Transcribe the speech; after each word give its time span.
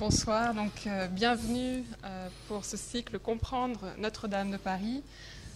Bonsoir, 0.00 0.54
donc 0.54 0.86
euh, 0.86 1.08
bienvenue 1.08 1.84
euh, 2.06 2.28
pour 2.48 2.64
ce 2.64 2.78
cycle 2.78 3.18
Comprendre 3.18 3.80
Notre-Dame 3.98 4.50
de 4.50 4.56
Paris. 4.56 5.02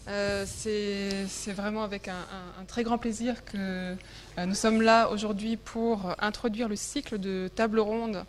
Euh, 0.06 0.44
c'est 0.46 1.52
vraiment 1.52 1.82
avec 1.82 2.08
un, 2.08 2.64
très 2.68 2.82
grand 2.82 2.98
plaisir 2.98 3.42
que 3.46 3.96
nous 4.36 4.54
sommes 4.54 4.82
là 4.82 5.08
aujourd'hui 5.08 5.56
pour 5.56 6.14
introduire 6.18 6.68
le 6.68 6.76
cycle 6.76 7.18
de 7.18 7.48
tables 7.54 7.80
rondes 7.80 8.22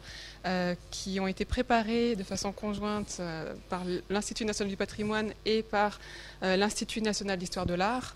qui 0.90 1.20
ont 1.20 1.28
été 1.28 1.44
préparées 1.44 2.16
de 2.16 2.24
façon 2.24 2.54
conjointe 2.54 3.22
par 3.68 3.84
l'Institut 4.10 4.46
national 4.46 4.70
du 4.70 4.78
patrimoine 4.78 5.34
et 5.46 5.64
par 5.64 6.00
l'Institut 6.42 7.02
national 7.02 7.38
d'histoire 7.38 7.66
de 7.66 7.74
l'art. 7.74 8.16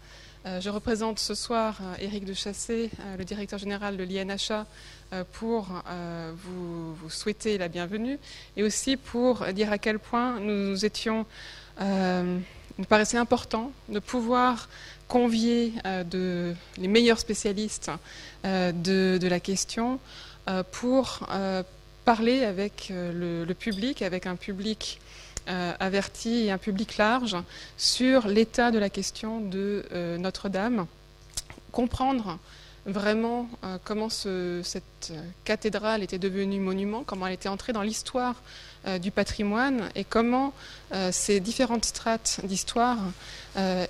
Je 0.60 0.70
représente 0.70 1.20
ce 1.20 1.34
soir 1.36 1.78
Éric 2.00 2.26
de 2.26 2.34
Chassé, 2.34 2.90
le 3.18 3.24
directeur 3.24 3.60
général 3.60 3.98
de 3.98 4.04
l'INHA, 4.04 4.66
euh, 5.12 5.24
pour 5.34 5.68
euh, 5.88 6.32
vous, 6.36 7.10
souhaiter 7.10 7.58
la 7.58 7.68
bienvenue 7.68 8.20
et 8.56 8.62
aussi 8.62 8.96
pour 8.96 9.44
dire 9.54 9.72
à 9.72 9.80
quel 9.80 9.98
point 9.98 10.40
nous 10.40 10.86
étions, 10.86 11.26
euh, 11.82 12.38
nous 12.78 12.86
paraissait 12.86 13.18
important 13.18 13.72
de 13.88 13.98
pouvoir 13.98 14.70
convier 15.08 15.74
les 16.14 16.88
meilleurs 16.88 17.18
spécialistes 17.18 17.90
de, 18.44 19.28
la 19.28 19.40
question 19.40 20.00
pour 20.72 21.28
parler 22.06 22.44
avec 22.44 22.94
le, 22.94 23.52
public, 23.54 24.04
avec 24.04 24.28
un 24.28 24.36
public 24.36 25.00
averti 25.48 26.46
et 26.46 26.52
un 26.52 26.58
public 26.58 26.98
large 26.98 27.36
sur 27.78 28.28
l'état 28.28 28.72
de 28.72 28.78
la 28.78 28.90
question 28.90 29.42
de 29.42 29.84
Notre-Dame, 30.20 30.86
comprendre 31.72 32.38
vraiment 32.86 33.48
euh, 33.64 33.78
comment 33.84 34.10
cette 34.10 35.14
cathédrale 35.44 36.04
était 36.04 36.18
devenue 36.18 36.60
monument, 36.60 37.04
comment 37.06 37.28
elle 37.28 37.34
était 37.34 37.50
entrée 37.50 37.74
dans 37.74 37.82
l'histoire 37.82 38.36
euh, 38.36 38.69
du 39.02 39.12
patrimoine 39.12 39.90
et 39.96 40.06
comment 40.06 40.54
euh, 40.94 41.12
ces 41.12 41.40
différentes 41.40 41.86
strates 41.86 42.40
d'histoire 42.44 42.98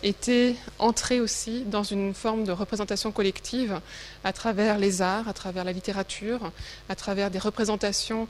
étaient 0.02 0.56
entrées 0.80 1.20
aussi 1.20 1.62
dans 1.64 1.84
une 1.84 2.16
forme 2.16 2.44
de 2.44 2.52
représentation 2.52 3.12
collective 3.12 3.80
à 4.23 4.34
travers 4.34 4.80
les 4.80 5.04
arts, 5.04 5.28
à 5.28 5.34
travers 5.34 5.64
la 5.64 5.73
littérature, 5.73 6.52
à 6.88 6.96
travers 6.96 7.30
des 7.30 7.38
représentations 7.38 8.28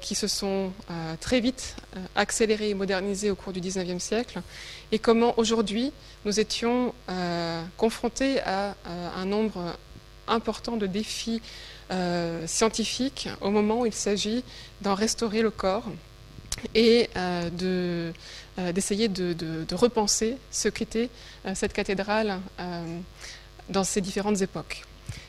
qui 0.00 0.14
se 0.14 0.28
sont 0.28 0.70
très 1.20 1.40
vite 1.40 1.74
accélérées 2.14 2.68
et 2.68 2.74
modernisées 2.74 3.30
au 3.30 3.34
cours 3.34 3.52
du 3.52 3.60
XIXe 3.60 4.00
siècle, 4.00 4.40
et 4.92 5.00
comment 5.00 5.34
aujourd'hui 5.36 5.90
nous 6.26 6.38
étions 6.38 6.94
confrontés 7.76 8.40
à 8.42 8.76
un 9.16 9.24
nombre 9.24 9.74
important 10.28 10.76
de 10.76 10.86
défis 10.86 11.40
euh, 11.90 12.46
scientifiques 12.46 13.30
au 13.40 13.50
moment 13.50 13.80
où 13.80 13.86
il 13.86 13.94
s'agit 13.94 14.44
d'en 14.82 14.94
restaurer 14.94 15.40
le 15.40 15.50
corps 15.50 15.84
et 16.74 17.08
euh, 17.16 17.48
euh, 18.58 18.72
d'essayer 18.72 19.08
de, 19.08 19.66
repenser 19.74 20.36
ce 20.50 20.68
qu'était 20.68 21.08
cette 21.54 21.72
cathédrale 21.72 22.40
dans 23.70 23.84
ces 23.84 24.02
différentes 24.02 24.42
époques. 24.42 24.82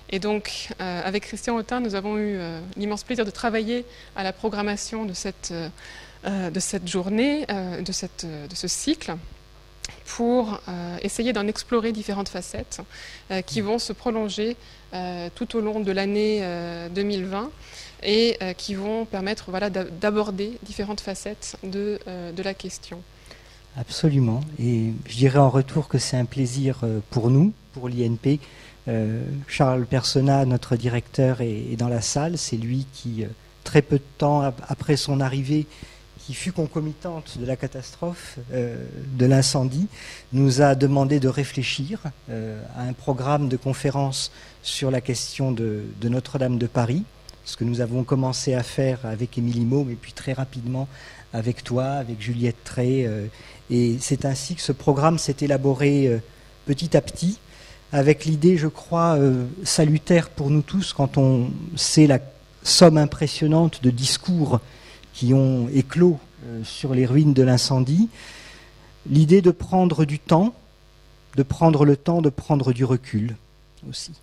Et 0.09 0.19
donc, 0.19 0.69
avec 0.79 1.23
Christian 1.23 1.55
Autin, 1.55 1.79
nous 1.79 1.95
avons 1.95 2.17
eu 2.17 2.39
l'immense 2.75 3.03
plaisir 3.03 3.25
de 3.25 3.31
travailler 3.31 3.85
à 4.15 4.23
la 4.23 4.33
programmation 4.33 5.05
de 5.05 5.13
cette, 5.13 5.53
journée, 6.85 7.45
de 7.45 7.91
ce 7.91 8.67
cycle, 8.67 9.15
pour 10.05 10.61
essayer 11.01 11.33
d'en 11.33 11.47
explorer 11.47 11.91
différentes 11.91 12.29
facettes 12.29 12.81
qui 13.45 13.61
vont 13.61 13.79
se 13.79 13.93
prolonger 13.93 14.57
euh, 14.91 15.29
tout 15.35 15.55
au 15.55 15.61
long 15.61 15.81
de 15.81 15.91
l'année 15.91 16.43
2020 16.95 17.43
euh, 17.43 17.47
et 18.01 18.37
euh, 18.41 18.53
qui 18.53 18.73
vont 18.73 19.05
permettre 19.05 19.51
voilà, 19.51 19.69
d'aborder 19.69 20.57
différentes 20.63 20.99
facettes 20.99 21.57
de, 21.63 21.99
de 22.35 22.43
la 22.43 22.55
question. 22.55 22.99
Absolument. 23.77 24.41
Et 24.59 24.91
je 25.07 25.15
dirais 25.15 25.37
en 25.37 25.49
retour 25.49 25.87
que 25.89 25.99
c'est 25.99 26.17
un 26.17 26.25
plaisir 26.25 26.79
pour 27.11 27.29
nous, 27.29 27.53
pour 27.73 27.87
l'INP. 27.87 28.39
Charles 29.47 29.85
Persona, 29.85 30.43
notre 30.45 30.75
directeur, 30.75 31.41
est, 31.41 31.75
dans 31.77 31.87
la 31.87 32.01
salle. 32.01 32.39
C'est 32.39 32.57
lui 32.57 32.87
qui, 32.91 33.25
très 33.63 33.83
peu 33.83 33.97
de 33.97 34.03
temps 34.17 34.41
après 34.67 34.97
son 34.97 35.21
arrivée, 35.21 35.67
qui 36.29 36.35
fut 36.35 36.51
concomitante 36.51 37.39
de 37.39 37.45
la 37.47 37.55
catastrophe, 37.55 38.37
euh, 38.53 38.85
de 39.17 39.25
l'incendie, 39.25 39.87
nous 40.31 40.61
a 40.61 40.75
demandé 40.75 41.19
de 41.19 41.27
réfléchir 41.27 42.03
euh, 42.29 42.61
à 42.77 42.83
un 42.83 42.93
programme 42.93 43.49
de 43.49 43.57
conférence 43.57 44.31
sur 44.61 44.91
la 44.91 45.01
question 45.01 45.51
de, 45.51 45.85
Notre-Dame 46.03 46.59
de 46.59 46.67
Paris, 46.67 47.03
ce 47.45 47.57
que 47.57 47.63
nous 47.63 47.81
avons 47.81 48.03
commencé 48.03 48.53
à 48.53 48.61
faire 48.61 49.07
avec 49.07 49.39
Émilie 49.39 49.65
Maum 49.65 49.89
et 49.89 49.95
puis 49.95 50.13
très 50.13 50.33
rapidement 50.33 50.87
avec 51.33 51.63
toi, 51.63 51.85
avec 51.93 52.21
Juliette 52.21 52.63
Tré. 52.63 53.07
Euh, 53.07 53.25
et 53.71 53.97
c'est 53.99 54.23
ainsi 54.23 54.53
que 54.53 54.61
ce 54.61 54.71
programme 54.71 55.17
s'est 55.17 55.37
élaboré 55.41 56.21
petit 56.67 56.95
à 56.95 57.01
petit, 57.01 57.39
avec 57.91 58.25
l'idée, 58.25 58.55
je 58.55 58.67
crois, 58.67 59.17
salutaire 59.63 60.29
pour 60.29 60.51
nous 60.51 60.61
tous 60.61 60.93
quand 60.93 61.17
on 61.17 61.49
sait 61.75 62.05
la 62.05 62.19
somme 62.61 62.99
impressionnante 62.99 63.81
de 63.81 63.89
discours 63.89 64.59
qui 65.19 65.33
ont 65.33 65.67
éclos 65.73 66.17
euh, 66.45 66.63
sur 66.63 66.93
les 66.93 67.05
ruines 67.05 67.33
de 67.33 67.43
l'incendie, 67.43 68.07
l'idée 69.05 69.41
de 69.41 69.51
prendre 69.51 70.05
du 70.05 70.17
temps, 70.17 70.53
de 71.35 71.43
prendre 71.43 71.83
le 71.83 71.97
temps 71.97 72.21
de 72.21 72.29
prendre 72.29 72.71
du 72.71 72.85
recul 72.85 73.35
aussi 73.89 74.13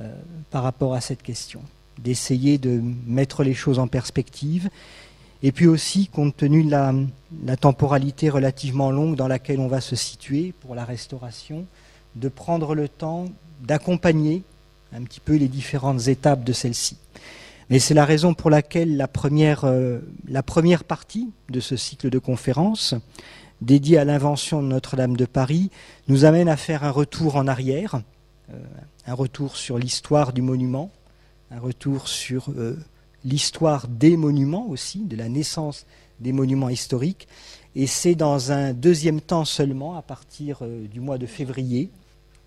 euh, 0.00 0.14
par 0.52 0.62
rapport 0.62 0.94
à 0.94 1.00
cette 1.00 1.24
question, 1.24 1.60
d'essayer 1.98 2.58
de 2.58 2.80
mettre 3.04 3.42
les 3.42 3.52
choses 3.52 3.80
en 3.80 3.88
perspective, 3.88 4.70
et 5.42 5.50
puis 5.50 5.66
aussi, 5.66 6.06
compte 6.06 6.36
tenu 6.36 6.62
de 6.62 6.70
la, 6.70 6.94
la, 7.44 7.56
temporalité 7.56 8.30
relativement 8.30 8.92
longue 8.92 9.16
dans 9.16 9.26
laquelle 9.26 9.58
on 9.58 9.66
va 9.66 9.80
se 9.80 9.96
situer 9.96 10.54
pour 10.60 10.76
la 10.76 10.84
restauration, 10.84 11.66
de 12.14 12.28
prendre 12.28 12.76
le 12.76 12.88
temps 12.88 13.26
d'accompagner 13.60 14.44
un 14.94 15.02
petit 15.02 15.20
peu 15.20 15.34
les 15.34 15.48
différentes 15.48 16.06
étapes 16.06 16.44
de 16.44 16.52
celle-ci. 16.52 16.96
Mais 17.70 17.78
c'est 17.78 17.94
la 17.94 18.04
raison 18.04 18.34
pour 18.34 18.50
laquelle 18.50 18.96
la 18.96 19.08
première, 19.08 19.64
euh, 19.64 20.00
la 20.28 20.42
première 20.42 20.84
partie 20.84 21.30
de 21.48 21.60
ce 21.60 21.76
cycle 21.76 22.10
de 22.10 22.18
conférences, 22.18 22.94
dédiée 23.60 23.98
à 23.98 24.04
l'invention 24.04 24.62
de 24.62 24.68
Notre-Dame 24.68 25.16
de 25.16 25.24
Paris, 25.24 25.70
nous 26.08 26.24
amène 26.24 26.48
à 26.48 26.56
faire 26.56 26.84
un 26.84 26.90
retour 26.90 27.36
en 27.36 27.46
arrière, 27.46 28.02
euh, 28.52 28.62
un 29.06 29.14
retour 29.14 29.56
sur 29.56 29.78
l'histoire 29.78 30.32
du 30.32 30.42
monument, 30.42 30.90
un 31.50 31.60
retour 31.60 32.08
sur 32.08 32.50
euh, 32.50 32.78
l'histoire 33.24 33.88
des 33.88 34.16
monuments 34.16 34.66
aussi, 34.68 35.00
de 35.04 35.16
la 35.16 35.28
naissance 35.28 35.86
des 36.20 36.32
monuments 36.32 36.68
historiques. 36.68 37.28
Et 37.74 37.86
c'est 37.86 38.14
dans 38.14 38.52
un 38.52 38.72
deuxième 38.72 39.20
temps 39.20 39.44
seulement, 39.44 39.96
à 39.96 40.02
partir 40.02 40.62
du 40.62 41.00
mois 41.00 41.18
de 41.18 41.26
février, 41.26 41.90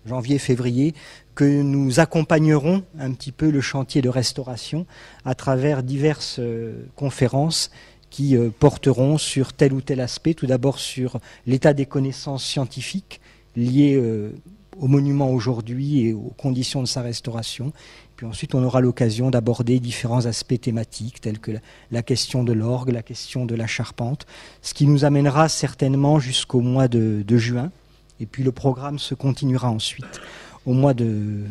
janvier-février, 0.06 0.94
que 1.38 1.62
nous 1.62 2.00
accompagnerons 2.00 2.82
un 2.98 3.12
petit 3.12 3.30
peu 3.30 3.50
le 3.50 3.60
chantier 3.60 4.02
de 4.02 4.08
restauration 4.08 4.86
à 5.24 5.36
travers 5.36 5.84
diverses 5.84 6.40
euh, 6.40 6.82
conférences 6.96 7.70
qui 8.10 8.36
euh, 8.36 8.50
porteront 8.50 9.18
sur 9.18 9.52
tel 9.52 9.72
ou 9.72 9.80
tel 9.80 10.00
aspect, 10.00 10.34
tout 10.34 10.48
d'abord 10.48 10.80
sur 10.80 11.20
l'état 11.46 11.74
des 11.74 11.86
connaissances 11.86 12.44
scientifiques 12.44 13.20
liées 13.54 13.94
euh, 13.94 14.32
au 14.80 14.88
monument 14.88 15.30
aujourd'hui 15.30 16.08
et 16.08 16.12
aux 16.12 16.34
conditions 16.36 16.82
de 16.82 16.88
sa 16.88 17.02
restauration. 17.02 17.72
Puis 18.16 18.26
ensuite, 18.26 18.56
on 18.56 18.64
aura 18.64 18.80
l'occasion 18.80 19.30
d'aborder 19.30 19.78
différents 19.78 20.26
aspects 20.26 20.60
thématiques 20.60 21.20
tels 21.20 21.38
que 21.38 21.52
la 21.92 22.02
question 22.02 22.42
de 22.42 22.52
l'orgue, 22.52 22.90
la 22.90 23.02
question 23.02 23.46
de 23.46 23.54
la 23.54 23.68
charpente, 23.68 24.26
ce 24.60 24.74
qui 24.74 24.88
nous 24.88 25.04
amènera 25.04 25.48
certainement 25.48 26.18
jusqu'au 26.18 26.62
mois 26.62 26.88
de 26.88 27.36
juin, 27.36 27.70
et 28.18 28.26
puis 28.26 28.42
le 28.42 28.50
programme 28.50 28.98
se 28.98 29.14
continuera 29.14 29.70
ensuite 29.70 30.20
au 30.68 30.74
mois 30.74 30.92
de, 30.92 31.46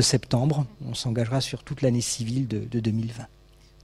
septembre. 0.00 0.64
On 0.88 0.94
s'engagera 0.94 1.42
sur 1.42 1.62
toute 1.62 1.82
l'année 1.82 2.00
civile 2.00 2.48
de, 2.48 2.80
2020. 2.80 3.24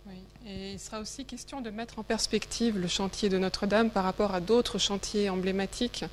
Oui. 0.06 0.15
Et 0.47 0.72
il 0.72 0.78
sera 0.78 1.00
aussi 1.00 1.26
question 1.26 1.60
de 1.60 1.69
mettre 1.69 1.99
en 1.99 2.03
perspective 2.03 2.79
le 2.79 2.88
chantier 2.88 3.29
de 3.29 3.37
Notre-Dame 3.37 3.90
par 3.90 4.05
rapport 4.05 4.35
à 4.35 4.40
d'autres 4.40 4.79
chantiers 4.79 5.29
emblématiques 5.29 6.06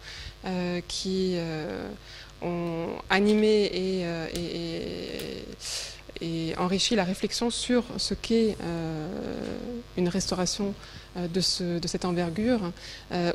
euh, 0.43 0.81
qui 0.89 1.35
euh, 1.35 1.87
ont 2.41 2.89
animé 3.09 3.71
euh, 3.73 4.27
et, 6.21 6.53
enrichi 6.57 6.95
la 6.95 7.05
réflexion 7.05 7.49
sur 7.49 7.83
ce 7.97 8.13
qu'est 8.13 8.57
une 9.97 10.07
restauration 10.07 10.73
de, 11.17 11.41
cette 11.41 12.05
envergure, 12.05 12.71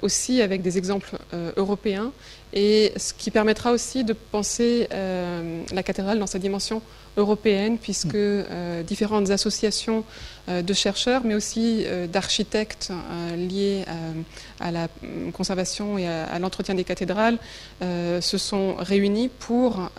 aussi 0.00 0.40
avec 0.40 0.62
des 0.62 0.78
exemples 0.78 1.18
européens, 1.58 2.10
et 2.52 2.92
ce 2.96 3.12
qui 3.12 3.30
permettra 3.30 3.72
aussi 3.72 4.04
de 4.04 4.12
penser 4.12 4.88
la 4.90 5.82
cathédrale 5.82 6.18
dans 6.18 6.26
sa 6.26 6.38
dimension 6.38 6.82
européenne, 7.16 7.78
puisque 7.78 8.14
mm. 8.14 8.82
différentes 8.86 9.30
associations 9.30 10.04
de 10.48 10.72
chercheurs, 10.72 11.22
mais 11.24 11.34
aussi 11.34 11.84
d'architectes 12.12 12.92
liés 13.36 13.84
à 14.58 14.70
la 14.70 14.88
conservation 15.32 15.98
et 15.98 16.08
à, 16.08 16.38
l'entretien 16.38 16.74
des 16.74 16.84
cathédrales, 16.84 17.38
se 17.80 18.38
sont 18.38 18.74
réunis 18.78 19.28
pour 19.28 19.90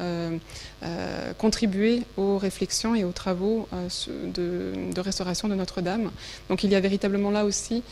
euh, 0.83 1.33
contribuer 1.37 2.01
aux 2.17 2.39
réflexions 2.39 2.95
et 2.95 3.03
aux 3.03 3.11
travaux 3.11 3.67
euh, 3.71 3.87
de, 4.33 4.99
restauration 4.99 5.47
de 5.47 5.53
Notre-Dame. 5.53 6.09
Donc 6.49 6.63
il 6.63 6.71
y 6.71 6.75
a 6.75 6.79
véritablement 6.79 7.29
là 7.29 7.45
aussi 7.45 7.83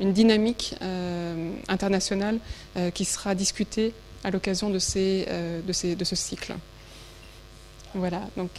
une 0.00 0.12
dynamique 0.12 0.74
euh, 0.82 1.52
internationale 1.68 2.38
qui 2.92 3.04
sera 3.04 3.34
discutée 3.34 3.92
à 4.24 4.30
l'occasion 4.30 4.70
de, 4.70 4.78
ces, 4.78 5.26
de, 5.66 5.72
ces, 5.72 5.94
de 5.94 6.04
ce 6.04 6.16
cycle. 6.16 6.54
Voilà, 7.94 8.22
donc 8.36 8.50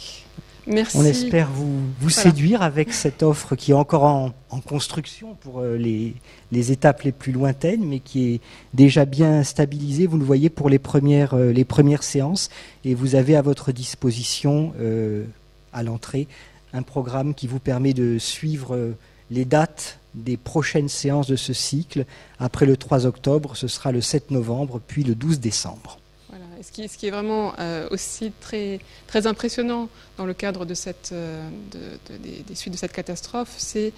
on 0.94 1.04
espère 1.04 1.48
vous, 1.50 1.80
vous 2.00 2.10
séduire 2.10 2.62
avec 2.62 2.92
cette 2.92 3.22
offre 3.22 3.54
qui 3.54 3.70
est 3.70 3.74
encore 3.74 4.04
en, 4.04 4.32
construction 4.66 5.34
pour 5.40 5.60
euh, 5.60 5.76
les, 5.76 6.72
étapes 6.72 7.02
les 7.02 7.12
plus 7.12 7.30
lointaines, 7.30 7.84
mais 7.84 8.00
qui 8.00 8.34
est 8.34 8.40
déjà 8.74 9.04
bien 9.04 9.44
stabilisée. 9.44 10.06
Vous 10.06 10.18
le 10.18 10.24
voyez 10.24 10.48
pour 10.48 10.68
les 10.68 10.78
premières, 10.78 11.34
euh, 11.34 11.52
les 11.52 11.64
premières 11.64 12.02
séances. 12.02 12.48
Et 12.84 12.94
vous 12.94 13.14
avez 13.14 13.36
à 13.36 13.42
votre 13.42 13.70
disposition, 13.70 14.72
euh, 14.80 15.24
à 15.72 15.82
l'entrée, 15.82 16.26
un 16.72 16.82
programme 16.82 17.34
qui 17.34 17.46
vous 17.46 17.60
permet 17.60 17.92
de 17.92 18.18
suivre 18.18 18.94
les 19.30 19.44
dates 19.44 19.98
des 20.16 20.36
prochaines 20.36 20.88
séances 20.88 21.28
de 21.28 21.36
ce 21.36 21.52
cycle. 21.52 22.04
Après 22.40 22.66
le 22.66 22.76
3 22.76 23.06
octobre, 23.06 23.56
ce 23.56 23.68
sera 23.68 23.92
le 23.92 24.00
7 24.00 24.32
novembre, 24.32 24.80
puis 24.86 25.04
le 25.04 25.14
12 25.14 25.38
décembre 25.38 25.98
ce, 26.62 26.72
qui, 26.72 26.88
ce 26.88 26.96
qui, 26.98 27.06
est 27.06 27.10
vraiment 27.10 27.54
euh, 27.58 27.88
aussi 27.90 28.32
très, 28.40 28.80
très 29.06 29.26
impressionnant 29.26 29.88
dans 30.16 30.26
le 30.26 30.34
cadre 30.34 30.66
euh, 31.12 31.48
des, 32.20 32.54
suites 32.54 32.72
de 32.72 32.78
cette 32.78 32.92
catastrophe, 32.92 33.54
c'est 33.56 33.92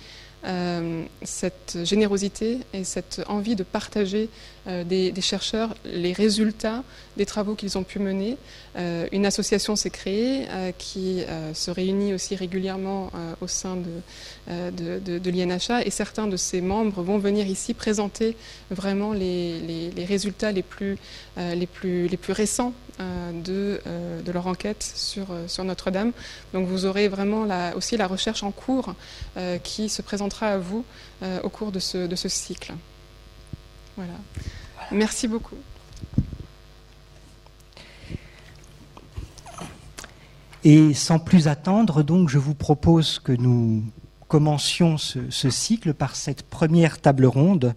euh, 0.45 1.05
cette 1.23 1.79
générosité 1.83 2.59
et 2.73 2.85
cette 2.85 3.23
envie 3.27 3.57
de 3.57 3.65
partager 3.65 4.29
euh, 4.69 4.85
des, 4.85 5.13
chercheurs 5.21 5.75
les 5.85 6.13
résultats 6.13 6.85
des 7.17 7.27
travaux 7.27 7.57
qu'ils 7.57 7.77
ont 7.77 7.83
pu 7.83 7.99
mener. 7.99 8.37
Euh, 8.77 9.09
une 9.11 9.27
association 9.27 9.75
s'est 9.75 9.91
créée 9.91 10.47
qui 10.79 11.25
se 11.55 11.71
réunit 11.73 12.15
aussi 12.15 12.37
régulièrement 12.37 13.11
au 13.41 13.49
sein 13.49 13.77
de, 13.77 14.71
de, 15.19 15.31
l'INHA 15.31 15.85
et 15.85 15.91
certains 15.91 16.29
de 16.29 16.37
ses 16.37 16.61
membres 16.61 17.03
vont 17.03 17.19
venir 17.19 17.47
ici 17.49 17.75
présenter 17.75 18.37
vraiment 18.71 19.13
les, 19.13 19.91
résultats 20.07 20.53
les 20.53 20.63
plus, 20.63 20.97
les, 21.37 21.67
plus, 21.67 22.07
les 22.07 22.17
plus 22.17 22.33
récents 22.33 22.73
de, 22.99 23.81
de 24.25 24.33
leur 24.33 24.47
enquête 24.47 24.83
sur, 24.95 25.27
sur 25.49 25.65
Notre-Dame. 25.65 26.13
Donc 26.53 26.67
vous 26.67 26.85
aurez 26.85 27.09
vraiment 27.09 27.47
aussi 27.75 27.97
la 27.97 28.07
recherche 28.07 28.43
en 28.45 28.53
cours 28.53 28.95
qui 29.65 29.89
se 29.89 30.03
présente 30.03 30.28
à 30.43 30.59
vous 30.59 30.85
euh, 31.23 31.41
au 31.43 31.49
cours 31.49 31.73
de 31.73 31.79
ce, 31.79 32.07
de 32.07 32.17
ce 32.17 32.29
cycle. 32.29 32.75
Voilà. 33.97 34.15
Merci 34.93 35.29
beaucoup. 35.29 35.57
Et 40.65 40.93
sans 40.95 41.19
plus 41.19 41.49
attendre, 41.49 42.03
donc, 42.03 42.29
je 42.29 42.39
vous 42.39 42.55
propose 42.55 43.19
que 43.21 43.33
nous 43.33 43.85
commencions 44.29 44.99
ce, 44.99 45.51
cycle 45.51 45.95
par 45.95 46.17
cette 46.17 46.43
première 46.43 47.01
table 47.01 47.27
ronde. 47.27 47.75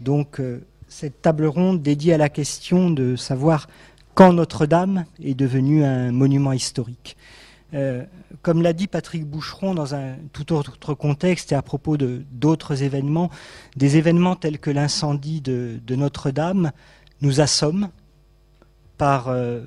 Donc, 0.00 0.40
euh, 0.40 0.64
cette 0.88 1.22
table 1.22 1.46
ronde 1.46 1.82
dédiée 1.82 2.14
à 2.14 2.18
la 2.18 2.28
question 2.28 2.90
de 2.90 3.16
savoir 3.16 3.68
quand 4.14 4.32
Notre-Dame 4.32 5.04
est 5.22 5.34
devenue 5.34 5.84
un 5.84 6.10
monument 6.10 6.52
historique. 6.52 7.16
Euh, 7.74 8.04
comme 8.42 8.62
l'a 8.62 8.72
dit 8.72 8.86
Patrick 8.86 9.24
Boucheron 9.24 9.74
dans 9.74 9.94
un 9.94 10.14
tout 10.32 10.52
autre 10.52 10.94
contexte 10.94 11.50
et 11.50 11.56
à 11.56 11.62
propos 11.62 11.96
d'autres 11.96 12.82
événements, 12.82 13.30
des 13.76 13.96
événements 13.96 14.36
tels 14.36 14.58
que 14.58 14.70
l'incendie 14.70 15.40
de, 15.40 15.80
Notre-Dame 15.90 16.70
nous 17.22 17.40
assomment 17.40 17.90
par 18.98 19.28
euh, 19.28 19.62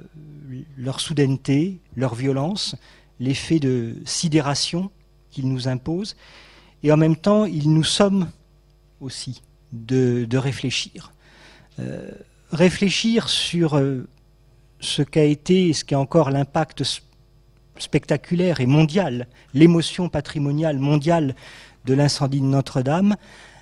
leur 0.77 1.01
soudaineté, 1.01 1.81
leur 1.95 2.15
violence, 2.15 2.75
l'effet 3.19 3.59
de 3.59 3.95
sidération 4.05 4.91
qu'ils 5.29 5.49
nous 5.49 5.67
imposent, 5.67 6.15
et 6.83 6.91
en 6.91 6.97
même 6.97 7.17
temps, 7.17 7.45
ils 7.45 7.71
nous 7.71 7.83
somment 7.83 8.31
aussi 9.01 9.41
de, 9.73 10.25
réfléchir. 10.37 11.11
Euh, 11.79 12.09
réfléchir 12.51 13.27
sur 13.27 13.79
ce 14.79 15.01
qu'a 15.01 15.25
été 15.25 15.67
et 15.67 15.73
ce 15.73 15.83
qu'est 15.83 15.95
encore 15.95 16.31
l'impact 16.31 16.83
spectaculaire 17.81 18.59
et 18.61 18.65
mondiale, 18.65 19.27
l'émotion 19.53 20.09
patrimoniale 20.09 20.79
mondiale 20.79 21.35
de 21.85 21.93
l'incendie 21.93 22.41
de 22.41 22.45
Notre-Dame, 22.45 23.15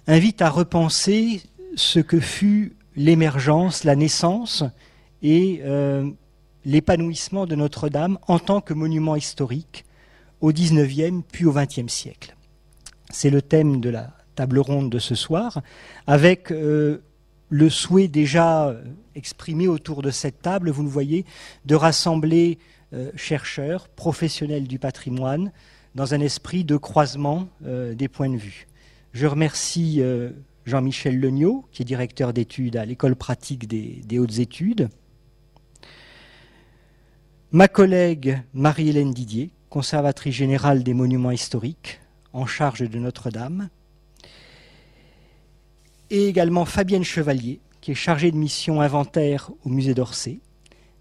invite 0.07 0.41
à 0.41 0.49
repenser 0.49 1.41
ce 1.75 1.99
que 1.99 2.19
fut 2.19 2.75
l'émergence, 2.95 3.83
la 3.83 3.95
naissance 3.95 4.63
et 5.21 5.61
euh, 5.63 6.09
l'épanouissement 6.65 7.45
de 7.45 7.55
Notre-Dame 7.55 8.17
en 8.27 8.39
tant 8.39 8.61
que 8.61 8.73
monument 8.73 9.15
historique 9.15 9.85
au 10.41 10.51
XIXe 10.51 11.23
puis 11.31 11.45
au 11.45 11.53
XXe 11.53 11.91
siècle. 11.91 12.35
C'est 13.09 13.29
le 13.29 13.41
thème 13.41 13.79
de 13.79 13.89
la 13.89 14.11
table 14.35 14.59
ronde 14.59 14.89
de 14.91 14.99
ce 14.99 15.15
soir, 15.15 15.61
avec 16.05 16.51
euh, 16.51 17.01
le 17.49 17.69
souhait 17.69 18.07
déjà 18.07 18.75
exprimé 19.15 19.67
autour 19.67 20.01
de 20.01 20.11
cette 20.11 20.41
table, 20.41 20.69
vous 20.69 20.83
le 20.83 20.89
voyez, 20.89 21.25
de 21.65 21.75
rassembler 21.75 22.59
euh, 22.93 23.11
chercheurs, 23.15 23.89
professionnels 23.89 24.67
du 24.67 24.79
patrimoine, 24.79 25.51
dans 25.95 26.13
un 26.13 26.21
esprit 26.21 26.63
de 26.63 26.77
croisement 26.77 27.49
euh, 27.65 27.93
des 27.93 28.07
points 28.07 28.29
de 28.29 28.37
vue. 28.37 28.67
Je 29.13 29.25
remercie 29.25 29.97
euh, 29.99 30.29
Jean-Michel 30.65 31.19
Legnaud, 31.19 31.65
qui 31.71 31.81
est 31.81 31.85
directeur 31.85 32.33
d'études 32.33 32.77
à 32.77 32.85
l'école 32.85 33.15
pratique 33.15 33.67
des, 33.67 34.01
des 34.05 34.19
hautes 34.19 34.39
études, 34.39 34.89
ma 37.51 37.67
collègue 37.67 38.41
Marie-Hélène 38.53 39.13
Didier, 39.13 39.51
conservatrice 39.69 40.35
générale 40.35 40.83
des 40.83 40.93
monuments 40.93 41.31
historiques, 41.31 41.99
en 42.31 42.45
charge 42.45 42.89
de 42.89 42.99
Notre-Dame, 42.99 43.69
et 46.09 46.27
également 46.27 46.65
Fabienne 46.65 47.03
Chevalier, 47.03 47.59
qui 47.81 47.91
est 47.91 47.95
chargée 47.95 48.31
de 48.31 48.37
mission 48.37 48.81
inventaire 48.81 49.51
au 49.65 49.69
musée 49.69 49.93
d'Orsay, 49.93 50.39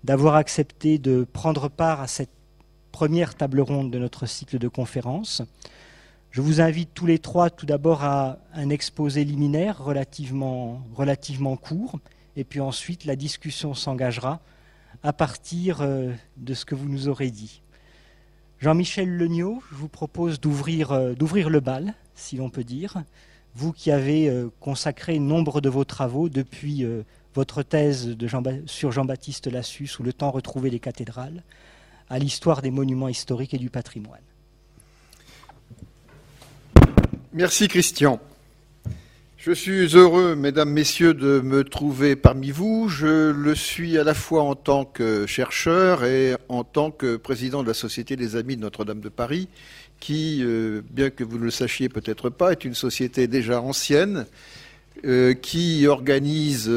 d'avoir 0.06 0.36
accepté 0.36 0.98
de 0.98 1.24
prendre 1.24 1.68
part 1.68 2.00
à 2.00 2.06
cette 2.06 2.30
première 2.92 3.34
table 3.34 3.60
ronde 3.60 3.90
de 3.90 3.98
notre 3.98 4.26
cycle 4.26 4.56
de 4.56 4.68
conférences. 4.68 5.42
Je 6.30 6.40
vous 6.40 6.60
invite 6.60 6.90
tous 6.94 7.06
les 7.06 7.18
trois 7.18 7.50
tout 7.50 7.66
d'abord 7.66 8.04
à 8.04 8.38
un 8.54 8.70
exposé 8.70 9.24
liminaire 9.24 9.82
relativement, 9.82 10.80
court, 11.60 11.98
et 12.36 12.44
puis 12.44 12.60
ensuite 12.60 13.04
la 13.04 13.16
discussion 13.16 13.74
s'engagera 13.74 14.40
à 15.02 15.12
partir 15.12 15.82
euh, 15.82 16.12
de 16.36 16.54
ce 16.54 16.64
que 16.64 16.76
vous 16.76 16.88
nous 16.88 17.08
aurez 17.08 17.32
dit. 17.32 17.60
Jean-Michel 18.60 19.08
Legnaud, 19.08 19.60
je 19.72 19.74
vous 19.74 19.88
propose 19.88 20.38
d'ouvrir, 20.38 20.92
euh, 20.92 21.14
le 21.18 21.60
bal, 21.60 21.94
si 22.14 22.36
l'on 22.36 22.48
peut 22.48 22.64
dire, 22.64 23.02
vous 23.56 23.72
qui 23.72 23.90
avez 23.90 24.28
euh, 24.28 24.50
consacré 24.60 25.18
nombre 25.18 25.60
de 25.60 25.68
vos 25.68 25.84
travaux 25.84 26.28
depuis 26.28 26.86
votre 27.36 27.62
thèse 27.62 28.16
sur 28.64 28.92
Jean-Baptiste 28.92 29.46
Lassus 29.46 29.90
ou 30.00 30.02
le 30.02 30.14
temps 30.14 30.30
retrouvé 30.30 30.70
des 30.70 30.80
cathédrales 30.80 31.42
à 32.08 32.18
l'histoire 32.18 32.62
des 32.62 32.70
monuments 32.70 33.08
historiques 33.08 33.52
et 33.52 33.58
du 33.58 33.68
patrimoine. 33.68 34.20
Merci 37.34 37.68
Christian. 37.68 38.18
Je 39.36 39.52
suis 39.52 39.94
heureux, 39.94 40.34
mesdames, 40.34 40.70
messieurs, 40.70 41.12
de 41.12 41.40
me 41.40 41.62
trouver 41.62 42.16
parmi 42.16 42.50
vous. 42.50 42.88
Je 42.88 43.30
le 43.30 43.54
suis 43.54 43.98
à 43.98 44.02
la 44.02 44.14
fois 44.14 44.42
en 44.42 44.54
tant 44.54 44.86
que 44.86 45.26
chercheur 45.26 46.04
et 46.04 46.34
en 46.48 46.64
tant 46.64 46.90
que 46.90 47.16
président 47.16 47.62
de 47.62 47.68
la 47.68 47.74
Société 47.74 48.16
des 48.16 48.34
Amis 48.36 48.56
de 48.56 48.62
Notre-Dame 48.62 49.00
de 49.00 49.10
Paris, 49.10 49.48
qui, 50.00 50.40
euh, 50.42 50.80
bien 50.90 51.10
que 51.10 51.22
vous 51.22 51.38
ne 51.38 51.44
le 51.44 51.50
sachiez 51.50 51.90
peut-être 51.90 52.30
pas, 52.30 52.52
est 52.52 52.64
une 52.64 52.74
société 52.74 53.28
déjà 53.28 53.60
ancienne, 53.60 54.26
euh, 55.04 55.34
qui 55.34 55.86
organise 55.86 56.68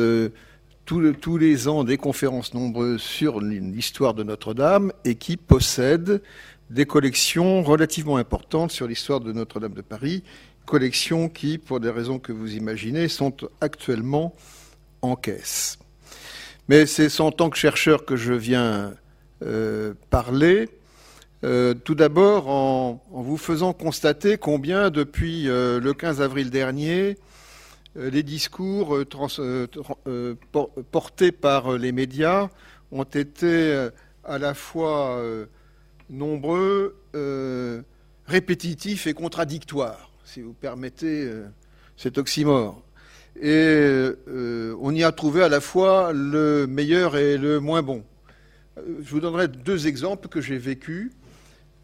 tous, 1.22 1.38
les 1.38 1.67
ans 1.67 1.84
des 1.84 1.98
conférences 1.98 2.55
nombreuses 2.55 3.03
sur 3.03 3.41
l'histoire 3.41 4.15
de 4.15 4.24
Notre-Dame 4.24 4.91
et 5.05 5.13
qui 5.13 5.38
possède 5.38 6.24
des 6.72 6.88
collections 6.88 7.62
relativement 7.62 8.17
importantes 8.17 8.72
sur 8.72 8.88
l'histoire 8.88 9.19
de 9.19 9.31
Notre-Dame 9.31 9.75
de 9.75 9.81
Paris, 9.81 10.24
collections 10.65 11.29
qui, 11.29 11.60
pour 11.60 11.79
des 11.79 11.91
raisons 11.91 12.17
que 12.17 12.31
vous 12.31 12.55
imaginez, 12.55 13.08
sont 13.08 13.36
actuellement 13.62 14.34
en 15.03 15.15
caisse. 15.15 15.77
Mais 16.69 16.88
c'est 16.88 17.19
en 17.22 17.31
tant 17.31 17.51
que 17.51 17.58
chercheur 17.58 18.03
que 18.03 18.15
je 18.15 18.34
viens 18.34 18.93
euh, 19.43 19.93
parler. 20.10 20.69
Euh, 21.43 21.75
tout 21.75 21.96
d'abord 21.96 22.50
en, 22.50 23.03
vous 23.12 23.38
faisant 23.38 23.74
constater 23.74 24.38
combien 24.38 24.89
depuis 24.89 25.48
euh, 25.50 25.79
le 25.79 25.93
15 25.93 26.19
avril 26.19 26.50
dernier, 26.50 27.15
les 28.00 28.24
discours 28.24 28.98
portés 30.91 31.32
par 31.32 31.77
les 31.77 31.91
médias 31.91 32.50
ont 32.91 33.03
été 33.03 33.89
à 34.24 34.38
la 34.38 34.53
fois 34.53 35.22
nombreux, 36.10 36.96
répétitifs 38.25 39.06
et 39.08 39.13
contradictoires, 39.13 40.12
si 40.24 40.41
vous 40.41 40.53
permettez 40.53 41.29
cet 41.98 42.18
oxymore. 42.18 42.82
Et 43.41 44.10
on 44.79 44.96
y 44.96 45.03
a 45.03 45.12
trouvé 45.12 45.44
à 45.44 45.50
la 45.50 45.62
fois 45.62 46.13
le 46.13 46.68
meilleur 46.68 47.18
et 47.18 47.38
le 47.38 47.60
moins 47.60 47.82
bon. 47.82 48.03
Je 48.77 49.10
vous 49.10 49.20
donnerai 49.20 49.48
deux 49.48 49.88
exemples 49.88 50.29
que 50.29 50.41
j'ai 50.41 50.58
vécus. 50.58 51.12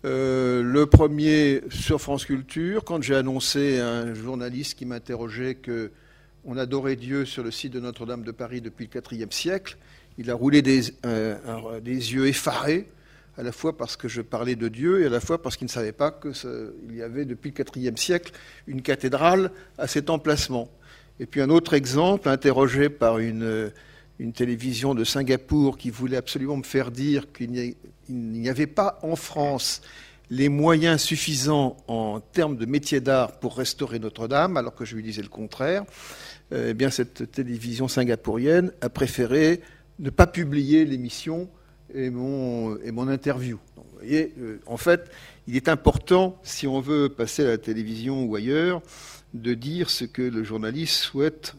Euh, 0.05 0.61
le 0.61 0.85
premier 0.85 1.61
sur 1.69 1.99
France 1.99 2.25
Culture, 2.25 2.83
quand 2.83 3.01
j'ai 3.01 3.15
annoncé 3.15 3.79
à 3.79 3.89
un 3.89 4.13
journaliste 4.13 4.77
qui 4.77 4.85
m'interrogeait 4.85 5.55
que 5.55 5.91
on 6.45 6.57
adorait 6.57 6.95
Dieu 6.95 7.25
sur 7.25 7.43
le 7.43 7.51
site 7.51 7.73
de 7.73 7.79
Notre-Dame 7.79 8.23
de 8.23 8.31
Paris 8.31 8.61
depuis 8.61 8.89
le 8.93 9.17
IVe 9.17 9.31
siècle, 9.31 9.77
il 10.17 10.29
a 10.29 10.35
roulé 10.35 10.61
des, 10.61 10.93
euh, 11.05 11.79
des, 11.81 12.13
yeux 12.13 12.27
effarés, 12.27 12.87
à 13.37 13.43
la 13.43 13.51
fois 13.51 13.75
parce 13.75 13.97
que 13.97 14.07
je 14.07 14.21
parlais 14.21 14.55
de 14.55 14.67
Dieu 14.67 15.01
et 15.01 15.07
à 15.07 15.09
la 15.09 15.19
fois 15.19 15.41
parce 15.41 15.57
qu'il 15.57 15.65
ne 15.65 15.71
savait 15.71 15.91
pas 15.91 16.11
qu'il 16.11 16.95
y 16.95 17.01
avait 17.01 17.25
depuis 17.25 17.53
le 17.57 17.81
IVe 17.81 17.97
siècle 17.97 18.31
une 18.67 18.81
cathédrale 18.81 19.51
à 19.77 19.87
cet 19.87 20.09
emplacement. 20.09 20.69
Et 21.19 21.25
puis 21.25 21.41
un 21.41 21.49
autre 21.49 21.73
exemple, 21.73 22.29
interrogé 22.29 22.89
par 22.89 23.19
une, 23.19 23.71
une 24.19 24.33
télévision 24.33 24.95
de 24.95 25.03
Singapour 25.03 25.77
qui 25.77 25.89
voulait 25.89 26.17
absolument 26.17 26.57
me 26.57 26.63
faire 26.63 26.91
dire 26.91 27.31
qu'il 27.33 27.75
n'y 28.09 28.49
avait 28.49 28.67
pas 28.67 28.99
en 29.01 29.15
France 29.15 29.81
les 30.29 30.49
moyens 30.49 31.01
suffisants 31.01 31.77
en 31.87 32.19
termes 32.19 32.57
de 32.57 32.65
métier 32.65 32.99
d'art 32.99 33.39
pour 33.39 33.57
restaurer 33.57 33.99
Notre-Dame, 33.99 34.57
alors 34.57 34.73
que 34.75 34.85
je 34.85 34.95
lui 34.95 35.03
disais 35.03 35.21
le 35.21 35.29
contraire, 35.29 35.83
euh, 35.83 36.24
eh 36.51 36.73
bien 36.73 36.89
cette 36.89 37.31
télévision 37.31 37.87
singapourienne 37.87 38.71
a 38.81 38.89
préféré 38.89 39.61
ne 39.99 40.09
pas 40.09 40.27
publier 40.27 40.85
l'émission 40.85 41.49
et 41.93 42.09
mon, 42.09 43.07
interview. 43.07 43.59
vous 43.77 43.83
voyez, 43.93 44.33
euh, 44.39 44.59
en 44.65 44.77
fait, 44.77 45.09
il 45.47 45.55
est 45.55 45.69
important, 45.69 46.37
si 46.43 46.67
on 46.67 46.81
veut 46.81 47.09
passer 47.09 47.43
à 47.43 47.47
la 47.47 47.57
télévision 47.57 48.25
ou 48.25 48.35
ailleurs, 48.35 48.81
de 49.33 49.53
dire 49.53 49.89
ce 49.89 50.05
que 50.05 50.21
le 50.21 50.43
journaliste 50.43 50.95
souhaite 50.95 51.55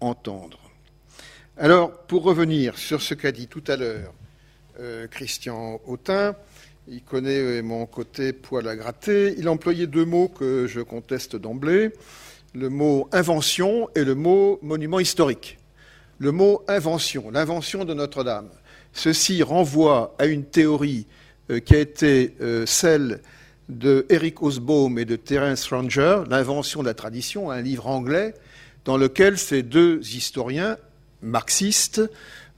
entendre. 0.00 0.58
Alors, 1.56 1.92
pour 2.06 2.22
revenir 2.22 2.78
sur 2.78 3.02
ce 3.02 3.14
qu'a 3.14 3.32
dit 3.32 3.48
tout 3.48 3.64
à 3.66 3.76
l'heure 3.76 4.14
euh, 4.80 5.08
Christian 5.08 5.80
Autin. 5.86 6.36
Il 6.86 7.02
connaît 7.02 7.60
mon 7.62 7.84
côté 7.84 8.32
poil 8.32 8.68
à 8.68 8.76
gratter. 8.76 9.34
Il 9.36 9.48
a 9.48 9.50
employé 9.50 9.88
deux 9.88 10.04
mots 10.04 10.28
que 10.28 10.68
je 10.68 10.80
conteste 10.80 11.34
d'emblée, 11.34 11.90
le 12.54 12.68
mot 12.68 13.08
invention 13.12 13.88
et 13.94 14.04
le 14.04 14.14
mot 14.14 14.58
monument 14.62 15.00
historique. 15.00 15.58
Le 16.18 16.32
mot 16.32 16.62
invention, 16.68 17.30
l'invention 17.30 17.84
de 17.84 17.94
Notre-Dame. 17.94 18.48
Ceci 18.92 19.42
renvoie 19.42 20.14
à 20.18 20.26
une 20.26 20.44
théorie 20.44 21.06
euh, 21.50 21.60
qui 21.60 21.74
a 21.74 21.78
été 21.78 22.34
celle 22.66 23.20
de 23.68 24.06
Eric 24.08 24.42
Osbaum 24.42 24.98
et 24.98 25.04
de 25.04 25.16
Terence 25.16 25.68
Ranger, 25.68 26.22
L'invention 26.28 26.80
de 26.80 26.86
la 26.86 26.94
tradition, 26.94 27.50
un 27.50 27.60
livre 27.60 27.86
anglais 27.86 28.34
dans 28.84 28.96
lequel 28.96 29.36
ces 29.36 29.62
deux 29.62 30.00
historiens 30.00 30.78
marxistes 31.20 32.00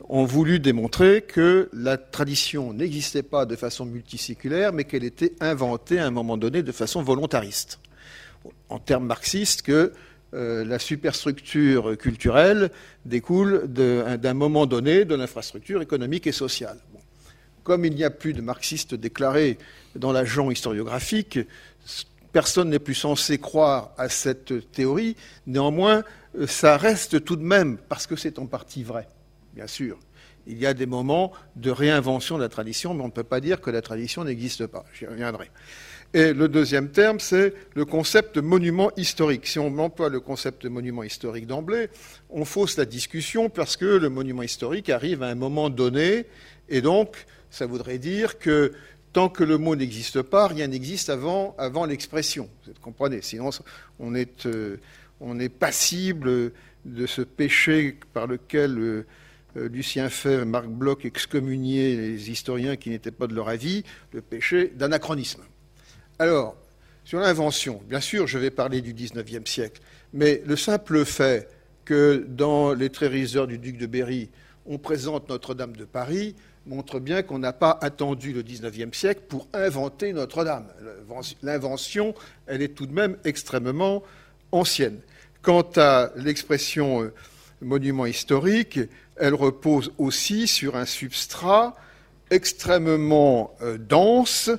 ont 0.08 0.24
voulu 0.24 0.60
démontrer 0.60 1.22
que 1.22 1.68
la 1.72 1.96
tradition 1.96 2.72
n'existait 2.72 3.22
pas 3.22 3.46
de 3.46 3.56
façon 3.56 3.84
multiséculaire, 3.84 4.72
mais 4.72 4.84
qu'elle 4.84 5.04
était 5.04 5.34
inventée 5.40 5.98
à 5.98 6.06
un 6.06 6.10
moment 6.10 6.36
donné 6.36 6.62
de 6.62 6.72
façon 6.72 7.02
volontariste. 7.02 7.80
En 8.68 8.78
termes 8.78 9.06
marxistes, 9.06 9.62
que 9.62 9.92
euh, 10.32 10.64
la 10.64 10.78
superstructure 10.78 11.96
culturelle 11.98 12.70
découle 13.04 13.66
d'un 13.66 14.34
moment 14.34 14.66
donné 14.66 15.04
de 15.04 15.14
l'infrastructure 15.14 15.82
économique 15.82 16.26
et 16.26 16.32
sociale. 16.32 16.78
Comme 17.64 17.84
il 17.84 17.94
n'y 17.94 18.04
a 18.04 18.10
plus 18.10 18.32
de 18.32 18.40
marxistes 18.40 18.94
déclarés 18.94 19.58
dans 19.96 20.12
l'agent 20.12 20.50
historiographique, 20.50 21.38
personne 22.32 22.70
n'est 22.70 22.78
plus 22.78 22.94
censé 22.94 23.38
croire 23.38 23.92
à 23.98 24.08
cette 24.08 24.70
théorie. 24.70 25.16
Néanmoins, 25.46 26.04
euh, 26.38 26.46
ça 26.46 26.76
reste 26.76 27.24
tout 27.24 27.36
de 27.36 27.42
même, 27.42 27.76
parce 27.88 28.06
que 28.06 28.16
c'est 28.16 28.38
en 28.38 28.46
partie 28.46 28.82
vrai 28.82 29.08
bien 29.54 29.66
sûr. 29.66 29.98
Il 30.46 30.58
y 30.58 30.66
a 30.66 30.74
des 30.74 30.86
moments 30.86 31.32
de 31.56 31.70
réinvention 31.70 32.36
de 32.36 32.42
la 32.42 32.48
tradition, 32.48 32.94
mais 32.94 33.02
on 33.02 33.06
ne 33.06 33.12
peut 33.12 33.24
pas 33.24 33.40
dire 33.40 33.60
que 33.60 33.70
la 33.70 33.82
tradition 33.82 34.24
n'existe 34.24 34.66
pas. 34.66 34.84
J'y 34.98 35.06
reviendrai. 35.06 35.50
Et 36.12 36.32
le 36.32 36.48
deuxième 36.48 36.90
terme, 36.90 37.20
c'est 37.20 37.54
le 37.74 37.84
concept 37.84 38.34
de 38.34 38.40
monument 38.40 38.90
historique. 38.96 39.46
Si 39.46 39.60
on 39.60 39.78
emploie 39.78 40.08
le 40.08 40.18
concept 40.18 40.64
de 40.64 40.68
monument 40.68 41.04
historique 41.04 41.46
d'emblée, 41.46 41.88
on 42.30 42.44
fausse 42.44 42.76
la 42.76 42.84
discussion 42.84 43.48
parce 43.48 43.76
que 43.76 43.84
le 43.84 44.08
monument 44.08 44.42
historique 44.42 44.90
arrive 44.90 45.22
à 45.22 45.28
un 45.28 45.36
moment 45.36 45.70
donné, 45.70 46.26
et 46.68 46.80
donc 46.80 47.26
ça 47.50 47.66
voudrait 47.66 47.98
dire 47.98 48.40
que 48.40 48.72
tant 49.12 49.28
que 49.28 49.44
le 49.44 49.56
mot 49.56 49.76
n'existe 49.76 50.22
pas, 50.22 50.48
rien 50.48 50.66
n'existe 50.66 51.10
avant, 51.10 51.54
l'expression. 51.86 52.48
Vous 52.66 52.72
comprenez? 52.80 53.22
Sinon, 53.22 53.50
on 54.00 54.14
est, 54.16 54.46
euh, 54.46 54.78
on 55.20 55.38
est 55.38 55.48
passible 55.48 56.52
de 56.84 57.06
ce 57.06 57.22
péché 57.22 57.96
par 58.12 58.26
lequel 58.26 58.78
euh, 58.78 59.06
euh, 59.56 59.68
Lucien 59.68 60.08
Fay, 60.08 60.44
Marc 60.44 60.66
Bloch 60.66 61.04
excommuniaient 61.04 61.94
les 61.94 62.30
historiens 62.30 62.74
qui 62.74 62.90
n'étaient 62.90 63.10
pas 63.12 63.28
de 63.28 63.34
leur 63.34 63.48
avis, 63.48 63.84
le 64.12 64.22
péché 64.22 64.72
d'anachronisme. 64.74 65.42
Alors, 66.20 66.54
sur 67.02 67.18
l'invention, 67.18 67.80
bien 67.88 68.02
sûr, 68.02 68.26
je 68.26 68.36
vais 68.36 68.50
parler 68.50 68.82
du 68.82 68.92
XIXe 68.92 69.50
siècle, 69.50 69.80
mais 70.12 70.42
le 70.44 70.54
simple 70.54 71.06
fait 71.06 71.48
que 71.86 72.26
dans 72.28 72.74
les 72.74 72.90
Trériseurs 72.90 73.46
du 73.46 73.56
duc 73.56 73.78
de 73.78 73.86
Berry, 73.86 74.28
on 74.66 74.76
présente 74.76 75.30
Notre-Dame 75.30 75.74
de 75.74 75.86
Paris, 75.86 76.36
montre 76.66 77.00
bien 77.00 77.22
qu'on 77.22 77.38
n'a 77.38 77.54
pas 77.54 77.78
attendu 77.80 78.34
le 78.34 78.42
XIXe 78.42 78.94
siècle 78.94 79.22
pour 79.30 79.48
inventer 79.54 80.12
Notre-Dame. 80.12 80.66
L'invention, 81.42 82.14
elle 82.46 82.60
est 82.60 82.74
tout 82.74 82.84
de 82.84 82.92
même 82.92 83.16
extrêmement 83.24 84.02
ancienne. 84.52 85.00
Quant 85.40 85.70
à 85.76 86.10
l'expression 86.16 87.02
euh, 87.02 87.14
monument 87.62 88.04
historique, 88.04 88.78
elle 89.16 89.32
repose 89.32 89.90
aussi 89.96 90.46
sur 90.46 90.76
un 90.76 90.84
substrat 90.84 91.74
extrêmement 92.30 93.56
euh, 93.62 93.78
dense 93.78 94.50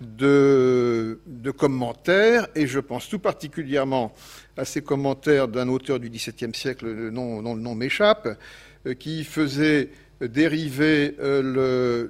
de, 0.00 1.18
commentaires, 1.56 2.46
et 2.54 2.66
je 2.66 2.78
pense 2.78 3.08
tout 3.08 3.18
particulièrement 3.18 4.14
à 4.56 4.64
ces 4.64 4.82
commentaires 4.82 5.48
d'un 5.48 5.68
auteur 5.68 5.98
du 5.98 6.10
XVIIe 6.10 6.54
siècle, 6.54 7.10
dont 7.10 7.54
le 7.54 7.60
nom 7.60 7.74
m'échappe, 7.74 8.38
euh, 8.86 8.94
qui 8.94 9.24
faisait 9.24 9.90
dériver 10.20 11.14
euh, 11.20 12.08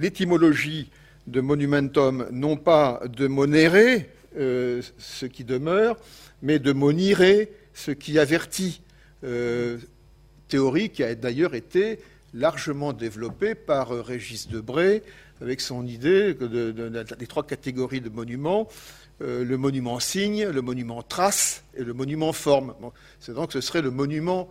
l'étymologie 0.00 0.90
de 1.26 1.40
monumentum 1.40 2.26
non 2.32 2.56
pas 2.56 3.02
de 3.06 3.26
monere, 3.26 4.02
ce 4.34 5.26
qui 5.26 5.44
demeure, 5.44 5.96
mais 6.42 6.58
de 6.58 6.72
monire, 6.72 7.46
ce 7.74 7.90
qui 7.90 8.18
avertit 8.18 8.82
théorie 10.50 10.90
qui 10.90 11.02
a 11.02 11.14
d'ailleurs 11.14 11.54
été 11.54 12.00
largement 12.34 12.92
développée 12.92 13.54
par 13.54 13.94
euh, 13.94 14.02
Régis 14.02 14.48
Debray 14.48 15.02
avec 15.40 15.60
son 15.60 15.86
idée 15.86 16.34
des 16.34 17.26
trois 17.26 17.46
catégories 17.46 18.00
de 18.00 18.08
monuments, 18.08 18.68
euh, 19.22 19.44
le 19.44 19.58
monument 19.58 20.00
signe, 20.00 20.46
le 20.46 20.62
monument 20.62 21.02
trace 21.02 21.64
et 21.74 21.84
le 21.84 21.92
monument 21.92 22.32
forme. 22.32 22.74
c'est 23.18 23.34
donc 23.34 23.52
ce 23.52 23.60
serait 23.60 23.82
le 23.82 23.90
monument, 23.90 24.48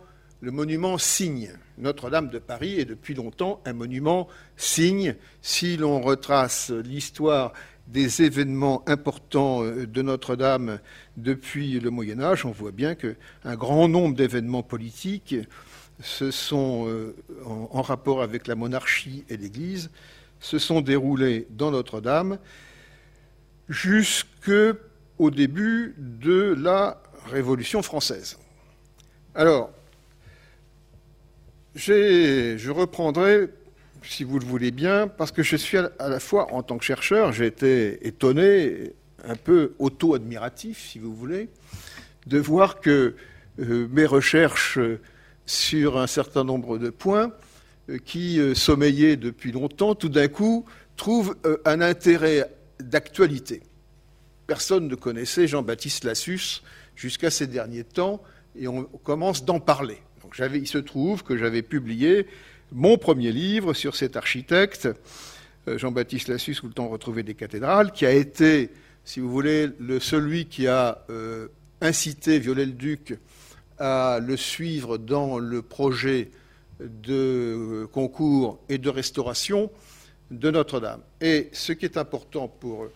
signe. 0.98 1.50
Notre-Dame 1.78 2.28
de 2.28 2.38
Paris 2.38 2.78
est 2.78 2.84
depuis 2.84 3.14
longtemps 3.14 3.60
un 3.64 3.72
monument 3.72 4.28
signe. 4.56 5.16
Si 5.42 5.76
l'on 5.76 6.00
retrace 6.00 6.70
l'histoire 6.70 7.52
des 7.88 8.22
événements 8.22 8.88
importants 8.88 9.64
euh, 9.64 9.86
de 9.86 10.02
Notre-Dame 10.02 10.78
depuis 11.16 11.80
le 11.80 11.90
Moyen 11.90 12.20
Âge, 12.20 12.46
on 12.46 12.52
voit 12.52 12.70
bien 12.70 12.94
qu'un 12.94 13.56
grand 13.56 13.88
nombre 13.88 14.14
d'événements 14.14 14.62
politiques 14.62 15.34
se 16.02 16.30
sont, 16.30 16.86
euh, 16.88 17.14
en, 17.44 17.82
rapport 17.82 18.22
avec 18.22 18.46
la 18.46 18.54
monarchie 18.54 19.24
et 19.28 19.36
l'Église, 19.36 19.90
se 20.40 20.58
sont 20.58 20.80
déroulés 20.80 21.46
dans 21.50 21.70
Notre-Dame 21.70 22.38
jusqu'au 23.68 25.30
début 25.30 25.94
de 25.98 26.54
la 26.58 27.00
Révolution 27.30 27.82
française. 27.82 28.38
Alors, 29.34 29.70
je 31.74 32.70
reprendrai, 32.70 33.48
si 34.02 34.24
vous 34.24 34.38
le 34.38 34.46
voulez 34.46 34.70
bien, 34.70 35.06
parce 35.06 35.30
que 35.30 35.42
je 35.42 35.56
suis 35.56 35.78
à 35.78 36.08
la 36.08 36.18
fois, 36.18 36.52
en 36.52 36.62
tant 36.62 36.78
que 36.78 36.84
chercheur, 36.84 37.32
j'ai 37.32 37.46
été 37.46 38.06
étonné, 38.06 38.94
un 39.24 39.36
peu 39.36 39.74
auto-admiratif, 39.78 40.88
si 40.90 40.98
vous 40.98 41.14
voulez, 41.14 41.50
de 42.26 42.38
voir 42.38 42.80
que 42.80 43.14
euh, 43.58 43.86
mes 43.90 44.06
recherches 44.06 44.78
sur 45.44 45.98
un 45.98 46.06
certain 46.06 46.44
nombre 46.44 46.78
de 46.78 46.88
points 46.90 47.32
qui 47.98 48.38
euh, 48.38 48.54
sommeillaient 48.54 49.16
depuis 49.16 49.52
longtemps, 49.52 49.94
tout 49.94 50.08
d'un 50.08 50.28
coup, 50.28 50.64
trouve 50.96 51.36
un 51.64 51.80
intérêt 51.80 52.50
d'actualité. 52.78 53.62
Personne 54.46 54.88
ne 54.88 54.94
connaissait 54.94 55.46
Jean-Baptiste 55.46 56.04
Lassus 56.04 56.62
jusqu'à 56.94 57.30
ces 57.30 57.46
derniers 57.46 57.84
temps, 57.84 58.22
et 58.58 58.68
on 58.68 58.84
commence 58.84 59.44
d'en 59.44 59.60
parler. 59.60 59.98
Il 60.54 60.66
se 60.66 60.78
trouve 60.78 61.22
que 61.24 61.36
j'avais 61.36 61.62
publié 61.62 62.26
mon 62.72 62.98
premier 62.98 63.32
livre 63.32 63.74
sur 63.74 63.96
cet 63.96 64.16
architecte, 64.16 64.88
euh, 65.68 65.78
Jean-Baptiste 65.78 66.28
Lassus, 66.28 66.56
ou 66.62 66.66
le 66.66 66.72
temps 66.72 66.88
retrouvé 66.88 67.22
des 67.22 67.34
cathédrales, 67.34 67.92
qui 67.92 68.06
a 68.06 68.12
été, 68.12 68.70
si 69.04 69.20
vous 69.20 69.30
voulez, 69.30 69.68
le, 69.78 70.00
celui 70.00 70.46
qui 70.46 70.66
a 70.66 71.04
euh, 71.10 71.48
incité 71.80 72.38
Viollet-le-Duc 72.38 73.18
à 73.78 74.20
le 74.20 74.36
suivre 74.36 74.98
dans 74.98 75.38
le 75.38 75.62
projet 75.62 76.30
de 76.80 77.88
concours 77.92 78.58
et 78.68 78.78
de 78.78 78.88
restauration 78.88 79.70
de 80.30 80.50
Notre-Dame. 80.50 81.00
Et 81.20 81.48
ce 81.52 81.72
qui 81.72 81.84
est 81.84 81.96
important 81.96 82.48
pour, 82.48 82.88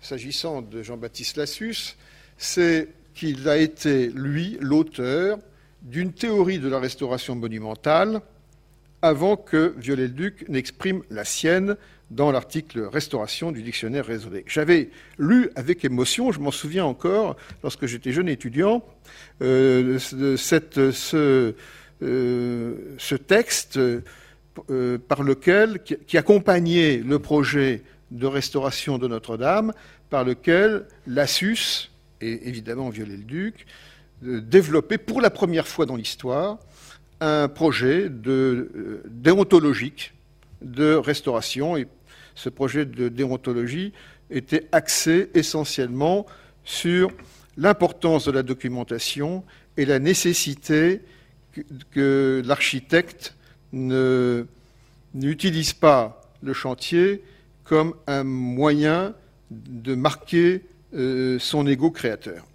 s'agissant 0.00 0.62
de 0.62 0.82
Jean-Baptiste 0.82 1.36
Lassus, 1.36 1.96
c'est 2.36 2.88
qu'il 3.14 3.48
a 3.48 3.56
été, 3.56 4.08
lui, 4.08 4.56
l'auteur 4.60 5.38
d'une 5.82 6.12
théorie 6.12 6.58
de 6.58 6.68
la 6.68 6.78
restauration 6.78 7.34
monumentale 7.34 8.20
avant 9.02 9.36
que 9.36 9.74
Viollet-le-Duc 9.78 10.48
n'exprime 10.48 11.02
la 11.10 11.24
sienne 11.24 11.76
dans 12.10 12.30
l'article 12.30 12.82
Restauration 12.82 13.50
du 13.52 13.62
dictionnaire 13.62 14.06
raisonné. 14.06 14.44
J'avais 14.46 14.90
lu 15.18 15.50
avec 15.56 15.84
émotion, 15.84 16.30
je 16.30 16.40
m'en 16.40 16.50
souviens 16.50 16.84
encore, 16.84 17.36
lorsque 17.62 17.86
j'étais 17.86 18.12
jeune 18.12 18.28
étudiant, 18.28 18.84
euh, 19.40 19.98
cette, 20.36 20.90
ce, 20.92 21.16
euh, 21.16 21.52
ce, 22.02 23.14
texte 23.14 23.78
euh, 23.78 24.98
par 24.98 25.22
lequel, 25.22 25.82
qui, 25.82 26.18
accompagnait 26.18 26.98
le 26.98 27.18
projet 27.18 27.82
de 28.10 28.26
restauration 28.26 28.98
de 28.98 29.08
Notre-Dame, 29.08 29.72
par 30.10 30.24
lequel 30.24 30.84
Lassus, 31.06 31.90
et 32.20 32.48
évidemment 32.48 32.90
Viollet-le-Duc, 32.90 33.66
développait 34.22 34.98
pour 34.98 35.20
la 35.20 35.30
première 35.30 35.66
fois 35.66 35.86
dans 35.86 35.96
l'histoire 35.96 36.58
un 37.20 37.48
projet 37.48 38.08
déontologique 38.10 40.14
de 40.60 40.94
restauration. 40.94 41.76
Et 41.76 41.88
ce 42.34 42.48
projet 42.48 42.84
de 42.84 43.08
déontologie 43.08 43.92
était 44.30 44.68
axé 44.72 45.30
essentiellement 45.34 46.26
sur 46.64 47.10
l'importance 47.56 48.26
de 48.26 48.32
la 48.32 48.42
documentation 48.42 49.44
et 49.76 49.84
la 49.84 49.98
nécessité 49.98 51.02
que, 51.90 52.42
l'architecte 52.44 53.34
n'utilise 55.14 55.72
pas 55.72 56.22
le 56.42 56.52
chantier 56.52 57.22
comme 57.64 57.94
un 58.06 58.24
moyen 58.24 59.14
de 59.50 59.94
marquer 59.94 60.62
euh, 60.94 61.38
son 61.38 61.66
ego 61.66 61.90
créateur. 61.90 62.46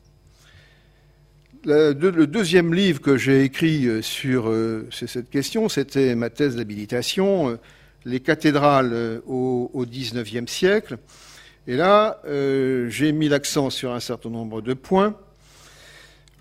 Le, 1.65 1.93
deuxième 1.93 2.73
livre 2.73 3.01
que 3.01 3.17
j'ai 3.17 3.43
écrit 3.43 3.87
euh, 3.87 4.01
sur 4.01 4.47
euh, 4.47 4.87
cette 4.91 5.29
question, 5.29 5.69
c'était 5.69 6.15
ma 6.15 6.29
thèse 6.29 6.55
d'habilitation, 6.55 7.57
les 8.05 8.19
cathédrales 8.19 9.21
au 9.25 9.85
XIXe 9.85 10.49
siècle. 10.49 10.97
Et 11.67 11.75
là, 11.75 12.21
j'ai 12.23 13.11
mis 13.11 13.27
l'accent 13.27 13.69
sur 13.69 13.91
un 13.91 13.99
certain 13.99 14.29
nombre 14.29 14.61
de 14.61 14.73
points. 14.73 15.13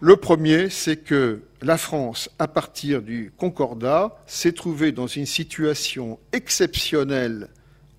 Le 0.00 0.16
premier, 0.16 0.70
c'est 0.70 0.98
que 0.98 1.40
la 1.62 1.78
France, 1.78 2.28
à 2.38 2.48
partir 2.48 3.02
du 3.02 3.32
Concordat, 3.36 4.16
s'est 4.26 4.52
trouvée 4.52 4.92
dans 4.92 5.06
une 5.06 5.26
situation 5.26 6.18
exceptionnelle 6.32 7.48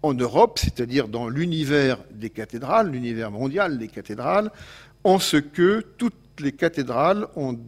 en 0.03 0.13
Europe, 0.13 0.59
c'est-à-dire 0.59 1.07
dans 1.07 1.27
l'univers 1.27 1.97
des 2.11 2.29
cathédrales, 2.29 2.91
l'univers 2.91 3.31
mondial 3.31 3.77
des 3.77 3.87
cathédrales, 3.87 4.51
en 5.03 5.19
ce 5.19 5.37
que 5.37 5.81
toutes 5.97 6.13
les 6.39 6.51
cathédrales 6.51 7.27
ont 7.35 7.59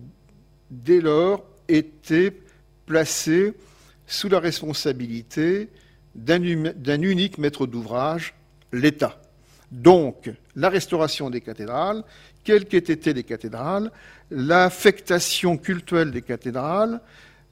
dès 0.69 1.01
lors 1.01 1.43
été 1.67 2.39
placées 2.85 3.53
sous 4.05 4.29
la 4.29 4.39
responsabilité 4.39 5.69
d'un 6.15 6.41
unique 6.43 7.37
maître 7.37 7.65
d'ouvrage, 7.65 8.35
l'État. 8.71 9.19
Donc, 9.71 10.31
la 10.55 10.69
restauration 10.69 11.29
des 11.29 11.41
cathédrales, 11.41 12.03
quelles 12.43 12.65
qu'aient 12.65 12.77
été 12.77 13.13
les 13.13 13.23
cathédrales, 13.23 13.91
l'affectation 14.31 15.57
cultuelle 15.57 16.11
des 16.11 16.21
cathédrales 16.21 17.01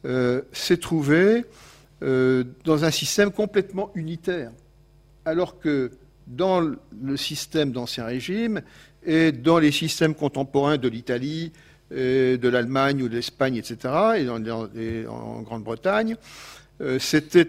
euh, 0.06 0.42
s'est 0.52 0.78
trouvée 0.78 1.46
euh, 2.04 2.44
dans 2.64 2.86
un 2.86 2.92
système 2.92 3.32
complètement 3.32 3.92
unitaire 3.96 4.52
alors 5.26 5.60
que 5.60 5.92
dans 6.28 6.62
le 6.62 7.18
système 7.18 7.72
d'Ancien 7.72 8.06
Régime 8.06 8.62
et 9.04 9.32
dans 9.32 9.60
les 9.60 9.72
systèmes 9.72 10.16
contemporains 10.16 10.78
de 10.78 10.88
l'Italie, 10.88 11.52
de 11.90 12.50
l'Allemagne 12.50 13.02
ou 13.02 13.10
de 13.10 13.16
l'Espagne, 13.16 13.56
etc., 13.56 13.94
et, 14.18 15.08
en 15.08 15.42
Grande-Bretagne, 15.42 16.18
euh, 16.82 17.00
c'était 17.00 17.48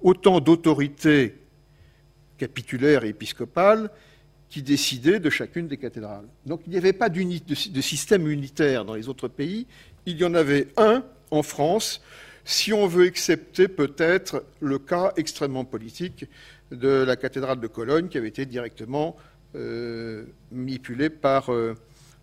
autant 0.00 0.40
d'autorités 0.40 1.36
capitulaires 2.38 3.04
et 3.04 3.08
épiscopales 3.08 3.90
qui 4.48 4.62
décidaient 4.62 5.20
de 5.20 5.30
chacune 5.30 5.68
des 5.68 5.76
cathédrales. 5.76 6.26
Donc 6.44 6.60
il 6.66 6.70
n'y 6.70 6.78
avait 6.78 6.92
pas 6.92 7.08
de, 7.08 7.70
de 7.70 7.80
système 7.80 8.28
unitaire 8.28 8.84
dans 8.84 8.94
les 8.94 9.08
autres 9.08 9.28
pays, 9.28 9.66
il 10.06 10.16
y 10.18 10.24
en 10.24 10.34
avait 10.34 10.68
un 10.76 11.04
en 11.30 11.42
France, 11.42 12.00
si 12.44 12.72
on 12.72 12.86
veut 12.86 13.06
accepter 13.06 13.66
peut-être 13.66 14.44
le 14.60 14.78
cas 14.78 15.12
extrêmement 15.16 15.64
politique 15.64 16.26
de 16.70 17.02
la 17.02 17.16
cathédrale 17.16 17.60
de 17.60 17.66
Cologne 17.66 18.08
qui 18.08 18.18
avait 18.18 18.28
été 18.28 18.46
directement 18.46 19.16
euh, 19.56 20.24
manipulée 20.52 21.10
par 21.10 21.52
euh, 21.52 21.74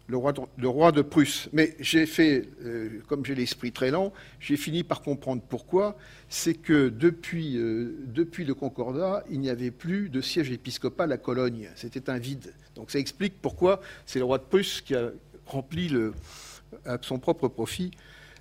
le, 0.07 0.17
roi 0.17 0.91
de, 0.91 1.01
Prusse. 1.01 1.49
Mais 1.53 1.75
j'ai 1.79 2.05
fait, 2.05 2.47
euh, 2.63 3.01
comme 3.07 3.25
j'ai 3.25 3.35
l'esprit 3.35 3.71
très 3.71 3.89
lent, 3.89 4.13
j'ai 4.39 4.57
fini 4.57 4.83
par 4.83 5.01
comprendre 5.01 5.41
pourquoi. 5.47 5.97
C'est 6.29 6.55
que 6.55 6.89
depuis, 6.89 7.57
depuis 7.57 8.43
le 8.43 8.53
Concordat, 8.53 9.23
il 9.29 9.39
n'y 9.39 9.49
avait 9.49 9.71
plus 9.71 10.09
de 10.09 10.19
siège 10.21 10.51
épiscopal 10.51 11.11
à 11.11 11.17
Cologne. 11.17 11.69
C'était 11.75 12.09
un 12.09 12.17
vide. 12.17 12.53
Donc 12.75 12.91
ça 12.91 12.99
explique 12.99 13.35
pourquoi 13.41 13.81
c'est 14.05 14.19
le 14.19 14.25
roi 14.25 14.39
de 14.39 14.43
Prusse 14.43 14.81
qui 14.81 14.95
a 14.95 15.11
rempli 15.45 15.91
à 16.85 16.97
son 17.01 17.19
propre 17.19 17.47
profit 17.47 17.91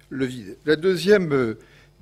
le 0.09 0.25
vide. 0.27 0.57
La 0.67 0.77
deuxième 0.77 1.57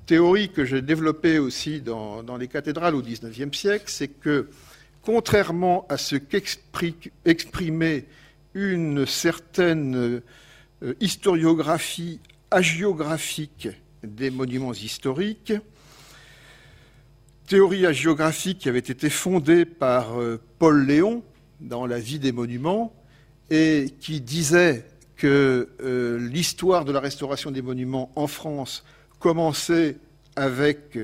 théorie 0.05 0.49
que 0.49 0.65
j'ai 0.65 0.81
développée 0.81 1.39
aussi 1.39 1.79
dans, 1.81 2.37
les 2.37 2.47
cathédrales 2.47 2.95
au 2.95 3.01
XIXe 3.01 3.57
siècle, 3.57 3.85
c'est 3.87 4.07
que, 4.07 4.49
contrairement 5.03 5.85
à 5.89 5.97
ce 5.97 6.15
qu'exprimait 6.17 8.05
une 8.53 9.05
certaine 9.05 10.21
euh, 10.83 10.93
historiographie 10.99 12.19
hagiographique 12.49 13.69
des 14.03 14.29
monuments 14.29 14.73
historiques, 14.73 15.53
théorie 17.47 17.85
hagiographique 17.85 18.59
qui 18.59 18.69
avait 18.69 18.79
été 18.79 19.09
fondée 19.09 19.65
par 19.65 20.19
euh, 20.19 20.41
Paul 20.59 20.85
Léon 20.85 21.23
dans 21.59 21.85
La 21.85 21.99
vie 21.99 22.19
des 22.19 22.31
monuments 22.31 22.93
et 23.49 23.93
qui 23.99 24.21
disait 24.21 24.85
que 25.15 25.69
euh, 25.81 26.17
l'histoire 26.17 26.83
de 26.85 26.91
la 26.91 26.99
restauration 26.99 27.51
des 27.51 27.61
monuments 27.61 28.11
en 28.15 28.27
France 28.27 28.83
commençait 29.19 29.97
avec 30.35 30.97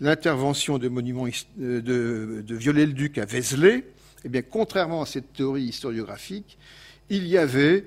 l'intervention 0.00 0.78
de 0.78 0.88
Viollet-le-Duc 2.54 3.18
à 3.18 3.24
Vézelay, 3.24 3.84
eh 4.24 4.28
bien, 4.28 4.42
contrairement 4.42 5.02
à 5.02 5.06
cette 5.06 5.32
théorie 5.32 5.64
historiographique, 5.64 6.58
il 7.16 7.26
y 7.26 7.38
avait 7.38 7.84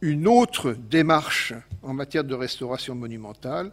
une 0.00 0.26
autre 0.26 0.72
démarche 0.72 1.52
en 1.82 1.92
matière 1.92 2.24
de 2.24 2.34
restauration 2.34 2.94
monumentale, 2.94 3.70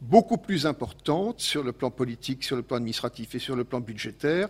beaucoup 0.00 0.38
plus 0.38 0.66
importante 0.66 1.40
sur 1.40 1.62
le 1.62 1.72
plan 1.72 1.90
politique, 1.90 2.42
sur 2.42 2.56
le 2.56 2.62
plan 2.62 2.78
administratif 2.78 3.34
et 3.34 3.38
sur 3.38 3.54
le 3.54 3.64
plan 3.64 3.80
budgétaire, 3.80 4.48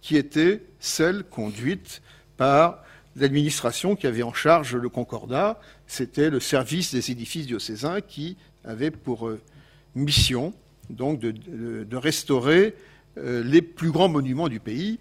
qui 0.00 0.16
était 0.16 0.62
celle 0.80 1.24
conduite 1.24 2.00
par 2.36 2.82
l'administration 3.16 3.96
qui 3.96 4.06
avait 4.06 4.22
en 4.22 4.32
charge 4.32 4.76
le 4.76 4.88
concordat. 4.88 5.60
C'était 5.86 6.30
le 6.30 6.40
service 6.40 6.94
des 6.94 7.10
édifices 7.10 7.46
diocésains 7.46 8.00
qui 8.00 8.36
avait 8.64 8.90
pour 8.90 9.28
euh, 9.28 9.40
mission 9.94 10.54
donc 10.90 11.20
de, 11.20 11.96
restaurer 11.96 12.74
euh, 13.18 13.42
les 13.44 13.60
plus 13.60 13.90
grands 13.90 14.08
monuments 14.08 14.48
du 14.48 14.60
pays, 14.60 14.98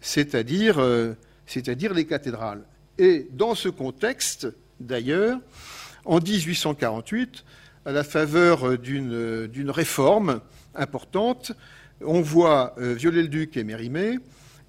c'est-à-dire 0.00 0.78
euh, 0.78 1.14
les 1.54 2.04
cathédrales. 2.04 2.64
Et 2.98 3.26
dans 3.32 3.54
ce 3.54 3.68
contexte, 3.68 4.48
d'ailleurs, 4.80 5.38
en 6.04 6.20
1848, 6.20 7.44
à 7.86 7.92
la 7.92 8.04
faveur 8.04 8.78
d'une 8.78 9.70
réforme 9.70 10.40
importante, 10.74 11.52
on 12.00 12.20
voit 12.20 12.74
euh, 12.78 12.94
Viollet-le-Duc 12.94 13.56
et 13.56 13.64
Mérimée 13.64 14.18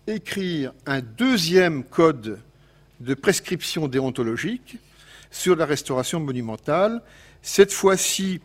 écrire 0.08 0.74
un 0.86 1.02
deuxième 1.02 1.84
code 1.84 2.40
de 3.00 3.14
prescription 3.14 3.88
déontologique 3.88 4.78
sur 5.32 5.56
la 5.56 5.66
restauration 5.66 6.20
monumentale, 6.20 7.02
cette 7.42 7.74
fois-ci 7.74 8.40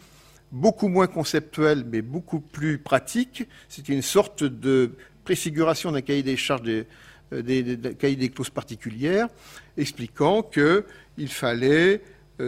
beaucoup 0.50 0.88
moins 0.88 1.06
conceptuel, 1.06 1.84
mais 1.84 2.02
beaucoup 2.02 2.40
plus 2.40 2.78
pratique. 2.78 3.46
C'est 3.68 3.88
une 3.88 4.02
sorte 4.02 4.42
de 4.42 4.96
préfiguration 5.24 5.92
d'un 5.92 6.00
cahier 6.00 6.22
des 6.22 6.36
charges 6.36 6.62
des, 6.62 7.62
des, 7.62 7.94
cahiers 7.94 8.16
des 8.16 8.30
clauses 8.30 8.50
particulières, 8.50 9.28
expliquant 9.76 10.42
qu'il 10.42 11.28
fallait 11.28 12.02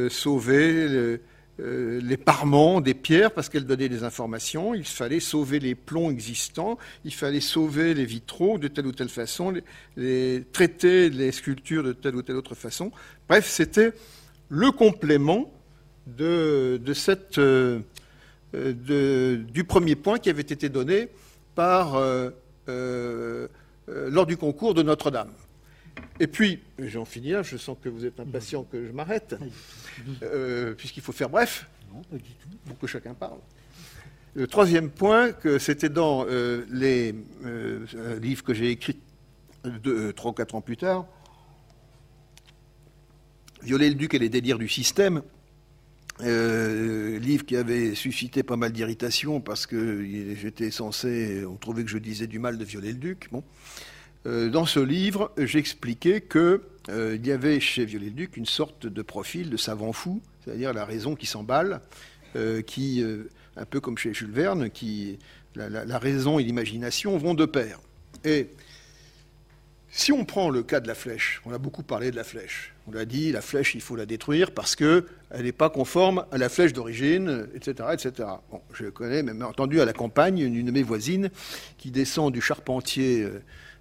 sauver 0.08 1.18
euh, 1.61 2.00
les 2.02 2.16
parements 2.16 2.80
des 2.80 2.94
pierres 2.94 3.30
parce 3.30 3.50
qu'elles 3.50 3.66
donnaient 3.66 3.90
des 3.90 4.04
informations. 4.04 4.74
Il 4.74 4.87
fallait 4.87 5.20
sauver 5.20 5.61
les 5.61 5.74
plombs 5.74 6.11
existants, 6.11 6.78
il 7.04 7.12
fallait 7.12 7.40
sauver 7.40 7.92
les 7.92 8.06
vitraux 8.06 8.58
de 8.58 8.68
telle 8.68 8.87
ou 8.87 8.92
telle 8.92 9.11
façon, 9.11 9.52
traiter 10.52 11.11
les 11.11 11.30
sculptures 11.30 11.82
de 11.82 11.92
telle 11.92 12.16
ou 12.16 12.22
telle 12.22 12.37
autre 12.37 12.54
façon. 12.54 12.90
Bref, 13.28 13.48
c'était 13.48 13.92
le 14.48 14.70
complément 14.72 15.52
euh, 16.20 16.78
du 19.38 19.64
premier 19.64 19.96
point 19.96 20.18
qui 20.18 20.30
avait 20.30 20.40
été 20.42 20.68
donné 20.70 21.08
euh, 21.58 22.30
lors 23.87 24.26
du 24.26 24.37
concours 24.38 24.72
de 24.74 24.82
Notre-Dame. 24.82 25.32
Et 26.22 26.28
puis, 26.28 26.61
j'en 26.78 27.04
finis 27.04 27.30
là, 27.30 27.42
je 27.42 27.56
sens 27.56 27.76
que 27.82 27.88
vous 27.88 28.06
êtes 28.06 28.20
impatient 28.20 28.62
que 28.62 28.87
je 28.87 28.92
m'arrête, 28.92 29.35
euh, 30.22 30.72
puisqu'il 30.72 31.02
faut 31.02 31.11
faire 31.11 31.28
bref, 31.28 31.66
pour 32.64 32.78
que 32.78 32.87
chacun 32.87 33.12
parle. 33.12 33.40
Le 34.35 34.46
troisième 34.46 34.88
point, 34.88 35.32
que 35.32 35.58
c'était 35.58 35.88
dans 35.88 36.24
euh, 36.28 36.64
les 36.70 37.12
euh, 37.44 38.20
livres 38.20 38.44
que 38.44 38.54
j'ai 38.54 38.70
écrits 38.70 39.00
trois 40.14 40.30
ou 40.30 40.35
quatre 40.35 40.54
ans 40.54 40.61
plus 40.61 40.76
tard, 40.76 41.06
Violer 43.64 43.88
le 43.88 43.96
duc 43.96 44.14
et 44.14 44.20
les 44.20 44.28
délires 44.28 44.58
du 44.58 44.68
système, 44.68 45.22
livre 46.20 47.44
qui 47.44 47.56
avait 47.56 47.96
suscité 47.96 48.44
pas 48.44 48.56
mal 48.56 48.70
d'irritation 48.70 49.40
parce 49.40 49.66
que 49.66 50.04
j'étais 50.37 50.70
censé, 50.70 51.44
on 51.44 51.56
trouvait 51.56 51.82
que 51.82 51.90
je 51.90 51.98
disais 51.98 52.28
du 52.28 52.38
mal 52.38 52.58
de 52.58 52.64
violer 52.64 52.92
le 52.92 52.98
duc. 52.98 53.28
Bon. 53.32 53.42
Euh, 54.26 54.50
dans 54.50 54.66
ce 54.66 54.80
livre, 54.80 55.32
j'expliquais 55.37 56.20
qu'il 56.20 56.61
euh, 56.90 57.18
y 57.22 57.32
avait 57.32 57.58
chez 57.58 57.85
Viollet-le-Duc 57.85 58.37
une 58.37 58.46
sorte 58.46 58.87
de 58.87 59.02
profil 59.02 59.50
de 59.50 59.56
savant 59.56 59.92
fou, 59.92 60.22
c'est-à-dire 60.44 60.72
la 60.72 60.85
raison 60.85 61.16
qui 61.16 61.26
s'emballe, 61.26 61.80
euh, 62.37 62.62
qui, 62.62 63.04
un 63.56 63.64
peu 63.64 63.80
comme 63.80 63.98
chez 63.98 64.14
Jules 64.14 64.30
Verne, 64.30 64.70
qui, 64.70 65.18
la, 65.56 65.98
raison 65.98 66.38
et 66.38 66.44
l'imagination 66.44 67.18
vont 67.18 67.35
de 67.35 67.46
pair. 67.46 67.80
Et 68.24 68.48
si 69.90 70.12
on 70.12 70.24
prend 70.24 70.50
le 70.50 70.62
cas 70.62 70.80
de 70.80 70.87
la 70.87 70.94
flèche, 70.94 71.42
on 71.44 71.52
a 71.52 71.58
beaucoup 71.58 71.82
parlé 71.82 72.11
de 72.12 72.16
la 72.16 72.24
flèche. 72.24 72.72
On 72.87 72.92
l'a 72.92 73.04
dit, 73.04 73.32
la 73.32 73.42
flèche, 73.42 73.74
il 73.74 73.80
faut 73.80 73.96
la 73.96 74.06
détruire 74.06 74.52
parce 74.52 74.76
qu'elle 74.76 75.04
n'est 75.38 75.52
pas 75.52 75.68
conforme 75.68 76.24
à 76.30 76.38
la 76.38 76.48
flèche 76.48 76.72
d'origine, 76.72 77.48
etc., 77.54 77.88
etc. 77.92 78.28
je 78.72 78.87
connais, 78.87 79.22
même 79.22 79.42
entendu 79.42 79.80
à 79.80 79.85
la 79.85 79.92
campagne, 79.92 80.38
une 80.38 80.64
de 80.64 80.70
mes 80.70 80.82
voisines 80.82 81.30
qui 81.76 81.90
descend 81.90 82.32
du 82.32 82.40
charpentier 82.40 83.28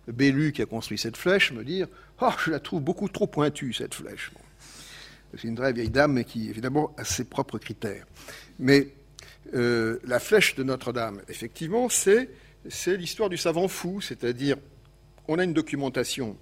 Bellu 0.08 0.52
qui 0.52 0.62
a 0.62 0.66
construit 0.66 0.98
cette 0.98 1.18
flèche 1.18 1.52
me 1.52 1.64
dire 1.64 1.88
Oh, 2.22 2.30
je 2.44 2.52
la 2.52 2.60
trouve 2.60 2.82
beaucoup 2.82 3.10
trop 3.10 3.28
pointue, 3.28 3.74
cette 3.74 3.94
flèche. 3.94 4.32
C'est 5.38 5.48
une 5.48 5.56
très 5.56 5.74
vieille 5.74 5.90
dame, 5.90 6.14
mais 6.14 6.24
qui, 6.24 6.50
évidemment, 6.50 6.94
a 6.98 7.06
ses 7.06 7.24
propres 7.24 7.58
critères. 7.58 8.06
Mais 8.60 8.90
euh, 9.54 10.00
la 10.06 10.20
flèche 10.20 10.56
de 10.56 10.64
Notre-Dame, 10.64 11.22
effectivement, 11.30 11.90
c'est, 11.90 12.30
l'histoire 12.88 13.30
du 13.30 13.38
savant 13.38 13.68
fou, 13.68 14.02
c'est-à-dire, 14.02 14.58
on 15.28 15.40
a 15.40 15.44
une 15.44 15.54
documentation 15.54 16.38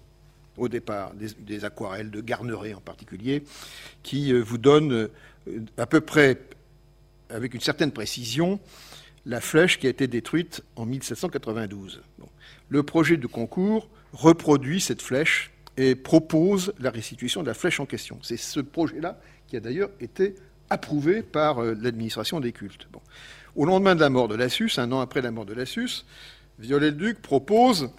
au 0.57 0.67
départ, 0.67 1.13
des, 1.13 1.63
aquarelles 1.63 2.11
de 2.11 2.19
Garneret 2.19 2.73
en 2.73 2.81
particulier, 2.81 3.43
qui 4.03 4.33
euh, 4.33 4.41
vous 4.41 4.57
donne 4.57 4.91
euh, 4.91 5.09
à 5.77 5.85
peu 5.85 6.01
près, 6.01 6.37
avec 7.29 7.53
une 7.53 7.61
certaine 7.61 7.91
précision, 7.91 8.59
la 9.25 9.39
flèche 9.39 9.79
qui 9.79 9.87
a 9.87 9.89
été 9.89 10.07
détruite 10.07 10.61
en 10.75 10.85
1792. 10.85 12.01
Le 12.69 12.83
projet 12.83 13.17
de 13.17 13.27
concours 13.27 13.89
reproduit 14.13 14.79
cette 14.79 15.01
flèche 15.01 15.51
et 15.77 15.95
propose 15.95 16.73
la 16.79 16.91
restitution 16.91 17.41
de 17.41 17.47
la 17.47 17.53
flèche 17.53 17.79
en 17.79 17.85
question. 17.85 18.19
C'est 18.21 18.37
ce 18.37 18.59
projet-là 18.59 19.19
qui 19.47 19.57
a 19.57 19.59
d'ailleurs 19.59 19.89
été 19.99 20.35
approuvé 20.69 21.23
par 21.23 21.63
euh, 21.63 21.75
l'administration 21.81 22.39
des 22.39 22.51
cultes. 22.51 22.87
Au 23.55 23.65
lendemain 23.65 23.95
de 23.95 24.01
la 24.01 24.09
mort 24.09 24.27
de 24.27 24.35
Lassus, 24.35 24.71
un 24.77 24.91
an 24.91 24.99
après 24.99 25.21
la 25.21 25.31
mort 25.31 25.45
de 25.45 25.53
Lassus, 25.53 26.05
Viollet-le-Duc 26.59 27.21
propose 27.21 27.89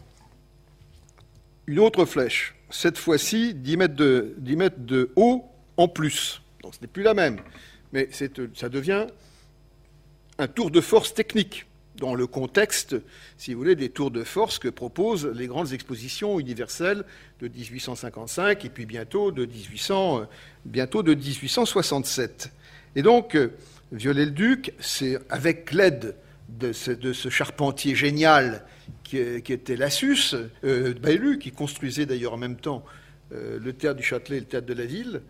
une 1.66 1.78
autre 1.78 2.04
flèche, 2.04 2.54
cette 2.68 2.98
fois-ci 2.98 3.54
10 3.54 3.76
mètres, 3.76 3.96
de, 3.96 4.35
10 4.38 4.56
mètres 4.56 4.80
de 4.80 5.11
haut 5.16 5.44
en 5.76 5.88
plus. 5.88 6.42
Donc 6.62 6.74
ce 6.74 6.80
n'est 6.80 6.87
plus 6.87 7.02
la 7.02 7.14
même, 7.14 7.40
mais 7.92 8.09
ça 8.12 8.68
devient 8.68 9.06
un 10.38 10.46
tour 10.46 10.70
de 10.70 10.80
force 10.80 11.14
technique 11.14 11.66
dans 12.00 12.16
le 12.16 12.26
contexte, 12.26 12.96
si 13.38 13.54
vous 13.54 13.60
voulez, 13.60 13.76
des 13.76 13.90
tours 13.90 14.10
de 14.10 14.24
force 14.24 14.58
que 14.58 14.68
proposent 14.68 15.26
les 15.26 15.46
grandes 15.46 15.72
expositions 15.72 16.40
universelles 16.40 17.04
de 17.40 17.46
1855 17.46 18.64
et 18.64 18.68
puis 18.68 18.86
bientôt 18.86 19.30
de, 19.30 19.46
1800, 19.46 20.26
bientôt 20.64 21.04
de 21.04 21.14
1867. 21.14 22.50
Et 22.96 23.02
donc, 23.02 23.36
euh, 23.36 23.52
Viollet-le-Duc, 23.92 24.72
c'est 24.80 25.18
avec 25.28 25.72
l'aide 25.72 26.16
de 26.48 26.72
ce, 26.72 27.28
charpentier 27.28 27.94
génial 27.94 28.64
qui, 29.04 29.18
était 29.18 29.76
Lassus, 29.76 30.34
euh, 30.64 31.36
qui 31.40 31.52
construisait 31.52 32.06
d'ailleurs 32.06 32.34
en 32.34 32.38
même 32.38 32.56
temps 32.56 32.84
euh, 33.32 33.58
le 33.60 33.72
théâtre 33.72 33.96
du 33.96 34.02
Châtelet 34.02 34.38
et 34.38 34.40
le 34.40 34.46
théâtre 34.46 34.66
de 34.66 34.74
la 34.74 34.84
Ville, 34.84 35.22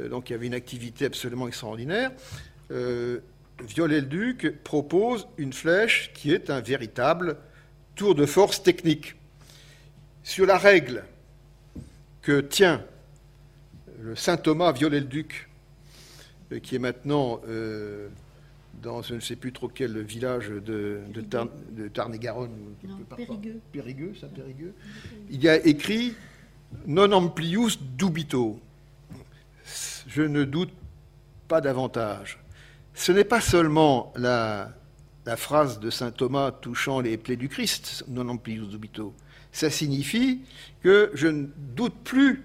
euh, 0.00 0.08
donc 0.08 0.30
il 0.30 0.32
y 0.32 0.36
avait 0.36 0.46
une 0.46 0.54
activité 0.54 1.04
absolument 1.04 1.48
extraordinaire. 1.48 2.10
Viollet-le-Duc 3.60 4.62
propose 4.62 5.26
une 5.36 5.52
flèche 5.52 6.12
qui 6.14 6.32
est 6.32 6.50
un 6.50 6.60
véritable 6.60 7.36
tour 7.94 8.14
de 8.14 8.26
force 8.26 8.62
technique. 8.62 9.16
Sur 10.22 10.46
la 10.46 10.58
règle 10.58 11.04
que 12.22 12.40
tient 12.40 12.84
le 14.00 14.14
saint 14.14 14.36
Thomas 14.36 14.72
Viollet-le-Duc, 14.72 15.48
euh, 16.52 16.60
qui 16.60 16.76
est 16.76 16.78
maintenant 16.78 17.40
euh, 17.48 18.08
dans 18.82 19.02
je 19.02 19.14
ne 19.14 19.20
sais 19.20 19.36
plus 19.36 19.52
trop 19.52 19.68
quel 19.68 20.00
village 20.02 20.48
de, 20.48 21.00
de, 21.12 21.88
Tarn-et-Garonne. 21.88 22.52
Périgueux. 23.16 23.60
Périgueux, 23.72 24.14
Saint-Périgueux. 24.20 24.74
Il 25.30 25.42
y 25.42 25.48
a 25.48 25.56
écrit 25.66 26.14
Non 26.86 27.10
amplius 27.12 27.80
dubito. 27.80 28.60
Je 30.06 30.22
ne 30.22 30.44
doute 30.44 30.72
pas 31.48 31.60
davantage 31.60 32.38
ce 32.98 33.12
n'est 33.12 33.24
pas 33.24 33.40
seulement 33.40 34.12
la, 34.16 34.74
phrase 35.36 35.78
de 35.78 35.88
saint 35.88 36.10
Thomas 36.10 36.50
touchant 36.50 37.00
les 37.00 37.16
plaies 37.16 37.36
du 37.36 37.48
Christ, 37.48 38.04
non 38.08 38.28
amplis 38.28 38.58
dubito. 38.58 39.14
Ça 39.52 39.70
signifie 39.70 40.40
que 40.82 41.12
je 41.14 41.28
ne 41.28 41.46
doute 41.56 41.94
plus 42.02 42.44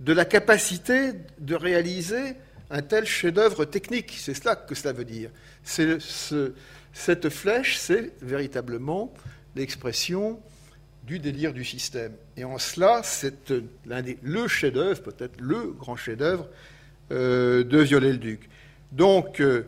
de 0.00 0.12
la 0.12 0.26
capacité 0.26 1.12
de 1.38 1.54
réaliser 1.54 2.34
un 2.68 2.82
tel 2.82 3.06
chef-d'œuvre 3.06 3.64
technique. 3.64 4.14
C'est 4.18 4.34
cela 4.34 4.54
que 4.54 4.74
cela 4.74 4.92
veut 4.92 5.06
dire. 5.06 5.30
cette 5.64 7.28
flèche, 7.30 7.78
c'est 7.78 8.12
véritablement 8.20 9.14
l'expression 9.54 10.38
du 11.04 11.20
délire 11.20 11.54
du 11.54 11.64
système. 11.64 12.12
Et 12.36 12.44
en 12.44 12.58
cela, 12.58 13.00
c'est 13.02 13.50
le 13.86 14.46
chef-d'œuvre, 14.46 15.00
peut-être 15.00 15.40
le 15.40 15.70
grand 15.70 15.96
chef-d'œuvre 15.96 16.48
euh, 17.12 17.64
de 17.64 17.78
Viollet-le-Duc. 17.78 18.50
Donc, 18.92 19.40
euh, 19.40 19.66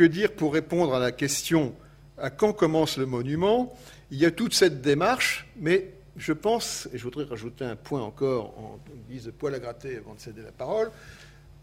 que 0.00 0.04
dire 0.06 0.32
pour 0.32 0.54
répondre 0.54 0.94
à 0.94 0.98
la 0.98 1.12
question 1.12 1.74
à 2.16 2.30
quand 2.30 2.54
commence 2.54 2.96
le 2.96 3.04
monument? 3.04 3.76
Il 4.10 4.16
y 4.16 4.24
a 4.24 4.30
toute 4.30 4.54
cette 4.54 4.80
démarche, 4.80 5.46
mais 5.58 5.92
je 6.16 6.32
pense, 6.32 6.88
et 6.94 6.96
je 6.96 7.04
voudrais 7.04 7.24
rajouter 7.24 7.66
un 7.66 7.76
point 7.76 8.00
encore 8.00 8.58
en 8.58 8.78
guise 9.10 9.26
de 9.26 9.30
poil 9.30 9.54
à 9.54 9.58
gratter 9.58 9.98
avant 9.98 10.14
de 10.14 10.20
céder 10.20 10.40
la 10.40 10.52
parole, 10.52 10.90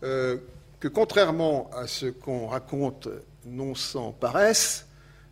euh, 0.04 0.38
que 0.80 0.88
contrairement 0.88 1.72
à 1.74 1.88
ce 1.88 2.06
qu'on 2.06 2.46
raconte 2.46 3.10
non 3.44 3.74
sans 3.74 4.12
paresse, 4.12 4.86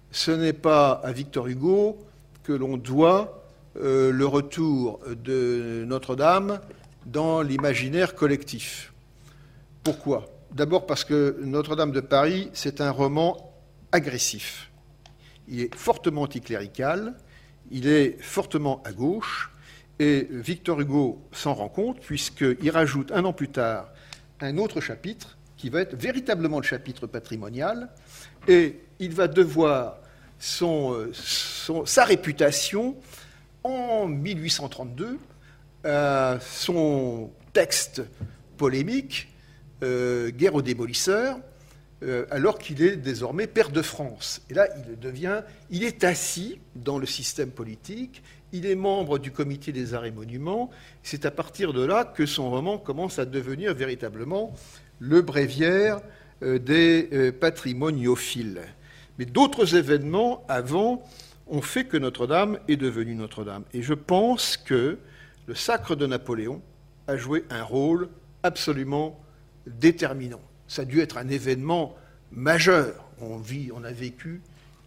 ce 0.10 0.32
n'est 0.32 0.52
pas 0.52 0.94
à 0.94 1.12
Victor 1.12 1.46
Hugo 1.46 2.00
que 2.41 2.54
l'on 2.54 2.76
doit 2.76 3.46
euh, 3.76 4.12
le 4.12 4.26
retour 4.26 5.00
de 5.24 5.84
Notre-Dame 5.86 6.60
dans 7.06 7.44
l'imaginaire 7.44 8.15
collectif. 8.15 8.94
Pourquoi? 9.84 10.35
D'abord 10.56 10.86
parce 10.86 11.04
que 11.04 11.38
Notre-Dame 11.41 11.91
de 11.91 12.00
Paris, 12.00 12.50
c'est 12.54 12.80
un 12.80 12.89
roman 12.89 13.54
agressif. 13.91 14.72
Il 15.50 15.60
est 15.60 15.76
fortement 15.76 16.22
anticlérical, 16.22 17.13
il 17.72 17.89
est 17.89 18.18
fortement 18.22 18.82
à 18.86 18.94
gauche, 18.94 19.52
et 20.00 20.30
Victor 20.32 20.80
Hugo 20.80 21.22
s'en 21.34 21.56
rend 21.56 21.68
compte, 21.68 22.00
puisqu'il 22.00 22.70
rajoute 22.70 23.12
un 23.12 23.26
an 23.26 23.34
plus 23.34 23.50
tard 23.50 23.89
un 24.39 24.58
autre 24.58 24.80
chapitre, 24.80 25.38
qui 25.58 25.70
va 25.70 25.82
être 25.82 25.96
véritablement 25.96 26.60
le 26.60 26.65
chapitre 26.65 27.06
patrimonial, 27.06 27.89
et 28.48 28.80
il 29.00 29.13
va 29.13 29.28
devoir 29.28 29.98
son, 30.39 31.10
sa 31.86 32.06
réputation 32.06 32.96
en 33.63 34.08
1832 34.08 35.20
à 35.84 36.38
son 36.39 37.30
texte 37.52 38.04
polémique 38.56 39.35
euh, 39.83 40.31
Guerre 40.31 40.55
aux 40.55 40.61
démolisseurs, 40.61 41.38
euh, 42.03 42.25
alors 42.29 42.59
qu'il 42.59 42.81
est 42.81 42.95
désormais 42.95 43.47
père 43.47 43.69
de 43.69 43.81
France. 43.81 44.41
Et 44.49 44.53
là, 44.53 44.67
il 44.77 44.99
devient, 44.99 45.41
il 45.69 45.83
est 45.83 46.03
assis 46.03 46.59
dans 46.75 46.97
le 46.97 47.05
système 47.05 47.51
politique, 47.51 48.23
il 48.53 48.65
est 48.65 48.75
membre 48.75 49.17
du 49.19 49.31
comité 49.31 49.71
des 49.71 49.93
arts 49.93 50.05
et 50.05 50.11
monuments. 50.11 50.69
C'est 51.03 51.25
à 51.25 51.31
partir 51.31 51.73
de 51.73 51.83
là 51.83 52.05
que 52.05 52.25
son 52.25 52.49
roman 52.49 52.77
commence 52.77 53.19
à 53.19 53.25
devenir 53.25 53.73
véritablement 53.73 54.53
le 54.99 55.21
bréviaire 55.21 55.99
euh, 56.41 56.57
des 56.59 57.31
patrimoniophiles. 57.33 58.61
Mais 59.19 59.25
d'autres 59.25 59.75
événements 59.75 60.45
avant 60.47 61.03
ont 61.47 61.61
fait 61.61 61.85
que 61.85 61.97
Notre-Dame 61.97 62.59
est 62.67 62.77
devenue 62.77 63.15
Notre-Dame. 63.15 63.63
Et 63.73 63.81
je 63.81 63.93
pense 63.93 64.57
que 64.57 64.97
le 65.47 65.55
sacre 65.55 65.95
de 65.95 66.07
Napoléon 66.07 66.61
a 67.07 67.17
joué 67.17 67.45
un 67.49 67.63
rôle 67.63 68.09
absolument 68.43 69.19
déterminant. 69.67 70.41
Ça 70.67 70.84
a 70.84 70.86
dû 70.86 70.99
être 70.99 71.17
un 71.17 71.28
événement 71.28 71.95
majeur. 72.32 73.06
On, 73.21 73.38
vit, 73.38 73.69
on 73.73 73.84
a 73.84 73.91
vécu 73.91 74.41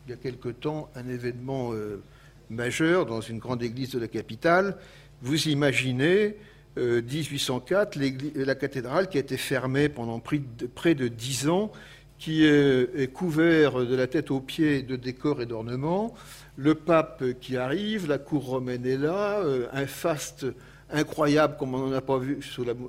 il 0.07 0.11
y 0.11 0.15
a 0.15 0.17
quelque 0.17 0.49
temps 0.49 0.91
un 0.95 1.09
événement 1.09 1.73
euh, 1.73 2.03
majeur 2.49 3.05
dans 3.07 3.21
une 3.21 3.39
grande 3.39 3.63
église 3.63 3.91
de 3.91 3.99
la 3.99 4.09
capitale. 4.09 4.77
Vous 5.23 5.49
imaginez 5.49 6.37
1804, 6.77 7.99
euh, 7.99 8.11
la 8.37 8.55
cathédrale 8.55 9.09
qui 9.09 9.19
a 9.19 9.21
été 9.21 9.37
fermée 9.37 9.89
pendant 9.89 10.21
près 10.21 10.95
de 10.95 11.09
dix 11.09 11.49
ans, 11.49 11.73
qui 12.19 12.45
est 12.45 13.13
couvert 13.13 13.85
de 13.85 13.95
la 13.95 14.07
tête 14.07 14.31
aux 14.31 14.41
pieds 14.41 14.83
de 14.83 14.97
décors 14.97 15.41
et 15.41 15.47
d'ornements, 15.47 16.15
le 16.59 16.75
pape 16.75 17.23
qui 17.41 17.57
arrive, 17.57 18.09
la 18.09 18.19
cour 18.19 18.45
romaine 18.45 18.85
est 18.85 18.97
là, 18.97 19.39
euh, 19.39 19.69
un 19.73 19.87
faste 19.87 20.45
incroyable 20.91 21.57
comme 21.59 21.75
on 21.75 21.89
n'en 21.89 21.97
a 21.97 22.01
pas 22.01 22.19
vu 22.19 22.41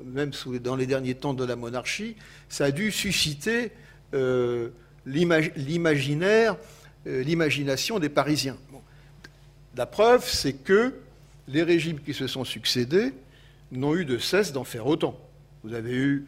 même 0.06 0.32
dans 0.62 0.76
les 0.76 0.86
derniers 0.86 1.16
temps 1.16 1.34
de 1.34 1.44
la 1.44 1.56
monarchie, 1.56 2.16
ça 2.48 2.66
a 2.66 2.72
dû 2.72 2.92
susciter 2.92 3.72
euh, 4.14 4.70
l'imaginaire, 5.06 6.56
l'imagination 7.06 8.00
des 8.00 8.10
Parisiens. 8.10 8.58
La 9.76 9.86
preuve, 9.86 10.28
c'est 10.28 10.54
que 10.54 10.94
les 11.48 11.64
régimes 11.64 12.00
qui 12.00 12.14
se 12.14 12.28
sont 12.28 12.44
succédés 12.44 13.14
n'ont 13.72 13.96
eu 13.96 14.06
de 14.06 14.18
cesse 14.18 14.52
d'en 14.52 14.64
faire 14.64 14.88
autant. 14.88 15.18
Vous 15.64 15.74
avez 15.74 15.94
eu 15.94 16.26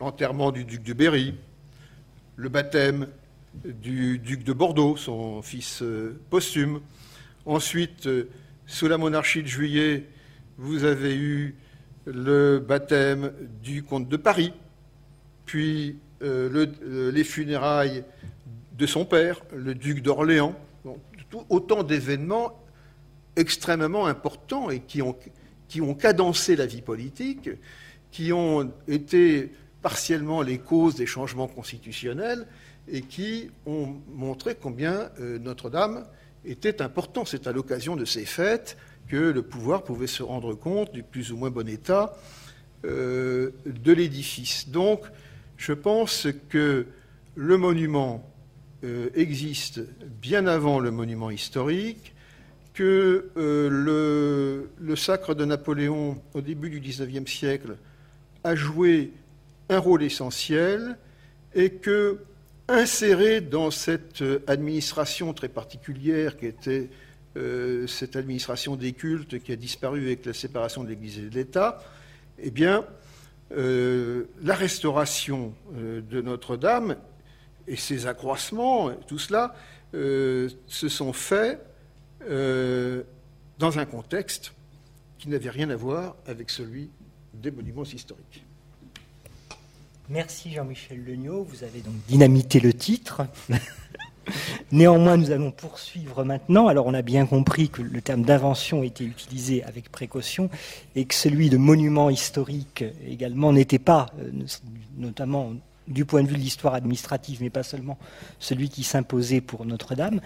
l'enterrement 0.00 0.52
du 0.52 0.64
duc 0.64 0.82
de 0.82 0.92
Berry, 0.92 1.34
le 2.36 2.48
baptême 2.48 3.08
du 3.64 4.18
duc 4.18 4.44
de 4.44 4.52
Bordeaux, 4.52 4.96
son 4.96 5.42
fils 5.42 5.82
euh, 5.82 6.18
posthume. 6.30 6.80
Ensuite, 7.46 8.06
euh, 8.06 8.28
sous 8.66 8.86
la 8.86 8.96
monarchie 8.98 9.42
de 9.42 9.48
Juillet, 9.48 10.04
vous 10.60 10.84
avez 10.84 11.16
eu 11.16 11.56
le 12.04 12.58
baptême 12.58 13.32
du 13.62 13.82
comte 13.82 14.08
de 14.10 14.16
Paris, 14.18 14.52
puis 15.46 15.98
euh, 16.22 17.10
les 17.12 17.24
funérailles 17.24 18.04
de 18.76 18.86
son 18.86 19.06
père, 19.06 19.40
le 19.56 19.74
duc 19.74 20.02
d'Orléans. 20.02 20.54
autant 21.48 21.82
d'événements 21.82 22.62
extrêmement 23.36 24.06
importants 24.06 24.68
et 24.68 24.80
qui 24.80 25.00
ont 25.00 25.16
qui 25.68 25.80
ont 25.80 25.94
cadencé 25.94 26.56
la 26.56 26.66
vie 26.66 26.82
politique, 26.82 27.48
qui 28.10 28.32
ont 28.32 28.72
été 28.88 29.52
partiellement 29.82 30.42
les 30.42 30.58
causes 30.58 30.96
des 30.96 31.06
changements 31.06 31.46
constitutionnels 31.46 32.46
et 32.88 33.02
qui 33.02 33.50
ont 33.66 33.96
montré 34.12 34.56
combien 34.60 35.10
euh, 35.20 35.38
Notre-Dame 35.38 36.06
était 36.44 36.82
important. 36.82 37.24
C'est 37.24 37.46
à 37.46 37.52
l'occasion 37.52 37.94
de 37.96 38.04
ces 38.04 38.26
fêtes 38.26 38.76
que 39.10 39.16
le 39.16 39.42
pouvoir 39.42 39.82
pouvait 39.82 40.06
se 40.06 40.22
rendre 40.22 40.54
compte 40.54 40.92
du 40.92 41.02
plus 41.02 41.32
ou 41.32 41.36
moins 41.36 41.50
bon 41.50 41.68
état 41.68 42.16
euh, 42.84 43.50
de 43.66 43.92
l'édifice. 43.92 44.68
Donc, 44.68 45.00
je 45.56 45.72
pense 45.72 46.28
que 46.48 46.86
le 47.34 47.58
monument 47.58 48.24
euh, 48.84 49.10
existe 49.16 49.80
bien 50.22 50.46
avant 50.46 50.78
le 50.78 50.92
monument 50.92 51.30
historique, 51.30 52.14
que 52.72 53.30
euh, 53.36 54.68
le, 54.78 54.96
sacre 54.96 55.34
de 55.34 55.44
Napoléon 55.44 56.22
au 56.34 56.40
début 56.40 56.70
du 56.70 56.78
XIXe 56.78 57.30
siècle 57.30 57.76
a 58.44 58.54
joué 58.54 59.10
un 59.68 59.78
rôle 59.78 60.04
essentiel 60.04 60.96
et 61.54 61.70
que 61.70 62.20
inséré 62.68 63.40
dans 63.40 63.72
cette 63.72 64.22
administration 64.46 65.34
très 65.34 65.48
particulière 65.48 66.38
qui 66.38 66.46
était 66.46 66.88
euh, 67.36 67.86
cette 67.86 68.16
administration 68.16 68.76
des 68.76 68.92
cultes 68.92 69.38
qui 69.38 69.52
a 69.52 69.56
disparu 69.56 70.02
avec 70.02 70.26
la 70.26 70.32
séparation 70.32 70.84
de 70.84 70.88
l'Église 70.88 71.18
et 71.18 71.22
de 71.22 71.34
l'État, 71.34 71.82
eh 72.38 72.50
bien, 72.50 72.84
euh, 73.52 74.24
la 74.42 74.54
restauration 74.54 75.54
de 75.74 76.20
Notre-Dame 76.20 76.96
et 77.66 77.76
ses 77.76 78.06
accroissements, 78.06 78.90
tout 79.06 79.18
cela, 79.18 79.54
se 79.92 80.88
sont 80.88 81.12
faits 81.12 81.60
euh, 82.28 83.02
dans 83.58 83.78
un 83.78 83.86
contexte 83.86 84.52
qui 85.18 85.28
n'avait 85.28 85.50
rien 85.50 85.70
à 85.70 85.76
voir 85.76 86.16
avec 86.26 86.50
celui 86.50 86.90
des 87.34 87.50
monuments 87.50 87.84
historiques. 87.84 88.44
Merci 90.08 90.50
Jean-Michel 90.52 91.04
Legnaud, 91.04 91.44
vous 91.44 91.62
avez 91.62 91.80
donc 91.80 91.94
dynamité 92.08 92.60
le 92.60 92.72
titre. 92.72 93.22
Néanmoins, 94.72 95.16
nous 95.16 95.30
allons 95.30 95.50
poursuivre 95.50 96.24
maintenant. 96.24 96.68
Alors, 96.68 96.86
on 96.86 96.94
a 96.94 97.02
bien 97.02 97.26
compris 97.26 97.68
que 97.68 97.82
le 97.82 98.00
terme 98.00 98.22
d'invention 98.22 98.82
était 98.82 99.04
utilisé 99.04 99.62
avec 99.64 99.90
précaution 99.90 100.50
et 100.94 101.04
que 101.04 101.14
celui 101.14 101.50
de 101.50 101.56
monument 101.56 102.10
historique 102.10 102.84
également 103.08 103.52
n'était 103.52 103.78
pas, 103.78 104.06
euh, 104.20 104.30
notamment 104.98 105.52
du 105.88 106.04
point 106.04 106.22
de 106.22 106.28
vue 106.28 106.36
de 106.36 106.40
l'histoire 106.40 106.74
administrative, 106.74 107.38
mais 107.40 107.50
pas 107.50 107.62
seulement 107.62 107.98
celui 108.38 108.68
qui 108.68 108.84
s'imposait 108.84 109.40
pour 109.40 109.66
Notre-Dame. 109.66 110.20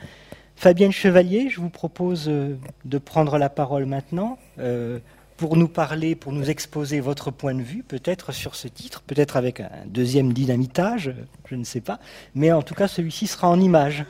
Fabienne 0.56 0.92
Chevalier, 0.92 1.48
je 1.50 1.60
vous 1.60 1.70
propose 1.70 2.28
euh, 2.28 2.56
de 2.84 2.98
prendre 2.98 3.38
la 3.38 3.48
parole 3.48 3.86
maintenant 3.86 4.38
euh, 4.58 4.98
pour 5.36 5.56
nous 5.56 5.68
parler, 5.68 6.14
pour 6.14 6.32
nous 6.32 6.48
exposer 6.48 7.00
votre 7.00 7.30
point 7.30 7.54
de 7.54 7.62
vue, 7.62 7.82
peut-être 7.82 8.32
sur 8.32 8.54
ce 8.54 8.68
titre, 8.68 9.02
peut-être 9.02 9.36
avec 9.36 9.60
un 9.60 9.70
deuxième 9.86 10.32
dynamitage, 10.32 11.12
je 11.48 11.56
ne 11.56 11.64
sais 11.64 11.80
pas, 11.80 11.98
mais 12.34 12.52
en 12.52 12.62
tout 12.62 12.74
cas 12.74 12.88
celui-ci 12.88 13.26
sera 13.26 13.48
en 13.48 13.60
image. 13.60 14.04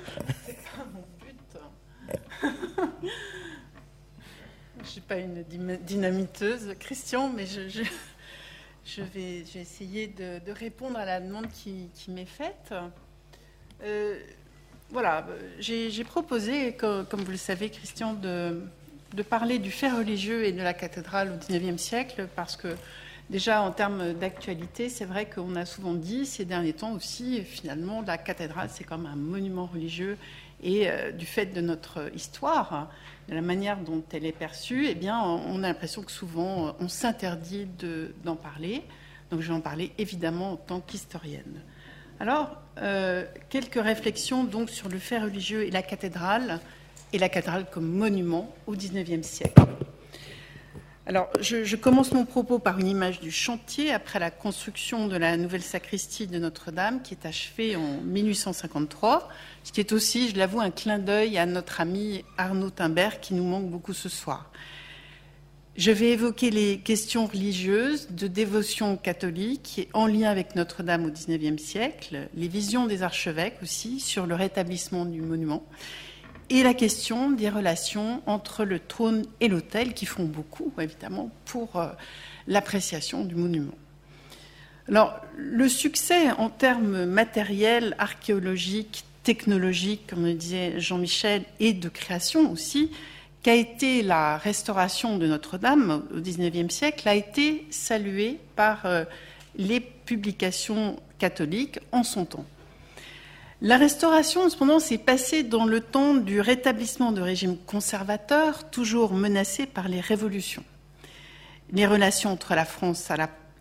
je 2.43 2.49
ne 4.81 4.85
suis 4.85 5.01
pas 5.01 5.17
une 5.17 5.45
dynamiteuse, 5.87 6.75
Christian, 6.79 7.31
mais 7.31 7.47
je, 7.47 9.03
vais, 9.03 9.45
essayer 9.55 10.09
de, 10.09 10.53
répondre 10.53 10.99
à 10.99 11.07
la 11.07 11.21
demande 11.21 11.49
qui, 11.49 11.89
m'est 12.09 12.27
faite. 12.27 12.75
Euh, 13.83 14.21
voilà, 14.91 15.27
j'ai 15.59 16.05
proposé, 16.05 16.75
comme, 16.75 17.07
vous 17.13 17.31
le 17.31 17.39
savez, 17.39 17.71
Christian, 17.71 18.13
de, 18.13 18.61
parler 19.23 19.59
du 19.59 19.71
fait 19.71 19.91
religieux 19.91 20.45
et 20.45 20.53
de 20.53 20.63
la 20.63 20.75
cathédrale 20.75 21.33
au 21.33 21.37
XIXe 21.37 21.81
siècle, 21.81 22.29
parce 22.35 22.57
que 22.57 22.69
déjà 23.31 23.63
en 23.63 23.71
termes 23.71 24.13
d'actualité, 24.15 24.89
c'est 24.89 25.05
vrai 25.05 25.29
qu'on 25.29 25.57
a 25.57 25.65
souvent 25.65 25.95
dit 25.95 26.27
ces 26.27 26.45
derniers 26.45 26.73
temps 26.73 26.93
aussi, 26.93 27.43
finalement, 27.43 28.03
la 28.07 28.19
cathédrale, 28.19 28.69
c'est 28.71 28.85
comme 28.85 29.07
un 29.07 29.17
monument 29.17 29.67
religieux, 29.67 30.17
et 30.63 30.89
euh, 30.89 31.13
du 31.13 31.27
fait 31.27 31.47
de 31.47 31.61
notre 31.61 32.11
histoire, 32.15 32.91
de 33.29 33.35
la 33.35 33.43
manière 33.43 33.79
dont 33.79 34.03
elle 34.13 34.27
est 34.27 34.33
perçue, 34.33 34.87
eh 34.89 34.95
bien, 34.95 35.21
on 35.21 35.63
a 35.63 35.69
l'impression 35.69 36.03
que 36.03 36.13
souvent, 36.13 36.75
on 36.81 36.89
s'interdit 36.89 37.67
d'en 38.25 38.37
parler. 38.37 38.83
Donc, 39.31 39.41
je 39.41 39.49
vais 39.49 39.55
en 39.55 39.61
parler 39.61 39.93
évidemment 39.99 40.53
en 40.53 40.57
tant 40.57 40.81
qu'historienne. 40.81 41.63
Alors, 42.21 42.57
euh, 42.79 43.25
quelques 43.49 43.83
réflexions 43.83 44.45
donc 44.45 44.71
sur 44.71 44.89
le 44.89 44.99
fait 44.99 45.19
religieux 45.19 45.65
et 45.65 45.71
la 45.71 45.83
cathédrale, 45.83 46.61
et 47.15 47.19
la 47.19 47.29
cathédrale 47.29 47.67
comme 47.71 47.87
monument 47.87 48.53
au 48.67 48.73
XIXe 48.73 49.27
siècle. 49.27 49.63
Alors, 51.07 51.29
je, 51.39 51.77
commence 51.77 52.13
mon 52.13 52.25
propos 52.25 52.59
par 52.59 52.79
une 52.79 52.89
image 52.89 53.21
du 53.21 53.31
chantier 53.31 53.93
après 53.93 54.19
la 54.19 54.31
construction 54.31 55.07
de 55.07 55.17
la 55.17 55.37
nouvelle 55.37 55.63
sacristie 55.63 56.27
de 56.27 56.39
Notre-Dame, 56.39 57.03
qui 57.03 57.15
est 57.15 57.27
achevée 57.27 57.77
en 57.77 58.01
1853, 58.01 59.29
ce 59.63 59.71
qui 59.71 59.81
est 59.81 59.93
aussi, 59.93 60.31
je 60.31 60.37
l'avoue, 60.37 60.61
un 60.61 60.71
clin 60.71 60.99
d'œil 60.99 61.39
à 61.39 61.47
notre 61.47 61.81
ami 61.81 62.25
Arnaud 62.37 62.71
Timbert, 62.71 63.21
qui 63.21 63.35
nous 63.35 63.45
manque 63.45 63.71
beaucoup 63.71 63.93
ce 63.93 64.09
soir. 64.09 64.51
Je 65.77 65.91
vais 65.91 66.13
évoquer 66.13 66.51
les 66.51 66.79
questions 66.79 67.27
religieuses 67.27 68.09
de 68.11 68.27
dévotion 68.27 68.97
catholique 68.97 69.89
en 69.93 70.07
lien 70.07 70.31
avec 70.31 70.57
Notre-Dame 70.57 71.05
au 71.05 71.11
XIXe 71.11 71.63
siècle, 71.63 72.29
les 72.35 72.49
visions 72.49 72.87
des 72.87 73.03
archevêques 73.03 73.59
aussi 73.63 74.01
sur 74.01 74.27
le 74.27 74.35
rétablissement 74.35 75.05
du 75.05 75.21
monument, 75.21 75.65
et 76.51 76.63
la 76.63 76.75
question 76.75 77.31
des 77.31 77.49
relations 77.49 78.23
entre 78.27 78.65
le 78.65 78.79
trône 78.79 79.25
et 79.41 79.49
l'autel 79.49 79.95
qui 79.95 80.07
font 80.07 80.25
beaucoup, 80.25 80.73
évidemment, 80.79 81.31
pour 81.45 81.77
euh, 81.77 81.89
l'appréciation 82.47 83.25
du 83.25 83.35
monument. 83.35 83.75
Alors, 84.89 85.19
le 85.37 85.69
succès 85.69 86.31
en 86.33 86.51
termes 86.51 87.07
matériels, 87.07 87.97
archéologiques, 87.99 89.05
technologiques, 89.23 90.07
comme 90.07 90.27
le 90.27 90.35
disait 90.35 90.79
Jean-Michel, 90.79 91.45
et 91.59 91.73
de 91.73 91.89
création 91.89 92.53
aussi, 92.53 92.91
qu'a 93.43 93.55
été 93.55 94.03
la 94.03 94.37
restauration 94.37 95.19
de 95.19 95.27
Notre-Dame 95.27 96.03
au 96.15 96.21
XIXe 96.21 96.73
siècle 96.73 97.09
a 97.09 97.15
été 97.15 97.67
saluée 97.71 98.39
par 98.57 98.87
euh, 98.87 99.05
les 99.57 99.81
publications 99.81 100.97
catholiques 101.19 101.79
en 101.93 102.03
son 102.03 102.25
temps. 102.25 102.47
La 103.65 103.79
restauration, 103.79 104.47
cependant, 104.51 104.79
s'est 104.79 104.99
passée 104.99 105.43
dans 105.43 105.65
le 105.65 105.81
temps 105.81 106.13
du 106.13 106.39
rétablissement 106.39 107.13
de 107.13 107.23
régime 107.23 107.57
conservateur, 107.57 108.69
toujours 108.69 109.15
menacé 109.15 109.65
par 109.65 109.89
les 109.89 110.01
révolutions. 110.01 110.63
Les 111.73 111.87
relations 111.87 112.31
entre 112.31 112.55
la 112.55 112.67
France 112.67 113.11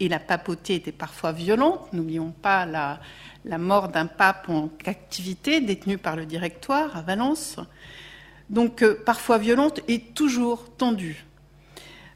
et 0.01 0.09
la 0.09 0.19
papauté 0.19 0.75
étaient 0.75 0.91
parfois 0.91 1.31
violentes. 1.31 1.93
N'oublions 1.93 2.31
pas 2.31 2.65
la, 2.65 2.99
la 3.45 3.57
mort 3.57 3.87
d'un 3.87 4.07
pape 4.07 4.49
en 4.49 4.67
captivité, 4.67 5.61
détenu 5.61 5.97
par 5.97 6.17
le 6.17 6.25
directoire 6.25 6.97
à 6.97 7.01
Valence. 7.01 7.55
Donc, 8.49 8.83
euh, 8.83 9.01
parfois 9.05 9.37
violente 9.37 9.79
et 9.87 10.01
toujours 10.01 10.69
tendue. 10.75 11.23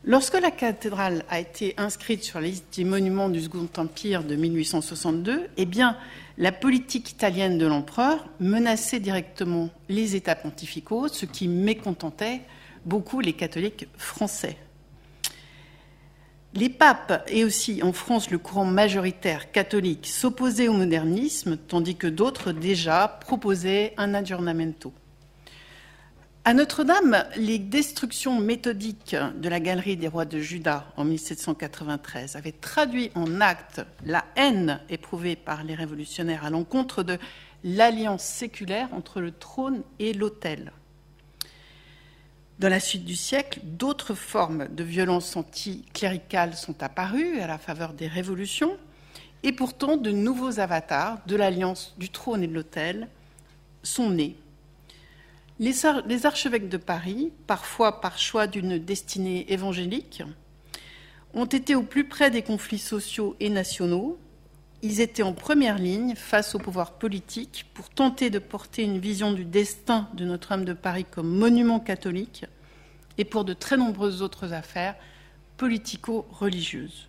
Lorsque 0.03 0.39
la 0.39 0.51
cathédrale 0.51 1.23
a 1.29 1.39
été 1.39 1.73
inscrite 1.77 2.23
sur 2.23 2.41
la 2.41 2.47
liste 2.47 2.65
des 2.75 2.83
monuments 2.83 3.29
du 3.29 3.41
Second 3.41 3.69
Empire 3.77 4.23
de 4.23 4.35
1862, 4.35 5.47
eh 5.55 5.65
bien, 5.65 5.97
la 6.37 6.51
politique 6.51 7.11
italienne 7.11 7.57
de 7.57 7.65
l'empereur 7.65 8.27
menaçait 8.39 8.99
directement 8.99 9.69
les 9.89 10.15
États 10.15 10.35
pontificaux, 10.35 11.07
ce 11.07 11.25
qui 11.25 11.47
mécontentait 11.47 12.41
beaucoup 12.85 13.19
les 13.19 13.33
catholiques 13.33 13.87
français. 13.97 14.57
Les 16.53 16.69
papes 16.69 17.23
et 17.27 17.43
aussi 17.43 17.83
en 17.83 17.93
France 17.93 18.31
le 18.31 18.37
courant 18.37 18.65
majoritaire 18.65 19.51
catholique 19.51 20.07
s'opposaient 20.07 20.67
au 20.67 20.73
modernisme, 20.73 21.57
tandis 21.57 21.95
que 21.95 22.07
d'autres 22.07 22.51
déjà 22.51 23.07
proposaient 23.07 23.93
un 23.97 24.13
aggiornamento. 24.13 24.93
À 26.47 26.53
Notre-Dame, 26.53 27.25
les 27.35 27.59
destructions 27.59 28.39
méthodiques 28.39 29.17
de 29.35 29.49
la 29.49 29.59
galerie 29.59 29.97
des 29.97 30.07
rois 30.07 30.23
de 30.23 30.39
Juda 30.39 30.85
en 30.95 31.03
1793 31.03 32.37
avaient 32.37 32.53
traduit 32.53 33.11
en 33.15 33.41
actes 33.41 33.81
la 34.05 34.23
haine 34.37 34.79
éprouvée 34.87 35.35
par 35.35 35.65
les 35.65 35.75
révolutionnaires 35.75 36.45
à 36.45 36.49
l'encontre 36.49 37.03
de 37.03 37.17
l'alliance 37.65 38.23
séculaire 38.23 38.87
entre 38.93 39.19
le 39.19 39.33
trône 39.33 39.83
et 39.99 40.13
l'autel. 40.13 40.71
Dans 42.59 42.69
la 42.69 42.79
suite 42.79 43.03
du 43.03 43.17
siècle, 43.17 43.59
d'autres 43.63 44.13
formes 44.13 44.69
de 44.69 44.85
violence 44.85 45.35
anticléricale 45.35 46.53
sont 46.53 46.81
apparues 46.81 47.41
à 47.41 47.47
la 47.47 47.57
faveur 47.57 47.91
des 47.91 48.07
révolutions, 48.07 48.77
et 49.43 49.51
pourtant 49.51 49.97
de 49.97 50.11
nouveaux 50.11 50.61
avatars 50.61 51.17
de 51.27 51.35
l'alliance 51.35 51.93
du 51.97 52.07
trône 52.07 52.41
et 52.41 52.47
de 52.47 52.53
l'autel 52.53 53.09
sont 53.83 54.11
nés 54.11 54.37
les, 55.59 56.25
archevêques 56.25 56.69
de 56.69 56.77
Paris, 56.77 57.31
parfois 57.47 57.99
par 57.99 58.19
choix 58.19 58.47
d'une 58.47 58.77
destinée 58.77 59.51
évangélique, 59.51 60.23
ont 61.33 61.45
été 61.45 61.75
au 61.75 61.83
plus 61.83 62.07
près 62.07 62.31
des 62.31 62.43
conflits 62.43 62.77
sociaux 62.77 63.35
et 63.39 63.49
nationaux. 63.49 64.19
Ils 64.83 65.01
étaient 65.01 65.23
en 65.23 65.33
première 65.33 65.79
ligne 65.79 66.15
face 66.15 66.53
au 66.53 66.59
pouvoir 66.59 66.93
politique 66.93 67.65
pour 67.73 67.89
tenter 67.89 68.29
de 68.29 68.39
porter 68.39 68.83
une 68.83 68.99
vision 68.99 69.33
du 69.33 69.45
destin 69.45 70.07
de 70.13 70.25
Notre-Dame 70.25 70.65
de 70.65 70.73
Paris 70.73 71.05
comme 71.09 71.29
monument 71.29 71.79
catholique 71.79 72.45
et 73.17 73.25
pour 73.25 73.43
de 73.43 73.53
très 73.53 73.77
nombreuses 73.77 74.21
autres 74.21 74.53
affaires 74.53 74.95
politico-religieuses. 75.57 77.07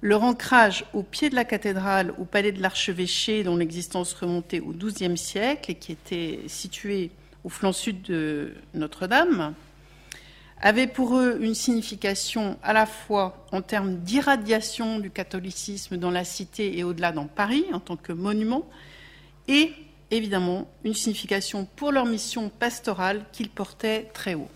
Leur 0.00 0.22
ancrage 0.22 0.84
au 0.92 1.02
pied 1.02 1.30
de 1.30 1.34
la 1.34 1.44
cathédrale, 1.44 2.14
au 2.18 2.24
palais 2.24 2.52
de 2.52 2.62
l'archevêché, 2.62 3.42
dont 3.42 3.56
l'existence 3.56 4.12
remontait 4.14 4.60
au 4.60 4.72
XIIe 4.72 5.18
siècle 5.18 5.72
et 5.72 5.74
qui 5.74 5.92
était 5.92 6.40
situé 6.46 7.10
au 7.44 7.48
flanc 7.48 7.72
sud 7.72 8.02
de 8.02 8.54
Notre-Dame, 8.74 9.54
avait 10.60 10.86
pour 10.86 11.18
eux 11.18 11.38
une 11.40 11.56
signification 11.56 12.56
à 12.62 12.72
la 12.72 12.86
fois 12.86 13.44
en 13.50 13.62
termes 13.62 13.96
d'irradiation 13.96 15.00
du 15.00 15.10
catholicisme 15.10 15.96
dans 15.96 16.12
la 16.12 16.24
cité 16.24 16.78
et 16.78 16.84
au-delà 16.84 17.10
dans 17.10 17.26
Paris 17.26 17.64
en 17.72 17.80
tant 17.80 17.96
que 17.96 18.12
monument, 18.12 18.64
et 19.48 19.72
évidemment 20.12 20.70
une 20.84 20.94
signification 20.94 21.66
pour 21.76 21.90
leur 21.90 22.06
mission 22.06 22.48
pastorale 22.48 23.24
qu'ils 23.32 23.50
portaient 23.50 24.10
très 24.14 24.34
haut. 24.34 24.48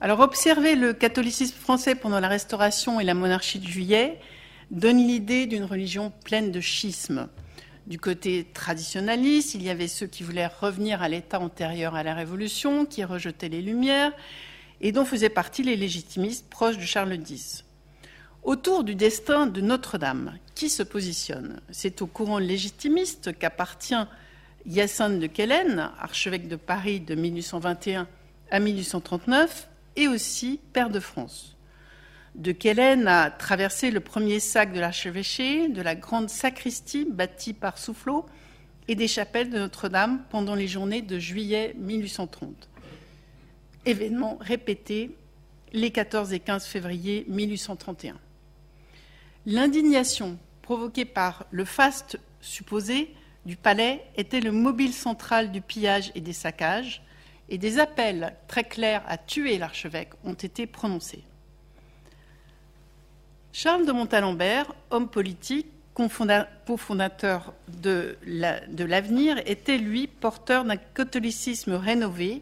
Alors 0.00 0.18
observer 0.18 0.74
le 0.74 0.92
catholicisme 0.92 1.56
français 1.56 1.94
pendant 1.94 2.18
la 2.18 2.26
Restauration 2.26 2.98
et 2.98 3.04
la 3.04 3.14
monarchie 3.14 3.60
de 3.60 3.68
Juillet 3.68 4.18
donne 4.72 4.98
l'idée 4.98 5.46
d'une 5.46 5.62
religion 5.62 6.12
pleine 6.24 6.50
de 6.50 6.60
schismes, 6.60 7.28
du 7.86 7.98
côté 7.98 8.46
traditionnaliste, 8.52 9.54
il 9.54 9.62
y 9.62 9.70
avait 9.70 9.88
ceux 9.88 10.06
qui 10.06 10.22
voulaient 10.22 10.46
revenir 10.46 11.02
à 11.02 11.08
l'état 11.08 11.40
antérieur 11.40 11.94
à 11.94 12.02
la 12.02 12.14
Révolution, 12.14 12.86
qui 12.86 13.04
rejetaient 13.04 13.48
les 13.48 13.62
Lumières, 13.62 14.12
et 14.80 14.92
dont 14.92 15.04
faisaient 15.04 15.28
partie 15.28 15.62
les 15.62 15.76
légitimistes 15.76 16.48
proches 16.48 16.78
de 16.78 16.84
Charles 16.84 17.18
X. 17.28 17.64
Autour 18.42 18.84
du 18.84 18.94
destin 18.94 19.46
de 19.46 19.60
Notre-Dame, 19.60 20.38
qui 20.54 20.68
se 20.68 20.82
positionne? 20.82 21.60
C'est 21.70 22.02
au 22.02 22.06
courant 22.06 22.38
légitimiste 22.38 23.36
qu'appartient 23.38 23.94
Hyacinthe 24.66 25.20
de 25.20 25.26
Quellen, 25.26 25.90
archevêque 25.98 26.48
de 26.48 26.56
Paris 26.56 27.00
de 27.00 27.14
1821 27.14 28.08
à 28.50 28.58
1839, 28.58 29.68
et 29.96 30.08
aussi 30.08 30.60
père 30.72 30.90
de 30.90 31.00
France 31.00 31.56
de 32.34 32.52
Quellen 32.52 33.06
a 33.08 33.30
traversé 33.30 33.90
le 33.90 34.00
premier 34.00 34.40
sac 34.40 34.72
de 34.72 34.80
l'archevêché, 34.80 35.68
de 35.68 35.82
la 35.82 35.94
grande 35.94 36.30
sacristie 36.30 37.04
bâtie 37.04 37.52
par 37.52 37.78
Soufflot 37.78 38.26
et 38.88 38.94
des 38.94 39.08
chapelles 39.08 39.50
de 39.50 39.58
Notre-Dame 39.58 40.24
pendant 40.30 40.54
les 40.54 40.66
journées 40.66 41.02
de 41.02 41.18
juillet 41.18 41.74
1830. 41.78 42.68
Événement 43.84 44.38
répété 44.40 45.16
les 45.72 45.90
14 45.90 46.32
et 46.32 46.40
15 46.40 46.64
février 46.66 47.24
1831. 47.28 48.18
L'indignation 49.46 50.38
provoquée 50.62 51.04
par 51.04 51.46
le 51.50 51.64
faste 51.64 52.18
supposé 52.40 53.14
du 53.44 53.56
palais 53.56 54.04
était 54.16 54.40
le 54.40 54.52
mobile 54.52 54.92
central 54.92 55.50
du 55.50 55.60
pillage 55.60 56.12
et 56.14 56.20
des 56.20 56.32
saccages, 56.32 57.02
et 57.48 57.58
des 57.58 57.78
appels 57.78 58.34
très 58.46 58.64
clairs 58.64 59.02
à 59.06 59.18
tuer 59.18 59.58
l'archevêque 59.58 60.12
ont 60.24 60.32
été 60.32 60.66
prononcés. 60.66 61.24
Charles 63.54 63.84
de 63.84 63.92
Montalembert, 63.92 64.72
homme 64.90 65.08
politique, 65.08 65.66
cofondateur 65.94 67.52
de 67.68 68.16
l'Avenir, 68.24 69.36
était 69.44 69.76
lui 69.76 70.06
porteur 70.06 70.64
d'un 70.64 70.76
catholicisme 70.76 71.74
rénové 71.74 72.40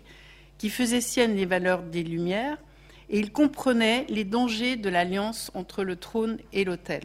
qui 0.56 0.70
faisait 0.70 1.00
sienne 1.00 1.34
les 1.34 1.46
valeurs 1.46 1.82
des 1.82 2.04
Lumières 2.04 2.58
et 3.08 3.18
il 3.18 3.32
comprenait 3.32 4.06
les 4.08 4.22
dangers 4.22 4.76
de 4.76 4.88
l'alliance 4.88 5.50
entre 5.54 5.82
le 5.82 5.96
trône 5.96 6.38
et 6.52 6.62
l'autel. 6.62 7.02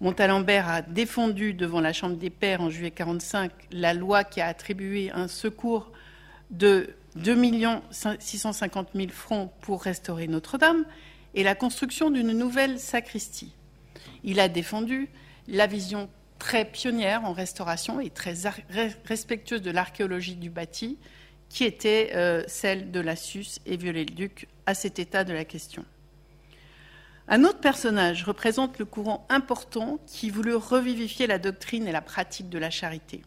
Montalembert 0.00 0.68
a 0.68 0.82
défendu 0.82 1.54
devant 1.54 1.80
la 1.80 1.92
Chambre 1.92 2.16
des 2.16 2.30
Pairs 2.30 2.60
en 2.60 2.70
juillet 2.70 2.94
1945 2.96 3.50
la 3.72 3.94
loi 3.94 4.22
qui 4.22 4.40
a 4.40 4.46
attribué 4.46 5.10
un 5.10 5.26
secours 5.26 5.90
de 6.50 6.94
2 7.16 7.36
650 8.20 8.90
000 8.94 9.08
francs 9.08 9.50
pour 9.60 9.82
restaurer 9.82 10.28
Notre-Dame 10.28 10.84
et 11.38 11.44
la 11.44 11.54
construction 11.54 12.10
d'une 12.10 12.32
nouvelle 12.32 12.80
sacristie. 12.80 13.54
Il 14.24 14.40
a 14.40 14.48
défendu 14.48 15.08
la 15.46 15.68
vision 15.68 16.10
très 16.40 16.64
pionnière 16.64 17.24
en 17.24 17.32
restauration 17.32 18.00
et 18.00 18.10
très 18.10 18.34
respectueuse 19.04 19.62
de 19.62 19.70
l'archéologie 19.70 20.34
du 20.34 20.50
bâti, 20.50 20.98
qui 21.48 21.62
était 21.62 22.10
euh, 22.14 22.42
celle 22.48 22.90
de 22.90 22.98
Lassus 22.98 23.60
et 23.66 23.76
Viollet-le-Duc 23.76 24.48
à 24.66 24.74
cet 24.74 24.98
état 24.98 25.22
de 25.22 25.32
la 25.32 25.44
question. 25.44 25.84
Un 27.28 27.44
autre 27.44 27.60
personnage 27.60 28.24
représente 28.24 28.80
le 28.80 28.84
courant 28.84 29.24
important 29.28 30.00
qui 30.08 30.30
voulut 30.30 30.56
revivifier 30.56 31.28
la 31.28 31.38
doctrine 31.38 31.86
et 31.86 31.92
la 31.92 32.00
pratique 32.02 32.48
de 32.48 32.58
la 32.58 32.70
charité. 32.70 33.22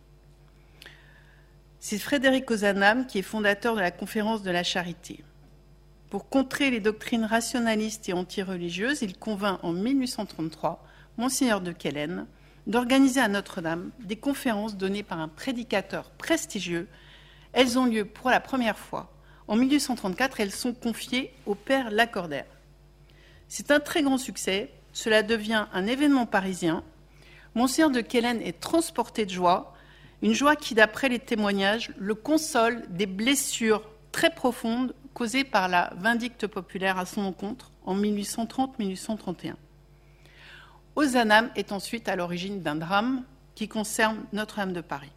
C'est 1.79 1.97
Frédéric 1.97 2.51
Ozanam 2.51 3.07
qui 3.07 3.19
est 3.19 3.21
fondateur 3.21 3.73
de 3.75 3.79
la 3.79 3.91
conférence 3.91 4.43
de 4.43 4.51
la 4.51 4.63
charité. 4.63 5.23
Pour 6.11 6.27
contrer 6.27 6.71
les 6.71 6.81
doctrines 6.81 7.23
rationalistes 7.23 8.09
et 8.09 8.13
antireligieuses, 8.13 9.01
il 9.01 9.17
convainc 9.17 9.59
en 9.63 9.71
1833 9.71 10.85
Monseigneur 11.17 11.61
de 11.61 11.71
Quellen 11.71 12.27
d'organiser 12.67 13.21
à 13.21 13.29
Notre-Dame 13.29 13.91
des 14.01 14.17
conférences 14.17 14.75
données 14.75 15.03
par 15.03 15.21
un 15.21 15.29
prédicateur 15.29 16.11
prestigieux. 16.11 16.89
Elles 17.53 17.79
ont 17.79 17.85
lieu 17.85 18.03
pour 18.03 18.29
la 18.29 18.41
première 18.41 18.77
fois. 18.77 19.09
En 19.47 19.55
1834, 19.55 20.41
elles 20.41 20.51
sont 20.51 20.73
confiées 20.73 21.33
au 21.45 21.55
père 21.55 21.89
Lacordaire. 21.91 22.45
C'est 23.47 23.71
un 23.71 23.79
très 23.79 24.03
grand 24.03 24.17
succès. 24.17 24.69
Cela 24.91 25.23
devient 25.23 25.67
un 25.71 25.87
événement 25.87 26.25
parisien. 26.25 26.83
Monseigneur 27.55 27.89
de 27.89 28.01
Quellen 28.01 28.41
est 28.41 28.59
transporté 28.59 29.25
de 29.25 29.31
joie, 29.31 29.73
une 30.21 30.33
joie 30.33 30.57
qui, 30.57 30.75
d'après 30.75 31.07
les 31.07 31.19
témoignages, 31.19 31.93
le 31.97 32.15
console 32.15 32.83
des 32.89 33.05
blessures 33.05 33.89
très 34.11 34.29
profondes 34.35 34.93
causée 35.13 35.43
par 35.43 35.67
la 35.67 35.93
vindicte 35.97 36.47
populaire 36.47 36.97
à 36.97 37.05
son 37.05 37.21
encontre 37.21 37.71
en 37.85 37.95
1830-1831. 37.95 39.53
Ozanam 40.95 41.49
est 41.55 41.71
ensuite 41.71 42.09
à 42.09 42.15
l'origine 42.15 42.61
d'un 42.61 42.75
drame 42.75 43.23
qui 43.55 43.67
concerne 43.67 44.17
Notre-Dame 44.33 44.73
de 44.73 44.81
Paris. 44.81 45.11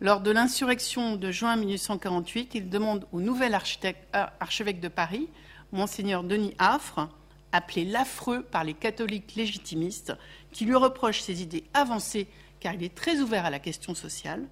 Lors 0.00 0.20
de 0.20 0.30
l'insurrection 0.30 1.16
de 1.16 1.30
juin 1.30 1.56
1848, 1.56 2.54
il 2.54 2.68
demande 2.68 3.06
au 3.12 3.20
nouvel 3.20 3.54
euh, 3.54 4.26
archevêque 4.40 4.80
de 4.80 4.88
Paris, 4.88 5.28
Monseigneur 5.70 6.24
Denis 6.24 6.54
Affre, 6.58 7.08
appelé 7.52 7.84
l'affreux 7.84 8.42
par 8.42 8.64
les 8.64 8.74
catholiques 8.74 9.34
légitimistes, 9.36 10.12
qui 10.50 10.64
lui 10.64 10.74
reprochent 10.74 11.20
ses 11.20 11.42
idées 11.42 11.64
avancées 11.74 12.26
car 12.58 12.74
il 12.74 12.82
est 12.84 12.94
très 12.94 13.18
ouvert 13.18 13.44
à 13.44 13.50
la 13.50 13.58
question 13.58 13.94
sociale, 13.94 14.46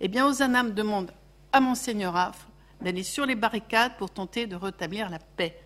eh 0.00 0.08
bien 0.08 0.26
Ozanam 0.26 0.72
demande 0.72 1.10
à 1.52 1.60
Monseigneur 1.60 2.16
Affre 2.16 2.45
d'aller 2.80 3.02
sur 3.02 3.26
les 3.26 3.34
barricades 3.34 3.96
pour 3.98 4.10
tenter 4.10 4.46
de 4.46 4.56
rétablir 4.56 5.10
la 5.10 5.18
paix. 5.18 5.60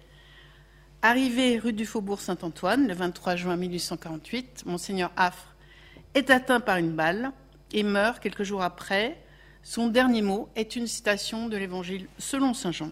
Arrivé 1.02 1.58
rue 1.58 1.72
du 1.72 1.86
Faubourg 1.86 2.20
Saint-Antoine 2.20 2.86
le 2.86 2.94
23 2.94 3.36
juin 3.36 3.56
1848, 3.56 4.64
Monseigneur 4.66 5.10
Affre 5.16 5.54
est 6.14 6.30
atteint 6.30 6.60
par 6.60 6.76
une 6.76 6.92
balle 6.92 7.32
et 7.72 7.82
meurt 7.82 8.20
quelques 8.20 8.42
jours 8.42 8.62
après. 8.62 9.18
Son 9.62 9.88
dernier 9.88 10.22
mot 10.22 10.48
est 10.56 10.76
une 10.76 10.86
citation 10.86 11.48
de 11.48 11.56
l'Évangile 11.56 12.06
selon 12.18 12.54
Saint 12.54 12.72
Jean, 12.72 12.90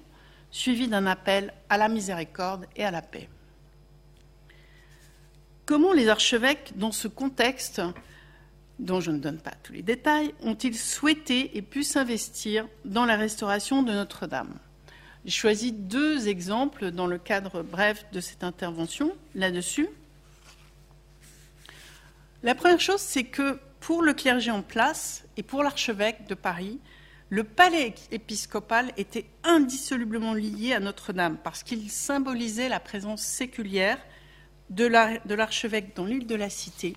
suivi 0.50 0.88
d'un 0.88 1.06
appel 1.06 1.52
à 1.68 1.76
la 1.76 1.88
miséricorde 1.88 2.66
et 2.76 2.84
à 2.84 2.90
la 2.90 3.02
paix. 3.02 3.28
Comment 5.66 5.92
les 5.92 6.08
archevêques, 6.08 6.72
dans 6.76 6.92
ce 6.92 7.08
contexte, 7.08 7.82
dont 8.78 9.00
je 9.00 9.10
ne 9.10 9.18
donne 9.18 9.38
pas 9.38 9.54
tous 9.62 9.72
les 9.72 9.82
détails, 9.82 10.34
ont-ils 10.42 10.76
souhaité 10.76 11.56
et 11.56 11.62
pu 11.62 11.82
s'investir 11.82 12.66
dans 12.84 13.04
la 13.04 13.16
restauration 13.16 13.82
de 13.82 13.92
Notre-Dame? 13.92 14.58
J'ai 15.24 15.32
choisi 15.32 15.72
deux 15.72 16.28
exemples 16.28 16.90
dans 16.90 17.06
le 17.06 17.18
cadre 17.18 17.62
bref 17.62 18.06
de 18.12 18.20
cette 18.20 18.44
intervention 18.44 19.12
là-dessus. 19.34 19.88
La 22.42 22.54
première 22.54 22.80
chose, 22.80 23.00
c'est 23.00 23.24
que 23.24 23.58
pour 23.80 24.02
le 24.02 24.14
clergé 24.14 24.50
en 24.50 24.62
place 24.62 25.24
et 25.36 25.42
pour 25.42 25.62
l'archevêque 25.62 26.26
de 26.28 26.34
Paris, 26.34 26.78
le 27.30 27.44
palais 27.44 27.94
épiscopal 28.10 28.92
était 28.96 29.26
indissolublement 29.44 30.34
lié 30.34 30.72
à 30.72 30.80
Notre-Dame 30.80 31.36
parce 31.42 31.62
qu'il 31.62 31.90
symbolisait 31.90 32.68
la 32.68 32.80
présence 32.80 33.22
séculière 33.22 33.98
de 34.70 34.86
l'archevêque 35.34 35.94
dans 35.96 36.04
l'île 36.04 36.26
de 36.26 36.34
la 36.34 36.48
Cité 36.48 36.94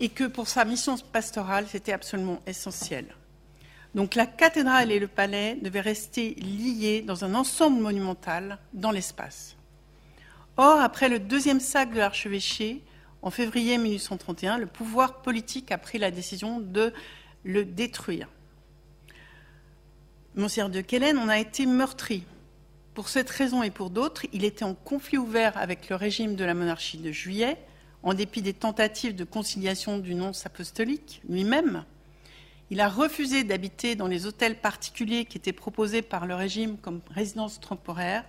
et 0.00 0.08
que 0.08 0.24
pour 0.24 0.48
sa 0.48 0.64
mission 0.64 0.96
pastorale, 1.12 1.66
c'était 1.68 1.92
absolument 1.92 2.40
essentiel. 2.46 3.06
Donc 3.94 4.16
la 4.16 4.26
cathédrale 4.26 4.90
et 4.90 4.98
le 4.98 5.06
palais 5.06 5.56
devaient 5.62 5.80
rester 5.80 6.34
liés 6.34 7.00
dans 7.02 7.24
un 7.24 7.34
ensemble 7.34 7.80
monumental 7.80 8.58
dans 8.72 8.90
l'espace. 8.90 9.56
Or, 10.56 10.80
après 10.80 11.08
le 11.08 11.18
deuxième 11.18 11.60
sac 11.60 11.92
de 11.92 11.98
l'archevêché, 11.98 12.82
en 13.22 13.30
février 13.30 13.78
1831, 13.78 14.58
le 14.58 14.66
pouvoir 14.66 15.22
politique 15.22 15.72
a 15.72 15.78
pris 15.78 15.98
la 15.98 16.10
décision 16.10 16.60
de 16.60 16.92
le 17.44 17.64
détruire. 17.64 18.28
Monsieur 20.34 20.68
de 20.68 20.80
Kellen 20.80 21.16
on 21.18 21.28
a 21.28 21.38
été 21.38 21.64
meurtri. 21.64 22.24
Pour 22.94 23.08
cette 23.08 23.30
raison 23.30 23.62
et 23.62 23.70
pour 23.70 23.90
d'autres, 23.90 24.26
il 24.32 24.44
était 24.44 24.64
en 24.64 24.74
conflit 24.74 25.18
ouvert 25.18 25.56
avec 25.56 25.88
le 25.88 25.96
régime 25.96 26.36
de 26.36 26.44
la 26.44 26.54
monarchie 26.54 26.98
de 26.98 27.12
juillet, 27.12 27.56
en 28.04 28.12
dépit 28.14 28.42
des 28.42 28.52
tentatives 28.52 29.14
de 29.14 29.24
conciliation 29.24 29.98
du 29.98 30.14
nonce 30.14 30.44
apostolique 30.44 31.22
lui-même. 31.28 31.84
Il 32.70 32.80
a 32.80 32.88
refusé 32.88 33.44
d'habiter 33.44 33.96
dans 33.96 34.06
les 34.06 34.26
hôtels 34.26 34.60
particuliers 34.60 35.24
qui 35.24 35.38
étaient 35.38 35.52
proposés 35.52 36.02
par 36.02 36.26
le 36.26 36.34
régime 36.34 36.76
comme 36.76 37.00
résidence 37.10 37.60
temporaire 37.60 38.24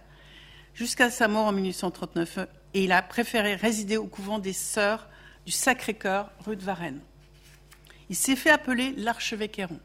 jusqu'à 0.73 1.09
sa 1.09 1.27
mort 1.27 1.47
en 1.47 1.51
1839 1.51 2.39
et 2.73 2.85
il 2.85 2.91
a 2.93 3.01
préféré 3.01 3.55
résider 3.55 3.97
au 3.97 4.07
couvent 4.07 4.39
des 4.39 4.53
Sœurs 4.53 5.09
du 5.45 5.51
Sacré-Cœur, 5.51 6.31
rue 6.45 6.55
de 6.55 6.63
Varennes. 6.63 7.01
Il 8.09 8.15
s'est 8.15 8.35
fait 8.35 8.49
appeler 8.49 8.93
l'archevêque 8.97 9.59
Héron. 9.59 9.79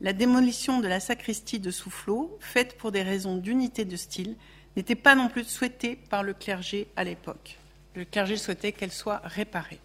La 0.00 0.12
démolition 0.12 0.80
de 0.80 0.88
la 0.88 1.00
sacristie 1.00 1.60
de 1.60 1.70
Soufflot, 1.70 2.36
faite 2.40 2.76
pour 2.76 2.92
des 2.92 3.02
raisons 3.02 3.36
d'unité 3.36 3.84
de 3.84 3.96
style, 3.96 4.36
n'était 4.76 4.96
pas 4.96 5.14
non 5.14 5.28
plus 5.28 5.44
souhaitée 5.44 5.96
par 5.96 6.22
le 6.22 6.34
clergé 6.34 6.88
à 6.96 7.04
l'époque. 7.04 7.58
Le 7.94 8.04
clergé 8.04 8.36
souhaitait 8.36 8.72
qu'elle 8.72 8.92
soit 8.92 9.20
réparée. 9.24 9.80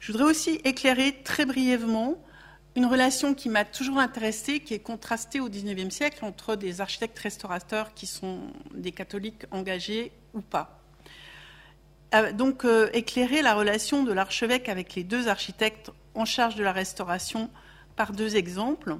Je 0.00 0.12
voudrais 0.12 0.30
aussi 0.30 0.60
éclairer 0.64 1.22
très 1.24 1.44
brièvement 1.44 2.16
une 2.76 2.86
relation 2.86 3.34
qui 3.34 3.48
m'a 3.48 3.64
toujours 3.64 3.98
intéressée, 3.98 4.60
qui 4.60 4.74
est 4.74 4.78
contrastée 4.78 5.40
au 5.40 5.48
XIXe 5.48 5.94
siècle 5.94 6.24
entre 6.24 6.56
des 6.56 6.80
architectes 6.80 7.18
restaurateurs 7.18 7.94
qui 7.94 8.06
sont 8.06 8.40
des 8.74 8.92
catholiques 8.92 9.44
engagés 9.50 10.12
ou 10.34 10.40
pas. 10.40 10.80
Euh, 12.14 12.32
donc, 12.32 12.64
euh, 12.64 12.88
éclairer 12.92 13.42
la 13.42 13.54
relation 13.54 14.02
de 14.02 14.12
l'archevêque 14.12 14.68
avec 14.68 14.94
les 14.94 15.04
deux 15.04 15.28
architectes 15.28 15.90
en 16.14 16.24
charge 16.24 16.56
de 16.56 16.62
la 16.62 16.72
restauration 16.72 17.50
par 17.96 18.12
deux 18.12 18.36
exemples. 18.36 18.96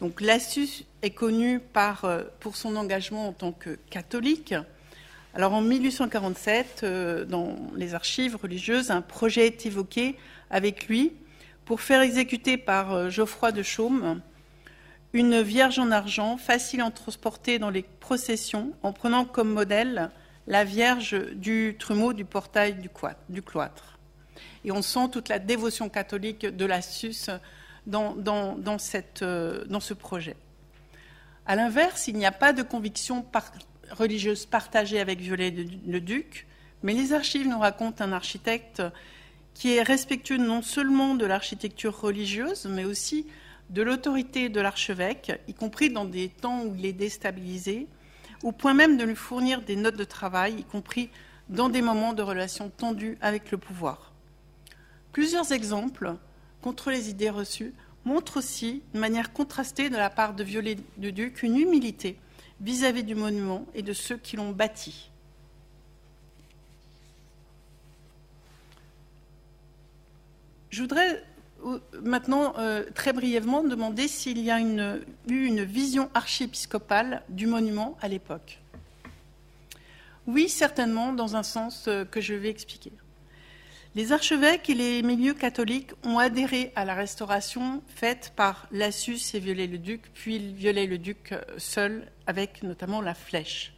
Donc, 0.00 0.20
Lassus 0.20 0.84
est 1.02 1.10
connu 1.10 1.60
euh, 1.76 2.24
pour 2.40 2.56
son 2.56 2.76
engagement 2.76 3.28
en 3.28 3.32
tant 3.32 3.52
que 3.52 3.78
catholique. 3.90 4.54
Alors, 5.34 5.52
en 5.52 5.62
1847, 5.62 6.84
dans 7.28 7.56
les 7.74 7.94
archives 7.94 8.36
religieuses, 8.36 8.92
un 8.92 9.02
projet 9.02 9.46
est 9.46 9.66
évoqué 9.66 10.16
avec 10.48 10.86
lui 10.86 11.12
pour 11.64 11.80
faire 11.80 12.02
exécuter 12.02 12.56
par 12.56 12.92
euh, 12.92 13.10
Geoffroy 13.10 13.52
de 13.52 13.62
Chaume 13.62 14.20
une 15.12 15.40
Vierge 15.42 15.78
en 15.78 15.92
argent, 15.92 16.36
facile 16.36 16.80
à 16.80 16.90
transporter 16.90 17.60
dans 17.60 17.70
les 17.70 17.82
processions, 17.82 18.72
en 18.82 18.92
prenant 18.92 19.24
comme 19.24 19.52
modèle 19.52 20.10
la 20.48 20.64
Vierge 20.64 21.16
du 21.34 21.76
trumeau 21.78 22.12
du 22.12 22.24
portail 22.24 22.74
du, 22.74 23.42
cloître. 23.42 23.98
Et 24.64 24.72
on 24.72 24.82
sent 24.82 25.08
toute 25.12 25.28
la 25.28 25.38
dévotion 25.38 25.88
catholique 25.88 26.44
de 26.44 26.64
la 26.64 26.82
SUS 26.82 27.30
dans, 27.86 28.16
euh, 28.18 29.64
dans 29.66 29.80
ce 29.80 29.94
projet. 29.94 30.36
À 31.46 31.54
l'inverse, 31.54 32.08
il 32.08 32.16
n'y 32.16 32.26
a 32.26 32.32
pas 32.32 32.52
de 32.52 32.62
conviction 32.62 33.22
religieuse 33.90 34.46
partagée 34.46 35.00
avec 35.00 35.20
Viollet-le-Duc, 35.20 36.46
mais 36.82 36.92
les 36.92 37.12
archives 37.12 37.48
nous 37.48 37.58
racontent 37.58 38.04
un 38.04 38.12
architecte 38.12 38.82
qui 39.54 39.74
est 39.74 39.82
respectueux 39.82 40.36
non 40.36 40.62
seulement 40.62 41.14
de 41.14 41.24
l'architecture 41.24 41.98
religieuse, 41.98 42.66
mais 42.66 42.84
aussi 42.84 43.26
de 43.70 43.82
l'autorité 43.82 44.48
de 44.48 44.60
l'archevêque, 44.60 45.32
y 45.48 45.54
compris 45.54 45.90
dans 45.90 46.04
des 46.04 46.28
temps 46.28 46.64
où 46.64 46.74
il 46.76 46.84
est 46.84 46.92
déstabilisé, 46.92 47.86
au 48.42 48.52
point 48.52 48.74
même 48.74 48.96
de 48.96 49.04
lui 49.04 49.14
fournir 49.14 49.62
des 49.62 49.76
notes 49.76 49.96
de 49.96 50.04
travail, 50.04 50.56
y 50.58 50.64
compris 50.64 51.08
dans 51.48 51.68
des 51.68 51.82
moments 51.82 52.12
de 52.12 52.22
relations 52.22 52.70
tendues 52.70 53.16
avec 53.20 53.50
le 53.50 53.58
pouvoir. 53.58 54.12
Plusieurs 55.12 55.52
exemples 55.52 56.16
contre 56.60 56.90
les 56.90 57.08
idées 57.08 57.30
reçues 57.30 57.72
montrent 58.04 58.38
aussi, 58.38 58.82
de 58.92 58.98
manière 58.98 59.32
contrastée 59.32 59.88
de 59.88 59.96
la 59.96 60.10
part 60.10 60.34
de 60.34 60.44
Viollet-le-Duc, 60.44 61.42
une 61.42 61.56
humilité 61.56 62.18
vis-à-vis 62.64 63.02
-vis 63.02 63.06
du 63.06 63.14
monument 63.14 63.66
et 63.74 63.82
de 63.82 63.92
ceux 63.92 64.16
qui 64.16 64.36
l'ont 64.36 64.50
bâti. 64.50 65.10
Je 70.70 70.80
voudrais 70.82 71.22
euh, 71.64 71.78
maintenant, 72.02 72.54
euh, 72.58 72.84
très 72.94 73.12
brièvement, 73.12 73.62
demander 73.62 74.08
s'il 74.08 74.38
y 74.40 74.50
a 74.50 74.60
eu 74.60 75.46
une 75.46 75.64
vision 75.64 76.10
archiépiscopale 76.14 77.22
du 77.28 77.46
monument 77.46 77.96
à 78.00 78.08
l'époque. 78.08 78.60
Oui, 80.26 80.48
certainement, 80.48 81.12
dans 81.12 81.36
un 81.36 81.42
sens 81.42 81.86
euh, 81.86 82.04
que 82.04 82.20
je 82.20 82.34
vais 82.34 82.48
expliquer. 82.50 82.92
Les 83.96 84.10
archevêques 84.10 84.68
et 84.70 84.74
les 84.74 85.02
milieux 85.02 85.34
catholiques 85.34 85.92
ont 86.02 86.18
adhéré 86.18 86.72
à 86.74 86.84
la 86.84 86.94
restauration 86.94 87.80
faite 87.86 88.32
par 88.34 88.66
Lassus 88.72 89.20
et 89.34 89.38
Viollet-le-Duc, 89.38 90.10
puis 90.12 90.52
Viollet-le-Duc 90.52 91.32
seul, 91.58 92.10
avec 92.26 92.64
notamment 92.64 93.00
la 93.00 93.14
flèche. 93.14 93.72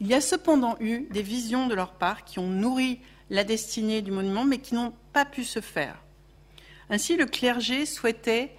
Il 0.00 0.08
y 0.08 0.14
a 0.14 0.20
cependant 0.20 0.76
eu 0.80 1.06
des 1.12 1.22
visions 1.22 1.68
de 1.68 1.76
leur 1.76 1.92
part 1.92 2.24
qui 2.24 2.40
ont 2.40 2.48
nourri 2.48 2.98
la 3.30 3.44
destinée 3.44 4.02
du 4.02 4.10
monument, 4.10 4.44
mais 4.44 4.58
qui 4.58 4.74
n'ont 4.74 4.92
pas 5.12 5.24
pu 5.24 5.44
se 5.44 5.60
faire. 5.60 6.02
Ainsi, 6.90 7.16
le 7.16 7.26
clergé 7.26 7.86
souhaitait, 7.86 8.52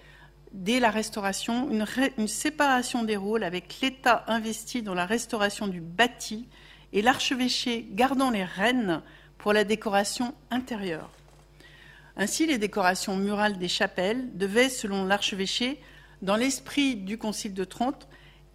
dès 0.53 0.79
la 0.79 0.89
Restauration, 0.89 1.69
une, 1.69 2.27
séparation 2.27 3.03
des 3.03 3.17
rôles 3.17 3.43
avec 3.43 3.81
l'État 3.81 4.23
investi 4.27 4.83
dans 4.83 4.93
la 4.93 5.05
restauration 5.05 5.67
du 5.67 5.81
bâti 5.81 6.47
et 6.93 7.01
l'archevêché 7.01 7.89
gardant 7.91 8.29
les 8.29 8.45
rênes 8.45 9.01
pour 9.37 9.53
la 9.53 9.63
décoration 9.63 10.33
intérieure. 10.51 11.09
Ainsi, 12.15 12.47
les 12.47 12.57
décorations 12.57 13.15
murales 13.15 13.57
des 13.57 13.67
chapelles 13.67 14.35
devaient, 14.35 14.69
selon 14.69 15.05
l'archevêché, 15.05 15.79
dans 16.21 16.35
l'esprit 16.35 16.95
du 16.95 17.17
Concile 17.17 17.53
de 17.53 17.63
Trente, 17.63 18.07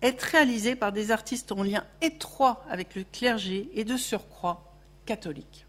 être 0.03 0.23
réalisées 0.23 0.75
par 0.75 0.93
des 0.93 1.13
artistes 1.13 1.53
en 1.53 1.63
lien 1.63 1.85
étroit 2.01 2.65
avec 2.69 2.97
le 2.97 3.05
clergé 3.05 3.71
et 3.75 3.85
de 3.85 3.97
surcroît 3.97 4.77
catholiques. 5.07 5.67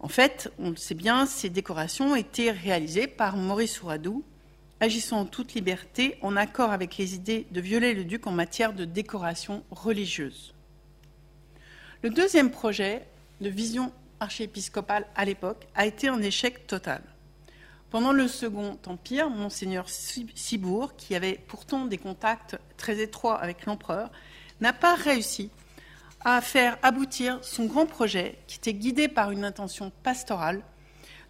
En 0.00 0.08
fait, 0.08 0.50
on 0.58 0.70
le 0.70 0.76
sait 0.76 0.94
bien, 0.94 1.26
ces 1.26 1.50
décorations 1.50 2.16
étaient 2.16 2.50
réalisées 2.50 3.06
par 3.06 3.36
Maurice 3.36 3.82
Ouradou, 3.82 4.24
agissant 4.80 5.20
en 5.20 5.26
toute 5.26 5.54
liberté 5.54 6.16
en 6.22 6.36
accord 6.36 6.72
avec 6.72 6.96
les 6.96 7.14
idées 7.14 7.46
de 7.50 7.60
Viollet-le-Duc 7.60 8.26
en 8.26 8.32
matière 8.32 8.72
de 8.72 8.86
décoration 8.86 9.62
religieuse. 9.70 10.54
Le 12.02 12.08
deuxième 12.08 12.50
projet 12.50 13.06
de 13.40 13.48
vision 13.48 13.92
archiépiscopale 14.20 15.06
à 15.14 15.24
l'époque 15.24 15.66
a 15.74 15.86
été 15.86 16.08
un 16.08 16.20
échec 16.20 16.66
total. 16.66 17.02
Pendant 17.90 18.12
le 18.12 18.28
Second 18.28 18.78
Empire, 18.86 19.30
monseigneur 19.30 19.86
Cibourg, 19.88 20.94
qui 20.96 21.14
avait 21.14 21.40
pourtant 21.48 21.86
des 21.86 21.98
contacts 21.98 22.56
très 22.76 23.00
étroits 23.00 23.40
avec 23.40 23.66
l'empereur, 23.66 24.10
n'a 24.60 24.72
pas 24.72 24.94
réussi 24.94 25.50
à 26.20 26.40
faire 26.40 26.78
aboutir 26.82 27.38
son 27.42 27.64
grand 27.64 27.86
projet, 27.86 28.38
qui 28.46 28.58
était 28.58 28.74
guidé 28.74 29.08
par 29.08 29.30
une 29.30 29.44
intention 29.44 29.90
pastorale, 30.02 30.62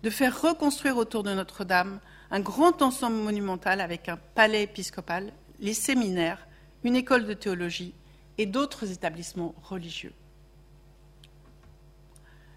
de 0.03 0.11
faire 0.11 0.41
reconstruire 0.41 0.97
autour 0.97 1.23
de 1.23 1.33
Notre-Dame 1.33 2.01
un 2.31 2.41
grand 2.41 2.83
ensemble 2.83 3.17
monumental 3.17 3.81
avec 3.81 4.09
un 4.09 4.19
palais 4.35 4.65
épiscopal, 4.65 5.33
les 5.61 5.75
séminaires, 5.75 6.47
une 6.85 6.97
école 6.97 7.27
de 7.27 7.35
théologie 7.35 7.95
et 8.39 8.47
d'autres 8.47 8.91
établissements 8.91 9.55
religieux. 9.63 10.13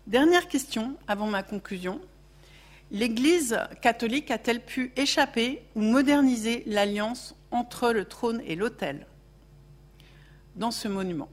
Dernière 0.08 0.50
question 0.50 0.98
avant 1.08 1.28
ma 1.28 1.44
conclusion. 1.44 2.02
L'Église 2.92 3.58
catholique 3.82 4.32
a-t-elle 4.32 4.60
pu 4.60 4.92
échapper 4.98 5.64
ou 5.76 5.82
moderniser 5.82 6.64
l'alliance 6.66 7.36
entre 7.52 7.92
le 7.92 8.04
trône 8.04 8.42
et 8.46 8.56
l'autel 8.56 9.08
dans 10.58 10.72
ce 10.72 10.90
monument? 10.90 11.30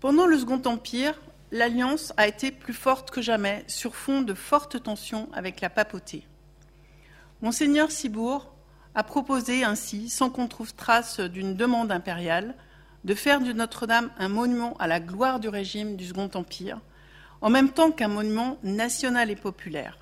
Pendant 0.00 0.24
le 0.24 0.38
Second 0.38 0.62
Empire, 0.64 1.20
l'alliance 1.52 2.14
a 2.16 2.26
été 2.26 2.50
plus 2.50 2.72
forte 2.72 3.10
que 3.10 3.20
jamais 3.20 3.62
sur 3.66 3.94
fond 3.94 4.22
de 4.22 4.32
fortes 4.32 4.82
tensions 4.82 5.28
avec 5.34 5.60
la 5.60 5.68
papauté. 5.68 6.26
Monseigneur 7.42 7.90
Cibourg 7.90 8.50
a 8.94 9.04
proposé 9.04 9.62
ainsi, 9.62 10.08
sans 10.08 10.30
qu'on 10.30 10.48
trouve 10.48 10.74
trace 10.74 11.20
d'une 11.20 11.54
demande 11.54 11.92
impériale, 11.92 12.54
de 13.06 13.14
faire 13.14 13.40
de 13.40 13.52
Notre-Dame 13.52 14.10
un 14.18 14.28
monument 14.28 14.76
à 14.78 14.88
la 14.88 14.98
gloire 14.98 15.38
du 15.38 15.48
régime 15.48 15.94
du 15.96 16.06
Second 16.06 16.28
Empire, 16.34 16.80
en 17.40 17.50
même 17.50 17.70
temps 17.70 17.92
qu'un 17.92 18.08
monument 18.08 18.58
national 18.64 19.30
et 19.30 19.36
populaire. 19.36 19.96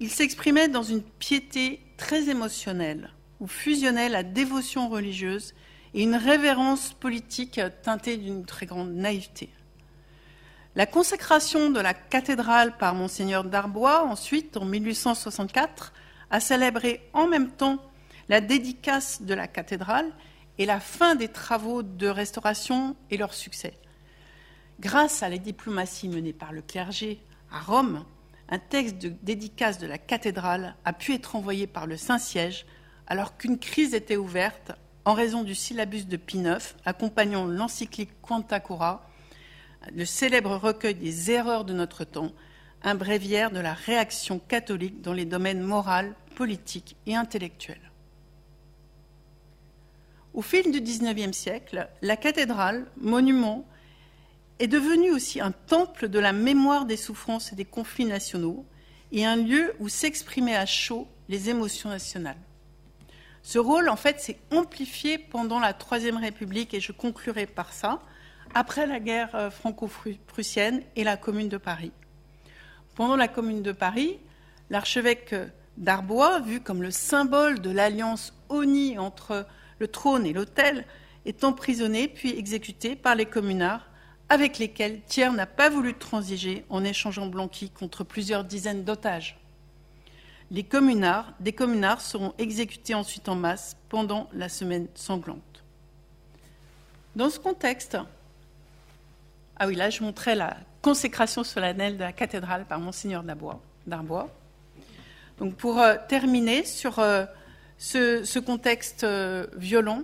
Il 0.00 0.10
s'exprimait 0.10 0.68
dans 0.68 0.82
une 0.82 1.02
piété 1.02 1.80
très 1.96 2.28
émotionnelle, 2.28 3.10
où 3.40 3.46
fusionnait 3.46 4.10
la 4.10 4.22
dévotion 4.22 4.90
religieuse 4.90 5.54
et 5.94 6.02
une 6.02 6.14
révérence 6.14 6.92
politique 6.92 7.58
teintée 7.82 8.18
d'une 8.18 8.44
très 8.44 8.66
grande 8.66 8.92
naïveté. 8.92 9.48
La 10.76 10.84
consécration 10.84 11.70
de 11.70 11.80
la 11.80 11.94
cathédrale 11.94 12.76
par 12.76 12.94
monseigneur 12.94 13.44
Darbois, 13.44 14.04
ensuite 14.04 14.58
en 14.58 14.66
1864, 14.66 15.94
a 16.30 16.38
célébré 16.38 17.00
en 17.14 17.26
même 17.26 17.50
temps 17.50 17.78
la 18.28 18.42
dédicace 18.42 19.22
de 19.22 19.32
la 19.32 19.48
cathédrale 19.48 20.12
et 20.58 20.66
la 20.66 20.80
fin 20.80 21.14
des 21.14 21.28
travaux 21.28 21.82
de 21.82 22.06
restauration 22.06 22.96
et 23.10 23.16
leur 23.16 23.34
succès. 23.34 23.74
Grâce 24.80 25.22
à 25.22 25.28
la 25.28 25.38
diplomatie 25.38 26.08
menée 26.08 26.32
par 26.32 26.52
le 26.52 26.62
clergé 26.62 27.20
à 27.50 27.60
Rome, 27.60 28.04
un 28.48 28.58
texte 28.58 28.98
de 28.98 29.12
dédicace 29.22 29.78
de 29.78 29.86
la 29.86 29.98
cathédrale 29.98 30.74
a 30.84 30.92
pu 30.92 31.14
être 31.14 31.36
envoyé 31.36 31.66
par 31.66 31.86
le 31.86 31.96
Saint-Siège 31.96 32.66
alors 33.06 33.36
qu'une 33.36 33.58
crise 33.58 33.94
était 33.94 34.16
ouverte 34.16 34.72
en 35.04 35.14
raison 35.14 35.42
du 35.42 35.54
syllabus 35.54 36.04
de 36.04 36.16
Pie 36.16 36.42
accompagnant 36.84 37.46
l'encyclique 37.46 38.20
Quanta 38.22 38.60
Cura, 38.60 39.06
le 39.94 40.04
célèbre 40.04 40.56
recueil 40.56 40.94
des 40.94 41.30
erreurs 41.30 41.64
de 41.64 41.72
notre 41.72 42.04
temps, 42.04 42.32
un 42.82 42.94
bréviaire 42.94 43.50
de 43.50 43.60
la 43.60 43.74
réaction 43.74 44.38
catholique 44.38 45.02
dans 45.02 45.12
les 45.12 45.24
domaines 45.24 45.62
moral, 45.62 46.14
politique 46.36 46.96
et 47.06 47.16
intellectuel. 47.16 47.89
Au 50.32 50.42
fil 50.42 50.70
du 50.70 50.80
XIXe 50.80 51.36
siècle, 51.36 51.88
la 52.02 52.16
cathédrale, 52.16 52.86
monument, 52.96 53.66
est 54.60 54.68
devenue 54.68 55.10
aussi 55.10 55.40
un 55.40 55.52
temple 55.52 56.08
de 56.08 56.18
la 56.18 56.32
mémoire 56.32 56.84
des 56.84 56.96
souffrances 56.96 57.52
et 57.52 57.56
des 57.56 57.64
conflits 57.64 58.04
nationaux 58.04 58.64
et 59.10 59.24
un 59.24 59.36
lieu 59.36 59.74
où 59.80 59.88
s'exprimaient 59.88 60.56
à 60.56 60.66
chaud 60.66 61.08
les 61.28 61.50
émotions 61.50 61.88
nationales. 61.88 62.36
Ce 63.42 63.58
rôle, 63.58 63.88
en 63.88 63.96
fait, 63.96 64.20
s'est 64.20 64.38
amplifié 64.52 65.18
pendant 65.18 65.58
la 65.58 65.72
Troisième 65.72 66.18
République, 66.18 66.74
et 66.74 66.80
je 66.80 66.92
conclurai 66.92 67.46
par 67.46 67.72
ça, 67.72 68.00
après 68.54 68.86
la 68.86 69.00
guerre 69.00 69.34
euh, 69.34 69.50
franco-prussienne 69.50 70.82
et 70.94 71.04
la 71.04 71.16
Commune 71.16 71.48
de 71.48 71.56
Paris. 71.56 71.92
Pendant 72.96 73.16
la 73.16 73.28
Commune 73.28 73.62
de 73.62 73.72
Paris, 73.72 74.18
l'archevêque 74.68 75.34
d'Arbois, 75.78 76.40
vu 76.40 76.60
comme 76.60 76.82
le 76.82 76.90
symbole 76.90 77.60
de 77.60 77.70
l'alliance 77.70 78.34
honnie 78.50 78.98
entre 78.98 79.46
le 79.80 79.88
trône 79.88 80.26
et 80.26 80.32
l'autel, 80.32 80.86
est 81.26 81.44
emprisonné 81.44 82.08
puis 82.08 82.38
exécuté 82.38 82.96
par 82.96 83.14
les 83.14 83.26
communards 83.26 83.90
avec 84.28 84.58
lesquels 84.58 85.00
Thiers 85.02 85.32
n'a 85.32 85.46
pas 85.46 85.68
voulu 85.68 85.94
transiger 85.94 86.64
en 86.70 86.84
échangeant 86.84 87.26
Blanqui 87.26 87.70
contre 87.70 88.04
plusieurs 88.04 88.44
dizaines 88.44 88.84
d'otages. 88.84 89.38
Les 90.52 90.62
communards, 90.62 91.32
des 91.40 91.52
communards 91.52 92.00
seront 92.00 92.32
exécutés 92.38 92.94
ensuite 92.94 93.28
en 93.28 93.34
masse 93.34 93.76
pendant 93.88 94.28
la 94.32 94.48
semaine 94.48 94.86
sanglante. 94.94 95.64
Dans 97.16 97.28
ce 97.28 97.40
contexte, 97.40 97.98
ah 99.56 99.66
oui, 99.66 99.74
là 99.74 99.90
je 99.90 100.02
montrais 100.02 100.36
la 100.36 100.56
consécration 100.80 101.44
solennelle 101.44 101.96
de 101.96 102.04
la 102.04 102.12
cathédrale 102.12 102.64
par 102.66 102.78
Monseigneur 102.78 103.22
d'Arbois. 103.22 104.28
Donc 105.38 105.54
pour 105.56 105.80
euh, 105.80 105.96
terminer 106.08 106.64
sur 106.64 106.98
euh, 106.98 107.24
ce, 107.80 108.38
contexte 108.38 109.04
euh, 109.04 109.46
violent. 109.56 110.02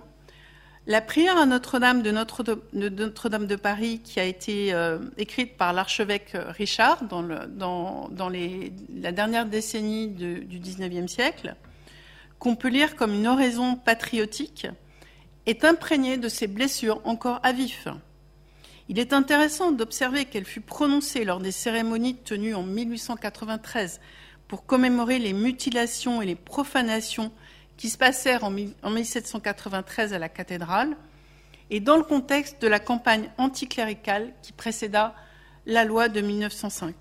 La 0.87 1.01
prière 1.01 1.37
à 1.37 1.45
Notre-Dame 1.45 2.01
de 2.01 2.11
Notre-Dame 2.11 3.45
de, 3.45 3.55
Paris, 3.55 4.01
qui 4.03 4.19
a 4.19 4.23
été 4.23 4.73
euh, 4.73 4.99
écrite 5.17 5.57
par 5.57 5.73
l'archevêque 5.73 6.31
Richard 6.33 7.03
dans, 7.03 7.21
la 7.21 9.11
dernière 9.11 9.45
décennie 9.45 10.07
du 10.07 10.59
XIXe 10.59 11.11
siècle, 11.11 11.55
qu'on 12.39 12.55
peut 12.55 12.69
lire 12.69 12.95
comme 12.95 13.13
une 13.13 13.27
oraison 13.27 13.75
patriotique, 13.75 14.67
est 15.45 15.65
imprégnée 15.65 16.17
de 16.17 16.29
ces 16.29 16.47
blessures 16.47 17.01
encore 17.03 17.39
à 17.43 17.51
vif. 17.51 17.87
Il 18.89 18.97
est 18.97 19.11
intéressant 19.11 19.71
d'observer 19.71 20.25
qu'elle 20.25 20.45
fut 20.45 20.61
prononcée 20.61 21.25
lors 21.25 21.41
des 21.41 21.51
cérémonies 21.51 22.15
tenues 22.15 22.55
en 22.55 22.63
1893 22.63 23.99
pour 24.47 24.65
commémorer 24.65 25.19
les 25.19 25.33
mutilations 25.33 26.21
et 26.21 26.25
les 26.25 26.35
profanations 26.35 27.33
qui 27.77 27.89
se 27.89 27.97
passèrent 27.97 28.43
en 28.43 28.49
1793 28.89 30.13
à 30.13 30.19
la 30.19 30.29
cathédrale 30.29 30.97
et 31.69 31.79
dans 31.79 31.95
le 31.95 32.03
contexte 32.03 32.61
de 32.61 32.67
la 32.67 32.79
campagne 32.79 33.29
anticléricale 33.37 34.33
qui 34.41 34.51
précéda 34.51 35.13
la 35.65 35.85
loi 35.85 36.09
de 36.09 36.21
1905. 36.21 36.95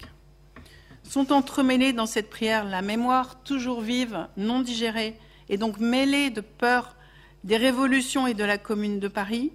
Sont 1.02 1.32
entremêlés 1.32 1.92
dans 1.92 2.06
cette 2.06 2.30
prière 2.30 2.64
la 2.64 2.82
mémoire 2.82 3.42
toujours 3.42 3.80
vive, 3.80 4.26
non 4.36 4.60
digérée, 4.60 5.18
et 5.48 5.56
donc 5.56 5.78
mêlée 5.78 6.30
de 6.30 6.40
peur 6.40 6.96
des 7.44 7.56
révolutions 7.56 8.26
et 8.26 8.34
de 8.34 8.44
la 8.44 8.58
Commune 8.58 8.98
de 8.98 9.08
Paris, 9.08 9.52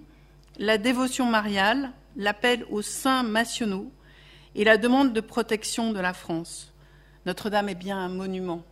la 0.58 0.78
dévotion 0.78 1.26
mariale, 1.26 1.92
l'appel 2.16 2.64
aux 2.70 2.82
saints 2.82 3.22
nationaux 3.22 3.90
et 4.54 4.64
la 4.64 4.78
demande 4.78 5.12
de 5.12 5.20
protection 5.20 5.92
de 5.92 6.00
la 6.00 6.14
France. 6.14 6.72
Notre-Dame 7.26 7.68
est 7.68 7.74
bien 7.74 7.98
un 7.98 8.08
monument, 8.08 8.62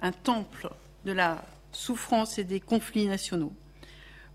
un 0.00 0.12
temple 0.12 0.70
de 1.04 1.12
la 1.12 1.44
souffrance 1.72 2.38
et 2.38 2.44
des 2.44 2.60
conflits 2.60 3.06
nationaux. 3.06 3.52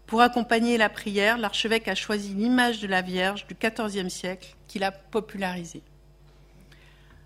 Pour 0.05 0.21
accompagner 0.21 0.77
la 0.77 0.89
prière, 0.89 1.37
l'archevêque 1.37 1.87
a 1.87 1.95
choisi 1.95 2.33
l'image 2.33 2.81
de 2.81 2.87
la 2.87 3.01
Vierge 3.01 3.47
du 3.47 3.55
XIVe 3.55 4.09
siècle 4.09 4.55
qu'il 4.67 4.83
a 4.83 4.91
popularisée. 4.91 5.81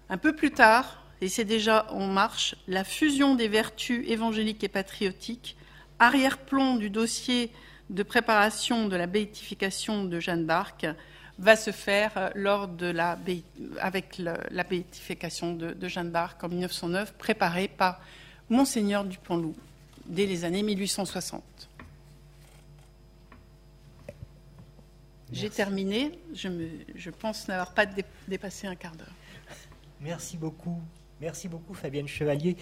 Un 0.09 0.17
peu 0.17 0.35
plus 0.35 0.51
tard, 0.51 1.03
et 1.19 1.27
c'est 1.27 1.45
déjà 1.45 1.87
en 1.91 2.07
marche, 2.07 2.55
la 2.67 2.83
fusion 2.83 3.35
des 3.35 3.47
vertus 3.47 4.05
évangéliques 4.07 4.63
et 4.63 4.69
patriotiques, 4.69 5.57
arrière-plan 5.99 6.75
du 6.75 6.89
dossier 6.89 7.51
de 7.89 8.03
préparation 8.03 8.87
de 8.87 8.95
la 8.95 9.07
béatification 9.07 10.05
de 10.05 10.19
Jeanne 10.19 10.45
d'Arc, 10.45 10.85
va 11.39 11.55
se 11.55 11.71
faire 11.71 12.31
lors 12.35 12.67
de 12.67 12.87
la, 12.87 13.17
avec 13.79 14.17
la 14.17 14.63
béatification 14.63 15.53
de, 15.53 15.71
de 15.71 15.87
Jeanne 15.87 16.11
d'Arc 16.11 16.43
en 16.43 16.49
1909, 16.49 17.13
préparée 17.13 17.67
par 17.67 17.99
Monseigneur 18.49 19.03
Dupont-Loup 19.03 19.55
dès 20.07 20.25
les 20.25 20.45
années 20.45 20.63
1860. 20.63 21.43
J'ai 25.31 25.49
terminé. 25.49 26.11
Je, 26.33 26.47
me, 26.47 26.69
je 26.95 27.09
pense 27.09 27.47
n'avoir 27.47 27.73
pas 27.73 27.85
dépassé 28.27 28.67
un 28.67 28.75
quart 28.75 28.95
d'heure. 28.95 29.13
Merci 30.01 30.37
beaucoup. 30.37 30.79
Merci 31.19 31.47
beaucoup, 31.47 31.73
Fabienne 31.73 32.07
Chevalier. 32.07 32.55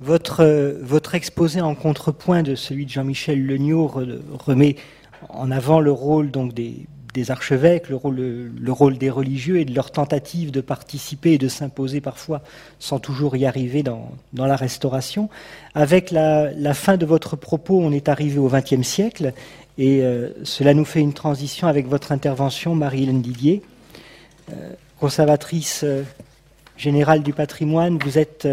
Votre, 0.00 0.44
votre 0.82 1.14
exposé 1.14 1.62
en 1.62 1.74
contrepoint 1.74 2.42
de 2.42 2.54
celui 2.54 2.84
de 2.84 2.90
Jean-Michel 2.90 3.44
Legnaud 3.46 3.86
remet 3.86 4.76
en 5.30 5.50
avant 5.50 5.80
le 5.80 5.92
rôle 5.92 6.30
donc 6.30 6.52
des, 6.52 6.86
des 7.14 7.30
archevêques, 7.30 7.88
le 7.88 7.96
rôle, 7.96 8.16
le 8.16 8.72
rôle, 8.72 8.96
des 8.96 9.10
religieux 9.10 9.58
et 9.58 9.64
de 9.64 9.74
leur 9.74 9.90
tentative 9.90 10.50
de 10.50 10.60
participer 10.60 11.32
et 11.32 11.38
de 11.38 11.48
s'imposer 11.48 12.00
parfois 12.00 12.42
sans 12.78 12.98
toujours 12.98 13.36
y 13.36 13.44
arriver 13.44 13.82
dans, 13.82 14.10
la 14.34 14.56
restauration. 14.56 15.28
Avec 15.74 16.10
la, 16.10 16.50
la, 16.52 16.74
fin 16.74 16.96
de 16.96 17.04
votre 17.04 17.36
propos, 17.36 17.80
on 17.80 17.92
est 17.92 18.08
arrivé 18.08 18.38
au 18.38 18.48
XXe 18.48 18.82
siècle 18.82 19.34
et 19.78 20.02
euh, 20.02 20.30
cela 20.44 20.74
nous 20.74 20.84
fait 20.84 21.00
une 21.00 21.12
transition 21.12 21.66
avec 21.66 21.86
votre 21.86 22.12
intervention, 22.12 22.74
Marie-Hélène 22.74 23.22
Didier, 23.22 23.62
euh, 24.50 24.72
conservatrice 24.98 25.82
euh, 25.84 26.02
générale 26.76 27.22
du 27.22 27.32
patrimoine. 27.32 27.98
Vous 27.98 28.18
êtes 28.18 28.48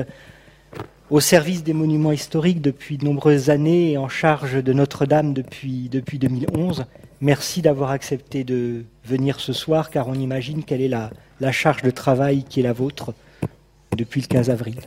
au 1.10 1.20
service 1.20 1.64
des 1.64 1.74
monuments 1.74 2.12
historiques 2.12 2.62
depuis 2.62 2.98
de 2.98 3.06
nombreuses 3.06 3.50
années 3.50 3.92
et 3.92 3.98
en 3.98 4.10
charge 4.10 4.64
de 4.64 4.74
Notre-Dame 4.74 5.34
depuis, 5.34 5.90
depuis 5.90 6.20
2011. 6.20 6.86
Merci 7.22 7.62
d'avoir 7.62 7.92
accepté 7.92 8.46
de 8.46 8.86
venir 9.04 9.42
ce 9.42 9.52
soir, 9.52 9.90
car 9.90 10.08
on 10.08 10.14
imagine 10.14 10.64
quelle 10.64 10.82
est 10.82 10.88
la, 10.88 11.12
charge 11.52 11.82
de 11.82 11.92
travail 11.92 12.44
qui 12.44 12.62
est 12.62 12.64
la 12.64 12.72
vôtre 12.72 13.14
depuis 13.98 14.22
le 14.22 14.28
15 14.28 14.50
avril. 14.50 14.80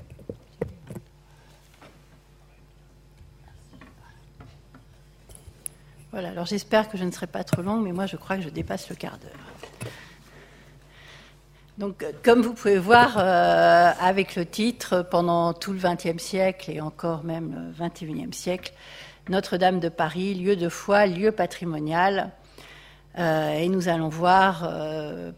Voilà, 6.11 6.29
alors 6.31 6.47
j'espère 6.47 6.89
que 6.89 6.97
je 6.97 7.05
ne 7.05 7.11
serai 7.11 7.27
pas 7.27 7.45
trop 7.45 7.63
longue, 7.63 7.85
mais 7.85 7.93
moi 7.93 8.07
je 8.07 8.17
crois 8.17 8.37
que 8.37 8.43
je 8.43 8.49
dépasse 8.49 8.89
le 8.89 8.97
quart 8.97 9.19
d'heure. 9.19 9.83
Donc, 11.79 12.03
euh, 12.03 12.13
comme 12.23 12.43
vous 12.43 12.53
pouvez 12.53 12.79
voir 12.79 13.17
euh, 13.19 13.93
avec 13.99 14.37
le 14.37 14.45
titre, 14.45 15.07
pendant 15.11 15.55
tout 15.55 15.73
le 15.73 15.79
XXe 15.79 16.23
siècle 16.23 16.71
et 16.71 16.81
encore 16.81 17.25
même 17.25 17.73
le 17.79 17.87
XXIe 17.87 18.33
siècle, 18.33 18.73
Notre-Dame 19.29 19.81
de 19.81 19.89
Paris, 19.89 20.35
lieu 20.35 20.57
de 20.57 20.69
foi, 20.69 21.07
lieu 21.07 21.33
patrimonial. 21.33 22.31
Euh, 23.19 23.53
et 23.53 23.69
nous 23.69 23.89
allons 23.89 24.09
voir, 24.09 24.69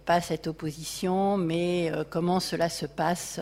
pas 0.05 0.21
cette 0.21 0.47
opposition, 0.47 1.37
mais 1.37 1.91
comment 2.11 2.41
cela 2.41 2.69
se 2.69 2.87
passe 2.87 3.41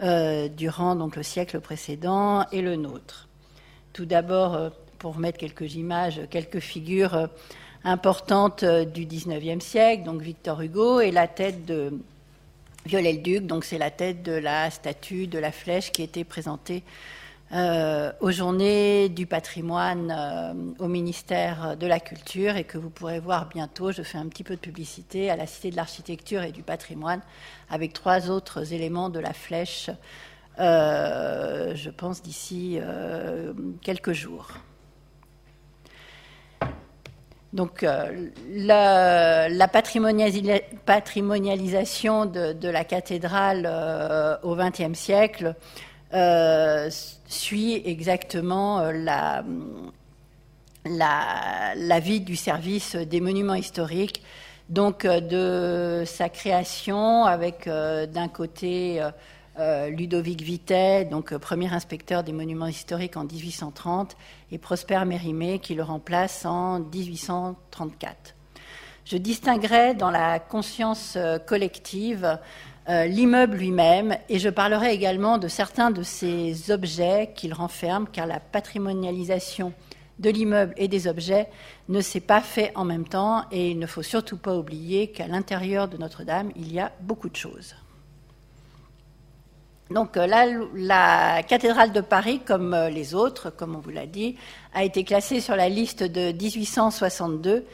durant 0.00 0.94
donc, 0.94 1.16
le 1.16 1.22
siècle 1.22 1.60
précédent 1.60 2.46
et 2.52 2.60
le 2.60 2.76
nôtre. 2.76 3.28
Tout 3.92 4.04
d'abord, 4.04 4.70
pour 4.98 5.18
mettre 5.18 5.38
quelques 5.38 5.74
images, 5.74 6.22
quelques 6.30 6.60
figures 6.60 7.14
euh, 7.14 7.26
importantes 7.84 8.62
euh, 8.62 8.84
du 8.84 9.06
XIXe 9.06 9.64
siècle, 9.64 10.04
donc 10.04 10.20
Victor 10.20 10.60
Hugo, 10.60 11.00
et 11.00 11.10
la 11.10 11.28
tête 11.28 11.64
de 11.64 11.92
Viollet-le-Duc, 12.86 13.46
donc 13.46 13.64
c'est 13.64 13.78
la 13.78 13.90
tête 13.90 14.22
de 14.22 14.32
la 14.32 14.70
statue 14.70 15.26
de 15.26 15.38
la 15.38 15.52
flèche 15.52 15.92
qui 15.92 16.02
était 16.02 16.24
présentée 16.24 16.82
euh, 17.52 18.12
aux 18.20 18.30
journées 18.30 19.08
du 19.08 19.26
patrimoine 19.26 20.74
au 20.78 20.88
ministère 20.88 21.76
de 21.76 21.86
la 21.86 22.00
Culture 22.00 22.56
et 22.56 22.64
que 22.64 22.78
vous 22.78 22.90
pourrez 22.90 23.20
voir 23.20 23.48
bientôt. 23.48 23.92
Je 23.92 24.02
fais 24.02 24.18
un 24.18 24.26
petit 24.26 24.44
peu 24.44 24.54
de 24.54 24.60
publicité 24.60 25.30
à 25.30 25.36
la 25.36 25.46
Cité 25.46 25.70
de 25.70 25.76
l'Architecture 25.76 26.42
et 26.42 26.52
du 26.52 26.62
Patrimoine 26.62 27.20
avec 27.70 27.92
trois 27.92 28.30
autres 28.30 28.72
éléments 28.72 29.10
de 29.10 29.20
la 29.20 29.32
flèche, 29.32 29.90
je 30.58 31.90
pense, 31.90 32.22
d'ici 32.22 32.78
quelques 33.82 34.12
jours. 34.12 34.48
Donc 37.56 37.82
euh, 37.84 38.28
la, 38.50 39.68
patrimonialisation 39.68 42.26
de, 42.26 42.68
la 42.68 42.84
cathédrale 42.84 43.66
euh, 43.66 44.36
au 44.42 44.56
XXe 44.56 44.92
siècle 44.92 45.54
euh, 46.14 46.88
suit 47.26 47.82
exactement 47.84 48.90
la, 48.90 49.44
la, 50.84 52.00
vie 52.00 52.20
du 52.20 52.36
service 52.36 52.96
des 52.96 53.20
monuments 53.20 53.54
historiques, 53.54 54.22
donc 54.68 55.06
de 55.06 56.04
sa 56.06 56.28
création 56.28 57.24
avec 57.24 57.68
d'un 57.68 58.28
côté 58.28 59.02
euh, 59.58 59.88
Ludovic 59.88 60.42
Vitet, 60.42 61.06
donc 61.06 61.32
euh, 61.32 61.38
premier 61.38 61.72
inspecteur 61.72 62.22
des 62.22 62.32
monuments 62.32 62.66
historiques 62.66 63.16
en 63.16 63.24
1830, 63.24 64.14
et 64.52 64.58
Prosper 64.58 65.02
Mérimée 65.06 65.60
qui 65.60 65.74
le 65.74 65.82
remplace 65.82 66.44
en 66.44 66.80
1834. 66.80 68.34
Je 69.06 69.16
distinguerai 69.16 69.94
dans 69.94 70.10
la 70.10 70.40
conscience 70.40 71.16
euh, 72.88 73.06
l'immeuble 73.06 73.56
lui-même 73.56 74.16
et 74.28 74.38
je 74.38 74.48
parlerai 74.48 74.92
également 74.92 75.38
de 75.38 75.48
certains 75.48 75.90
de 75.90 76.02
ces 76.04 76.70
objets 76.70 77.32
qu'il 77.34 77.52
renferme, 77.52 78.06
car 78.12 78.26
la 78.26 78.38
patrimonialisation 78.38 79.72
de 80.18 80.30
l'immeuble 80.30 80.72
et 80.76 80.86
des 80.86 81.08
objets 81.08 81.48
ne 81.88 82.00
s'est 82.00 82.20
pas 82.20 82.40
fait 82.40 82.72
en 82.74 82.84
même 82.84 83.06
temps 83.06 83.44
et 83.50 83.70
il 83.70 83.78
ne 83.78 83.86
faut 83.86 84.02
surtout 84.02 84.38
pas 84.38 84.56
oublier 84.56 85.08
qu'à 85.08 85.26
l'intérieur 85.26 85.88
de 85.88 85.96
Notre-Dame, 85.96 86.50
il 86.54 86.72
y 86.72 86.78
a 86.78 86.92
beaucoup 87.00 87.28
de 87.28 87.36
choses. 87.36 87.74
Donc 89.90 90.16
euh, 90.16 90.26
la, 90.74 91.42
cathédrale 91.44 91.92
de 91.92 92.00
Paris, 92.00 92.40
comme 92.44 92.74
euh, 92.74 92.90
les 92.90 93.14
autres, 93.14 93.50
comme 93.50 93.76
on 93.76 93.78
vous 93.78 93.90
l'a 93.90 94.06
dit, 94.06 94.36
a 94.74 94.82
été 94.82 95.04
classée 95.04 95.40
sur 95.40 95.54
la 95.54 95.68
liste 95.68 96.02
de 96.02 96.32
1862 96.32 97.64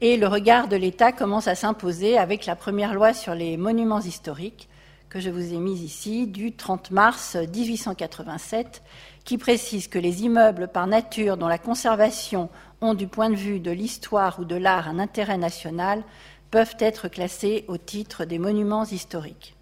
et 0.00 0.16
le 0.16 0.26
regard 0.26 0.68
de 0.68 0.76
l'État 0.76 1.12
commence 1.12 1.46
à 1.46 1.54
s'imposer 1.54 2.16
avec 2.16 2.46
la 2.46 2.56
première 2.56 2.94
loi 2.94 3.12
sur 3.12 3.34
les 3.34 3.58
monuments 3.58 4.00
historiques 4.00 4.68
que 5.10 5.20
je 5.20 5.28
vous 5.28 5.52
ai 5.52 5.58
mise 5.58 5.82
ici 5.82 6.26
du 6.26 6.52
30 6.52 6.90
mars 6.90 7.36
1887 7.36 8.82
qui 9.24 9.36
précise 9.36 9.88
que 9.88 9.98
les 9.98 10.22
immeubles 10.22 10.68
par 10.68 10.86
nature 10.86 11.36
dont 11.36 11.48
la 11.48 11.58
conservation 11.58 12.48
ont 12.80 12.94
du 12.94 13.08
point 13.08 13.28
de 13.28 13.36
vue 13.36 13.60
de 13.60 13.72
l'histoire 13.72 14.40
ou 14.40 14.44
de 14.44 14.56
l'art 14.56 14.88
un 14.88 14.98
intérêt 14.98 15.36
national 15.36 16.02
peuvent 16.50 16.76
être 16.78 17.08
classés 17.08 17.66
au 17.68 17.76
titre 17.76 18.24
des 18.24 18.38
monuments 18.38 18.84
historiques. 18.84 19.54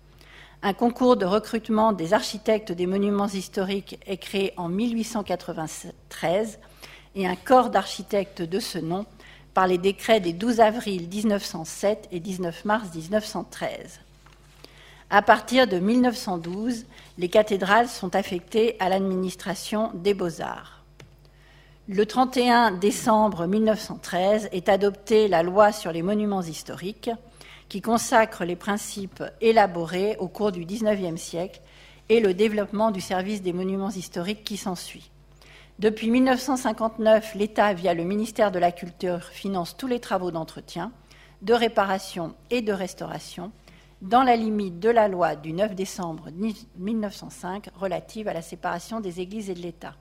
Un 0.62 0.72
concours 0.72 1.16
de 1.16 1.24
recrutement 1.24 1.92
des 1.92 2.14
architectes 2.14 2.70
des 2.72 2.86
monuments 2.86 3.26
historiques 3.26 3.98
est 4.06 4.18
créé 4.18 4.52
en 4.56 4.68
1893 4.68 6.58
et 7.14 7.26
un 7.26 7.36
corps 7.36 7.70
d'architectes 7.70 8.42
de 8.42 8.60
ce 8.60 8.78
nom 8.78 9.06
par 9.58 9.66
les 9.66 9.78
décrets 9.78 10.20
des 10.20 10.32
12 10.32 10.60
avril 10.60 11.08
1907 11.08 12.10
et 12.12 12.20
19 12.20 12.64
mars 12.64 12.94
1913. 12.94 13.98
À 15.10 15.20
partir 15.20 15.66
de 15.66 15.80
1912, 15.80 16.86
les 17.18 17.28
cathédrales 17.28 17.88
sont 17.88 18.14
affectées 18.14 18.76
à 18.78 18.88
l'administration 18.88 19.90
des 19.94 20.14
beaux-arts. 20.14 20.84
Le 21.88 22.06
31 22.06 22.70
décembre 22.70 23.48
1913 23.48 24.48
est 24.52 24.68
adoptée 24.68 25.26
la 25.26 25.42
loi 25.42 25.72
sur 25.72 25.90
les 25.90 26.02
monuments 26.02 26.42
historiques 26.42 27.10
qui 27.68 27.80
consacre 27.80 28.44
les 28.44 28.54
principes 28.54 29.24
élaborés 29.40 30.14
au 30.20 30.28
cours 30.28 30.52
du 30.52 30.66
XIXe 30.66 31.20
siècle 31.20 31.60
et 32.08 32.20
le 32.20 32.32
développement 32.32 32.92
du 32.92 33.00
service 33.00 33.42
des 33.42 33.52
monuments 33.52 33.90
historiques 33.90 34.44
qui 34.44 34.56
s'ensuit. 34.56 35.10
Depuis 35.78 36.10
1959, 36.10 37.34
l'État, 37.34 37.72
via 37.72 37.94
le 37.94 38.04
ministère 38.04 38.50
de 38.50 38.58
la 38.58 38.72
Culture, 38.72 39.24
finance 39.24 39.76
tous 39.76 39.86
les 39.86 40.00
travaux 40.00 40.30
d'entretien, 40.30 40.92
de 41.42 41.54
réparation 41.54 42.34
et 42.50 42.62
de 42.62 42.72
restauration, 42.72 43.52
dans 44.02 44.22
la 44.22 44.36
limite 44.36 44.80
de 44.80 44.90
la 44.90 45.08
loi 45.08 45.36
du 45.36 45.52
9 45.52 45.74
décembre 45.74 46.30
1905 46.76 47.70
relative 47.76 48.28
à 48.28 48.32
la 48.32 48.42
séparation 48.42 49.00
des 49.00 49.20
Églises 49.20 49.50
et 49.50 49.54
de 49.54 49.60
l'État. 49.60 49.94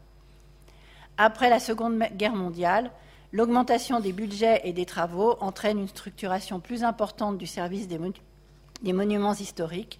Après 1.17 1.49
la 1.49 1.59
Seconde 1.59 2.03
Guerre 2.15 2.35
mondiale, 2.35 2.91
L'augmentation 3.33 3.99
des 3.99 4.13
budgets 4.13 4.61
et 4.63 4.71
des 4.71 4.85
travaux 4.85 5.35
entraîne 5.41 5.79
une 5.79 5.89
structuration 5.89 6.61
plus 6.61 6.85
importante 6.85 7.37
du 7.37 7.45
service 7.45 7.89
des, 7.89 8.93
monuments 8.93 9.33
historiques. 9.33 9.99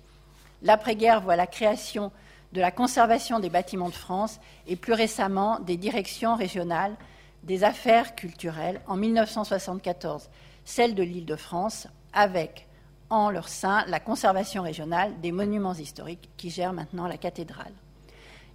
L'après-guerre 0.62 1.22
voit 1.22 1.36
la 1.36 1.46
création 1.46 2.12
de 2.58 2.62
la 2.62 2.72
conservation 2.72 3.40
des 3.40 3.52
bâtiments 3.52 3.90
de 3.90 3.94
France 3.94 4.40
et 4.66 4.76
plus 4.76 4.94
récemment 4.94 5.60
des 5.60 5.78
directions 5.78 6.36
régionales 6.36 6.96
des 7.44 7.64
affaires 7.64 8.16
culturelles 8.16 8.82
en 8.88 8.98
1974, 8.98 10.28
celle 10.66 10.96
de 10.96 11.04
l'Île-de-France, 11.04 11.88
avec 12.14 12.68
en 13.12 13.30
leur 13.30 13.48
sein 13.48 13.86
la 13.86 14.00
conservation 14.00 14.64
régionale 14.64 15.22
des 15.22 15.32
monuments 15.32 15.76
historiques 15.76 16.32
qui 16.36 16.50
gère 16.50 16.74
maintenant 16.74 17.08
la 17.08 17.18
cathédrale. 17.18 17.74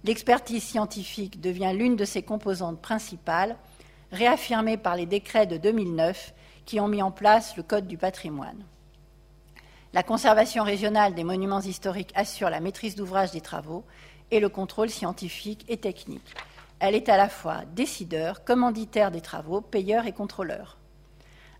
L'expertise 0.03 0.63
scientifique 0.63 1.39
devient 1.39 1.71
l'une 1.73 1.95
de 1.95 2.03
ses 2.03 2.23
composantes 2.23 2.81
principales 2.81 3.55
réaffirmé 4.11 4.75
par 4.75 4.97
les 4.97 5.05
décrets 5.05 5.47
de 5.47 5.55
2009 5.55 6.33
qui 6.65 6.81
ont 6.81 6.89
mis 6.89 7.01
en 7.01 7.11
place 7.11 7.55
le 7.55 7.63
Code 7.63 7.87
du 7.87 7.97
patrimoine. 7.97 8.65
La 9.93 10.01
conservation 10.01 10.63
régionale 10.63 11.13
des 11.13 11.23
monuments 11.23 11.61
historiques 11.61 12.11
assure 12.15 12.49
la 12.49 12.59
maîtrise 12.59 12.95
d'ouvrage 12.95 13.29
des 13.29 13.41
travaux 13.41 13.83
et 14.31 14.39
le 14.39 14.49
contrôle 14.49 14.89
scientifique 14.89 15.65
et 15.67 15.77
technique. 15.77 16.33
Elle 16.79 16.95
est 16.95 17.09
à 17.09 17.17
la 17.17 17.29
fois 17.29 17.61
décideur, 17.75 18.43
commanditaire 18.43 19.11
des 19.11 19.21
travaux, 19.21 19.61
payeur 19.61 20.07
et 20.07 20.11
contrôleur. 20.11 20.77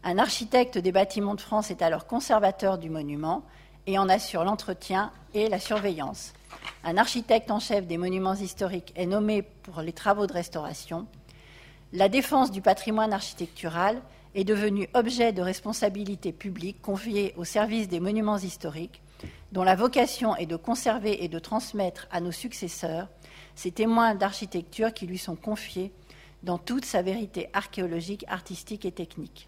Un 0.04 0.18
architecte 0.18 0.80
des 0.80 0.92
bâtiments 0.92 1.36
de 1.36 1.42
France 1.42 1.70
est 1.70 1.84
alors 1.84 2.08
conservateur 2.08 2.80
du 2.80 2.90
monument 2.90 3.44
et 3.86 4.00
en 4.00 4.10
assure 4.10 4.44
l'entretien 4.44 5.12
et 5.36 5.48
la 5.48 5.60
surveillance. 5.60 6.34
Un 6.84 6.98
architecte 6.98 7.52
en 7.52 7.60
chef 7.60 7.86
des 7.86 7.98
monuments 7.98 8.34
historiques 8.34 8.94
est 8.96 9.06
nommé 9.06 9.44
pour 9.44 9.82
les 9.82 9.94
travaux 9.94 10.26
de 10.26 10.34
restauration 10.34 11.06
la 11.94 12.10
défense 12.10 12.50
du 12.50 12.62
patrimoine 12.62 13.14
architectural 13.14 14.02
est 14.36 14.44
devenue 14.44 14.88
objet 14.94 15.32
de 15.32 15.42
responsabilité 15.42 16.32
publique 16.32 16.82
confiée 16.82 17.34
au 17.38 17.44
service 17.44 17.88
des 17.88 18.00
monuments 18.00 18.38
historiques, 18.38 19.02
dont 19.52 19.64
la 19.64 19.76
vocation 19.76 20.36
est 20.36 20.46
de 20.46 20.56
conserver 20.56 21.24
et 21.24 21.28
de 21.28 21.40
transmettre 21.40 22.08
à 22.12 22.20
nos 22.20 22.32
successeurs 22.32 23.08
ces 23.56 23.72
témoins 23.72 24.16
d'architecture 24.16 24.94
qui 24.94 25.06
lui 25.06 25.18
sont 25.18 25.36
confiés 25.36 25.92
dans 26.42 26.58
toute 26.58 26.86
sa 26.86 27.02
vérité 27.02 27.50
archéologique, 27.54 28.26
artistique 28.28 28.86
et 28.86 28.92
technique. 28.92 29.48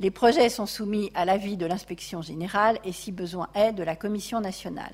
Les 0.00 0.10
projets 0.10 0.48
sont 0.48 0.66
soumis 0.66 1.10
à 1.14 1.24
l'avis 1.24 1.56
de 1.56 1.66
l'inspection 1.66 2.20
générale 2.20 2.78
et, 2.84 2.92
si 2.92 3.12
besoin 3.12 3.48
est, 3.54 3.72
de 3.72 3.82
la 3.82 3.96
Commission 3.96 4.40
nationale. 4.40 4.92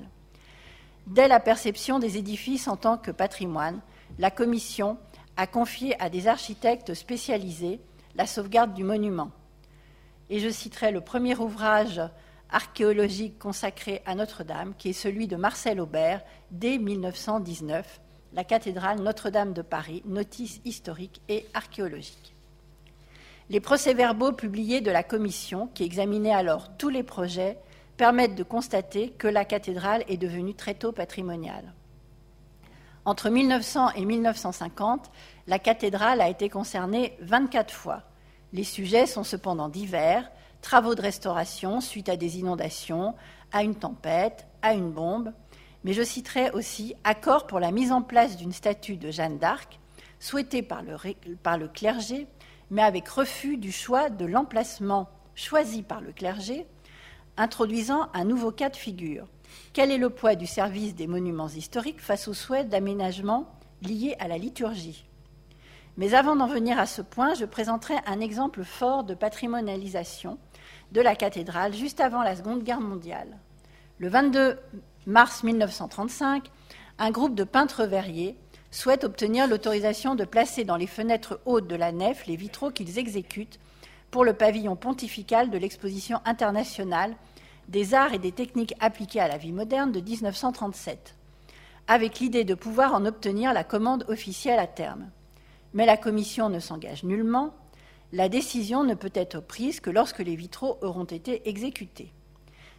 Dès 1.07 1.27
la 1.27 1.41
perception 1.41 1.99
des 1.99 2.17
édifices 2.17 2.67
en 2.67 2.77
tant 2.77 2.97
que 2.97 3.11
patrimoine, 3.11 3.81
la 4.19 4.31
Commission 4.31 4.97
a 5.35 5.47
confié 5.47 5.99
à 6.01 6.09
des 6.09 6.27
architectes 6.27 6.93
spécialisés 6.93 7.81
la 8.15 8.27
sauvegarde 8.27 8.73
du 8.73 8.83
monument. 8.83 9.31
Et 10.29 10.39
je 10.39 10.49
citerai 10.49 10.91
le 10.91 11.01
premier 11.01 11.35
ouvrage 11.35 12.01
archéologique 12.49 13.39
consacré 13.39 14.01
à 14.05 14.15
Notre-Dame, 14.15 14.73
qui 14.77 14.89
est 14.89 14.93
celui 14.93 15.27
de 15.27 15.35
Marcel 15.35 15.81
Aubert 15.81 16.21
dès 16.51 16.77
1919, 16.77 17.99
la 18.33 18.43
cathédrale 18.43 18.99
Notre-Dame 18.99 19.53
de 19.53 19.61
Paris, 19.61 20.03
notice 20.05 20.61
historique 20.63 21.21
et 21.29 21.45
archéologique. 21.53 22.35
Les 23.49 23.59
procès-verbaux 23.59 24.31
publiés 24.31 24.81
de 24.81 24.91
la 24.91 25.03
commission, 25.03 25.67
qui 25.73 25.83
examinait 25.83 26.33
alors 26.33 26.75
tous 26.77 26.89
les 26.89 27.03
projets, 27.03 27.57
permettent 27.97 28.35
de 28.35 28.43
constater 28.43 29.09
que 29.09 29.27
la 29.27 29.45
cathédrale 29.45 30.03
est 30.07 30.17
devenue 30.17 30.55
très 30.55 30.73
tôt 30.73 30.91
patrimoniale. 30.91 31.73
Entre 33.05 33.29
1900 33.29 33.91
et 33.95 34.05
1950, 34.05 35.11
la 35.47 35.59
cathédrale 35.59 36.21
a 36.21 36.29
été 36.29 36.47
concernée 36.47 37.17
24 37.21 37.73
fois. 37.73 38.03
Les 38.53 38.63
sujets 38.63 39.07
sont 39.07 39.23
cependant 39.23 39.67
divers 39.67 40.29
travaux 40.63 40.95
de 40.95 41.01
restauration 41.01 41.81
suite 41.81 42.09
à 42.09 42.15
des 42.15 42.39
inondations, 42.39 43.13
à 43.51 43.63
une 43.63 43.75
tempête, 43.75 44.47
à 44.61 44.73
une 44.73 44.91
bombe. 44.91 45.33
Mais 45.83 45.91
je 45.93 46.01
citerai 46.01 46.49
aussi 46.51 46.95
accord 47.03 47.45
pour 47.45 47.59
la 47.59 47.71
mise 47.71 47.91
en 47.91 48.01
place 48.01 48.37
d'une 48.37 48.53
statue 48.53 48.95
de 48.95 49.11
Jeanne 49.11 49.37
d'Arc, 49.37 49.79
souhaitée 50.19 50.61
par 50.61 50.81
le, 50.81 50.95
par 51.43 51.57
le 51.57 51.67
clergé, 51.67 52.27
mais 52.71 52.81
avec 52.81 53.09
refus 53.09 53.57
du 53.57 53.73
choix 53.73 54.09
de 54.09 54.25
l'emplacement 54.25 55.09
choisi 55.35 55.83
par 55.83 55.99
le 55.99 56.13
clergé, 56.13 56.65
introduisant 57.35 58.07
un 58.13 58.23
nouveau 58.23 58.51
cas 58.51 58.69
de 58.69 58.77
figure. 58.77 59.27
Quel 59.73 59.91
est 59.91 59.97
le 59.97 60.09
poids 60.09 60.35
du 60.35 60.47
service 60.47 60.95
des 60.95 61.07
monuments 61.07 61.49
historiques 61.49 62.01
face 62.01 62.27
aux 62.27 62.33
souhaits 62.33 62.69
d'aménagement 62.69 63.47
liés 63.81 64.15
à 64.19 64.27
la 64.27 64.37
liturgie? 64.37 65.05
Mais 65.97 66.15
avant 66.15 66.35
d'en 66.35 66.47
venir 66.47 66.79
à 66.79 66.85
ce 66.85 67.01
point, 67.01 67.33
je 67.35 67.45
présenterai 67.45 67.95
un 68.07 68.19
exemple 68.19 68.63
fort 68.63 69.03
de 69.03 69.13
patrimonialisation 69.13 70.37
de 70.91 71.01
la 71.01 71.15
cathédrale 71.15 71.73
juste 71.73 71.99
avant 71.99 72.23
la 72.23 72.35
Seconde 72.35 72.63
Guerre 72.63 72.81
mondiale. 72.81 73.37
Le 73.99 74.09
22 74.09 74.57
mars 75.05 75.43
1935, 75.43 76.49
un 76.97 77.11
groupe 77.11 77.35
de 77.35 77.43
peintres 77.43 77.85
verriers 77.85 78.35
souhaite 78.71 79.03
obtenir 79.03 79.47
l'autorisation 79.47 80.15
de 80.15 80.25
placer 80.25 80.63
dans 80.63 80.77
les 80.77 80.87
fenêtres 80.87 81.39
hautes 81.45 81.67
de 81.67 81.75
la 81.75 81.91
nef 81.91 82.25
les 82.25 82.35
vitraux 82.35 82.71
qu'ils 82.71 82.97
exécutent 82.97 83.59
pour 84.09 84.25
le 84.25 84.33
pavillon 84.33 84.75
pontifical 84.75 85.49
de 85.49 85.57
l'exposition 85.57 86.21
internationale 86.25 87.15
des 87.67 87.93
arts 87.93 88.13
et 88.13 88.19
des 88.19 88.31
techniques 88.31 88.75
appliquées 88.79 89.19
à 89.19 89.27
la 89.27 89.37
vie 89.37 89.51
moderne 89.51 89.91
de 89.91 90.01
1937, 90.01 91.15
avec 91.87 92.19
l'idée 92.19 92.43
de 92.43 92.55
pouvoir 92.55 92.93
en 92.93 93.05
obtenir 93.05 93.53
la 93.53 93.63
commande 93.63 94.05
officielle 94.07 94.59
à 94.59 94.67
terme. 94.67 95.09
Mais 95.73 95.85
la 95.85 95.97
commission 95.97 96.49
ne 96.49 96.59
s'engage 96.59 97.03
nullement, 97.03 97.53
la 98.11 98.29
décision 98.29 98.83
ne 98.83 98.93
peut 98.93 99.11
être 99.13 99.39
prise 99.39 99.79
que 99.79 99.89
lorsque 99.89 100.19
les 100.19 100.35
vitraux 100.35 100.77
auront 100.81 101.05
été 101.05 101.49
exécutés. 101.49 102.13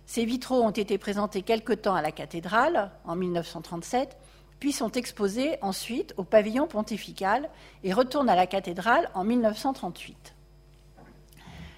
Ces 0.07 0.25
vitraux 0.25 0.63
ont 0.63 0.71
été 0.71 0.99
présentés 0.99 1.43
quelque 1.43 1.73
temps 1.73 1.95
à 1.95 2.03
la 2.03 2.13
cathédrale 2.13 2.91
en 3.05 3.17
1937, 3.17 4.17
puis 4.61 4.73
sont 4.73 4.93
exposés 4.93 5.57
ensuite 5.63 6.15
au 6.17 6.25
pavillon 6.25 6.67
pontifical 6.67 7.51
et 7.83 7.93
retournent 7.93 8.29
à 8.29 8.37
la 8.37 8.47
cathédrale 8.47 9.11
en 9.15 9.25
1938. 9.25 10.34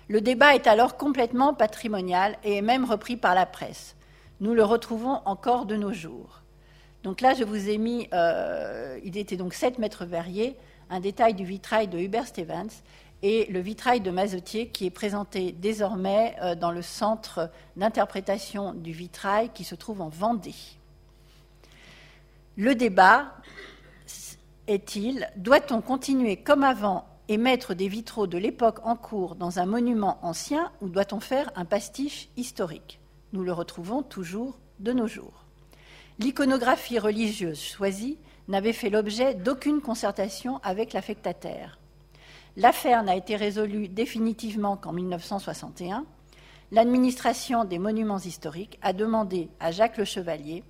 Le 0.09 0.21
débat 0.21 0.55
est 0.55 0.67
alors 0.67 0.97
complètement 0.97 1.53
patrimonial 1.53 2.37
et 2.45 2.57
est 2.57 2.63
même 2.63 2.85
repris 2.85 3.17
par 3.17 3.35
la 3.35 3.45
presse. 3.45 3.97
Nous 4.41 4.55
le 4.55 4.63
retrouvons 4.63 5.21
encore 5.25 5.67
de 5.67 5.75
nos 5.75 5.93
jours. 5.93 6.43
Donc 7.03 7.21
là, 7.21 7.35
je 7.35 7.45
vous 7.45 7.69
ai 7.69 7.79
mis, 7.79 8.09
euh, 8.13 8.99
il 9.05 9.17
était 9.17 9.37
donc 9.37 9.55
7 9.55 9.79
mètres 9.79 10.05
verriers, 10.05 10.57
un 10.91 11.01
détail 11.01 11.35
du 11.35 11.45
vitrail 11.45 11.89
de 11.89 11.99
Hubert 11.99 12.27
Stevens 12.27 12.83
et 13.23 13.47
le 13.47 13.61
vitrail 13.61 14.01
de 14.01 14.11
Mazotier 14.11 14.69
qui 14.69 14.87
est 14.87 14.91
présenté 14.91 15.53
désormais 15.53 16.37
euh, 16.43 16.55
dans 16.55 16.71
le 16.71 16.83
centre 16.83 17.51
d'interprétation 17.77 18.75
du 18.75 18.93
vitrail 18.93 19.51
qui 19.55 19.65
se 19.65 19.75
trouve 19.75 20.01
en 20.01 20.09
Vendée. 20.09 20.55
Le 22.57 22.75
débat 22.75 23.33
est-il, 24.67 25.29
doit-on 25.37 25.81
continuer 25.81 26.37
comme 26.37 26.63
avant 26.63 27.07
et 27.29 27.37
mettre 27.37 27.74
des 27.74 27.89
vitraux 27.89 28.27
de 28.27 28.39
l'époque 28.39 28.79
en 28.85 28.97
cours 28.97 29.35
dans 29.35 29.59
un 29.59 29.66
monument 29.66 30.18
ancien 30.22 30.70
ou 30.81 30.89
doit-on 30.89 31.20
faire 31.20 31.51
un 31.57 31.64
pastiche 31.64 32.29
historique? 32.37 33.01
Nous 33.33 33.43
le 33.43 33.53
retrouvons 33.53 34.03
toujours 34.03 34.59
de 34.81 34.93
nos 34.93 35.07
jours. 35.07 35.45
L'iconographie 36.18 36.99
religieuse 36.99 37.61
choisie 37.61 38.18
n'avait 38.49 38.72
fait 38.72 38.91
l'objet 38.91 39.35
d'aucune 39.35 39.81
concertation 39.81 40.61
avec 40.62 40.93
l'affectataire. 40.93 41.79
L'affaire 42.57 43.03
n'a 43.03 43.16
été 43.16 43.37
résolue 43.37 43.89
définitivement 43.89 44.77
qu'en 44.77 44.93
1961. 44.93 46.07
L'administration 46.72 47.64
des 47.64 47.79
monuments 47.79 48.18
historiques 48.18 48.79
a 48.83 48.93
demandé 48.93 49.51
à 49.61 49.72
Jacques 49.72 49.99
Le 49.99 50.05
Chevalier 50.05 50.64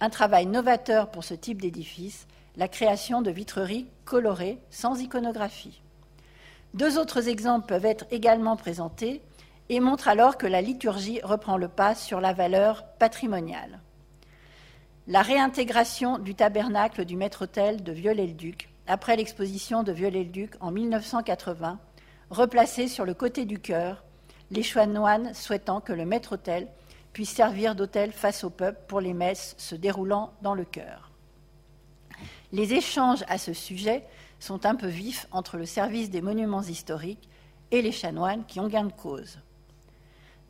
un 0.00 0.10
travail 0.10 0.46
novateur 0.46 1.10
pour 1.10 1.24
ce 1.24 1.34
type 1.34 1.60
d'édifice, 1.60 2.26
la 2.56 2.68
création 2.68 3.22
de 3.22 3.30
vitreries 3.30 3.86
colorées 4.04 4.58
sans 4.70 5.00
iconographie. 5.00 5.81
Deux 6.74 6.98
autres 6.98 7.28
exemples 7.28 7.66
peuvent 7.66 7.84
être 7.84 8.06
également 8.10 8.56
présentés 8.56 9.20
et 9.68 9.80
montrent 9.80 10.08
alors 10.08 10.38
que 10.38 10.46
la 10.46 10.62
liturgie 10.62 11.20
reprend 11.22 11.56
le 11.56 11.68
pas 11.68 11.94
sur 11.94 12.20
la 12.20 12.32
valeur 12.32 12.84
patrimoniale. 12.98 13.80
La 15.06 15.22
réintégration 15.22 16.18
du 16.18 16.34
tabernacle 16.34 17.04
du 17.04 17.16
maître-autel 17.16 17.82
de 17.82 17.92
Viollet-le-Duc, 17.92 18.70
après 18.86 19.16
l'exposition 19.16 19.82
de 19.82 19.92
Viollet-le-Duc 19.92 20.54
en 20.60 20.70
1980, 20.70 21.78
replacé 22.30 22.88
sur 22.88 23.04
le 23.04 23.14
côté 23.14 23.44
du 23.44 23.58
chœur, 23.58 24.04
les 24.50 24.62
chanoines 24.62 25.34
souhaitant 25.34 25.80
que 25.80 25.92
le 25.92 26.04
maître-autel 26.04 26.68
puisse 27.12 27.30
servir 27.30 27.74
d'autel 27.74 28.12
face 28.12 28.44
au 28.44 28.50
peuple 28.50 28.80
pour 28.88 29.00
les 29.00 29.12
messes 29.12 29.54
se 29.58 29.74
déroulant 29.74 30.32
dans 30.40 30.54
le 30.54 30.64
chœur. 30.64 31.10
Les 32.52 32.74
échanges 32.74 33.24
à 33.28 33.38
ce 33.38 33.52
sujet 33.52 34.04
sont 34.42 34.66
un 34.66 34.74
peu 34.74 34.88
vifs 34.88 35.28
entre 35.30 35.56
le 35.56 35.66
service 35.66 36.10
des 36.10 36.20
monuments 36.20 36.62
historiques 36.62 37.28
et 37.70 37.80
les 37.80 37.92
chanoines 37.92 38.44
qui 38.44 38.58
ont 38.58 38.66
gain 38.66 38.84
de 38.84 38.92
cause. 38.92 39.38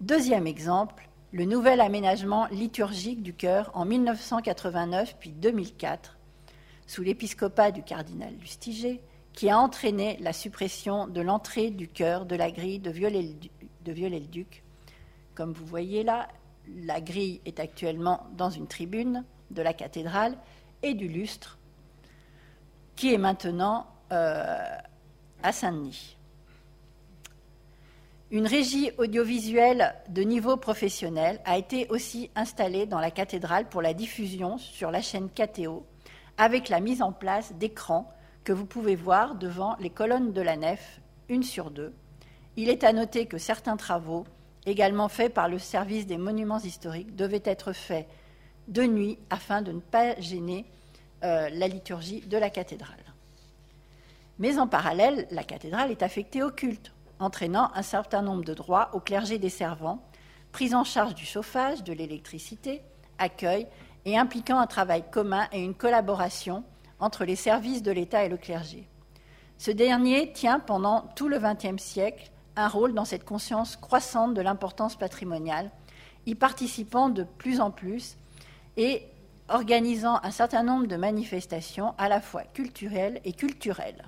Deuxième 0.00 0.46
exemple, 0.46 1.10
le 1.30 1.44
nouvel 1.44 1.78
aménagement 1.82 2.46
liturgique 2.46 3.22
du 3.22 3.34
chœur 3.34 3.70
en 3.74 3.84
1989 3.84 5.16
puis 5.20 5.30
2004, 5.32 6.16
sous 6.86 7.02
l'épiscopat 7.02 7.70
du 7.70 7.82
cardinal 7.82 8.34
Lustiger, 8.40 9.02
qui 9.34 9.50
a 9.50 9.58
entraîné 9.58 10.16
la 10.20 10.32
suppression 10.32 11.06
de 11.06 11.20
l'entrée 11.20 11.70
du 11.70 11.86
chœur 11.86 12.24
de 12.24 12.34
la 12.34 12.50
grille 12.50 12.78
de 12.78 12.90
Viollet-le-Duc. 12.90 14.62
Comme 15.34 15.52
vous 15.52 15.66
voyez 15.66 16.02
là, 16.02 16.28
la 16.66 17.02
grille 17.02 17.42
est 17.44 17.60
actuellement 17.60 18.26
dans 18.38 18.50
une 18.50 18.68
tribune 18.68 19.24
de 19.50 19.60
la 19.60 19.74
cathédrale 19.74 20.38
et 20.82 20.94
du 20.94 21.08
lustre 21.08 21.58
qui 22.96 23.12
est 23.12 23.18
maintenant 23.18 23.86
euh, 24.12 24.76
à 25.42 25.52
Saint-Denis. 25.52 26.16
Une 28.30 28.46
régie 28.46 28.90
audiovisuelle 28.96 29.94
de 30.08 30.22
niveau 30.22 30.56
professionnel 30.56 31.40
a 31.44 31.58
été 31.58 31.86
aussi 31.90 32.30
installée 32.34 32.86
dans 32.86 32.98
la 32.98 33.10
cathédrale 33.10 33.68
pour 33.68 33.82
la 33.82 33.92
diffusion 33.92 34.56
sur 34.56 34.90
la 34.90 35.02
chaîne 35.02 35.28
KTO, 35.28 35.84
avec 36.38 36.70
la 36.70 36.80
mise 36.80 37.02
en 37.02 37.12
place 37.12 37.52
d'écrans 37.52 38.10
que 38.44 38.52
vous 38.52 38.64
pouvez 38.64 38.96
voir 38.96 39.34
devant 39.34 39.76
les 39.80 39.90
colonnes 39.90 40.32
de 40.32 40.40
la 40.40 40.56
nef, 40.56 41.00
une 41.28 41.42
sur 41.42 41.70
deux. 41.70 41.92
Il 42.56 42.70
est 42.70 42.84
à 42.84 42.94
noter 42.94 43.26
que 43.26 43.36
certains 43.36 43.76
travaux, 43.76 44.24
également 44.64 45.08
faits 45.08 45.34
par 45.34 45.48
le 45.48 45.58
service 45.58 46.06
des 46.06 46.18
monuments 46.18 46.60
historiques, 46.60 47.14
devaient 47.14 47.42
être 47.44 47.72
faits 47.74 48.08
de 48.68 48.84
nuit 48.84 49.18
afin 49.28 49.60
de 49.62 49.72
ne 49.72 49.80
pas 49.80 50.18
gêner 50.20 50.64
euh, 51.24 51.48
la 51.50 51.68
liturgie 51.68 52.20
de 52.20 52.36
la 52.36 52.50
cathédrale. 52.50 52.96
Mais 54.38 54.58
en 54.58 54.66
parallèle, 54.66 55.26
la 55.30 55.44
cathédrale 55.44 55.90
est 55.90 56.02
affectée 56.02 56.42
au 56.42 56.50
culte, 56.50 56.92
entraînant 57.20 57.70
un 57.74 57.82
certain 57.82 58.22
nombre 58.22 58.44
de 58.44 58.54
droits 58.54 58.90
au 58.92 59.00
clergé 59.00 59.38
des 59.38 59.48
servants, 59.48 60.02
prise 60.50 60.74
en 60.74 60.84
charge 60.84 61.14
du 61.14 61.24
chauffage, 61.24 61.84
de 61.84 61.92
l'électricité, 61.92 62.82
accueil 63.18 63.66
et 64.04 64.18
impliquant 64.18 64.58
un 64.58 64.66
travail 64.66 65.04
commun 65.10 65.46
et 65.52 65.62
une 65.62 65.74
collaboration 65.74 66.64
entre 66.98 67.24
les 67.24 67.36
services 67.36 67.82
de 67.82 67.92
l'État 67.92 68.24
et 68.24 68.28
le 68.28 68.36
clergé. 68.36 68.88
Ce 69.58 69.70
dernier 69.70 70.32
tient 70.32 70.58
pendant 70.58 71.02
tout 71.14 71.28
le 71.28 71.38
XXe 71.38 71.80
siècle 71.80 72.30
un 72.56 72.68
rôle 72.68 72.94
dans 72.94 73.04
cette 73.04 73.24
conscience 73.24 73.76
croissante 73.76 74.34
de 74.34 74.40
l'importance 74.40 74.96
patrimoniale, 74.96 75.70
y 76.26 76.34
participant 76.34 77.08
de 77.08 77.24
plus 77.24 77.60
en 77.60 77.70
plus 77.70 78.16
et 78.76 79.06
organisant 79.52 80.18
un 80.22 80.30
certain 80.30 80.62
nombre 80.62 80.86
de 80.86 80.96
manifestations 80.96 81.94
à 81.98 82.08
la 82.08 82.20
fois 82.20 82.42
culturelles 82.42 83.20
et 83.24 83.32
culturelles. 83.32 84.04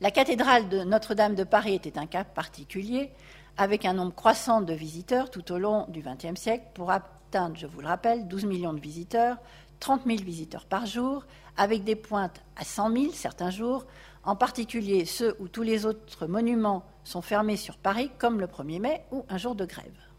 La 0.00 0.10
cathédrale 0.10 0.68
de 0.68 0.82
Notre-Dame 0.82 1.34
de 1.34 1.44
Paris 1.44 1.74
était 1.74 1.98
un 1.98 2.06
cas 2.06 2.24
particulier, 2.24 3.10
avec 3.58 3.84
un 3.84 3.94
nombre 3.94 4.14
croissant 4.14 4.62
de 4.62 4.72
visiteurs 4.72 5.30
tout 5.30 5.52
au 5.52 5.58
long 5.58 5.86
du 5.88 6.02
XXe 6.02 6.40
siècle, 6.40 6.68
pour 6.72 6.90
atteindre, 6.90 7.56
je 7.56 7.66
vous 7.66 7.80
le 7.80 7.88
rappelle, 7.88 8.26
12 8.26 8.46
millions 8.46 8.72
de 8.72 8.80
visiteurs, 8.80 9.36
30 9.80 10.02
000 10.06 10.18
visiteurs 10.22 10.64
par 10.64 10.86
jour, 10.86 11.26
avec 11.56 11.84
des 11.84 11.96
pointes 11.96 12.42
à 12.56 12.64
100 12.64 12.92
000 12.92 13.12
certains 13.12 13.50
jours, 13.50 13.84
en 14.24 14.36
particulier 14.36 15.04
ceux 15.04 15.36
où 15.40 15.48
tous 15.48 15.62
les 15.62 15.84
autres 15.84 16.26
monuments 16.26 16.84
sont 17.04 17.22
fermés 17.22 17.56
sur 17.56 17.76
Paris, 17.76 18.10
comme 18.18 18.40
le 18.40 18.46
1er 18.46 18.80
mai 18.80 19.02
ou 19.10 19.24
un 19.28 19.36
jour 19.36 19.54
de 19.54 19.64
grève. 19.64 20.09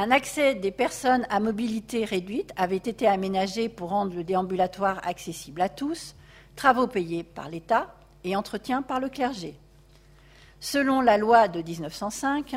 Un 0.00 0.12
accès 0.12 0.54
des 0.54 0.70
personnes 0.70 1.26
à 1.28 1.40
mobilité 1.40 2.04
réduite 2.04 2.52
avait 2.54 2.76
été 2.76 3.08
aménagé 3.08 3.68
pour 3.68 3.88
rendre 3.88 4.14
le 4.14 4.22
déambulatoire 4.22 5.04
accessible 5.04 5.60
à 5.60 5.68
tous, 5.68 6.14
travaux 6.54 6.86
payés 6.86 7.24
par 7.24 7.48
l'État 7.48 7.92
et 8.22 8.36
entretien 8.36 8.82
par 8.82 9.00
le 9.00 9.08
clergé. 9.08 9.58
Selon 10.60 11.00
la 11.00 11.18
loi 11.18 11.48
de 11.48 11.60
1905, 11.60 12.54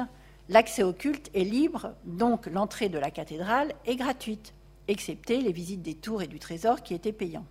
l'accès 0.49 0.83
au 0.83 0.93
culte 0.93 1.31
est 1.33 1.43
libre, 1.43 1.95
donc 2.03 2.45
l'entrée 2.45 2.89
de 2.89 2.99
la 2.99 3.09
cathédrale 3.09 3.73
est 3.87 3.95
gratuite, 3.95 4.53
excepté 4.87 5.41
les 5.41 5.51
visites 5.51 5.81
des 5.81 5.95
tours 5.95 6.21
et 6.21 6.27
du 6.27 6.37
trésor 6.37 6.83
qui 6.83 6.93
étaient 6.93 7.11
payants. 7.11 7.47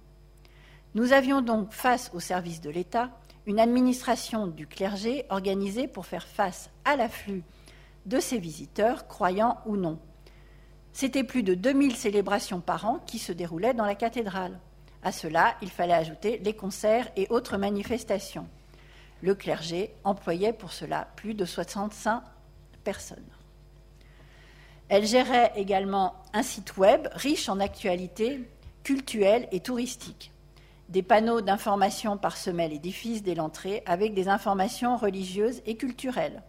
Nous 0.95 1.13
avions 1.13 1.43
donc 1.43 1.73
face 1.73 2.13
au 2.15 2.21
service 2.21 2.61
de 2.61 2.71
l'État 2.71 3.11
une 3.45 3.59
administration 3.59 4.47
du 4.47 4.69
clergé 4.69 5.25
organisée 5.31 5.89
pour 5.89 6.07
faire 6.07 6.29
face 6.29 6.71
à 6.85 6.95
l'afflux 6.95 7.43
de 8.07 8.21
ses 8.21 8.39
visiteurs, 8.39 9.07
croyants 9.07 9.59
ou 9.67 9.77
non. 9.77 9.99
C'était 10.93 11.25
plus 11.25 11.43
de 11.43 11.55
2000 11.55 11.97
célébrations 11.97 12.61
par 12.61 12.87
an 12.87 13.01
qui 13.07 13.19
se 13.19 13.33
déroulaient 13.33 13.75
dans 13.75 13.85
la 13.85 13.95
cathédrale. 13.95 14.59
À 15.03 15.13
cela, 15.13 15.55
il 15.63 15.71
fallait 15.71 15.95
ajouter 15.95 16.39
les 16.45 16.55
concerts 16.55 17.11
et 17.17 17.27
autres 17.31 17.57
manifestations. 17.57 18.47
Le 19.23 19.35
clergé 19.35 19.95
employait 20.05 20.53
pour 20.53 20.73
cela 20.73 21.09
plus 21.17 21.35
de 21.35 21.45
65 21.45 22.23
personnes. 22.85 23.19
Elle 24.89 25.07
gérait 25.07 25.53
également 25.57 26.15
un 26.33 26.43
site 26.43 26.77
web 26.77 27.07
riche 27.13 27.49
en 27.49 27.61
actualités 27.61 28.41
cultuelles 28.83 29.47
et 29.53 29.61
touristiques. 29.61 30.33
Des 30.89 31.03
panneaux 31.03 31.41
d'information 31.41 32.17
parsemaient 32.17 32.69
l'édifice 32.69 33.23
dès 33.23 33.37
l'entrée 33.37 33.85
avec 33.87 34.15
des 34.15 34.29
informations 34.29 34.97
religieuses 34.97 35.63
et 35.65 35.77
culturelles. 35.77 36.43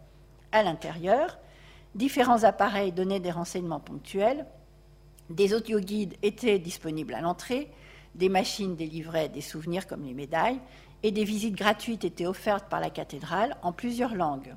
À 0.52 0.64
l'intérieur, 0.64 1.40
différents 1.96 2.44
appareils 2.44 2.92
donnaient 2.92 3.20
des 3.20 3.32
renseignements 3.32 3.80
ponctuels. 3.80 4.46
Des 5.30 5.54
audioguides 5.54 6.16
étaient 6.22 6.60
disponibles 6.60 7.14
à 7.14 7.22
l'entrée. 7.22 7.72
Des 8.16 8.30
machines 8.30 8.76
délivraient 8.76 9.30
des 9.30 9.42
souvenirs 9.42 9.88
comme 9.88 10.04
les 10.04 10.14
médailles. 10.14 10.60
Et 11.04 11.12
des 11.12 11.24
visites 11.24 11.56
gratuites 11.56 12.04
étaient 12.04 12.28
offertes 12.28 12.70
par 12.70 12.80
la 12.80 12.90
cathédrale 12.90 13.56
en 13.62 13.72
plusieurs 13.72 14.14
langues. 14.14 14.54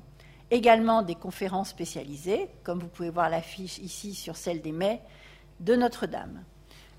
Également 0.51 1.01
des 1.01 1.15
conférences 1.15 1.69
spécialisées, 1.69 2.49
comme 2.63 2.79
vous 2.79 2.87
pouvez 2.87 3.09
voir 3.09 3.29
l'affiche 3.29 3.79
ici 3.79 4.13
sur 4.13 4.35
celle 4.35 4.61
des 4.61 4.71
mai 4.71 5.01
de 5.59 5.75
Notre-Dame. 5.75 6.43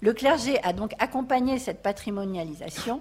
Le 0.01 0.13
clergé 0.13 0.63
a 0.65 0.73
donc 0.73 0.95
accompagné 0.99 1.59
cette 1.59 1.83
patrimonialisation 1.83 3.01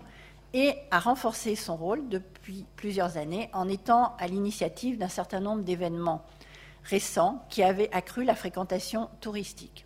et 0.55 0.77
a 0.89 0.99
renforcé 0.99 1.53
son 1.57 1.75
rôle 1.75 2.07
depuis 2.07 2.65
plusieurs 2.77 3.17
années 3.17 3.49
en 3.51 3.67
étant 3.67 4.15
à 4.17 4.27
l'initiative 4.27 4.97
d'un 4.97 5.09
certain 5.09 5.41
nombre 5.41 5.63
d'événements 5.63 6.25
récents 6.85 7.45
qui 7.49 7.61
avaient 7.61 7.93
accru 7.93 8.23
la 8.23 8.35
fréquentation 8.35 9.09
touristique. 9.19 9.85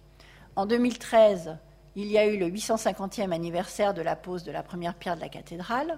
En 0.55 0.67
2013, 0.67 1.57
il 1.95 2.05
y 2.05 2.19
a 2.19 2.27
eu 2.27 2.37
le 2.37 2.45
850e 2.45 3.31
anniversaire 3.31 3.95
de 3.95 4.03
la 4.03 4.15
pose 4.15 4.43
de 4.43 4.51
la 4.51 4.61
première 4.61 4.93
pierre 4.93 5.15
de 5.15 5.21
la 5.21 5.29
cathédrale. 5.29 5.97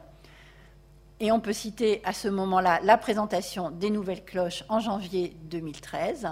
Et 1.19 1.33
on 1.33 1.41
peut 1.41 1.53
citer 1.53 2.01
à 2.05 2.13
ce 2.13 2.29
moment-là 2.29 2.79
la 2.81 2.97
présentation 2.97 3.71
des 3.71 3.89
nouvelles 3.89 4.23
cloches 4.23 4.63
en 4.69 4.79
janvier 4.79 5.35
2013. 5.49 6.29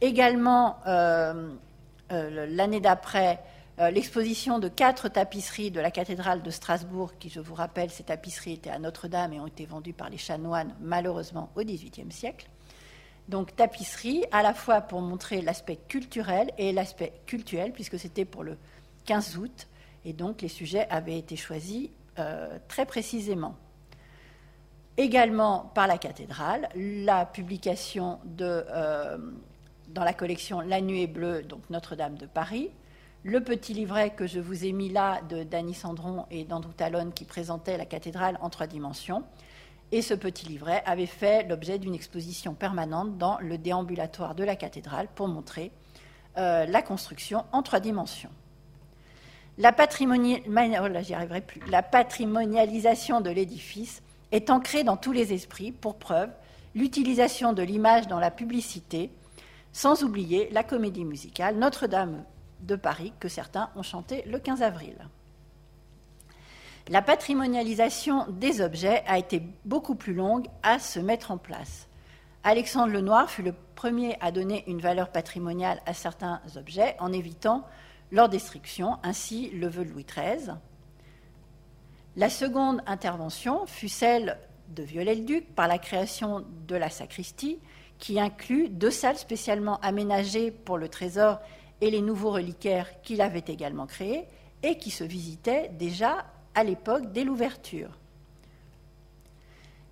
Également, 0.00 0.78
euh, 0.88 1.52
euh, 2.10 2.46
l'année 2.50 2.80
d'après, 2.80 3.40
l'exposition 3.78 4.58
de 4.58 4.68
quatre 4.68 5.08
tapisseries 5.08 5.70
de 5.70 5.80
la 5.80 5.90
cathédrale 5.90 6.42
de 6.42 6.50
Strasbourg, 6.50 7.12
qui, 7.18 7.28
je 7.28 7.40
vous 7.40 7.54
rappelle, 7.54 7.90
ces 7.90 8.04
tapisseries 8.04 8.52
étaient 8.52 8.70
à 8.70 8.78
Notre-Dame 8.78 9.32
et 9.32 9.40
ont 9.40 9.46
été 9.46 9.66
vendues 9.66 9.92
par 9.92 10.10
les 10.10 10.18
chanoines, 10.18 10.74
malheureusement, 10.80 11.50
au 11.56 11.62
XVIIIe 11.62 12.12
siècle. 12.12 12.48
Donc, 13.28 13.56
tapisserie, 13.56 14.24
à 14.30 14.42
la 14.42 14.54
fois 14.54 14.82
pour 14.82 15.00
montrer 15.00 15.40
l'aspect 15.40 15.78
culturel 15.88 16.50
et 16.58 16.72
l'aspect 16.72 17.12
cultuel, 17.26 17.72
puisque 17.72 17.98
c'était 17.98 18.24
pour 18.24 18.44
le 18.44 18.56
15 19.06 19.38
août, 19.38 19.68
et 20.04 20.12
donc 20.12 20.42
les 20.42 20.48
sujets 20.48 20.86
avaient 20.90 21.18
été 21.18 21.36
choisis 21.36 21.88
très 22.68 22.84
précisément 22.84 23.56
également 24.96 25.70
par 25.74 25.86
la 25.86 25.98
cathédrale, 25.98 26.68
la 26.74 27.24
publication 27.26 28.18
de, 28.24 28.64
euh, 28.70 29.18
dans 29.88 30.04
la 30.04 30.12
collection 30.12 30.60
La 30.60 30.80
Nuée 30.80 31.06
Bleue, 31.06 31.42
donc 31.42 31.68
Notre-Dame 31.70 32.16
de 32.16 32.26
Paris, 32.26 32.70
le 33.24 33.40
petit 33.40 33.72
livret 33.72 34.10
que 34.10 34.26
je 34.26 34.40
vous 34.40 34.64
ai 34.64 34.72
mis 34.72 34.88
là 34.88 35.20
de 35.28 35.44
Dany 35.44 35.74
Sandron 35.74 36.26
et 36.30 36.44
d'Andrew 36.44 36.72
Talon 36.72 37.10
qui 37.12 37.24
présentait 37.24 37.76
la 37.76 37.86
cathédrale 37.86 38.36
en 38.40 38.50
trois 38.50 38.66
dimensions. 38.66 39.22
Et 39.92 40.02
ce 40.02 40.14
petit 40.14 40.46
livret 40.46 40.82
avait 40.86 41.06
fait 41.06 41.46
l'objet 41.46 41.78
d'une 41.78 41.94
exposition 41.94 42.54
permanente 42.54 43.18
dans 43.18 43.38
le 43.38 43.58
déambulatoire 43.58 44.34
de 44.34 44.42
la 44.42 44.56
cathédrale 44.56 45.06
pour 45.14 45.28
montrer 45.28 45.70
euh, 46.38 46.66
la 46.66 46.82
construction 46.82 47.44
en 47.52 47.62
trois 47.62 47.78
dimensions. 47.78 48.30
La, 49.58 49.70
oh 49.70 50.88
la 51.68 51.82
patrimonialisation 51.82 53.20
de 53.20 53.30
l'édifice 53.30 54.02
est 54.32 54.48
ancré 54.48 54.82
dans 54.82 54.96
tous 54.96 55.12
les 55.12 55.34
esprits, 55.34 55.72
pour 55.72 55.96
preuve 55.96 56.30
l'utilisation 56.74 57.52
de 57.52 57.62
l'image 57.62 58.06
dans 58.08 58.18
la 58.18 58.30
publicité, 58.30 59.10
sans 59.72 60.02
oublier 60.02 60.48
la 60.52 60.64
comédie 60.64 61.04
musicale 61.04 61.56
Notre-Dame 61.56 62.24
de 62.62 62.76
Paris 62.76 63.12
que 63.20 63.28
certains 63.28 63.70
ont 63.76 63.82
chanté 63.82 64.22
le 64.26 64.38
15 64.38 64.62
avril. 64.62 64.96
La 66.88 67.02
patrimonialisation 67.02 68.26
des 68.28 68.60
objets 68.60 69.04
a 69.06 69.18
été 69.18 69.42
beaucoup 69.64 69.94
plus 69.94 70.14
longue 70.14 70.46
à 70.62 70.78
se 70.78 70.98
mettre 70.98 71.30
en 71.30 71.38
place. 71.38 71.88
Alexandre 72.44 72.92
Lenoir 72.92 73.30
fut 73.30 73.42
le 73.42 73.54
premier 73.76 74.16
à 74.20 74.32
donner 74.32 74.64
une 74.66 74.80
valeur 74.80 75.10
patrimoniale 75.10 75.80
à 75.86 75.94
certains 75.94 76.40
objets 76.56 76.96
en 76.98 77.12
évitant 77.12 77.64
leur 78.10 78.28
destruction, 78.28 78.98
ainsi 79.04 79.50
le 79.50 79.68
veut 79.68 79.84
Louis 79.84 80.04
XIII. 80.04 80.54
La 82.16 82.28
seconde 82.28 82.82
intervention 82.86 83.64
fut 83.66 83.88
celle 83.88 84.38
de 84.68 84.82
Viollet-le-Duc 84.82 85.54
par 85.54 85.68
la 85.68 85.78
création 85.78 86.44
de 86.66 86.76
la 86.76 86.90
sacristie, 86.90 87.58
qui 87.98 88.18
inclut 88.18 88.68
deux 88.68 88.90
salles 88.90 89.16
spécialement 89.16 89.78
aménagées 89.80 90.50
pour 90.50 90.76
le 90.76 90.88
trésor 90.88 91.38
et 91.82 91.90
les 91.90 92.00
nouveaux 92.00 92.30
reliquaires 92.30 93.02
qu'il 93.02 93.20
avait 93.20 93.44
également 93.48 93.86
créés 93.86 94.24
et 94.62 94.78
qui 94.78 94.90
se 94.90 95.02
visitaient 95.02 95.68
déjà 95.78 96.24
à 96.54 96.62
l'époque 96.62 97.12
dès 97.12 97.24
l'ouverture. 97.24 97.98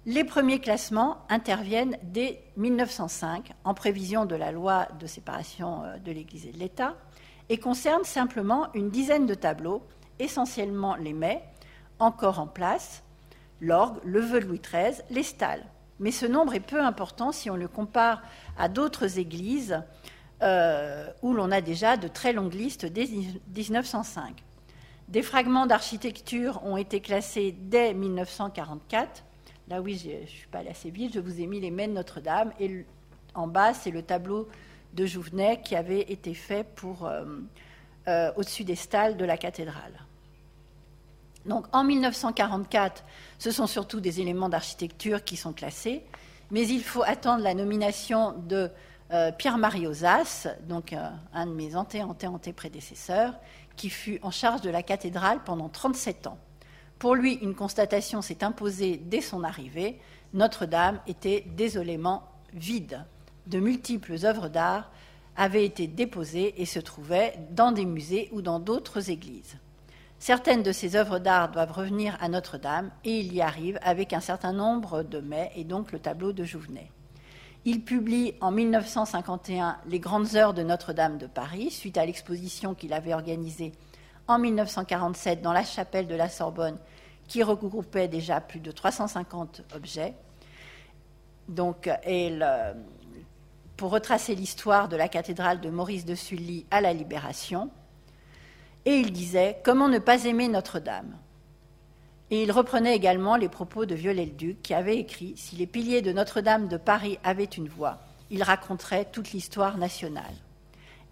Les 0.07 0.25
premiers 0.25 0.61
classements 0.61 1.19
interviennent 1.29 1.99
dès 2.05 2.43
1905 2.57 3.53
en 3.65 3.75
prévision 3.75 4.25
de 4.25 4.37
la 4.37 4.53
loi 4.53 4.87
de 4.99 5.07
séparation 5.07 5.83
euh, 5.83 5.99
de 5.99 6.13
l'Église 6.13 6.47
et 6.47 6.53
de 6.53 6.59
l'État 6.59 6.95
et 7.49 7.59
concernent 7.59 8.05
simplement 8.05 8.73
une 8.73 8.91
dizaine 8.91 9.27
de 9.27 9.35
tableaux, 9.35 9.83
essentiellement 10.21 10.95
les 10.95 11.13
mets, 11.13 11.43
encore 11.99 12.39
en 12.39 12.47
place, 12.47 13.03
l'orgue, 13.61 13.99
le 14.05 14.21
vœu 14.21 14.41
de 14.41 14.47
Louis 14.47 14.61
XIII, 14.61 15.03
les 15.11 15.25
stalles. 15.25 15.67
Mais 15.99 16.13
ce 16.13 16.25
nombre 16.25 16.55
est 16.55 16.61
peu 16.61 16.81
important 16.81 17.33
si 17.33 17.51
on 17.51 17.57
le 17.57 17.69
compare 17.69 18.23
à 18.57 18.69
d'autres 18.69 19.19
églises 19.19 19.83
euh, 20.43 21.07
où 21.23 21.33
l'on 21.33 21.51
a 21.51 21.61
déjà 21.61 21.97
de 21.97 22.09
très 22.09 22.33
longues 22.33 22.55
listes 22.55 22.87
dès 22.87 23.07
1905. 23.07 24.43
Des 25.09 25.23
fragments 25.23 25.67
d'architecture 25.67 26.65
ont 26.65 26.77
été 26.77 27.01
classés 27.01 27.55
dès 27.59 27.95
1944. 27.95 29.25
Là, 29.69 29.81
oui, 29.81 30.01
je 30.03 30.23
ne 30.23 30.27
suis 30.27 30.47
pas 30.49 30.59
allée 30.59 30.71
assez 30.71 30.91
vite, 30.91 31.15
je 31.15 31.21
vous 31.21 31.41
ai 31.41 31.47
mis 31.47 31.61
les 31.61 31.71
mets 31.71 31.89
de 31.89 31.93
Notre-Dame. 31.93 32.53
Et 32.61 32.87
en 33.35 33.47
bas, 33.47 33.75
c'est 33.75 33.91
le 33.91 34.03
tableau 34.03 34.49
de 34.95 35.07
Jouvenet 35.07 35.61
qui 35.63 35.77
avait 35.77 36.03
été 36.13 36.35
fait 36.35 36.65
pour, 36.65 37.07
euh, 37.07 37.25
euh, 38.09 38.33
au-dessus 38.37 38.65
des 38.65 38.77
stalles 38.77 39.17
de 39.17 39.25
la 39.25 39.37
cathédrale. 39.37 39.95
Donc 41.47 41.67
en 41.73 41.85
1944, 41.85 43.05
ce 43.39 43.51
sont 43.51 43.67
surtout 43.67 44.01
des 44.01 44.21
éléments 44.21 44.49
d'architecture 44.49 45.25
qui 45.25 45.37
sont 45.37 45.53
classés, 45.53 46.03
mais 46.51 46.67
il 46.67 46.83
faut 46.83 47.03
attendre 47.03 47.43
la 47.43 47.55
nomination 47.55 48.33
de 48.33 48.71
euh, 49.13 49.33
Pierre-Marie 49.33 49.87
Ozas, 49.87 50.47
donc 50.69 50.93
euh, 50.93 51.09
un 51.33 51.47
de 51.47 51.53
mes 51.53 51.75
anté-anté-anté-prédécesseurs, 51.75 53.35
qui 53.77 53.91
fut 53.91 54.21
en 54.23 54.31
charge 54.31 54.61
de 54.61 54.71
la 54.71 54.83
cathédrale 54.83 55.41
pendant 55.45 55.69
37 55.69 56.27
ans. 56.29 56.39
Pour 56.99 57.15
lui, 57.15 57.35
une 57.35 57.55
constatation 57.55 58.23
s'est 58.23 58.45
imposée 58.45 58.99
dès 58.99 59.21
son 59.21 59.43
arrivée. 59.43 59.99
Notre-Dame 60.35 61.01
était 61.07 61.45
désolément 61.57 62.25
vide. 62.53 63.05
De 63.47 63.59
multiples 63.59 64.17
œuvres 64.25 64.49
d'art 64.49 64.91
avaient 65.37 65.65
été 65.65 65.87
déposées 65.87 66.61
et 66.61 66.67
se 66.67 66.79
trouvaient 66.79 67.35
dans 67.51 67.73
des 67.73 67.87
musées 67.87 68.29
ou 68.33 68.43
dans 68.43 68.61
d'autres 68.61 69.11
églises. 69.11 69.57
Certaines 70.19 70.63
de 70.63 70.73
ces 70.73 70.97
œuvres 70.97 71.19
d'art 71.19 71.51
doivent 71.51 71.73
revenir 71.73 72.19
à 72.21 72.29
Notre-Dame 72.29 72.91
et 73.05 73.19
il 73.21 73.33
y 73.33 73.41
arrive 73.41 73.79
avec 73.83 74.13
un 74.13 74.21
certain 74.21 74.53
nombre 74.53 75.03
de 75.03 75.19
mai 75.19 75.51
et 75.57 75.65
donc 75.65 75.93
le 75.93 75.99
tableau 75.99 76.33
de 76.33 76.45
Jouvenet. 76.45 76.91
Il 77.67 77.85
publie 77.85 78.35
en 78.41 78.51
1951 78.51 79.79
Les 79.87 80.01
grandes 80.01 80.35
heures 80.35 80.55
de 80.55 80.63
Notre-Dame 80.63 81.19
de 81.19 81.27
Paris, 81.27 81.71
suite 81.71 81.99
à 81.99 82.07
l'exposition 82.07 82.75
qu'il 82.75 82.95
avait 82.95 83.13
organisée 83.13 83.73
en 84.29 84.39
1947 84.39 85.43
dans 85.43 85.53
la 85.53 85.65
chapelle 85.65 86.07
de 86.07 86.15
la 86.15 86.29
Sorbonne, 86.29 86.79
qui 87.29 87.43
regroupait 87.43 88.09
déjà 88.09 88.41
plus 88.41 88.61
de 88.61 88.71
350 88.71 89.63
objets. 89.75 90.15
Donc, 91.49 91.91
pour 93.77 93.91
retracer 93.91 94.35
l'histoire 94.35 94.89
de 94.89 94.97
la 94.97 95.09
cathédrale 95.09 95.61
de 95.61 95.69
Maurice 95.69 96.05
de 96.05 96.15
Sully 96.15 96.67
à 96.71 96.81
la 96.81 96.93
Libération. 96.93 97.71
Et 98.85 98.97
il 98.97 99.13
disait 99.13 99.61
Comment 99.65 99.89
ne 99.89 99.99
pas 99.99 100.25
aimer 100.25 100.49
Notre-Dame? 100.49 101.17
Et 102.31 102.43
il 102.43 102.53
reprenait 102.53 102.95
également 102.95 103.37
les 103.37 103.49
propos 103.49 103.87
de 103.87 103.95
Viollet-le-Duc 103.95 104.63
qui 104.63 104.75
avait 104.75 104.99
écrit 104.99 105.35
Si 105.37 105.57
les 105.57 105.67
piliers 105.67 106.03
de 106.03 106.13
Notre-Dame 106.13 106.69
de 106.69 106.77
Paris 106.77 107.19
avaient 107.25 107.45
une 107.45 107.69
voix, 107.69 107.99
ils 108.31 108.45
raconteraient 108.45 109.07
toute 109.11 109.33
l'histoire 109.33 109.79
nationale. 109.79 110.35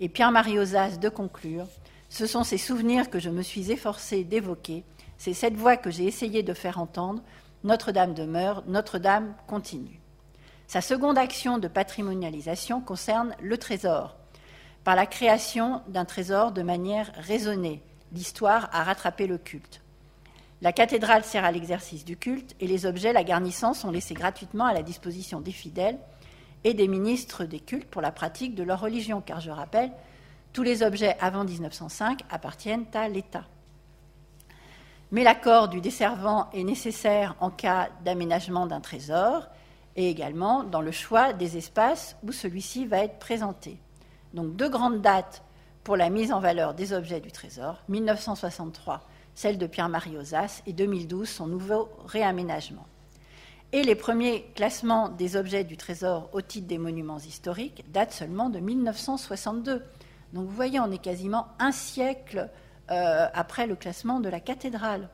Et 0.01 0.09
Pierre-Marie 0.09 0.59
Ozas 0.59 0.97
de 0.99 1.09
conclure 1.09 1.67
Ce 2.09 2.27
sont 2.27 2.45
ces 2.45 2.59
souvenirs 2.59 3.11
que 3.11 3.19
je 3.19 3.31
me 3.31 3.43
suis 3.43 3.73
efforcé 3.73 4.23
d'évoquer, 4.23 4.85
c'est 5.19 5.35
cette 5.35 5.57
voix 5.57 5.77
que 5.77 5.91
j'ai 5.91 6.05
essayé 6.05 6.45
de 6.45 6.55
faire 6.55 6.79
entendre. 6.79 7.23
Notre-Dame 7.65 8.15
demeure, 8.15 8.63
Notre-Dame 8.69 9.35
continue. 9.49 10.01
Sa 10.69 10.81
seconde 10.81 11.19
action 11.19 11.59
de 11.59 11.67
patrimonialisation 11.67 12.81
concerne 12.81 13.35
le 13.43 13.59
trésor, 13.59 14.17
par 14.85 14.95
la 14.95 15.07
création 15.07 15.83
d'un 15.89 16.05
trésor 16.05 16.53
de 16.53 16.63
manière 16.63 17.11
raisonnée. 17.17 17.83
L'histoire 18.13 18.71
a 18.73 18.85
rattrapé 18.85 19.27
le 19.27 19.39
culte. 19.39 19.83
La 20.61 20.73
cathédrale 20.73 21.25
sert 21.25 21.45
à 21.45 21.53
l'exercice 21.53 22.05
du 22.05 22.17
culte 22.17 22.57
et 22.59 22.67
les 22.67 22.85
objets 22.85 23.13
la 23.13 23.23
garnissant 23.23 23.75
sont 23.75 23.93
laissés 23.93 24.15
gratuitement 24.15 24.65
à 24.65 24.75
la 24.75 24.83
disposition 24.83 25.41
des 25.41 25.53
fidèles 25.53 25.99
et 26.65 26.75
des 26.75 26.89
ministres 26.89 27.45
des 27.45 27.61
cultes 27.61 27.89
pour 27.89 28.03
la 28.03 28.11
pratique 28.11 28.57
de 28.57 28.65
leur 28.65 28.81
religion, 28.81 29.21
car 29.21 29.41
je 29.41 29.53
rappelle, 29.53 29.93
tous 30.53 30.65
les 30.65 30.83
objets 30.83 31.17
avant 31.21 31.45
1905 31.45 32.23
appartiennent 32.31 32.87
à 32.95 33.09
l'État. 33.09 33.45
Mais 35.13 35.23
l'accord 35.23 35.69
du 35.69 35.81
desservant 35.81 36.51
est 36.53 36.65
nécessaire 36.65 37.37
en 37.41 37.51
cas 37.51 37.89
d'aménagement 38.05 38.67
d'un 38.67 38.81
trésor 38.81 39.47
et 39.95 40.11
également 40.11 40.65
dans 40.65 40.81
le 40.81 40.91
choix 40.91 41.33
des 41.33 41.57
espaces 41.57 42.17
où 42.25 42.33
celui-ci 42.33 42.87
va 42.87 43.05
être 43.05 43.19
présenté. 43.19 43.79
Donc 44.35 44.57
deux 44.57 44.69
grandes 44.69 45.01
dates 45.01 45.43
pour 45.85 45.97
la 45.97 46.11
mise 46.11 46.33
en 46.33 46.41
valeur 46.41 46.75
des 46.75 46.93
objets 46.93 47.21
du 47.21 47.33
trésor, 47.33 47.83
1963, 47.89 49.01
celle 49.39 49.57
de 49.57 49.69
Pierre-Marie 49.69 50.17
Ozas, 50.17 50.63
et 50.67 50.73
2012, 50.73 51.29
son 51.29 51.47
nouveau 51.47 51.89
réaménagement. 52.07 52.85
Et 53.71 53.85
les 53.85 53.95
premiers 53.95 54.51
classements 54.57 55.11
des 55.11 55.37
objets 55.37 55.63
du 55.63 55.77
trésor 55.77 56.29
au 56.33 56.41
titre 56.41 56.67
des 56.67 56.77
monuments 56.77 57.21
historiques 57.21 57.85
datent 57.93 58.13
seulement 58.13 58.51
de 58.51 58.59
1962. 58.59 59.85
Donc 60.33 60.45
vous 60.45 60.55
voyez, 60.57 60.81
on 60.81 60.91
est 60.91 61.01
quasiment 61.01 61.47
un 61.61 61.71
siècle 61.71 62.51
euh, 62.91 63.29
après 63.33 63.69
le 63.69 63.77
classement 63.77 64.19
de 64.19 64.29
la 64.29 64.41
cathédrale 64.41 65.09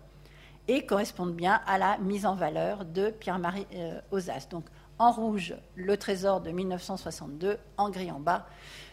et 0.69 0.87
correspondent 0.87 1.37
bien 1.37 1.61
à 1.67 1.77
la 1.77 1.99
mise 1.99 2.25
en 2.25 2.35
valeur 2.35 2.87
de 2.87 3.11
Pierre-Marie 3.11 3.67
euh, 3.75 4.01
Ozas. 4.11 4.47
Donc 4.51 4.65
en 4.99 5.13
rouge, 5.13 5.55
le 5.75 5.99
trésor 5.99 6.41
de 6.41 6.51
1962, 6.51 7.59
en 7.77 7.91
gris 7.91 8.11
en 8.11 8.21
bas, 8.21 8.47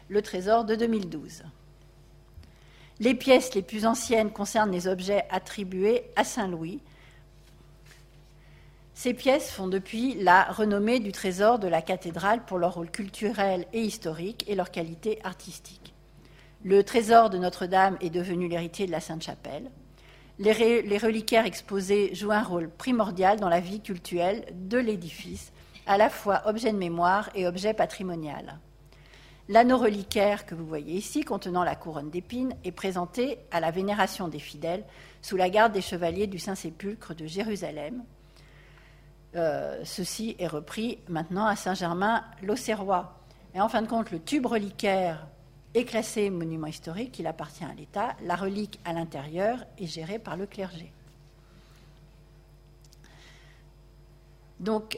le 0.10 0.22
trésor 0.22 0.66
de 0.66 0.76
2012. 0.76 1.44
Les 3.02 3.16
pièces 3.16 3.56
les 3.56 3.64
plus 3.64 3.88
anciennes 3.88 4.30
concernent 4.30 4.72
les 4.72 4.88
objets 4.88 5.26
attribués 5.32 6.04
à 6.16 6.24
Saint-Louis, 6.24 6.82
ces 8.94 9.16
pièces 9.16 9.50
font 9.50 9.68
depuis 9.68 10.14
la 10.22 10.44
renommée 10.44 11.00
du 11.00 11.12
trésor 11.12 11.58
de 11.58 11.68
la 11.68 11.82
cathédrale 11.82 12.46
pour 12.46 12.60
leur 12.60 12.76
rôle 12.76 12.92
culturel 12.92 13.66
et 13.74 13.82
historique 13.82 14.46
et 14.48 14.54
leur 14.54 14.70
qualité 14.70 15.18
artistique. 15.24 15.96
Le 16.64 16.84
trésor 16.84 17.32
de 17.32 17.40
Notre-Dame 17.40 17.98
est 18.02 18.12
devenu 18.12 18.48
l'héritier 18.48 18.86
de 18.86 18.92
la 18.92 19.00
Sainte-Chapelle. 19.00 19.72
Les, 20.38 20.84
les, 20.84 20.98
reliquaires 21.00 21.48
exposés 21.48 22.14
jouent 22.14 22.34
un 22.34 22.44
rôle 22.44 22.70
primordial 22.70 23.40
dans 23.40 23.50
la 23.50 23.62
vie 23.62 23.82
culturelle 23.82 24.46
de 24.54 24.78
l'édifice, 24.78 25.52
à 25.88 25.98
la 25.98 26.12
fois 26.12 26.44
objet 26.46 26.72
de 26.72 26.78
mémoire 26.78 27.32
et 27.34 27.48
objet 27.48 27.74
patrimonial. 27.74 28.60
L'anneau 29.52 29.80
reliquaire 29.80 30.46
que 30.46 30.56
vous 30.56 30.66
voyez 30.66 30.94
ici, 30.94 31.26
contenant 31.26 31.66
la 31.66 31.76
couronne 31.76 32.10
d'épines, 32.10 32.56
est 32.64 32.72
présenté 32.72 33.38
à 33.52 33.60
la 33.60 33.70
vénération 33.70 34.30
des 34.30 34.40
fidèles 34.40 34.86
sous 35.22 35.36
la 35.36 35.50
garde 35.50 35.74
des 35.74 35.82
chevaliers 35.82 36.26
du 36.26 36.40
Saint-Sépulcre 36.40 37.14
de 37.14 37.26
Jérusalem, 37.26 38.02
euh, 39.36 39.82
ceci 39.84 40.38
est 40.40 40.48
repris 40.48 41.00
maintenant 41.10 41.46
à 41.46 41.58
Saint-Germain-l'Auxerrois. 41.58 43.20
Et 43.54 43.60
en 43.60 43.68
fin 43.68 43.82
de 43.82 43.90
compte, 43.90 44.12
le 44.12 44.22
tube 44.22 44.46
reliquaire 44.46 45.28
est 45.74 45.84
classé 45.84 46.30
monument 46.30 46.68
historique, 46.68 47.20
il 47.20 47.28
appartient 47.28 47.66
à 47.66 47.74
l'État. 47.74 48.16
La 48.24 48.38
relique 48.38 48.80
à 48.86 48.94
l'intérieur 48.94 49.66
est 49.78 49.86
gérée 49.86 50.20
par 50.20 50.38
le 50.38 50.46
clergé. 50.46 50.94
Donc, 54.62 54.98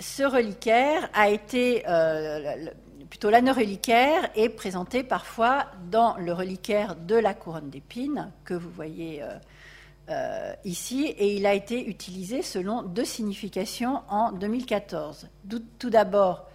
ce 0.00 0.24
reliquaire 0.24 1.08
a 1.14 1.28
été, 1.28 1.84
euh, 1.88 2.70
plutôt 3.14 3.30
l'anneau 3.30 3.52
reliquaire 3.52 4.28
est 4.34 4.48
présenté 4.48 5.04
parfois 5.04 5.66
dans 5.88 6.16
le 6.16 6.32
reliquaire 6.32 6.96
de 6.96 7.14
la 7.14 7.32
couronne 7.32 7.70
d'épines 7.70 8.32
que 8.44 8.54
vous 8.54 8.70
voyez 8.70 9.22
euh, 9.22 9.38
euh, 10.08 10.52
ici 10.64 11.04
et 11.16 11.36
il 11.36 11.46
a 11.46 11.54
été 11.54 11.88
utilisé 11.88 12.42
selon 12.42 12.82
deux 12.82 13.04
significations 13.04 14.02
en 14.08 14.32
2014. 14.32 15.28
Tout 15.78 15.90
d'abord, 15.90 16.48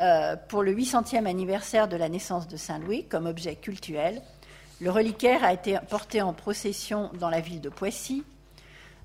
euh, 0.00 0.34
pour 0.48 0.64
le 0.64 0.74
800e 0.74 1.26
anniversaire 1.26 1.86
de 1.86 1.96
la 1.96 2.08
naissance 2.08 2.48
de 2.48 2.56
Saint-Louis 2.56 3.04
comme 3.04 3.26
objet 3.26 3.54
cultuel, 3.54 4.20
le 4.80 4.90
reliquaire 4.90 5.44
a 5.44 5.52
été 5.52 5.78
porté 5.88 6.22
en 6.22 6.32
procession 6.32 7.12
dans 7.20 7.30
la 7.30 7.38
ville 7.38 7.60
de 7.60 7.68
Poissy, 7.68 8.24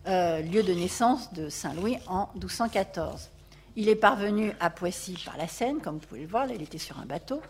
lieu 0.07 0.63
de 0.63 0.73
naissance 0.73 1.31
de 1.33 1.49
Saint-Louis 1.49 1.99
en 2.07 2.29
1214. 2.33 3.29
Il 3.75 3.89
est 3.89 3.95
parvenu 3.95 4.53
à 4.59 4.69
Poissy 4.69 5.21
par 5.25 5.37
la 5.37 5.47
Seine, 5.47 5.79
comme 5.81 5.95
vous 5.95 6.07
pouvez 6.07 6.21
le 6.21 6.27
voir, 6.27 6.47
il 6.49 6.61
était 6.61 6.77
sur 6.77 6.99
un 6.99 7.05
bateau. 7.05 7.41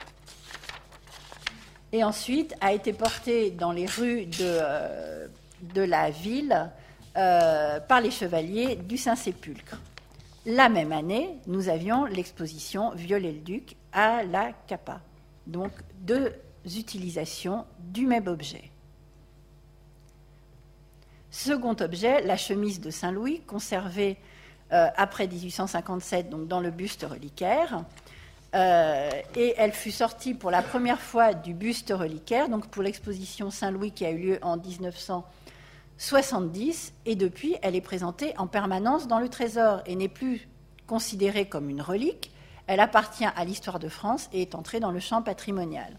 Et 1.91 2.03
ensuite 2.03 2.55
a 2.61 2.73
été 2.73 2.93
porté 2.93 3.51
dans 3.51 3.71
les 3.71 3.85
rues 3.85 4.25
de 4.25 5.29
de 5.73 5.81
la 5.81 6.09
ville 6.09 6.71
euh, 7.17 7.79
par 7.79 8.01
les 8.01 8.11
chevaliers 8.11 8.75
du 8.75 8.97
Saint-Sépulcre. 8.97 9.79
La 10.45 10.69
même 10.69 10.91
année, 10.91 11.39
nous 11.47 11.69
avions 11.69 12.05
l'exposition 12.05 12.91
Viollet-le-Duc 12.91 13.75
à 13.91 14.23
la 14.23 14.51
Capa. 14.67 15.01
Donc 15.47 15.71
deux 16.01 16.33
utilisations 16.65 17.65
du 17.79 18.05
même 18.05 18.27
objet. 18.27 18.69
Second 21.31 21.75
objet, 21.79 22.21
la 22.21 22.37
chemise 22.37 22.79
de 22.79 22.89
Saint-Louis, 22.89 23.41
conservée 23.41 24.17
euh, 24.73 24.87
après 24.95 25.27
1857 25.27 26.29
donc 26.29 26.47
dans 26.47 26.59
le 26.59 26.71
buste 26.71 27.05
reliquaire. 27.09 27.83
Euh, 28.55 29.09
et 29.35 29.53
elle 29.57 29.73
fut 29.73 29.91
sortie 29.91 30.33
pour 30.33 30.49
la 30.49 30.61
première 30.61 31.01
fois 31.01 31.33
du 31.33 31.53
buste 31.53 31.93
reliquaire, 31.95 32.47
donc 32.47 32.67
pour 32.67 32.83
l'exposition 32.83 33.51
Saint-Louis 33.51 33.91
qui 33.91 34.05
a 34.05 34.11
eu 34.11 34.17
lieu 34.17 34.39
en 34.41 34.57
1900. 34.57 35.25
70 35.97 36.93
et 37.05 37.15
depuis, 37.15 37.55
elle 37.61 37.75
est 37.75 37.81
présentée 37.81 38.33
en 38.37 38.47
permanence 38.47 39.07
dans 39.07 39.19
le 39.19 39.29
Trésor 39.29 39.81
et 39.85 39.95
n'est 39.95 40.07
plus 40.07 40.47
considérée 40.87 41.47
comme 41.47 41.69
une 41.69 41.81
relique. 41.81 42.31
Elle 42.67 42.79
appartient 42.79 43.25
à 43.25 43.45
l'histoire 43.45 43.79
de 43.79 43.89
France 43.89 44.29
et 44.33 44.41
est 44.41 44.55
entrée 44.55 44.79
dans 44.79 44.91
le 44.91 44.99
champ 44.99 45.21
patrimonial. 45.21 45.97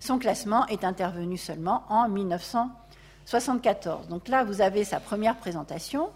Son 0.00 0.18
classement 0.18 0.66
est 0.66 0.84
intervenu 0.84 1.36
seulement 1.36 1.84
en 1.88 2.08
1974. 2.08 4.08
Donc 4.08 4.28
là, 4.28 4.44
vous 4.44 4.60
avez 4.60 4.84
sa 4.84 5.00
première 5.00 5.36
présentation 5.36 6.10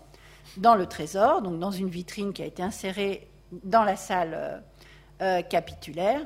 dans 0.56 0.74
le 0.74 0.86
Trésor, 0.86 1.42
donc 1.42 1.58
dans 1.58 1.70
une 1.70 1.88
vitrine 1.88 2.32
qui 2.32 2.42
a 2.42 2.46
été 2.46 2.62
insérée 2.62 3.28
dans 3.64 3.84
la 3.84 3.96
salle 3.96 4.34
euh, 4.34 4.58
euh, 5.22 5.42
capitulaire. 5.42 6.20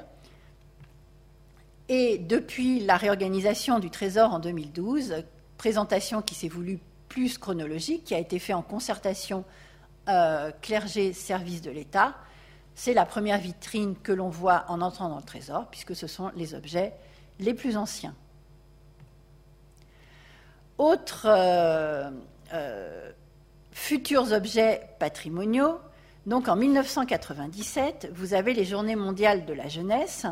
Et 1.88 2.18
depuis 2.18 2.80
la 2.80 2.96
réorganisation 2.96 3.78
du 3.78 3.90
Trésor 3.90 4.32
en 4.32 4.38
2012, 4.38 5.24
présentation 5.58 6.22
qui 6.22 6.34
s'est 6.34 6.48
voulue 6.48 6.78
plus 7.08 7.38
chronologique 7.38 8.04
qui 8.04 8.14
a 8.14 8.18
été 8.18 8.38
fait 8.38 8.54
en 8.54 8.62
concertation 8.62 9.44
euh, 10.08 10.50
clergé-service 10.62 11.62
de 11.62 11.70
l'État. 11.70 12.14
C'est 12.74 12.94
la 12.94 13.04
première 13.04 13.38
vitrine 13.38 13.94
que 14.02 14.12
l'on 14.12 14.30
voit 14.30 14.64
en 14.68 14.80
entrant 14.80 15.08
dans 15.08 15.18
le 15.18 15.22
trésor, 15.22 15.66
puisque 15.70 15.94
ce 15.94 16.06
sont 16.06 16.30
les 16.34 16.54
objets 16.54 16.92
les 17.38 17.54
plus 17.54 17.76
anciens. 17.76 18.14
Euh, 22.52 23.12
futurs 23.74 24.32
objets 24.32 24.80
patrimoniaux, 25.00 25.78
donc 26.26 26.48
en 26.48 26.56
1997, 26.56 28.08
vous 28.14 28.32
avez 28.32 28.54
les 28.54 28.64
Journées 28.64 28.96
mondiales 28.96 29.44
de 29.44 29.52
la 29.52 29.68
jeunesse, 29.68 30.26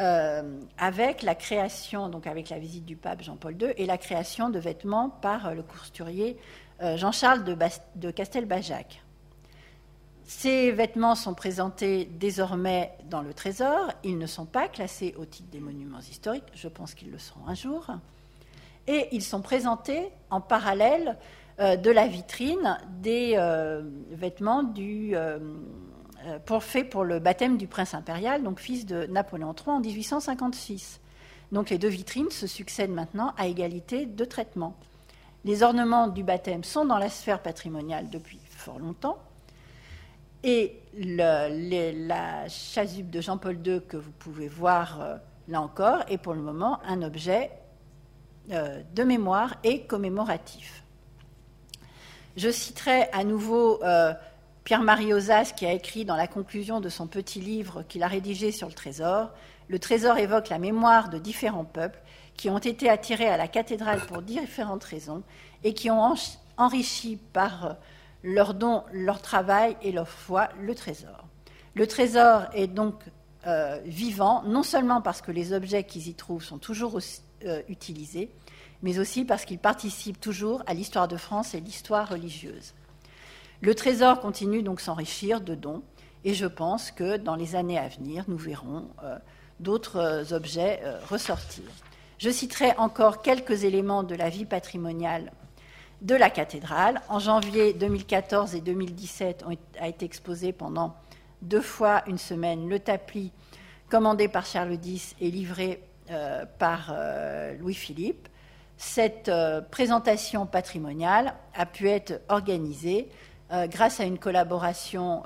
euh, 0.00 0.58
avec 0.78 1.22
la 1.22 1.34
création, 1.34 2.08
donc 2.08 2.26
avec 2.26 2.48
la 2.48 2.58
visite 2.58 2.86
du 2.86 2.96
pape 2.96 3.22
Jean-Paul 3.22 3.54
II, 3.60 3.68
et 3.76 3.84
la 3.84 3.98
création 3.98 4.48
de 4.48 4.58
vêtements 4.58 5.10
par 5.10 5.46
euh, 5.46 5.54
le 5.54 5.62
couturier 5.62 6.38
euh, 6.80 6.96
Jean-Charles 6.96 7.44
de, 7.44 7.56
de 7.96 8.10
Castelbajac. 8.10 9.02
Ces 10.24 10.72
vêtements 10.72 11.16
sont 11.16 11.34
présentés 11.34 12.06
désormais 12.06 12.92
dans 13.10 13.20
le 13.20 13.34
Trésor. 13.34 13.92
Ils 14.04 14.16
ne 14.16 14.26
sont 14.26 14.46
pas 14.46 14.68
classés 14.68 15.14
au 15.18 15.26
titre 15.26 15.50
des 15.50 15.60
monuments 15.60 15.98
historiques. 15.98 16.44
Je 16.54 16.68
pense 16.68 16.94
qu'ils 16.94 17.10
le 17.10 17.18
seront 17.18 17.46
un 17.46 17.54
jour. 17.54 17.88
Et 18.86 19.08
ils 19.12 19.22
sont 19.22 19.42
présentés 19.42 20.08
en 20.30 20.40
parallèle 20.40 21.18
de 21.60 21.90
la 21.90 22.06
vitrine 22.06 22.78
des 23.02 23.36
vêtements 24.10 24.62
du, 24.62 25.14
pour, 26.46 26.64
fait 26.64 26.84
pour 26.84 27.04
le 27.04 27.18
baptême 27.18 27.58
du 27.58 27.66
prince 27.66 27.92
impérial, 27.92 28.42
donc 28.42 28.60
fils 28.60 28.86
de 28.86 29.04
Napoléon 29.06 29.54
III 29.54 29.76
en 29.76 29.80
1856. 29.80 31.00
Donc 31.52 31.70
les 31.70 31.78
deux 31.78 31.88
vitrines 31.88 32.30
se 32.30 32.46
succèdent 32.46 32.92
maintenant 32.92 33.34
à 33.36 33.46
égalité 33.46 34.06
de 34.06 34.24
traitement. 34.24 34.74
Les 35.44 35.62
ornements 35.62 36.08
du 36.08 36.22
baptême 36.22 36.64
sont 36.64 36.84
dans 36.84 36.98
la 36.98 37.08
sphère 37.08 37.42
patrimoniale 37.42 38.10
depuis 38.10 38.38
fort 38.50 38.78
longtemps. 38.78 39.18
Et 40.42 40.80
la 40.94 42.48
chasuble 42.48 43.10
de 43.10 43.20
Jean-Paul 43.20 43.58
II 43.66 43.82
que 43.86 43.96
vous 43.96 44.12
pouvez 44.12 44.48
voir 44.48 45.00
euh, 45.00 45.16
là 45.48 45.60
encore 45.60 46.02
est 46.08 46.16
pour 46.16 46.32
le 46.32 46.40
moment 46.40 46.80
un 46.84 47.02
objet 47.02 47.50
euh, 48.50 48.82
de 48.94 49.02
mémoire 49.02 49.56
et 49.64 49.82
commémoratif. 49.82 50.79
Je 52.36 52.50
citerai 52.50 53.08
à 53.12 53.24
nouveau 53.24 53.82
euh, 53.82 54.14
Pierre-Marie 54.64 55.12
Ozas 55.12 55.52
qui 55.56 55.66
a 55.66 55.72
écrit 55.72 56.04
dans 56.04 56.16
la 56.16 56.28
conclusion 56.28 56.80
de 56.80 56.88
son 56.88 57.06
petit 57.06 57.40
livre 57.40 57.82
qu'il 57.82 58.02
a 58.02 58.08
rédigé 58.08 58.52
sur 58.52 58.68
le 58.68 58.74
trésor. 58.74 59.30
Le 59.68 59.78
trésor 59.78 60.16
évoque 60.18 60.48
la 60.48 60.58
mémoire 60.58 61.08
de 61.08 61.18
différents 61.18 61.64
peuples 61.64 61.98
qui 62.36 62.48
ont 62.48 62.58
été 62.58 62.88
attirés 62.88 63.28
à 63.28 63.36
la 63.36 63.48
cathédrale 63.48 64.00
pour 64.06 64.22
différentes 64.22 64.84
raisons 64.84 65.22
et 65.64 65.74
qui 65.74 65.90
ont 65.90 66.14
enrichi 66.56 67.18
par 67.32 67.76
leur 68.22 68.54
don, 68.54 68.84
leur 68.92 69.20
travail 69.20 69.76
et 69.82 69.92
leur 69.92 70.08
foi 70.08 70.48
le 70.60 70.74
trésor. 70.74 71.24
Le 71.74 71.86
trésor 71.86 72.42
est 72.54 72.66
donc 72.66 72.94
euh, 73.46 73.80
vivant, 73.84 74.42
non 74.44 74.62
seulement 74.62 75.00
parce 75.00 75.22
que 75.22 75.32
les 75.32 75.52
objets 75.52 75.84
qu'ils 75.84 76.08
y 76.08 76.14
trouvent 76.14 76.44
sont 76.44 76.58
toujours 76.58 76.98
euh, 77.44 77.62
utilisés, 77.68 78.30
mais 78.82 78.98
aussi 78.98 79.24
parce 79.24 79.44
qu'ils 79.44 79.58
participent 79.58 80.20
toujours 80.20 80.62
à 80.66 80.74
l'histoire 80.74 81.08
de 81.08 81.16
France 81.16 81.54
et 81.54 81.60
l'histoire 81.60 82.08
religieuse. 82.08 82.74
Le 83.60 83.74
trésor 83.74 84.20
continue 84.20 84.62
donc 84.62 84.80
s'enrichir 84.80 85.40
de 85.40 85.54
dons, 85.54 85.82
et 86.24 86.34
je 86.34 86.46
pense 86.46 86.90
que 86.90 87.16
dans 87.16 87.34
les 87.34 87.56
années 87.56 87.78
à 87.78 87.88
venir, 87.88 88.24
nous 88.28 88.38
verrons 88.38 88.88
euh, 89.02 89.18
d'autres 89.58 90.32
objets 90.32 90.80
ressortir. 91.08 91.64
Je 92.18 92.30
citerai 92.30 92.72
encore 92.76 93.22
quelques 93.22 93.64
éléments 93.64 94.02
de 94.02 94.14
la 94.14 94.28
vie 94.28 94.44
patrimoniale 94.44 95.32
de 96.02 96.14
la 96.14 96.30
cathédrale. 96.30 97.00
En 97.08 97.18
janvier 97.18 97.72
2014 97.72 98.54
et 98.54 98.60
2017 98.60 99.44
a 99.78 99.88
été 99.88 100.04
exposé 100.04 100.52
pendant 100.52 100.94
deux 101.42 101.60
fois 101.60 102.02
une 102.06 102.18
semaine 102.18 102.68
le 102.68 102.78
tapis 102.78 103.32
commandé 103.88 104.28
par 104.28 104.46
Charles 104.46 104.78
X 104.84 105.14
et 105.20 105.30
livré 105.30 105.82
euh, 106.10 106.44
par 106.58 106.90
euh, 106.92 107.54
Louis-Philippe. 107.58 108.28
Cette 108.82 109.28
euh, 109.28 109.60
présentation 109.60 110.46
patrimoniale 110.46 111.34
a 111.54 111.66
pu 111.66 111.88
être 111.90 112.22
organisée 112.30 113.08
grâce 113.68 113.98
à 113.98 114.04
une 114.04 114.20
collaboration 114.20 115.24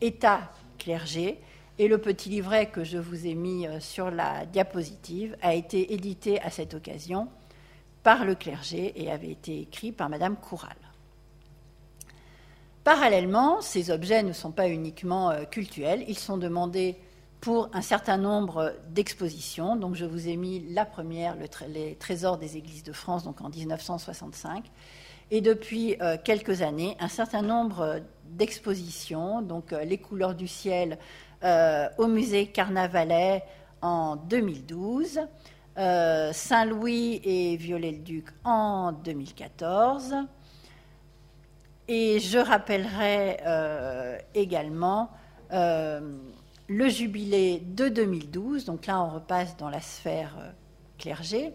État-clergé 0.00 1.38
et 1.78 1.86
le 1.86 1.98
petit 1.98 2.30
livret 2.30 2.70
que 2.70 2.84
je 2.84 2.96
vous 2.96 3.26
ai 3.26 3.34
mis 3.34 3.66
sur 3.80 4.10
la 4.10 4.46
diapositive 4.46 5.36
a 5.42 5.52
été 5.52 5.92
édité 5.92 6.40
à 6.40 6.48
cette 6.48 6.72
occasion 6.72 7.28
par 8.02 8.24
le 8.24 8.34
clergé 8.34 8.94
et 8.96 9.10
avait 9.10 9.32
été 9.32 9.60
écrit 9.60 9.92
par 9.92 10.08
Madame 10.08 10.36
Coural. 10.36 10.78
Parallèlement, 12.88 13.60
ces 13.60 13.90
objets 13.90 14.22
ne 14.22 14.32
sont 14.32 14.50
pas 14.50 14.66
uniquement 14.70 15.30
euh, 15.30 15.44
cultuels, 15.44 16.06
ils 16.08 16.18
sont 16.18 16.38
demandés 16.38 16.96
pour 17.40 17.70
un 17.72 17.82
certain 17.82 18.16
nombre 18.16 18.74
d'expositions. 18.90 19.76
Donc 19.76 19.94
je 19.94 20.04
vous 20.04 20.28
ai 20.28 20.36
mis 20.36 20.72
la 20.72 20.84
première, 20.84 21.36
les 21.68 21.94
trésors 21.96 22.38
des 22.38 22.56
églises 22.56 22.82
de 22.82 22.92
France, 22.92 23.24
donc 23.24 23.40
en 23.40 23.48
1965. 23.48 24.64
Et 25.30 25.40
depuis 25.40 25.96
euh, 26.00 26.16
quelques 26.22 26.62
années, 26.62 26.96
un 27.00 27.08
certain 27.08 27.42
nombre 27.42 28.00
d'expositions, 28.24 29.42
donc 29.42 29.72
euh, 29.72 29.84
les 29.84 29.98
couleurs 29.98 30.34
du 30.34 30.48
ciel 30.48 30.98
au 31.98 32.08
musée 32.08 32.48
Carnavalet 32.48 33.44
en 33.80 34.16
2012, 34.16 35.20
euh, 35.78 36.32
Saint-Louis 36.32 37.20
et 37.22 37.56
Viollet-le-Duc 37.56 38.26
en 38.44 38.92
2014. 38.92 40.16
Et 41.86 42.18
je 42.18 42.38
rappellerai 42.38 43.38
euh, 43.46 44.18
également 44.34 45.10
euh, 45.52 46.18
le 46.68 46.88
jubilé 46.88 47.60
de 47.60 47.88
2012, 47.88 48.64
donc 48.64 48.86
là 48.86 49.02
on 49.02 49.08
repasse 49.08 49.56
dans 49.56 49.70
la 49.70 49.80
sphère 49.80 50.34
clergé, 50.98 51.52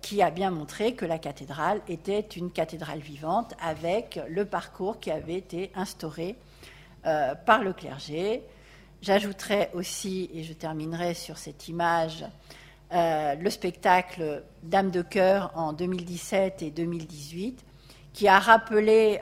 qui 0.00 0.22
a 0.22 0.30
bien 0.30 0.50
montré 0.50 0.94
que 0.94 1.04
la 1.04 1.18
cathédrale 1.18 1.80
était 1.88 2.20
une 2.20 2.50
cathédrale 2.50 3.00
vivante 3.00 3.54
avec 3.60 4.20
le 4.28 4.44
parcours 4.44 5.00
qui 5.00 5.10
avait 5.10 5.34
été 5.34 5.72
instauré 5.74 6.36
par 7.02 7.62
le 7.62 7.72
clergé. 7.72 8.42
J'ajouterai 9.00 9.70
aussi, 9.74 10.28
et 10.34 10.42
je 10.42 10.52
terminerai 10.52 11.14
sur 11.14 11.38
cette 11.38 11.68
image, 11.68 12.24
euh, 12.92 13.34
le 13.34 13.50
spectacle 13.50 14.42
Dame 14.62 14.90
de 14.90 15.02
cœur 15.02 15.52
en 15.54 15.72
2017 15.72 16.62
et 16.62 16.70
2018, 16.70 17.64
qui 18.12 18.26
a 18.26 18.38
rappelé 18.38 19.20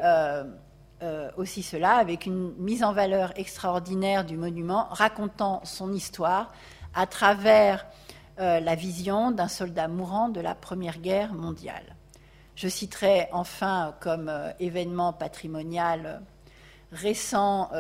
euh, 1.03 1.29
euh, 1.29 1.31
aussi 1.37 1.63
cela 1.63 1.97
avec 1.97 2.27
une 2.27 2.55
mise 2.57 2.83
en 2.83 2.93
valeur 2.93 3.33
extraordinaire 3.37 4.25
du 4.25 4.37
monument, 4.37 4.87
racontant 4.91 5.61
son 5.65 5.93
histoire 5.93 6.53
à 6.95 7.07
travers 7.07 7.87
la 8.39 8.75
vision 8.75 9.31
d'un 9.31 9.49
soldat 9.49 9.89
mourant 9.89 10.29
de 10.29 10.41
la 10.41 10.55
Première 10.55 10.99
Guerre 10.99 11.33
mondiale. 11.33 11.97
Je 12.55 12.69
citerai 12.69 13.29
enfin 13.33 13.95
comme 14.01 14.31
événement 14.61 15.15
patrimonial 15.15 16.21
récent 16.93 17.71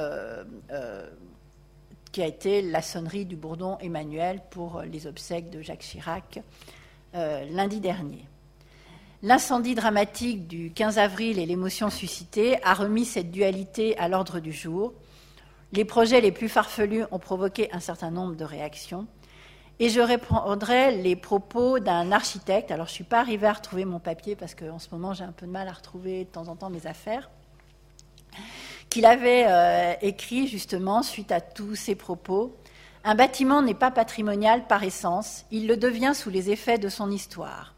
qui 2.10 2.22
a 2.22 2.26
été 2.26 2.62
la 2.62 2.80
sonnerie 2.80 3.26
du 3.26 3.36
bourdon 3.36 3.76
Emmanuel 3.80 4.40
pour 4.48 4.80
les 4.80 5.06
obsèques 5.06 5.50
de 5.50 5.60
Jacques 5.60 5.80
Chirac 5.80 6.40
euh, 7.16 7.46
lundi 7.50 7.80
dernier. 7.80 8.26
L'incendie 9.22 9.74
dramatique 9.74 10.46
du 10.46 10.70
15 10.72 10.98
avril 10.98 11.38
et 11.38 11.46
l'émotion 11.46 11.90
suscitée 11.90 12.62
a 12.62 12.74
remis 12.74 13.04
cette 13.04 13.30
dualité 13.30 13.96
à 13.98 14.08
l'ordre 14.08 14.40
du 14.40 14.52
jour. 14.52 14.92
Les 15.72 15.84
projets 15.84 16.20
les 16.20 16.32
plus 16.32 16.48
farfelus 16.48 17.04
ont 17.10 17.18
provoqué 17.18 17.68
un 17.72 17.80
certain 17.80 18.10
nombre 18.10 18.36
de 18.36 18.44
réactions. 18.44 19.06
Et 19.78 19.90
je 19.90 20.00
reprendrai 20.00 20.96
les 21.02 21.16
propos 21.16 21.78
d'un 21.78 22.12
architecte. 22.12 22.70
Alors, 22.70 22.86
je 22.86 22.92
ne 22.92 22.96
suis 22.96 23.04
pas 23.04 23.20
arrivée 23.20 23.46
à 23.46 23.52
retrouver 23.52 23.84
mon 23.84 24.00
papier 24.00 24.36
parce 24.36 24.54
qu'en 24.54 24.78
ce 24.78 24.88
moment, 24.92 25.12
j'ai 25.12 25.24
un 25.24 25.32
peu 25.32 25.46
de 25.46 25.50
mal 25.50 25.68
à 25.68 25.72
retrouver 25.72 26.24
de 26.24 26.30
temps 26.30 26.48
en 26.48 26.56
temps 26.56 26.70
mes 26.70 26.86
affaires 26.86 27.28
qu'il 28.96 29.04
avait 29.04 29.44
euh, 29.46 29.92
écrit 30.00 30.46
justement 30.46 31.02
suite 31.02 31.30
à 31.30 31.42
tous 31.42 31.74
ces 31.74 31.94
propos. 31.94 32.56
Un 33.04 33.14
bâtiment 33.14 33.60
n'est 33.60 33.74
pas 33.74 33.90
patrimonial 33.90 34.66
par 34.66 34.84
essence, 34.84 35.44
il 35.50 35.66
le 35.66 35.76
devient 35.76 36.12
sous 36.14 36.30
les 36.30 36.50
effets 36.50 36.78
de 36.78 36.88
son 36.88 37.10
histoire. 37.10 37.75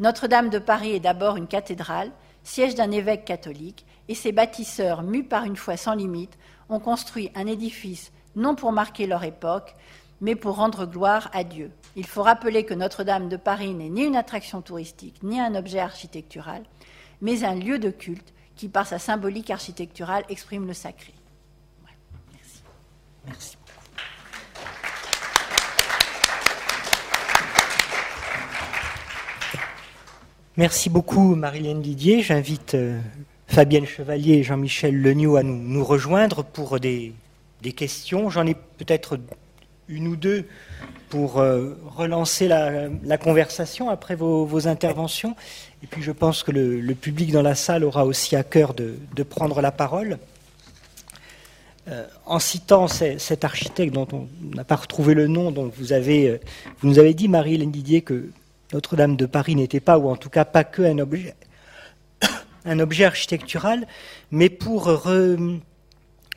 Notre-Dame 0.00 0.50
de 0.50 0.58
Paris 0.58 0.92
est 0.92 1.00
d'abord 1.00 1.36
une 1.36 1.46
cathédrale, 1.46 2.10
siège 2.42 2.74
d'un 2.74 2.90
évêque 2.90 3.24
catholique, 3.24 3.86
et 4.08 4.14
ses 4.14 4.32
bâtisseurs, 4.32 5.02
mus 5.02 5.24
par 5.24 5.44
une 5.44 5.56
foi 5.56 5.76
sans 5.76 5.94
limite, 5.94 6.36
ont 6.68 6.80
construit 6.80 7.30
un 7.34 7.46
édifice 7.46 8.12
non 8.36 8.54
pour 8.54 8.72
marquer 8.72 9.06
leur 9.06 9.24
époque, 9.24 9.74
mais 10.20 10.34
pour 10.34 10.56
rendre 10.56 10.86
gloire 10.86 11.30
à 11.32 11.44
Dieu. 11.44 11.70
Il 11.96 12.06
faut 12.06 12.22
rappeler 12.22 12.64
que 12.64 12.74
Notre-Dame 12.74 13.28
de 13.28 13.36
Paris 13.36 13.74
n'est 13.74 13.88
ni 13.88 14.02
une 14.02 14.16
attraction 14.16 14.62
touristique, 14.62 15.22
ni 15.22 15.40
un 15.40 15.54
objet 15.54 15.78
architectural, 15.78 16.64
mais 17.20 17.44
un 17.44 17.54
lieu 17.54 17.78
de 17.78 17.90
culte 17.90 18.32
qui, 18.56 18.68
par 18.68 18.86
sa 18.86 18.98
symbolique 18.98 19.50
architecturale, 19.50 20.24
exprime 20.28 20.66
le 20.66 20.74
sacré. 20.74 21.14
merci. 23.24 23.56
Merci 30.56 30.88
beaucoup, 30.88 31.34
Marilène 31.34 31.82
Didier. 31.82 32.22
J'invite 32.22 32.74
euh, 32.76 33.00
Fabienne 33.48 33.86
Chevalier 33.86 34.34
et 34.34 34.42
Jean-Michel 34.44 35.02
Legnaud 35.02 35.34
à 35.34 35.42
nous, 35.42 35.84
rejoindre 35.84 36.44
pour 36.44 36.78
des, 36.78 37.12
questions. 37.76 38.30
J'en 38.30 38.46
ai 38.46 38.54
peut-être 38.54 39.18
une 39.88 40.06
ou 40.06 40.14
deux 40.14 40.46
pour 41.08 41.40
euh, 41.40 41.76
relancer 41.96 42.46
la, 42.46 43.18
conversation 43.18 43.90
après 43.90 44.14
vos 44.14 44.68
interventions. 44.68 45.34
Et 45.82 45.88
puis 45.88 46.02
je 46.02 46.12
pense 46.12 46.44
que 46.44 46.52
le, 46.52 46.94
public 46.94 47.32
dans 47.32 47.42
la 47.42 47.56
salle 47.56 47.82
aura 47.82 48.04
aussi 48.04 48.36
à 48.36 48.44
cœur 48.44 48.74
de, 48.74 49.22
prendre 49.24 49.60
la 49.60 49.72
parole. 49.72 50.18
Euh, 51.88 52.06
en 52.26 52.38
citant 52.38 52.86
cet 52.86 53.44
architecte 53.44 53.92
dont 53.92 54.06
on 54.12 54.28
n'a 54.54 54.62
pas 54.62 54.76
retrouvé 54.76 55.14
le 55.14 55.26
nom, 55.26 55.50
donc 55.50 55.72
vous, 55.76 55.92
avez, 55.92 56.40
vous 56.78 56.88
nous 56.88 57.00
avez 57.00 57.12
dit, 57.12 57.26
Marie-Hélène 57.26 57.72
Didier, 57.72 58.02
que 58.02 58.30
Notre-Dame 58.74 59.14
de 59.14 59.26
Paris 59.26 59.54
n'était 59.54 59.78
pas, 59.78 59.98
ou 59.98 60.10
en 60.10 60.16
tout 60.16 60.30
cas 60.30 60.44
pas 60.44 60.64
que 60.64 60.82
un 60.82 60.98
objet, 60.98 61.34
architectural, 63.04 63.86
mais 64.32 64.48
pour 64.48 64.86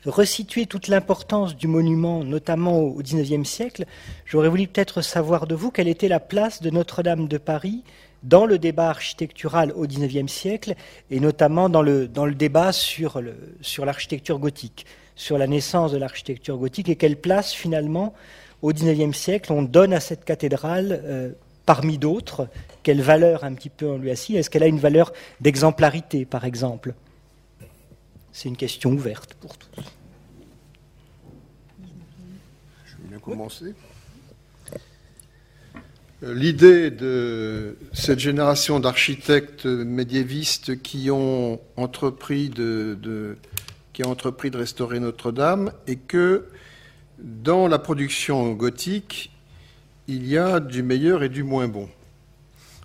resituer 0.06 0.66
toute 0.66 0.86
l'importance 0.86 1.56
du 1.56 1.66
monument, 1.66 2.22
notamment 2.22 2.78
au 2.78 3.02
XIXe 3.02 3.46
siècle, 3.46 3.86
j'aurais 4.24 4.48
voulu 4.48 4.68
peut-être 4.68 5.02
savoir 5.02 5.48
de 5.48 5.56
vous 5.56 5.72
quelle 5.72 5.88
était 5.88 6.06
la 6.06 6.20
place 6.20 6.62
de 6.62 6.70
Notre-Dame 6.70 7.26
de 7.26 7.38
Paris 7.38 7.82
dans 8.22 8.46
le 8.46 8.60
débat 8.60 8.88
architectural 8.88 9.72
au 9.74 9.88
XIXe 9.88 10.30
siècle, 10.30 10.76
et 11.10 11.18
notamment 11.18 11.68
dans 11.68 11.82
le, 11.82 12.08
débat 12.36 12.70
sur 12.70 13.20
l'architecture 13.84 14.38
gothique, 14.38 14.86
sur 15.16 15.38
la 15.38 15.48
naissance 15.48 15.90
de 15.90 15.98
l'architecture 15.98 16.56
gothique 16.56 16.88
et 16.88 16.94
quelle 16.94 17.16
place 17.16 17.52
finalement 17.52 18.14
au 18.62 18.72
XIXe 18.72 19.16
siècle 19.16 19.52
on 19.52 19.62
donne 19.62 19.92
à 19.92 20.00
cette 20.00 20.24
cathédrale 20.24 21.00
euh, 21.04 21.30
parmi 21.68 21.98
d'autres 21.98 22.48
Quelle 22.82 23.02
valeur 23.02 23.44
un 23.44 23.52
petit 23.52 23.68
peu 23.68 23.84
on 23.84 23.98
lui 23.98 24.10
assis 24.10 24.36
Est-ce 24.36 24.48
qu'elle 24.48 24.62
a 24.62 24.68
une 24.68 24.78
valeur 24.78 25.12
d'exemplarité 25.42 26.24
par 26.24 26.46
exemple? 26.46 26.94
C'est 28.32 28.48
une 28.48 28.56
question 28.56 28.90
ouverte 28.92 29.34
pour 29.34 29.58
tous. 29.58 29.68
Je 32.86 32.96
vais 32.96 33.08
bien 33.10 33.18
commencer. 33.18 33.74
L'idée 36.22 36.90
de 36.90 37.76
cette 37.92 38.18
génération 38.18 38.80
d'architectes 38.80 39.66
médiévistes 39.66 40.80
qui 40.80 41.10
ont 41.10 41.60
entrepris 41.76 42.50
entrepris 44.06 44.50
de 44.50 44.56
restaurer 44.56 45.00
Notre-Dame 45.00 45.72
est 45.86 45.96
que 45.96 46.46
dans 47.18 47.68
la 47.68 47.78
production 47.78 48.52
gothique, 48.52 49.32
il 50.08 50.26
y 50.26 50.36
a 50.36 50.60
du 50.60 50.82
meilleur 50.82 51.22
et 51.22 51.28
du 51.28 51.42
moins 51.42 51.68
bon. 51.68 51.88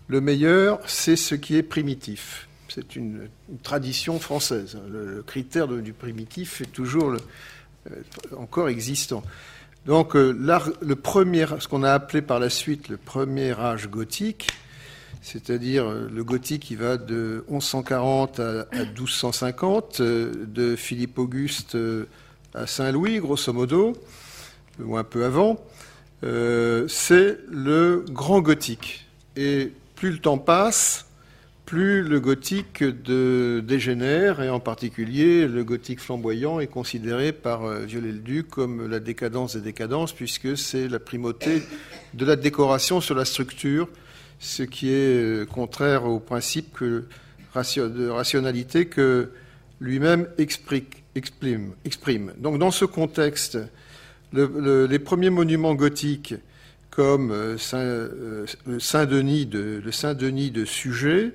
Le 0.08 0.22
meilleur, 0.22 0.80
c'est 0.86 1.16
ce 1.16 1.36
qui 1.36 1.56
est 1.56 1.64
primitif. 1.64 2.48
C'est 2.70 2.96
une, 2.96 3.30
tradition 3.64 4.20
française. 4.20 4.78
Le, 4.90 5.24
critère 5.24 5.68
du 5.68 5.94
primitif 5.94 6.62
est 6.62 6.72
toujours 6.72 7.16
euh, 7.90 7.90
encore 8.36 8.70
existant. 8.70 9.24
Donc 9.86 10.16
euh, 10.16 10.32
le 10.82 10.96
premier, 10.96 11.46
ce 11.60 11.68
qu'on 11.68 11.84
a 11.84 11.92
appelé 11.92 12.22
par 12.22 12.40
la 12.40 12.50
suite 12.50 12.88
le 12.88 12.98
premier 12.98 13.52
âge 13.52 13.90
gothique, 13.90 14.50
c'est-à-dire 15.22 15.86
euh, 15.86 16.10
le 16.14 16.24
gothique 16.24 16.64
qui 16.64 16.76
va 16.76 16.98
de 16.98 17.44
1140 17.50 18.40
à, 18.40 18.66
1250, 18.74 20.00
euh, 20.00 20.32
de 20.48 20.78
Philippe 20.78 21.20
Auguste 21.20 21.78
à 22.54 22.66
Saint-Louis, 22.66 23.20
grosso 23.20 23.52
modo, 23.52 23.94
ou 24.80 24.96
un 24.96 25.04
peu 25.04 25.26
avant, 25.26 25.62
c'est 26.88 27.38
le 27.50 28.06
grand 28.10 28.42
gothique. 28.42 29.06
Et 29.36 29.72
plus 29.96 30.12
le 30.12 30.20
temps 30.20 30.38
passe, 30.38 31.06
plus 31.66 32.04
le 32.04 32.20
gothique 32.20 32.84
dégénère, 32.84 34.42
et 34.42 34.50
en 34.50 34.60
particulier 34.60 35.48
le 35.48 35.64
gothique 35.64 36.00
flamboyant 36.00 36.60
est 36.60 36.68
considéré 36.68 37.32
par 37.32 37.64
euh, 37.64 37.86
Viollet-le-Duc 37.86 38.50
comme 38.50 38.88
la 38.88 39.00
décadence 39.00 39.56
des 39.56 39.62
décadences, 39.62 40.14
puisque 40.14 40.58
c'est 40.58 40.88
la 40.88 41.00
primauté 41.00 41.64
de 42.14 42.26
la 42.26 42.36
décoration 42.36 43.02
sur 43.02 43.16
la 43.16 43.26
structure, 43.26 43.88
ce 44.40 44.64
qui 44.64 44.90
est 44.90 45.24
euh, 45.24 45.46
contraire 45.46 46.06
au 46.06 46.20
principe 46.20 46.84
de 46.84 48.10
rationalité 48.10 48.86
que 48.86 49.32
lui-même 49.80 50.28
exprime, 50.38 52.34
Donc 52.38 52.60
dans 52.60 52.72
ce 52.72 52.86
contexte, 52.86 53.58
les 54.34 55.00
premiers 55.00 55.30
monuments 55.30 55.76
gothiques 55.76 56.36
comme 56.96 57.32
euh, 57.32 57.58
euh, 57.74 58.46
Saint-Denis 58.80 59.46
de, 59.46 59.82
le 59.84 59.92
Saint-Denis 59.92 60.52
de 60.52 60.64
Sujet 60.64 61.34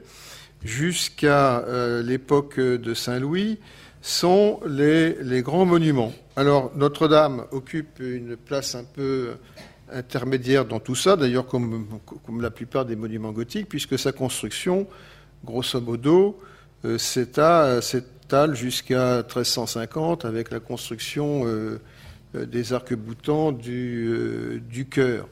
jusqu'à 0.62 1.58
euh, 1.60 2.02
l'époque 2.02 2.60
de 2.60 2.94
Saint-Louis 2.94 3.58
sont 4.00 4.60
les, 4.66 5.42
grands 5.42 5.64
monuments. 5.64 6.12
Alors 6.36 6.70
Notre-Dame 6.76 7.44
occupe 7.50 7.98
une 7.98 8.36
place 8.36 8.76
un 8.76 8.84
peu 8.84 9.32
intermédiaire 9.92 10.64
dans 10.64 10.78
tout 10.78 10.94
ça, 10.94 11.16
d'ailleurs 11.16 11.46
comme, 11.46 11.88
la 12.40 12.50
plupart 12.50 12.84
des 12.84 12.94
monuments 12.94 13.32
gothiques, 13.32 13.68
puisque 13.68 13.98
sa 13.98 14.12
construction, 14.12 14.86
grosso 15.44 15.80
modo, 15.80 16.38
s'étale 16.96 18.54
jusqu'à 18.54 19.16
1350 19.16 20.24
avec 20.24 20.52
la 20.52 20.60
construction 20.60 21.44
des 22.34 22.72
arcs-boutants 22.72 23.52
du, 23.52 24.08
euh, 24.08 24.60
du 24.60 24.86
cœur. 24.86 25.28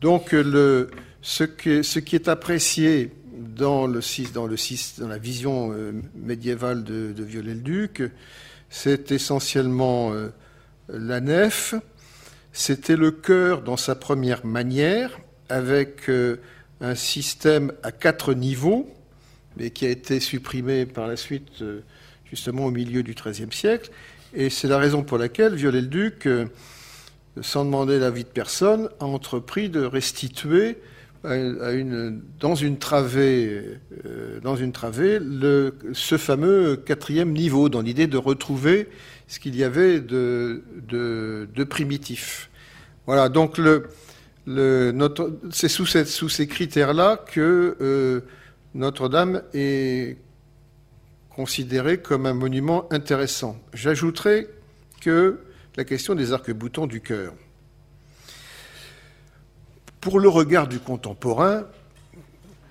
Donc 0.00 0.32
le, 0.32 0.90
ce, 1.22 1.44
qui 1.44 2.16
est 2.16 2.28
apprécié 2.28 3.10
dans, 3.34 3.86
la 3.86 5.18
vision 5.18 5.72
euh, 5.72 5.92
médiévale 6.14 6.84
de, 6.84 7.12
de 7.12 7.24
Viollet-le-Duc, 7.24 8.02
c'est 8.68 9.10
essentiellement 9.10 10.12
la 10.88 11.20
nef, 11.20 11.74
c'était 12.52 12.96
le 12.96 13.10
cœur 13.10 13.62
dans 13.62 13.76
sa 13.76 13.96
première 13.96 14.46
manière, 14.46 15.18
avec 15.48 16.08
un 16.80 16.94
système 16.94 17.72
à 17.82 17.90
quatre 17.90 18.32
niveaux, 18.32 18.88
mais 19.56 19.70
qui 19.70 19.86
a 19.86 19.90
été 19.90 20.20
supprimé 20.20 20.86
par 20.86 21.08
la 21.08 21.16
suite 21.16 21.64
justement 22.30 22.66
au 22.66 22.70
milieu 22.70 23.02
du 23.02 23.14
XIIIe 23.14 23.52
siècle, 23.52 23.90
et 24.34 24.50
c'est 24.50 24.68
la 24.68 24.78
raison 24.78 25.02
pour 25.02 25.18
laquelle 25.18 25.54
Viollet-le-Duc, 25.54 26.26
euh, 26.26 26.46
sans 27.40 27.64
demander 27.64 27.98
l'avis 27.98 28.24
de 28.24 28.28
personne, 28.28 28.88
a 29.00 29.04
entrepris 29.04 29.68
de 29.68 29.80
restituer 29.82 30.78
dans 31.22 32.54
une 32.54 32.78
travée, 32.78 33.62
euh, 34.06 34.40
dans 34.40 34.56
une 34.56 34.72
travée 34.72 35.18
ce 35.92 36.16
fameux 36.16 36.76
quatrième 36.76 37.32
niveau, 37.32 37.68
dans 37.68 37.82
l'idée 37.82 38.06
de 38.06 38.16
retrouver 38.16 38.88
ce 39.28 39.38
qu'il 39.38 39.54
y 39.54 39.64
avait 39.64 40.00
de, 40.00 40.62
primitif. 41.68 42.50
Voilà, 43.06 43.28
donc 43.28 43.60
c'est 45.50 45.68
sous, 45.68 45.86
ces 45.86 46.46
critères-là 46.46 47.22
que 47.30 47.76
euh, 47.80 48.20
Notre-Dame 48.74 49.42
est 49.52 50.16
considéré 51.40 51.96
comme 51.96 52.26
un 52.26 52.34
monument 52.34 52.86
intéressant. 52.92 53.56
J'ajouterai 53.72 54.46
que 55.00 55.40
la 55.74 55.84
question 55.84 56.14
des 56.14 56.34
arcs-boutants 56.34 56.86
du 56.86 57.00
cœur. 57.00 57.32
Pour 60.02 60.20
le 60.20 60.28
regard 60.28 60.68
du 60.68 60.80
contemporain, 60.80 61.64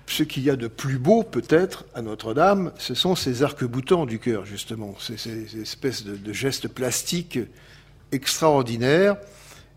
ce 0.06 0.22
qu'il 0.22 0.44
y 0.44 0.50
a 0.50 0.54
de 0.54 0.68
plus 0.68 0.98
beau 0.98 1.24
peut-être 1.24 1.84
à 1.94 2.02
Notre-Dame, 2.02 2.70
ce 2.78 2.94
sont 2.94 3.16
ces 3.16 3.42
arcs-boutants 3.42 4.06
du 4.06 4.20
cœur, 4.20 4.44
justement, 4.46 4.94
ces, 5.00 5.60
espèces 5.60 6.04
de, 6.04 6.32
gestes 6.32 6.68
plastiques 6.68 7.40
extraordinaires 8.12 9.16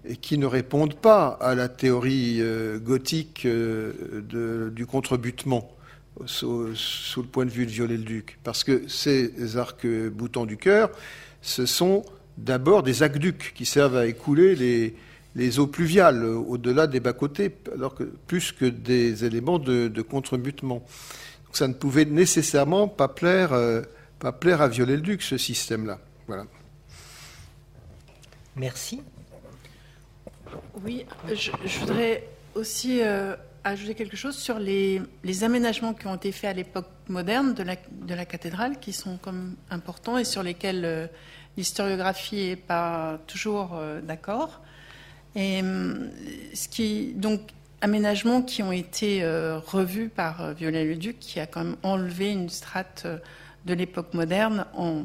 et 0.06 0.18
qui 0.18 0.38
ne 0.38 0.46
répondent 0.46 1.00
pas 1.00 1.30
à 1.42 1.56
la 1.56 1.68
théorie 1.68 2.38
euh, 2.42 2.78
gothique 2.78 3.48
euh, 3.48 4.70
du 4.72 4.86
contrebutement 4.86 5.76
sous, 6.26 6.68
le 7.18 7.24
point 7.24 7.46
de 7.46 7.52
vue 7.52 7.66
de 7.66 7.72
Viollet-le-Duc. 7.72 8.40
Parce 8.44 8.64
que 8.64 8.88
ces 8.88 9.58
arcs-boutants 9.58 10.46
du 10.46 10.58
cœur, 10.58 10.90
ce 11.42 11.66
sont 11.66 12.04
d'abord 12.38 12.84
des 12.84 13.04
aqueducs 13.04 13.54
qui 13.56 13.66
servent 13.66 13.98
à 13.98 14.06
écouler 14.06 14.56
les, 14.56 14.96
les 15.36 15.60
eaux 15.60 15.68
pluviales 15.68 16.24
au-delà 16.24 16.88
des 16.88 17.00
bas-côtés, 17.00 17.56
alors 17.74 17.96
que 17.96 18.04
plus 18.04 18.52
que 18.52 18.66
des 18.66 19.26
éléments 19.26 19.60
de, 19.60 19.88
de 19.88 20.02
contrebutement. 20.02 20.84
Donc 21.46 21.58
ça 21.58 21.68
ne 21.68 21.74
pouvait 21.74 22.06
nécessairement 22.06 22.88
pas 22.88 23.08
plaire, 23.08 23.54
euh, 23.54 23.82
pas 24.20 24.32
plaire 24.32 24.62
à 24.62 24.68
Viollet-le-Duc, 24.68 25.22
ce 25.22 25.38
système-là. 25.38 26.00
Voilà. 26.28 26.46
Merci. 28.56 29.02
Oui, 30.84 31.06
je, 31.34 31.80
voudrais 31.80 32.28
aussi 32.56 33.02
euh, 33.02 33.36
ajouter 33.64 33.96
quelque 33.96 34.18
chose 34.18 34.36
sur 34.36 34.60
les, 34.60 35.02
aménagements 35.44 35.94
qui 35.94 36.08
ont 36.08 36.16
été 36.16 36.32
faits 36.32 36.50
à 36.50 36.54
l'époque 36.54 36.90
moderne 37.08 37.54
de 37.54 37.64
la, 38.14 38.26
cathédrale, 38.26 38.80
qui 38.80 38.94
sont 38.94 39.18
comme 39.18 39.56
importants 39.70 40.18
et 40.18 40.24
sur 40.26 40.44
lesquels 40.44 40.86
euh, 40.86 41.08
l'historiographie 41.58 42.50
n'est 42.50 42.56
pas 42.56 43.20
toujours 43.28 43.72
euh, 43.76 44.02
d'accord. 44.02 44.62
Et 45.36 45.62
hum, 45.62 46.10
ce 46.54 46.68
qui, 46.68 47.14
donc, 47.14 47.42
aménagements 47.82 48.42
qui 48.42 48.64
ont 48.64 48.72
été 48.72 49.24
euh, 49.24 49.60
revus 49.60 50.10
par 50.10 50.54
Viollet-le-Duc, 50.54 51.20
qui 51.20 51.40
a 51.40 51.48
quand 51.48 51.64
même 51.64 51.76
enlevé 51.84 52.32
une 52.32 52.50
strate 52.50 53.08
de 53.66 53.74
l'époque 53.74 54.14
moderne. 54.14 54.66
En, 54.76 55.04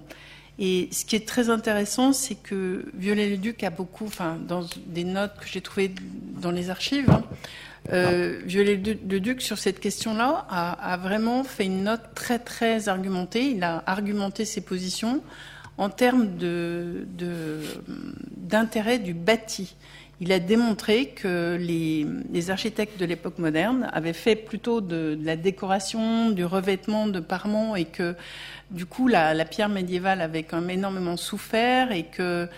et 0.58 0.88
ce 0.90 1.04
qui 1.04 1.14
est 1.14 1.26
très 1.26 1.50
intéressant, 1.50 2.12
c'est 2.12 2.34
que 2.34 2.86
Viollet-le-Duc 2.94 3.62
a 3.62 3.70
beaucoup, 3.70 4.06
enfin, 4.06 4.36
dans 4.46 4.66
des 4.86 5.04
notes 5.04 5.34
que 5.40 5.46
j'ai 5.46 5.60
trouvées 5.60 5.94
dans 6.40 6.50
les 6.50 6.70
archives, 6.70 7.08
hein, 7.10 7.22
euh, 7.92 8.40
Viollet-le-Duc, 8.44 9.40
sur 9.40 9.56
cette 9.56 9.78
question-là, 9.78 10.46
a, 10.50 10.96
vraiment 10.96 11.44
fait 11.44 11.66
une 11.66 11.84
note 11.84 12.02
très, 12.14 12.38
très 12.38 12.88
argumentée. 12.88 13.50
Il 13.50 13.62
a 13.62 13.82
argumenté 13.86 14.44
ses 14.44 14.60
positions 14.60 15.22
en 15.78 15.90
termes 15.90 16.28
d'intérêt 18.36 18.98
du 18.98 19.14
bâti. 19.14 19.76
Il 20.20 20.32
a 20.32 20.40
démontré 20.40 21.10
que 21.10 21.56
les, 21.60 22.50
architectes 22.50 22.98
de 22.98 23.04
l'époque 23.04 23.38
moderne 23.38 23.88
avaient 23.92 24.12
fait 24.12 24.34
plutôt 24.34 24.80
de, 24.80 25.16
la 25.22 25.36
décoration, 25.36 26.30
du 26.30 26.44
revêtement 26.44 27.06
de 27.06 27.20
parements 27.20 27.76
et 27.76 27.84
que 27.84 28.16
du 28.72 28.84
coup 28.84 29.06
la, 29.06 29.44
pierre 29.44 29.68
médiévale 29.68 30.20
avait 30.20 30.42
quand 30.42 30.60
même 30.60 30.70
énormément 30.70 31.16
souffert 31.16 31.92
et 31.92 32.04
que 32.04 32.48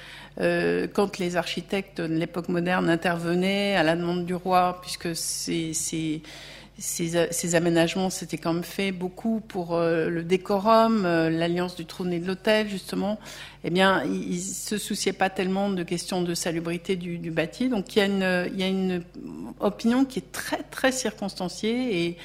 euh, 0.40 0.86
quand 0.90 1.18
les 1.18 1.36
architectes 1.36 2.00
de 2.00 2.14
l'époque 2.14 2.48
moderne 2.48 2.88
intervenaient 2.88 3.76
à 3.76 3.82
la 3.82 3.94
demande 3.94 4.24
du 4.24 4.34
roi, 4.34 4.78
puisque 4.80 5.14
c'est 5.14 6.22
ces, 6.80 7.54
aménagements 7.54 8.10
s'étaient 8.10 8.38
quand 8.38 8.54
même 8.54 8.64
fait 8.64 8.90
beaucoup 8.90 9.40
pour 9.40 9.78
le 9.78 10.22
décorum, 10.22 11.02
l'alliance 11.02 11.76
du 11.76 11.84
trône 11.84 12.12
et 12.12 12.18
de 12.18 12.26
l'hôtel, 12.26 12.68
justement. 12.68 13.20
Eh 13.64 13.70
bien, 13.70 14.02
ils, 14.04 14.36
ne 14.36 14.40
se 14.40 14.78
souciaient 14.78 15.12
pas 15.12 15.30
tellement 15.30 15.70
de 15.70 15.82
questions 15.82 16.22
de 16.22 16.34
salubrité 16.34 16.96
du, 16.96 17.18
du 17.18 17.30
bâti. 17.30 17.68
Donc, 17.68 17.94
il 17.94 17.98
y, 17.98 18.02
a 18.02 18.06
une, 18.06 18.50
il 18.52 18.58
y 18.58 18.62
a 18.62 18.68
une 18.68 19.02
opinion 19.60 20.04
qui 20.04 20.20
est 20.20 20.32
très, 20.32 20.62
très 20.62 20.90
circonstanciée 20.90 22.06
et 22.06 22.16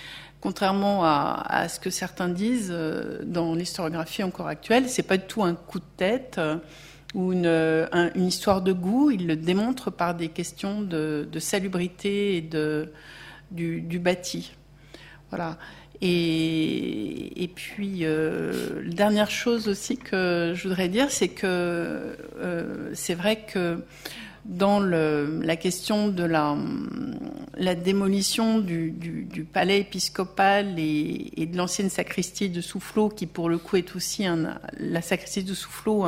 contrairement 0.46 1.04
à, 1.04 1.68
ce 1.70 1.80
que 1.80 1.90
certains 1.90 2.30
disent 2.30 2.70
euh, 2.72 3.24
dans 3.26 3.56
l'historiographie 3.56 4.22
encore 4.22 4.48
actuelle, 4.48 4.88
c'est 4.90 5.02
pas 5.02 5.18
du 5.18 5.26
tout 5.26 5.44
un 5.44 5.56
coup 5.56 5.80
de 5.80 5.86
tête 5.98 6.36
euh, 6.38 6.58
ou 7.16 7.34
une, 7.34 7.48
une, 7.48 8.28
histoire 8.28 8.62
de 8.62 8.72
goût. 8.72 9.10
Il 9.10 9.26
le 9.26 9.38
démontre 9.38 9.90
par 9.90 10.14
des 10.14 10.28
questions 10.28 10.82
de, 10.82 11.28
salubrité 11.40 12.38
et 12.38 12.42
de, 12.42 12.92
du, 13.52 14.00
bâti. 14.00 14.54
Voilà. 15.30 15.58
Et, 16.02 17.44
et 17.44 17.48
puis, 17.48 18.00
euh, 18.02 18.82
la 18.84 18.94
dernière 18.94 19.32
chose 19.32 19.68
aussi 19.68 19.98
que 19.98 20.54
je 20.56 20.68
voudrais 20.68 20.90
dire, 20.90 21.10
c'est 21.10 21.30
que 21.30 22.18
c'est 22.94 23.16
vrai 23.16 23.46
que 23.52 23.80
dans 24.46 24.80
le, 24.80 25.42
la 25.42 25.56
question 25.56 26.08
de 26.08 26.24
la, 26.24 26.56
la 27.58 27.76
démolition 27.76 28.60
du, 28.60 28.92
du, 28.92 29.24
du, 29.24 29.44
palais 29.44 29.80
épiscopal 29.80 30.76
et, 30.78 31.48
de 31.52 31.58
l'ancienne 31.58 31.90
sacristie 31.90 32.50
de 32.50 32.62
Soufflot, 32.62 33.10
qui 33.10 33.26
pour 33.26 33.50
le 33.50 33.58
coup 33.58 33.76
est 33.78 33.96
aussi 33.96 34.26
la 34.80 35.02
sacristie 35.02 35.44
de 35.44 35.54
Soufflot, 35.54 36.06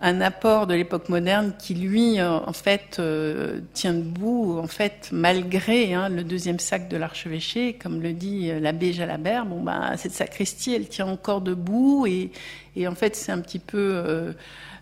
un 0.00 0.20
apport 0.20 0.66
de 0.66 0.74
l'époque 0.74 1.08
moderne 1.08 1.52
qui 1.58 1.74
lui 1.74 2.20
euh, 2.20 2.30
en 2.30 2.52
fait 2.52 2.98
euh, 2.98 3.60
tient 3.74 3.94
debout 3.94 4.58
en 4.62 4.68
fait 4.68 5.08
malgré 5.10 5.92
hein, 5.92 6.08
le 6.08 6.22
deuxième 6.22 6.60
sac 6.60 6.88
de 6.88 6.96
l'archevêché 6.96 7.74
comme 7.74 8.00
le 8.00 8.12
dit 8.12 8.50
euh, 8.50 8.60
l'abbé 8.60 8.92
Jalabert 8.92 9.44
bon 9.44 9.60
bah 9.60 9.96
cette 9.96 10.12
sacristie 10.12 10.72
elle 10.72 10.88
tient 10.88 11.08
encore 11.08 11.40
debout 11.40 12.06
et, 12.06 12.30
et 12.76 12.86
en 12.86 12.94
fait 12.94 13.16
c'est 13.16 13.32
un 13.32 13.40
petit 13.40 13.58
peu 13.58 14.34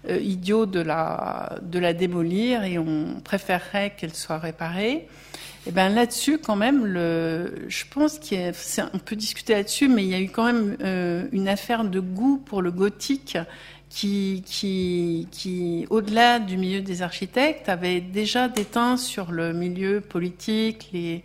euh, 0.09 0.21
idiot 0.21 0.67
de 0.67 0.79
la, 0.79 1.59
de 1.63 1.81
la 1.81 1.93
démolir 1.93 2.63
et 2.63 2.79
on 2.79 3.21
préférerait 3.25 3.95
qu'elle 3.97 4.15
soit 4.15 4.39
réparée. 4.39 4.93
Et 4.93 5.71
eh 5.71 5.73
ben 5.73 5.89
là-dessus, 5.89 6.39
quand 6.39 6.55
même, 6.55 6.87
le, 6.87 7.65
je 7.67 7.83
pense 7.91 8.21
qu'on 8.21 8.99
peut 8.99 9.17
discuter 9.17 9.55
là-dessus, 9.55 9.89
mais 9.89 10.05
il 10.05 10.09
y 10.09 10.15
a 10.15 10.21
eu 10.21 10.29
quand 10.29 10.45
même 10.45 10.77
euh, 10.81 11.25
une 11.33 11.49
affaire 11.49 11.83
de 11.83 11.99
goût 11.99 12.37
pour 12.39 12.63
le 12.63 12.71
gothique 12.71 13.37
qui, 13.89 14.43
qui, 14.45 15.29
qui 15.31 15.87
au-delà 15.91 16.39
du 16.39 16.57
milieu 16.57 16.81
des 16.81 17.03
architectes, 17.03 17.69
avait 17.69 18.01
déjà 18.01 18.49
déteint 18.49 18.97
sur 18.97 19.33
le 19.33 19.53
milieu 19.53 20.01
politique, 20.01 20.91
les, 20.93 21.23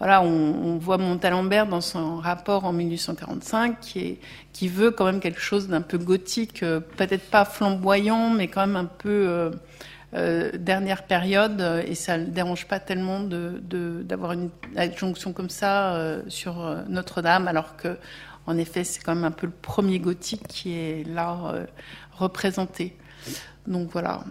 voilà, 0.00 0.22
on, 0.22 0.78
voit 0.78 0.96
Montalembert 0.96 1.66
dans 1.66 1.82
son 1.82 2.16
rapport 2.16 2.64
en 2.64 2.72
1845 2.72 3.78
qui, 3.80 4.68
veut 4.68 4.90
quand 4.90 5.04
même 5.04 5.20
quelque 5.20 5.40
chose 5.40 5.68
d'un 5.68 5.82
peu 5.82 5.98
gothique, 5.98 6.62
euh, 6.62 6.80
peut-être 6.80 7.28
pas 7.30 7.44
flamboyant, 7.44 8.30
mais 8.30 8.48
quand 8.48 8.66
même 8.66 8.76
un 8.76 8.86
peu 8.86 9.10
euh, 9.28 9.50
euh, 10.14 10.52
dernière 10.56 11.02
période, 11.02 11.62
et 11.86 11.94
ça 11.94 12.16
ne 12.16 12.24
dérange 12.24 12.66
pas 12.66 12.80
tellement 12.80 13.20
d'avoir 13.20 14.32
une 14.32 14.48
adjonction 14.74 15.34
comme 15.34 15.50
ça 15.50 16.16
sur 16.28 16.84
Notre-Dame, 16.88 17.46
alors 17.46 17.76
que 17.76 17.98
en 18.46 18.56
effet 18.56 18.84
c'est 18.84 19.02
quand 19.02 19.14
même 19.14 19.24
un 19.24 19.30
peu 19.30 19.46
le 19.46 19.52
premier 19.52 19.98
gothique 19.98 20.48
qui 20.48 20.72
est 20.72 21.06
là 21.06 21.66
représenté. 22.20 22.96
Donc 23.66 23.90
voilà. 23.90 24.24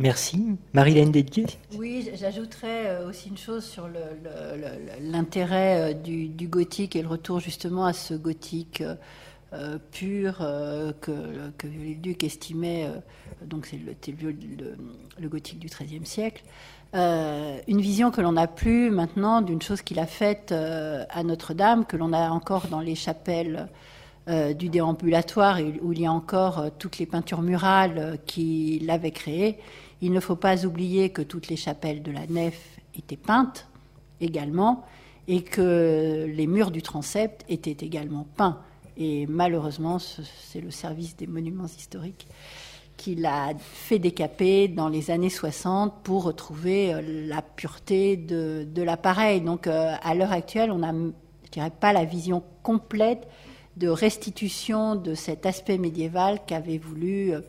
Merci. 0.00 0.56
Marie-Hélène 0.72 1.12
Dédier 1.12 1.44
Oui, 1.76 2.08
j'ajouterais 2.14 2.86
euh, 2.86 3.10
aussi 3.10 3.28
une 3.28 3.36
chose 3.36 3.62
sur 3.62 3.86
l'intérêt 4.98 5.92
euh, 5.92 5.92
du, 5.92 6.48
gothique 6.48 6.96
et 6.96 7.02
le 7.02 7.08
retour 7.08 7.38
justement 7.38 7.84
à 7.84 7.92
ce 7.92 8.14
gothique 8.14 8.82
euh, 9.52 9.76
pur 9.92 10.38
que, 11.02 11.50
que 11.58 11.66
Viollet-le-Duc 11.66 12.24
estimait, 12.24 12.88
donc 13.44 13.66
c'est 13.66 13.76
le, 13.76 13.94
le, 15.18 15.28
gothique 15.28 15.58
du 15.58 15.66
XIIIe 15.66 16.06
siècle. 16.06 16.44
une 16.94 17.80
vision 17.80 18.10
que 18.10 18.22
l'on 18.22 18.32
n'a 18.32 18.46
plus 18.46 18.90
maintenant 18.90 19.42
d'une 19.42 19.60
chose 19.60 19.82
qu'il 19.82 19.98
a 19.98 20.06
faite 20.06 20.52
à 20.52 21.22
Notre-Dame, 21.24 21.84
que 21.84 21.96
l'on 21.98 22.12
a 22.12 22.30
encore 22.30 22.68
dans 22.68 22.80
les 22.80 22.94
chapelles 22.94 23.68
du 24.54 24.68
déambulatoire, 24.68 25.58
où 25.82 25.92
il 25.92 26.00
y 26.00 26.06
a 26.06 26.12
encore 26.12 26.70
toutes 26.78 26.98
les 26.98 27.06
peintures 27.06 27.42
murales 27.42 28.18
qu'il 28.26 28.88
avait 28.90 29.10
créées. 29.10 29.58
Il 30.02 30.12
ne 30.12 30.20
faut 30.20 30.36
pas 30.36 30.64
oublier 30.64 31.10
que 31.10 31.22
toutes 31.22 31.48
les 31.48 31.56
chapelles 31.56 32.02
de 32.02 32.12
la 32.12 32.26
nef 32.26 32.78
étaient 32.94 33.16
peintes 33.16 33.66
également 34.20 34.84
et 35.28 35.42
que 35.42 36.26
les 36.28 36.46
murs 36.46 36.70
du 36.70 36.82
transept 36.82 37.44
étaient 37.48 37.84
également 37.84 38.26
peints. 38.36 38.58
Et 38.96 39.26
malheureusement, 39.26 39.98
c'est 39.98 40.60
le 40.60 40.70
service 40.70 41.16
des 41.16 41.26
monuments 41.26 41.66
historiques 41.66 42.26
qui 42.96 43.14
l'a 43.14 43.54
fait 43.58 43.98
décaper 43.98 44.68
dans 44.68 44.88
les 44.88 45.10
années 45.10 45.30
60 45.30 46.02
pour 46.02 46.24
retrouver 46.24 46.92
euh, 46.92 47.00
la 47.28 47.40
pureté 47.40 48.18
de, 48.18 48.82
l'appareil. 48.82 49.40
Donc 49.40 49.66
euh, 49.66 49.94
à 50.02 50.14
l'heure 50.14 50.32
actuelle, 50.32 50.70
on 50.70 50.78
n'a, 50.80 51.70
pas 51.70 51.94
la 51.94 52.04
vision 52.04 52.42
complète 52.62 53.26
de 53.76 53.88
restitution 53.88 54.96
de 54.96 55.14
cet 55.14 55.46
aspect 55.46 55.78
médiéval 55.78 56.40
qu'avait 56.46 56.78
voulu 56.78 57.32
euh, 57.32 57.40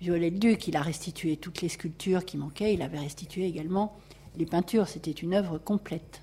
Viollet-le-Duc, 0.00 0.68
il 0.68 0.76
a 0.76 0.82
restitué 0.82 1.36
toutes 1.36 1.62
les 1.62 1.68
sculptures 1.68 2.24
qui 2.24 2.36
manquaient, 2.36 2.74
il 2.74 2.82
avait 2.82 2.98
restitué 2.98 3.46
également 3.46 3.96
les 4.36 4.44
peintures. 4.44 4.88
C'était 4.88 5.10
une 5.10 5.34
œuvre 5.34 5.58
complète. 5.58 6.20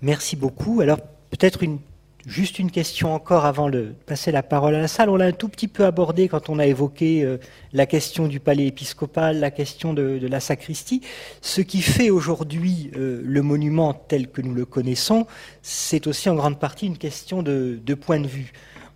Merci 0.00 0.36
beaucoup. 0.36 0.80
Alors, 0.80 0.98
peut-être 1.30 1.62
une, 1.62 1.78
juste 2.26 2.58
une 2.58 2.72
question 2.72 3.14
encore 3.14 3.44
avant 3.44 3.70
de 3.70 3.94
passer 4.04 4.32
la 4.32 4.42
parole 4.42 4.74
à 4.74 4.80
la 4.80 4.88
salle. 4.88 5.08
On 5.08 5.16
l'a 5.16 5.26
un 5.26 5.32
tout 5.32 5.48
petit 5.48 5.68
peu 5.68 5.84
abordé 5.84 6.28
quand 6.28 6.48
on 6.50 6.58
a 6.58 6.66
évoqué 6.66 7.22
euh, 7.22 7.38
la 7.72 7.86
question 7.86 8.26
du 8.26 8.40
palais 8.40 8.66
épiscopal, 8.66 9.38
la 9.38 9.52
question 9.52 9.94
de, 9.94 10.18
la 10.26 10.40
sacristie. 10.40 11.02
Ce 11.40 11.60
qui 11.60 11.80
fait 11.80 12.10
aujourd'hui 12.10 12.90
euh, 12.96 13.20
le 13.24 13.42
monument 13.42 13.94
tel 13.94 14.28
que 14.28 14.42
nous 14.42 14.54
le 14.54 14.66
connaissons, 14.66 15.26
c'est 15.62 16.06
aussi 16.08 16.28
en 16.28 16.34
grande 16.34 16.58
partie 16.58 16.86
une 16.86 16.98
question 16.98 17.42
de, 17.42 17.78
de 17.84 17.94
point 17.94 18.18
de 18.18 18.26
vue. 18.26 18.52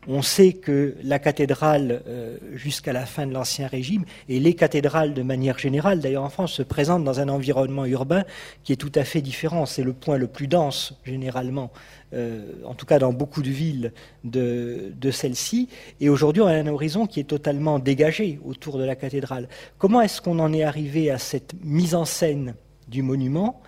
On 0.09 0.23
sait 0.23 0.55
que 0.55 0.97
la 1.03 1.19
cathédrale, 1.19 2.03
euh, 2.09 2.39
jusqu'à 2.55 2.93
la 2.93 3.05
fin 3.05 3.27
de 3.27 3.35
l'Ancien 3.35 3.67
Régime, 3.67 4.05
et 4.31 4.41
les 4.41 4.55
cathédrales 4.55 5.13
de 5.13 5.23
manière 5.23 5.59
générale, 5.59 6.01
d'ailleurs 6.01 6.25
en 6.25 6.31
France, 6.31 6.55
se 6.55 6.63
présentent 6.63 7.05
dans 7.05 7.21
un 7.21 7.29
environnement 7.29 7.85
urbain 7.85 8.25
qui 8.65 8.73
est 8.73 8.77
tout 8.77 8.93
à 8.95 9.05
fait 9.05 9.21
différent. 9.21 9.67
C'est 9.67 9.83
le 9.83 9.93
point 9.93 10.17
le 10.17 10.27
plus 10.27 10.47
dense, 10.47 10.95
généralement, 11.05 11.71
euh, 12.15 12.41
en 12.65 12.75
tout 12.75 12.87
cas 12.87 12.99
dans 12.99 13.13
beaucoup 13.13 13.43
de 13.43 13.51
villes 13.51 13.93
de, 14.25 14.91
de 14.99 15.11
celle-ci. 15.11 15.69
Et 16.01 16.09
aujourd'hui, 16.09 16.41
on 16.41 16.47
a 16.47 16.55
un 16.55 16.67
horizon 16.67 17.07
qui 17.07 17.21
est 17.21 17.25
totalement 17.25 17.79
dégagé 17.79 18.41
autour 18.43 18.79
de 18.79 18.85
la 18.85 18.97
cathédrale. 18.97 19.49
Comment 19.77 20.01
est-ce 20.01 20.23
qu'on 20.23 20.39
en 20.39 20.53
est 20.55 20.65
arrivé 20.65 21.11
à 21.11 21.19
cette 21.19 21.53
mise 21.63 21.95
en 21.95 22.07
scène 22.07 22.55
du 22.89 23.03
monument? 23.03 23.61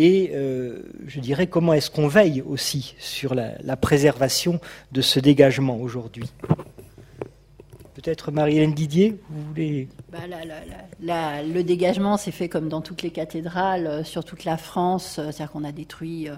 Et 0.00 0.30
euh, 0.32 0.80
je 1.06 1.20
dirais 1.20 1.46
comment 1.46 1.74
est-ce 1.74 1.90
qu'on 1.90 2.08
veille 2.08 2.40
aussi 2.40 2.94
sur 2.98 3.34
la, 3.34 3.76
préservation 3.76 4.58
de 4.92 5.02
ce 5.02 5.20
dégagement 5.20 5.76
aujourd'hui? 5.76 6.24
Peut-être 7.92 8.30
Marie-Hélène 8.30 8.72
Didier, 8.72 9.20
vous 9.28 9.42
voulez 9.48 9.88
bah, 10.10 10.20
Le 11.42 11.60
dégagement 11.60 12.16
s'est 12.16 12.30
fait 12.30 12.48
comme 12.48 12.70
dans 12.70 12.80
toutes 12.80 13.02
les 13.02 13.10
cathédrales, 13.10 13.86
euh, 13.86 14.04
sur 14.04 14.24
toute 14.24 14.44
la 14.44 14.56
France, 14.56 15.18
euh, 15.18 15.24
c'est-à-dire 15.24 15.50
qu'on 15.50 15.64
a 15.64 15.72
détruit 15.72 16.30
au 16.30 16.34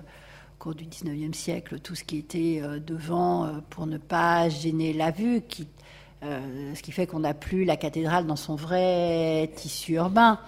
cours 0.59 0.75
du 0.75 0.85
19e 0.85 1.33
siècle 1.33 1.79
tout 1.79 1.95
ce 1.95 2.03
qui 2.03 2.19
était 2.19 2.63
devant 2.85 3.61
pour 3.71 3.87
ne 3.87 3.99
pas 3.99 4.49
gêner 4.49 4.93
la 4.93 5.13
vue, 5.13 5.41
qui 5.49 5.69
euh, 6.25 6.75
ce 6.77 6.83
qui 6.83 6.93
fait 6.93 7.09
qu'on 7.09 7.21
n'a 7.21 7.35
plus 7.35 7.65
la 7.65 7.77
cathédrale 7.77 8.27
dans 8.27 8.37
son 8.37 8.55
vrai 8.55 9.51
tissu 9.57 9.95
urbain. 9.95 10.39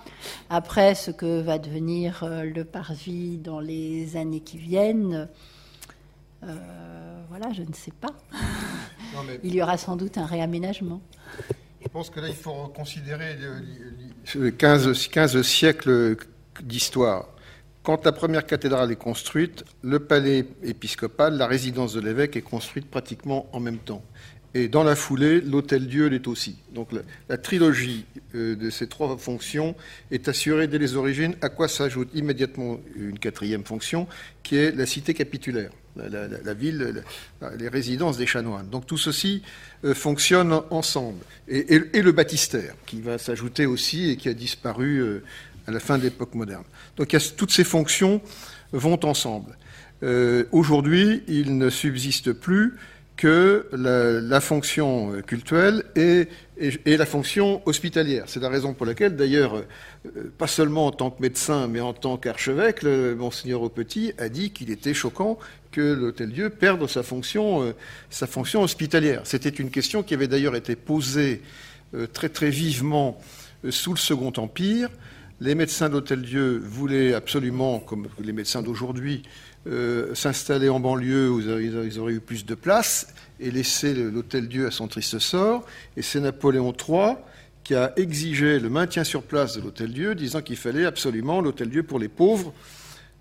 Après, 0.49 0.95
ce 0.95 1.11
que 1.11 1.41
va 1.41 1.59
devenir 1.59 2.23
euh, 2.23 2.45
le 2.45 2.65
parvis 2.65 3.39
dans 3.39 3.59
les 3.59 4.17
années 4.17 4.41
qui 4.41 4.57
viennent, 4.57 5.29
euh, 6.45 7.23
voilà, 7.29 7.53
je 7.53 7.63
ne 7.63 7.73
sais 7.73 7.91
pas. 7.91 8.15
Il 9.43 9.55
y 9.55 9.63
aura 9.63 9.77
sans 9.77 9.97
doute 9.97 10.17
un 10.17 10.27
réaménagement. 10.27 11.01
Je 11.83 11.89
pense 11.89 12.09
que 12.09 12.21
là, 12.21 12.29
il 12.29 12.35
faut 12.35 12.69
considérer 12.69 13.37
15, 14.57 15.09
15 15.09 15.43
siècles 15.43 16.17
d'histoire. 16.63 17.27
Quand 17.83 18.05
la 18.07 18.13
première 18.13 18.47
cathédrale 18.47 18.93
est 18.93 18.97
construite, 18.97 19.65
le 19.83 19.99
palais 19.99 20.47
épiscopal, 20.63 21.37
la 21.37 21.47
résidence 21.47 21.93
de 21.93 22.01
l'évêque, 22.01 22.37
est 22.37 22.43
construite 22.43 22.91
pratiquement 22.91 23.47
en 23.53 23.61
même 23.61 23.79
temps. 23.79 24.03
Et 24.57 24.69
dans 24.69 24.85
la 24.85 24.95
foulée, 24.95 25.41
l'Hôtel-Dieu 25.41 26.07
l'est 26.07 26.29
aussi. 26.29 26.57
Donc 26.73 26.91
la, 27.29 27.37
trilogie 27.37 28.07
euh, 28.37 28.55
de 28.55 28.71
ces 28.71 28.87
trois 28.87 29.17
fonctions 29.19 29.75
est 30.13 30.29
assurée 30.29 30.69
dès 30.69 30.79
les 30.79 30.95
origines, 30.95 31.35
à 31.43 31.49
quoi 31.49 31.67
s'ajoute 31.67 32.09
immédiatement 32.15 32.79
une 32.95 33.19
quatrième 33.19 33.65
fonction, 33.65 34.07
qui 34.45 34.57
est 34.57 34.71
la 34.71 34.87
cité 34.87 35.13
capitulaire, 35.13 35.73
la, 35.97 36.55
ville, 36.55 37.03
les 37.59 37.69
résidences 37.69 38.17
des 38.17 38.27
chanoines. 38.27 38.69
Donc 38.71 38.87
tout 38.87 38.97
ceci 38.97 39.43
euh, 39.85 39.93
fonctionne 39.93 40.61
ensemble. 40.71 41.25
Et, 41.49 41.79
le 41.79 42.13
baptistère, 42.13 42.77
qui 42.87 43.01
va 43.01 43.19
s'ajouter 43.19 43.67
aussi 43.67 44.11
et 44.11 44.17
qui 44.17 44.29
a 44.29 44.35
disparu 44.35 44.99
euh, 44.99 45.25
à 45.67 45.73
la 45.73 45.81
fin 45.81 45.99
de 45.99 46.05
l'époque 46.05 46.35
moderne. 46.37 46.65
Donc 46.97 47.17
toutes 47.37 47.51
ces 47.51 47.65
fonctions 47.65 48.23
vont 48.73 49.05
ensemble. 49.05 49.57
Aujourd'hui, 50.53 51.23
il 51.29 51.57
ne 51.57 51.71
subsiste 51.71 52.35
plus 52.35 52.75
que 53.17 53.69
la, 53.73 54.41
fonction 54.41 55.23
cultuelle 55.23 55.85
et, 55.95 56.29
la 56.85 57.07
fonction 57.07 57.63
hospitalière. 57.65 58.25
C'est 58.27 58.41
la 58.41 58.49
raison 58.49 58.75
pour 58.75 58.87
laquelle, 58.87 59.15
d'ailleurs, 59.15 59.57
euh, 59.57 60.33
pas 60.37 60.47
seulement 60.49 60.87
en 60.87 60.91
tant 60.91 61.11
que 61.11 61.23
médecin, 61.23 61.69
mais 61.69 61.81
en 61.81 61.93
tant 61.93 62.17
qu'archevêque, 62.17 62.83
monseigneur 62.83 63.63
Aupetit 63.63 64.13
a 64.19 64.29
dit 64.29 64.51
qu'il 64.51 64.71
était 64.71 64.95
choquant 64.95 65.39
que 65.71 65.81
l'Hôtel-Dieu 65.81 66.51
perde 66.51 66.89
sa 66.89 67.03
fonction, 67.03 67.63
euh, 67.63 68.63
hospitalière. 68.63 69.23
C'était 69.25 69.49
une 69.49 69.71
question 69.71 70.03
qui 70.03 70.15
avait 70.15 70.29
d'ailleurs 70.29 70.57
été 70.57 70.75
posée 70.75 71.43
euh, 71.95 72.07
très 72.07 72.29
très 72.29 72.51
vivement 72.51 73.21
sous 73.71 73.93
le 73.93 73.99
Second 73.99 74.33
Empire. 74.37 74.91
Les 75.45 75.55
médecins 75.55 75.91
de 75.91 75.93
l'Hôtel-Dieu 75.93 76.59
voulaient 76.65 77.13
absolument, 77.13 77.79
comme 77.79 78.09
les 78.19 78.33
médecins 78.33 78.63
d'aujourd'hui, 78.63 79.25
euh, 79.67 80.15
s'installer 80.15 80.71
en 80.71 80.81
banlieue 80.81 81.31
où 81.31 81.39
ils 81.39 81.99
auraient 81.99 82.15
eu 82.15 82.21
plus 82.21 82.47
de 82.47 82.55
place 82.55 83.13
et 83.39 83.51
laisser 83.51 83.93
l'Hôtel-Dieu 83.93 84.67
à 84.67 84.71
son 84.71 84.89
triste 84.89 85.19
sort. 85.19 85.67
Et 85.99 86.03
c'est 86.03 86.21
Napoléon 86.21 86.73
III 86.73 87.17
qui 87.63 87.75
a 87.75 87.93
exigé 87.99 88.59
le 88.59 88.71
maintien 88.71 89.05
sur 89.05 89.23
place 89.23 89.55
de 89.55 89.61
l'Hôtel-Dieu, 89.61 90.15
disant 90.15 90.41
qu'il 90.41 90.57
fallait 90.57 90.87
absolument 90.87 91.43
l'Hôtel-Dieu 91.43 91.83
pour 91.83 91.99
les 91.99 92.09
pauvres 92.09 92.55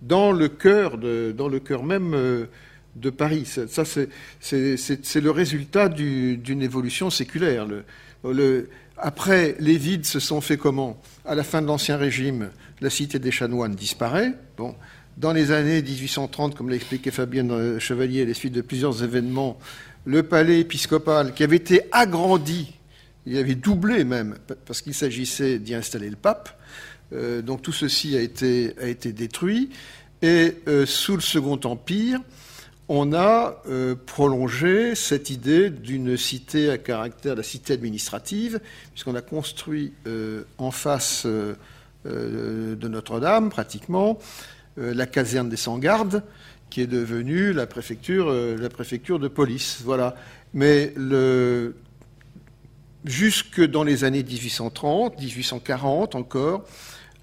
dans 0.01 0.31
le 0.31 0.47
cœur, 0.47 0.97
dans 0.97 1.49
le 1.49 1.59
cœur 1.59 1.83
même 1.83 2.13
euh, 2.13 2.45
de 2.95 3.09
Paris. 3.09 3.45
Ça, 3.67 3.83
c'est 3.83 5.21
le 5.21 5.29
résultat 5.29 5.89
d'une 5.89 6.61
évolution 6.61 7.09
séculaire. 7.09 7.67
Après, 8.97 9.55
les 9.59 9.77
vides 9.77 10.05
se 10.05 10.19
sont 10.19 10.41
faits 10.41 10.59
comment? 10.59 11.01
À 11.25 11.35
la 11.35 11.43
fin 11.43 11.61
de 11.61 11.67
l'Ancien 11.67 11.97
Régime, 11.97 12.49
la 12.81 12.89
cité 12.89 13.19
des 13.19 13.31
chanoines 13.31 13.75
disparaît. 13.75 14.33
Dans 15.17 15.33
les 15.33 15.51
années 15.51 15.81
1830, 15.81 16.55
comme 16.55 16.69
l'a 16.69 16.75
expliqué 16.75 17.11
Fabienne 17.11 17.79
Chevalier, 17.79 18.23
à 18.23 18.25
la 18.25 18.33
suite 18.33 18.53
de 18.53 18.61
plusieurs 18.61 19.03
événements, 19.03 19.57
le 20.05 20.23
palais 20.23 20.59
épiscopal, 20.59 21.33
qui 21.33 21.43
avait 21.43 21.57
été 21.57 21.81
agrandi, 21.91 22.73
il 23.25 23.37
avait 23.37 23.55
doublé 23.55 24.03
même, 24.03 24.35
parce 24.65 24.81
qu'il 24.81 24.93
s'agissait 24.93 25.59
d'y 25.59 25.75
installer 25.75 26.09
le 26.09 26.15
pape, 26.15 26.59
euh, 27.13 27.41
donc 27.41 27.61
tout 27.61 27.71
ceci 27.71 28.17
a 28.17 28.21
été, 28.21 28.73
a 28.81 28.87
été 28.87 29.13
détruit. 29.13 29.69
Et 30.21 30.55
euh, 30.67 30.85
sous 30.85 31.15
le 31.15 31.21
Second 31.21 31.59
Empire, 31.63 32.19
on 32.89 33.13
a 33.13 33.61
euh, 33.67 33.95
prolongé 33.95 34.95
cette 34.95 35.29
idée 35.29 35.69
d'une 35.69 36.17
cité 36.17 36.69
à 36.69 36.77
caractère, 36.77 37.35
la 37.35 37.43
cité 37.43 37.73
administrative, 37.73 38.59
puisqu'on 38.91 39.15
a 39.15 39.21
construit 39.21 39.93
en 40.57 40.71
face 40.71 41.25
de 41.25 42.87
Notre-Dame, 42.87 43.49
pratiquement, 43.49 44.19
euh, 44.79 44.93
la 44.93 45.05
caserne 45.05 45.49
des 45.49 45.55
Sans-Gardes, 45.55 46.23
qui 46.71 46.81
est 46.81 46.87
devenue 46.87 47.53
la 47.53 47.67
préfecture, 47.67 48.29
euh, 48.29 48.57
la 48.57 48.69
préfecture 48.69 49.19
de 49.19 49.27
police. 49.27 49.81
Voilà. 49.83 50.15
Mais 50.55 50.93
jusque 53.05 53.61
dans 53.61 53.83
les 53.83 54.03
années 54.03 54.23
1830, 54.23 55.19
1840 55.19 56.15
encore, 56.15 56.65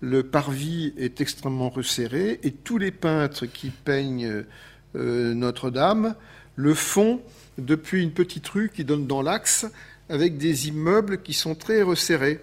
le 0.01 0.23
parvis 0.23 0.95
est 0.97 1.21
extrêmement 1.21 1.71
resserré 1.71 2.39
et 2.43 2.53
tous 2.53 2.79
les 2.79 2.93
peintres 2.93 3.47
qui 3.47 3.71
peignent 3.71 4.27
euh, 4.27 4.47
Notre-Dame 4.95 6.15
le 6.57 6.75
font 6.75 7.21
depuis 7.59 8.03
une 8.03 8.13
petite 8.13 8.49
rue 8.49 8.71
qui 8.75 8.85
donne 8.85 9.07
dans 9.07 9.23
l'axe 9.23 9.67
avec 10.09 10.37
des 10.37 10.69
immeubles 10.69 11.23
qui 11.23 11.33
sont 11.33 11.55
très 11.55 11.83
resserrés. 11.83 12.41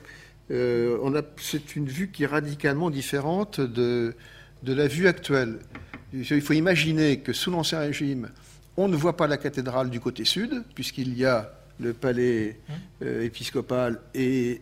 c'est 0.50 1.76
une 1.76 1.88
vue 1.88 2.10
qui 2.10 2.24
est 2.24 2.28
radicalement 2.28 2.90
différente 2.90 3.60
de, 3.60 4.16
de 4.64 4.74
la 4.74 4.88
vue 4.88 5.08
actuelle. 5.08 5.60
Il 6.14 6.42
faut 6.42 6.54
imaginer 6.54 7.20
que 7.20 7.34
sous 7.34 7.52
l'Ancien 7.52 7.80
Régime, 7.80 8.30
on 8.78 8.88
ne 8.88 8.96
voit 8.96 9.18
pas 9.18 9.28
la 9.28 9.38
cathédrale 9.38 9.90
du 9.90 10.00
côté 10.00 10.24
sud, 10.24 10.64
puisqu'il 10.76 11.18
y 11.18 11.26
a 11.26 11.52
le 11.80 11.94
palais 11.94 12.60
euh, 13.02 13.24
épiscopal 13.24 14.00
et, 14.14 14.62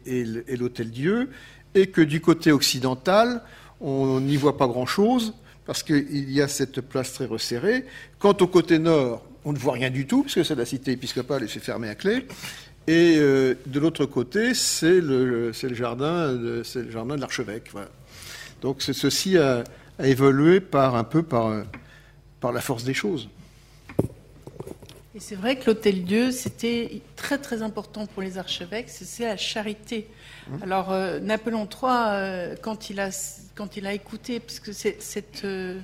l'hôtel 0.57 0.89
Dieu, 0.89 1.29
et 1.75 1.87
que 1.87 2.01
du 2.01 2.21
côté 2.21 2.51
occidental, 2.51 3.41
on 3.81 4.21
n'y 4.21 4.37
voit 4.37 4.57
pas 4.57 4.67
grand-chose, 4.67 5.33
parce 5.65 5.83
qu'il 5.83 6.31
y 6.31 6.41
a 6.41 6.47
cette 6.47 6.81
place 6.81 7.13
très 7.13 7.25
resserrée. 7.25 7.85
Quant 8.19 8.35
au 8.39 8.47
côté 8.47 8.79
nord, 8.79 9.25
on 9.43 9.53
ne 9.53 9.57
voit 9.57 9.73
rien 9.73 9.89
du 9.89 10.07
tout, 10.07 10.23
puisque 10.23 10.45
c'est 10.45 10.55
la 10.55 10.65
cité 10.65 10.91
épiscopale 10.91 11.43
et 11.43 11.47
c'est 11.47 11.59
fermé 11.59 11.89
à 11.89 11.95
clé. 11.95 12.25
Et 12.87 13.17
euh, 13.17 13.55
de 13.65 13.79
l'autre 13.79 14.05
côté, 14.05 14.53
c'est 14.53 15.01
le, 15.01 15.51
jardin, 15.53 16.33
de 16.33 17.19
l'archevêque. 17.19 17.71
Donc 18.61 18.81
ceci 18.81 19.37
a, 19.37 19.63
évolué 19.99 20.59
par 20.59 20.95
un 20.95 21.03
peu 21.03 21.23
par 21.23 21.63
la 22.51 22.61
force 22.61 22.83
des 22.83 22.93
choses. 22.93 23.29
Et 25.15 25.21
c'est 25.21 25.35
vrai 25.35 25.55
que 25.55 25.67
l'Hôtel-Dieu, 25.67 26.31
c'était 26.31 27.01
très 27.15 27.37
très 27.37 27.61
important 27.61 28.05
pour 28.05 28.21
les 28.21 28.37
archevêques, 28.37 28.89
c'est 28.89 29.23
la 29.23 29.37
charité. 29.37 30.09
Mmh. 30.49 30.63
Alors 30.63 30.91
euh, 30.91 31.21
Napoléon 31.21 31.69
III, 31.71 31.79
euh, 31.83 32.55
quand, 32.61 32.89
il 32.89 32.99
a, 32.99 33.11
quand 33.55 33.77
il 33.77 33.87
a 33.87 33.93
écouté, 33.93 34.41
puisque 34.41 34.73
cette, 34.73 35.45
euh, 35.45 35.79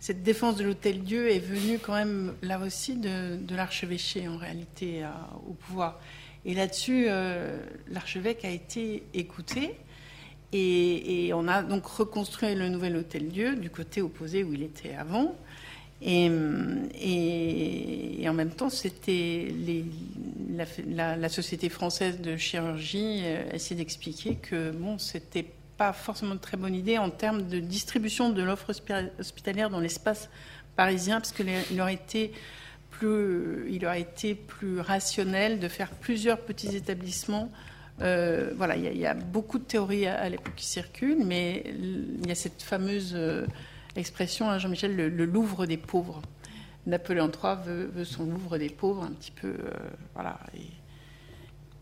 cette 0.00 0.24
défense 0.24 0.56
de 0.56 0.64
l'Hôtel-Dieu 0.64 1.30
est 1.30 1.38
venue 1.38 1.78
quand 1.78 1.94
même 1.94 2.34
là 2.42 2.58
aussi 2.58 2.96
de, 2.96 3.36
de 3.36 3.54
l'archevêché 3.54 4.26
en 4.26 4.38
réalité 4.38 5.04
au 5.48 5.52
pouvoir. 5.52 6.00
Et 6.44 6.52
là-dessus, 6.52 7.06
l'archevêque 7.88 8.44
a 8.44 8.50
été 8.50 9.04
écouté. 9.14 9.76
Et, 10.52 11.32
on 11.34 11.48
a 11.48 11.62
donc 11.62 11.86
reconstruit 11.86 12.54
le 12.54 12.68
nouvel 12.68 12.96
hôtel-Dieu 12.96 13.56
du 13.56 13.70
côté 13.70 14.02
opposé 14.02 14.44
où 14.44 14.52
il 14.52 14.62
était 14.62 14.94
avant. 14.94 15.34
Et, 16.02 16.28
en 18.28 18.34
même 18.34 18.50
temps, 18.50 18.70
c'était 18.70 19.48
la, 20.86 21.28
Société 21.28 21.68
française 21.68 22.20
de 22.20 22.36
chirurgie 22.36 23.22
euh, 23.24 23.50
essayait 23.52 23.78
d'expliquer 23.78 24.36
que 24.36 24.70
bon, 24.70 24.98
c'était 24.98 25.46
pas 25.76 25.92
forcément 25.92 26.34
une 26.34 26.40
très 26.40 26.56
bonne 26.56 26.74
idée 26.74 26.98
en 26.98 27.10
termes 27.10 27.42
de 27.48 27.58
distribution 27.58 28.30
de 28.30 28.42
l'offre 28.42 28.72
hospitalière 29.18 29.70
dans 29.70 29.80
l'espace 29.80 30.28
parisien, 30.76 31.20
parce 31.20 31.32
qu'il 31.32 31.80
aurait 31.80 31.94
été 31.94 32.32
plus, 32.90 33.66
il 33.70 33.84
aurait 33.86 34.02
été 34.02 34.34
plus 34.34 34.80
rationnel 34.80 35.58
de 35.58 35.68
faire 35.68 35.90
plusieurs 35.90 36.38
petits 36.38 36.76
établissements. 36.76 37.50
Euh, 38.02 38.52
voilà, 38.56 38.76
il 38.76 38.96
y, 38.96 39.06
a 39.06 39.14
beaucoup 39.14 39.58
de 39.58 39.64
théories 39.64 40.06
à, 40.06 40.28
l'époque 40.28 40.54
qui 40.56 40.66
circulent, 40.66 41.24
mais 41.24 41.62
il 41.66 42.26
y 42.26 42.30
a 42.30 42.34
cette 42.34 42.62
fameuse 42.62 43.12
euh, 43.14 43.46
expression, 43.96 44.50
hein, 44.50 44.58
Jean-Michel, 44.58 44.94
le, 44.94 45.24
Louvre 45.24 45.66
des 45.66 45.76
pauvres. 45.76 46.22
Napoléon 46.86 47.30
III 47.30 47.56
veut, 47.64 48.04
son 48.04 48.26
Louvre 48.26 48.58
des 48.58 48.68
pauvres, 48.68 49.04
un 49.04 49.12
petit 49.12 49.30
peu, 49.30 49.48
euh, 49.48 49.70
voilà. 50.14 50.38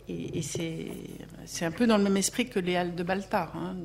Et, 0.08 0.42
c'est 0.42 1.64
un 1.64 1.70
peu 1.70 1.86
dans 1.86 1.96
le 1.96 2.02
même 2.02 2.16
esprit 2.16 2.48
que 2.48 2.58
les 2.58 2.76
halles 2.76 2.94
de 2.94 3.02
Baltard, 3.02 3.56
hein, 3.56 3.76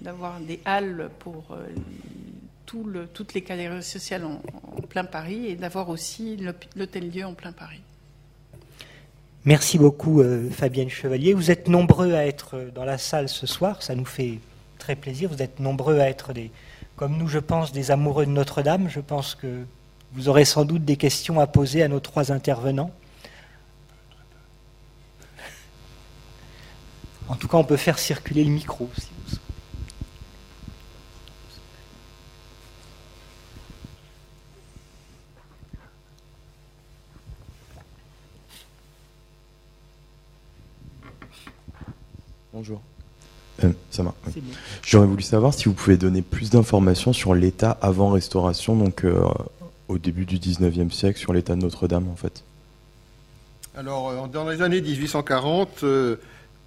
d'avoir 0.00 0.38
des 0.40 0.60
halles 0.64 1.10
pour 1.18 1.56
le, 2.84 3.06
toutes 3.06 3.34
les 3.34 3.42
catégories 3.42 3.82
sociales 3.82 4.24
en, 4.24 4.40
plein 4.88 5.04
Paris 5.04 5.46
et 5.46 5.56
d'avoir 5.56 5.88
aussi 5.88 6.38
l'hôtel-dieu 6.76 7.24
en 7.24 7.34
plein 7.34 7.52
Paris. 7.52 7.80
Merci 9.44 9.78
beaucoup 9.78 10.20
euh, 10.20 10.50
Fabienne 10.50 10.88
Chevalier. 10.88 11.32
Vous 11.32 11.50
êtes 11.50 11.68
nombreux 11.68 12.14
à 12.14 12.26
être 12.26 12.70
dans 12.74 12.84
la 12.84 12.98
salle 12.98 13.28
ce 13.28 13.46
soir, 13.46 13.82
ça 13.82 13.94
nous 13.94 14.04
fait 14.04 14.38
très 14.78 14.96
plaisir. 14.96 15.30
Vous 15.30 15.42
êtes 15.42 15.60
nombreux 15.60 16.00
à 16.00 16.08
être 16.08 16.32
des, 16.32 16.50
comme 16.96 17.16
nous 17.16 17.28
je 17.28 17.38
pense, 17.38 17.72
des 17.72 17.90
amoureux 17.90 18.26
de 18.26 18.30
Notre-Dame. 18.30 18.88
Je 18.88 19.00
pense 19.00 19.34
que 19.34 19.64
vous 20.12 20.28
aurez 20.28 20.44
sans 20.44 20.64
doute 20.64 20.84
des 20.84 20.96
questions 20.96 21.40
à 21.40 21.46
poser 21.46 21.82
à 21.82 21.88
nos 21.88 22.00
trois 22.00 22.32
intervenants. 22.32 22.90
En 27.28 27.34
tout 27.34 27.48
cas, 27.48 27.56
on 27.56 27.64
peut 27.64 27.76
faire 27.76 27.98
circuler 27.98 28.44
le 28.44 28.50
micro. 28.50 28.88
Si 28.96 29.08
vous 29.10 29.36
Bonjour. 42.52 42.80
Euh, 43.64 43.70
ça 43.90 44.02
va. 44.02 44.14
J'aurais 44.82 45.06
voulu 45.06 45.22
savoir 45.22 45.54
si 45.54 45.64
vous 45.64 45.74
pouvez 45.74 45.96
donner 45.96 46.22
plus 46.22 46.50
d'informations 46.50 47.12
sur 47.12 47.34
l'état 47.34 47.70
avant 47.80 48.10
restauration, 48.10 48.76
donc 48.76 49.04
euh, 49.04 49.24
au 49.88 49.98
début 49.98 50.26
du 50.26 50.38
19e 50.38 50.90
siècle, 50.90 51.18
sur 51.18 51.32
l'état 51.32 51.54
de 51.56 51.62
Notre-Dame 51.62 52.08
en 52.08 52.16
fait. 52.16 52.44
Alors, 53.76 54.10
euh, 54.10 54.26
dans 54.26 54.48
les 54.48 54.62
années 54.62 54.80
1840, 54.80 55.84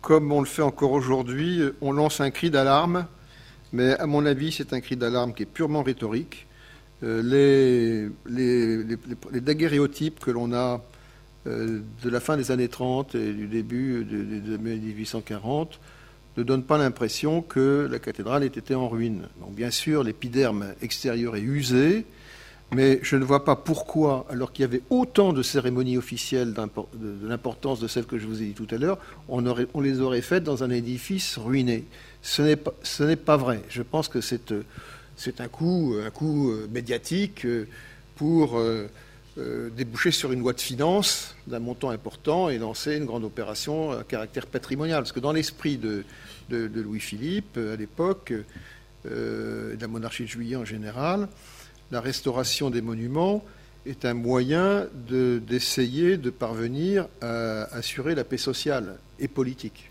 comme 0.01 0.31
on 0.31 0.39
le 0.39 0.45
fait 0.45 0.61
encore 0.61 0.91
aujourd'hui, 0.91 1.61
on 1.81 1.91
lance 1.91 2.21
un 2.21 2.31
cri 2.31 2.49
d'alarme, 2.49 3.05
mais 3.73 3.93
à 3.99 4.07
mon 4.07 4.25
avis, 4.25 4.51
c'est 4.51 4.73
un 4.73 4.79
cri 4.79 4.95
d'alarme 4.95 5.33
qui 5.33 5.43
est 5.43 5.47
purement 5.47 5.83
rhétorique. 5.83 6.47
les, 7.01 8.07
les, 8.25 8.83
les, 9.31 9.41
daguerréotypes 9.41 10.19
que 10.19 10.31
l'on 10.31 10.53
a 10.53 10.81
euh, 11.47 11.79
de 12.03 12.09
la 12.09 12.19
fin 12.19 12.35
des 12.35 12.51
années 12.51 12.67
30 12.67 13.15
et 13.15 13.31
du 13.31 13.47
début 13.47 14.03
des 14.03 14.55
années 14.55 14.75
1840 14.75 15.79
ne 16.39 16.43
donne 16.43 16.63
pas 16.63 16.77
l'impression 16.77 17.41
que 17.41 17.87
la 17.89 17.99
cathédrale 17.99 18.43
ait 18.43 18.47
été 18.47 18.75
en 18.75 18.87
ruine. 18.87 19.23
Donc 19.41 19.53
bien 19.53 19.71
sûr, 19.71 20.03
l'épiderme 20.03 20.73
extérieur 20.81 21.35
est 21.35 21.41
usé, 21.41 22.05
mais 22.73 22.99
je 23.01 23.15
ne 23.15 23.23
vois 23.23 23.45
pas 23.45 23.55
pourquoi, 23.55 24.25
alors 24.29 24.51
qu'il 24.51 24.61
y 24.61 24.65
avait 24.65 24.81
autant 24.89 25.33
de 25.33 25.41
cérémonies 25.41 25.97
officielles 25.97 26.53
de 26.53 27.27
l'importance 27.27 27.79
de 27.79 27.87
celles 27.87 28.05
que 28.05 28.19
je 28.19 28.27
vous 28.27 28.41
ai 28.41 28.45
dit 28.45 28.53
tout 28.53 28.67
à 28.69 28.77
l'heure, 28.77 28.99
on, 29.27 29.41
les 29.81 30.01
aurait 30.01 30.21
faites 30.21 30.43
dans 30.43 30.63
un 30.63 30.69
édifice 30.69 31.37
ruiné. 31.37 31.85
Ce 32.21 32.41
n'est 32.41 33.15
pas, 33.15 33.37
vrai. 33.37 33.61
Je 33.69 33.81
pense 33.81 34.07
que 34.07 34.21
c'est 34.21 35.41
un 35.41 35.47
coup, 35.47 35.95
un 36.05 36.11
coup 36.11 36.51
euh, 36.51 36.67
médiatique 36.71 37.45
euh, 37.45 37.67
pour 38.15 38.59
euh, 38.59 38.87
déboucher 39.75 40.11
sur 40.11 40.31
une 40.31 40.39
loi 40.39 40.53
de 40.53 40.61
finances 40.61 41.35
d'un 41.47 41.59
montant 41.59 41.89
important 41.89 42.49
et 42.49 42.57
lancer 42.57 42.95
une 42.95 43.05
grande 43.05 43.23
opération 43.23 43.91
à 43.91 44.03
caractère 44.03 44.47
patrimonial. 44.47 45.01
Parce 45.01 45.11
que 45.11 45.19
dans 45.19 45.31
l'esprit 45.31 45.77
de, 45.77 46.03
Louis-Philippe, 46.49 47.57
à 47.57 47.75
l'époque, 47.75 48.33
de 49.05 49.77
la 49.79 49.87
monarchie 49.87 50.23
de 50.23 50.29
Juillet 50.29 50.55
en 50.55 50.65
général, 50.65 51.27
la 51.91 52.01
restauration 52.01 52.69
des 52.69 52.81
monuments 52.81 53.43
est 53.85 54.05
un 54.05 54.13
moyen 54.13 54.87
d'essayer 55.07 56.17
de, 56.17 56.29
parvenir 56.29 57.07
à 57.21 57.63
assurer 57.75 58.15
la 58.15 58.23
paix 58.23 58.37
sociale 58.37 58.97
et 59.19 59.27
politique. 59.27 59.88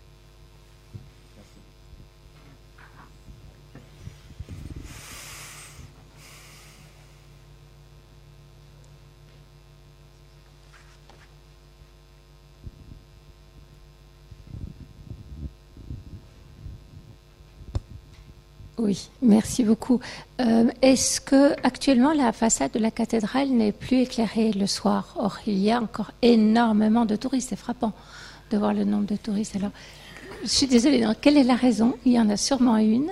Oui, 18.79 19.09
merci 19.21 19.65
beaucoup. 19.65 19.99
Euh, 20.39 20.69
est-ce 20.81 21.19
que 21.19 21.51
actuellement 21.63 22.13
la 22.13 22.31
façade 22.31 22.71
de 22.71 22.79
la 22.79 22.91
cathédrale 22.91 23.49
n'est 23.49 23.73
plus 23.73 24.03
éclairée 24.03 24.53
le 24.53 24.67
soir? 24.67 25.15
Or, 25.17 25.37
il 25.45 25.57
y 25.57 25.69
a 25.69 25.81
encore 25.81 26.11
énormément 26.21 27.03
de 27.03 27.17
touristes. 27.17 27.49
C'est 27.49 27.57
frappant 27.57 27.91
de 28.51 28.57
voir 28.57 28.73
le 28.73 28.85
nombre 28.85 29.05
de 29.05 29.17
touristes. 29.17 29.57
Alors, 29.57 29.71
je 30.43 30.47
suis 30.47 30.67
désolée. 30.67 31.05
quelle 31.19 31.35
est 31.35 31.43
la 31.43 31.55
raison? 31.55 31.97
Il 32.05 32.13
y 32.13 32.19
en 32.21 32.29
a 32.29 32.37
sûrement 32.37 32.77
une. 32.77 33.11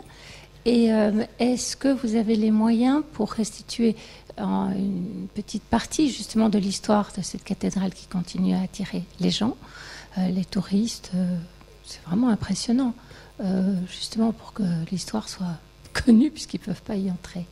Et 0.63 0.93
euh, 0.93 1.25
est-ce 1.37 1.75
que 1.75 1.89
vous 1.89 2.15
avez 2.15 2.37
les 2.37 2.51
moyens 2.51 3.03
pour 3.11 3.33
restituer 3.33 3.97
une 4.37 5.27
petite 5.35 5.63
partie 5.63 6.09
justement 6.09 6.47
de 6.47 6.59
l'histoire 6.59 7.11
de 7.17 7.21
cette 7.21 7.43
cathédrale 7.43 7.93
qui 7.93 8.07
continue 8.07 8.53
à 8.53 8.61
attirer 8.61 9.03
les 9.19 9.31
gens, 9.31 9.57
euh, 10.17 10.29
les 10.29 10.45
touristes? 10.45 11.11
C'est 11.83 12.01
vraiment 12.05 12.29
impressionnant. 12.29 12.93
Euh, 13.39 13.75
justement 13.87 14.31
pour 14.31 14.53
que 14.53 14.63
l'histoire 14.89 15.29
soit 15.29 15.57
connue, 15.93 16.31
puisqu'ils 16.31 16.59
ne 16.59 16.65
peuvent 16.65 16.81
pas 16.81 16.95
y 16.95 17.11
entrer. 17.11 17.45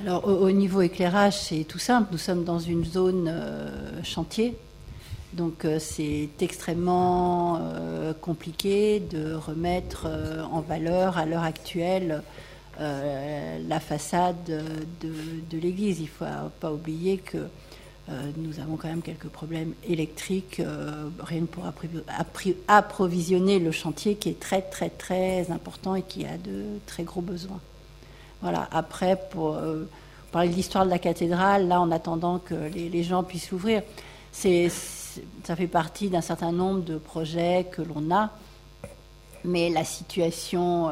Alors, 0.00 0.26
au, 0.26 0.50
niveau 0.50 0.80
éclairage, 0.80 1.38
c'est 1.38 1.64
tout 1.64 1.78
simple. 1.78 2.08
Nous 2.10 2.18
sommes 2.18 2.44
dans 2.44 2.58
une 2.58 2.84
zone 2.84 3.28
euh, 3.28 4.02
chantier. 4.02 4.56
Donc, 5.34 5.64
euh, 5.64 5.78
c'est 5.78 6.30
extrêmement 6.40 7.60
compliqué 8.20 8.98
de 8.98 9.34
remettre 9.34 10.08
en 10.50 10.60
valeur 10.60 11.18
à 11.18 11.26
l'heure 11.26 11.44
actuelle 11.44 12.22
la 12.78 13.78
façade 13.78 14.42
de, 14.46 15.12
de 15.50 15.58
l'église. 15.58 16.00
Il 16.00 16.04
ne 16.04 16.08
faut 16.08 16.24
pas 16.60 16.72
oublier 16.72 17.18
que 17.18 17.46
nous 18.36 18.58
avons 18.58 18.76
quand 18.76 18.88
même 18.88 19.02
quelques 19.02 19.28
problèmes 19.28 19.72
électriques, 19.86 20.60
euh, 20.60 21.08
rien 21.20 21.44
pour 21.44 21.64
approvisionner 22.68 23.58
le 23.58 23.70
chantier 23.70 24.16
qui 24.16 24.30
est 24.30 24.40
très 24.40 24.62
très 24.62 24.88
très 24.88 25.50
important 25.50 25.94
et 25.94 26.02
qui 26.02 26.24
a 26.24 26.36
de 26.36 26.64
très 26.86 27.04
gros 27.04 27.20
besoins. 27.20 27.60
Voilà. 28.42 28.68
Après, 28.72 29.20
pour 29.30 29.54
euh, 29.54 29.84
parler 30.32 30.48
de 30.48 30.54
l'histoire 30.54 30.84
de 30.84 30.90
la 30.90 30.98
cathédrale, 30.98 31.68
là, 31.68 31.80
en 31.80 31.90
attendant 31.90 32.38
que 32.38 32.54
les, 32.54 33.02
gens 33.02 33.22
puissent 33.22 33.50
l'ouvrir, 33.50 33.82
ça 34.32 35.56
fait 35.56 35.66
partie 35.66 36.08
d'un 36.08 36.20
certain 36.20 36.52
nombre 36.52 36.82
de 36.82 36.96
projets 36.96 37.66
que 37.70 37.82
l'on 37.82 38.14
a, 38.14 38.30
mais 39.44 39.68
la 39.68 39.84
situation 39.84 40.88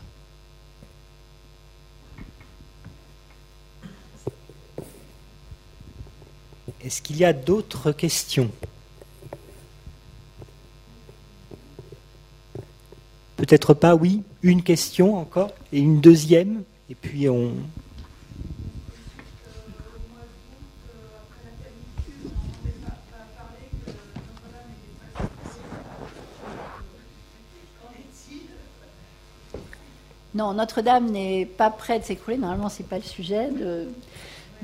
Est-ce 6.81 7.01
qu'il 7.01 7.17
y 7.17 7.25
a 7.25 7.33
d'autres 7.33 7.91
questions? 7.91 8.49
Peut-être 13.41 13.73
pas, 13.73 13.95
oui. 13.95 14.21
Une 14.43 14.61
question 14.61 15.17
encore 15.17 15.49
et 15.73 15.79
une 15.79 15.99
deuxième. 15.99 16.61
Et 16.91 16.93
puis 16.93 17.27
on. 17.27 17.53
Non, 30.35 30.53
Notre-Dame 30.53 31.09
n'est 31.09 31.47
pas 31.47 31.71
près 31.71 31.97
de 31.97 32.03
s'écrouler. 32.03 32.37
Normalement, 32.37 32.69
ce 32.69 32.83
n'est 32.83 32.87
pas 32.87 32.97
le 32.97 33.01
sujet 33.01 33.49
de, 33.49 33.87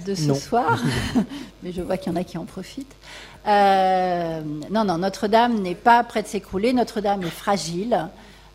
de 0.06 0.14
ce 0.14 0.36
soir, 0.36 0.80
mais 1.64 1.72
je 1.72 1.82
vois 1.82 1.98
qu'il 1.98 2.14
y 2.14 2.16
en 2.16 2.20
a 2.20 2.24
qui 2.24 2.38
en 2.38 2.46
profitent. 2.46 2.96
Euh, 3.48 4.42
non, 4.70 4.84
non, 4.84 5.00
Notre-Dame 5.00 5.64
n'est 5.64 5.74
pas 5.74 6.04
près 6.04 6.22
de 6.22 6.28
s'écrouler. 6.28 6.74
Notre-Dame 6.74 7.24
est 7.24 7.32
fragile. 7.32 8.08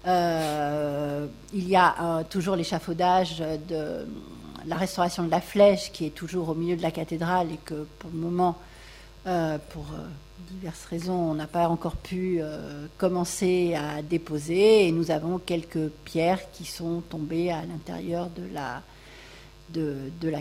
Euh, 0.07 1.27
il 1.53 1.69
y 1.69 1.77
a 1.77 1.95
euh, 2.01 2.25
toujours 2.29 2.57
l'échafaudage 2.57 3.39
de 3.39 4.07
la 4.67 4.77
restauration 4.77 5.23
de 5.23 5.31
la 5.31 5.41
flèche 5.41 5.93
qui 5.93 6.07
est 6.07 6.15
toujours 6.15 6.49
au 6.49 6.55
milieu 6.55 6.77
de 6.77 6.83
la 6.83 6.91
cathédrale 6.91 7.53
et 7.53 7.59
que 7.65 7.87
pour 7.99 8.11
le 8.13 8.19
moment, 8.19 8.59
euh, 9.27 9.59
pour 9.71 9.87
diverses 10.51 10.85
raisons, 10.87 11.15
on 11.15 11.35
n'a 11.35 11.47
pas 11.47 11.69
encore 11.69 11.97
pu 11.97 12.41
commencer 12.99 13.75
à 13.75 14.03
déposer 14.03 14.87
et 14.87 14.93
nous 14.93 15.11
avons 15.11 15.39
quelques 15.39 15.89
pierres 16.05 16.51
qui 16.53 16.65
sont 16.65 17.01
tombées 17.09 17.51
à 17.51 17.65
l'intérieur 17.65 18.29
de 18.29 18.43
la, 18.53 18.83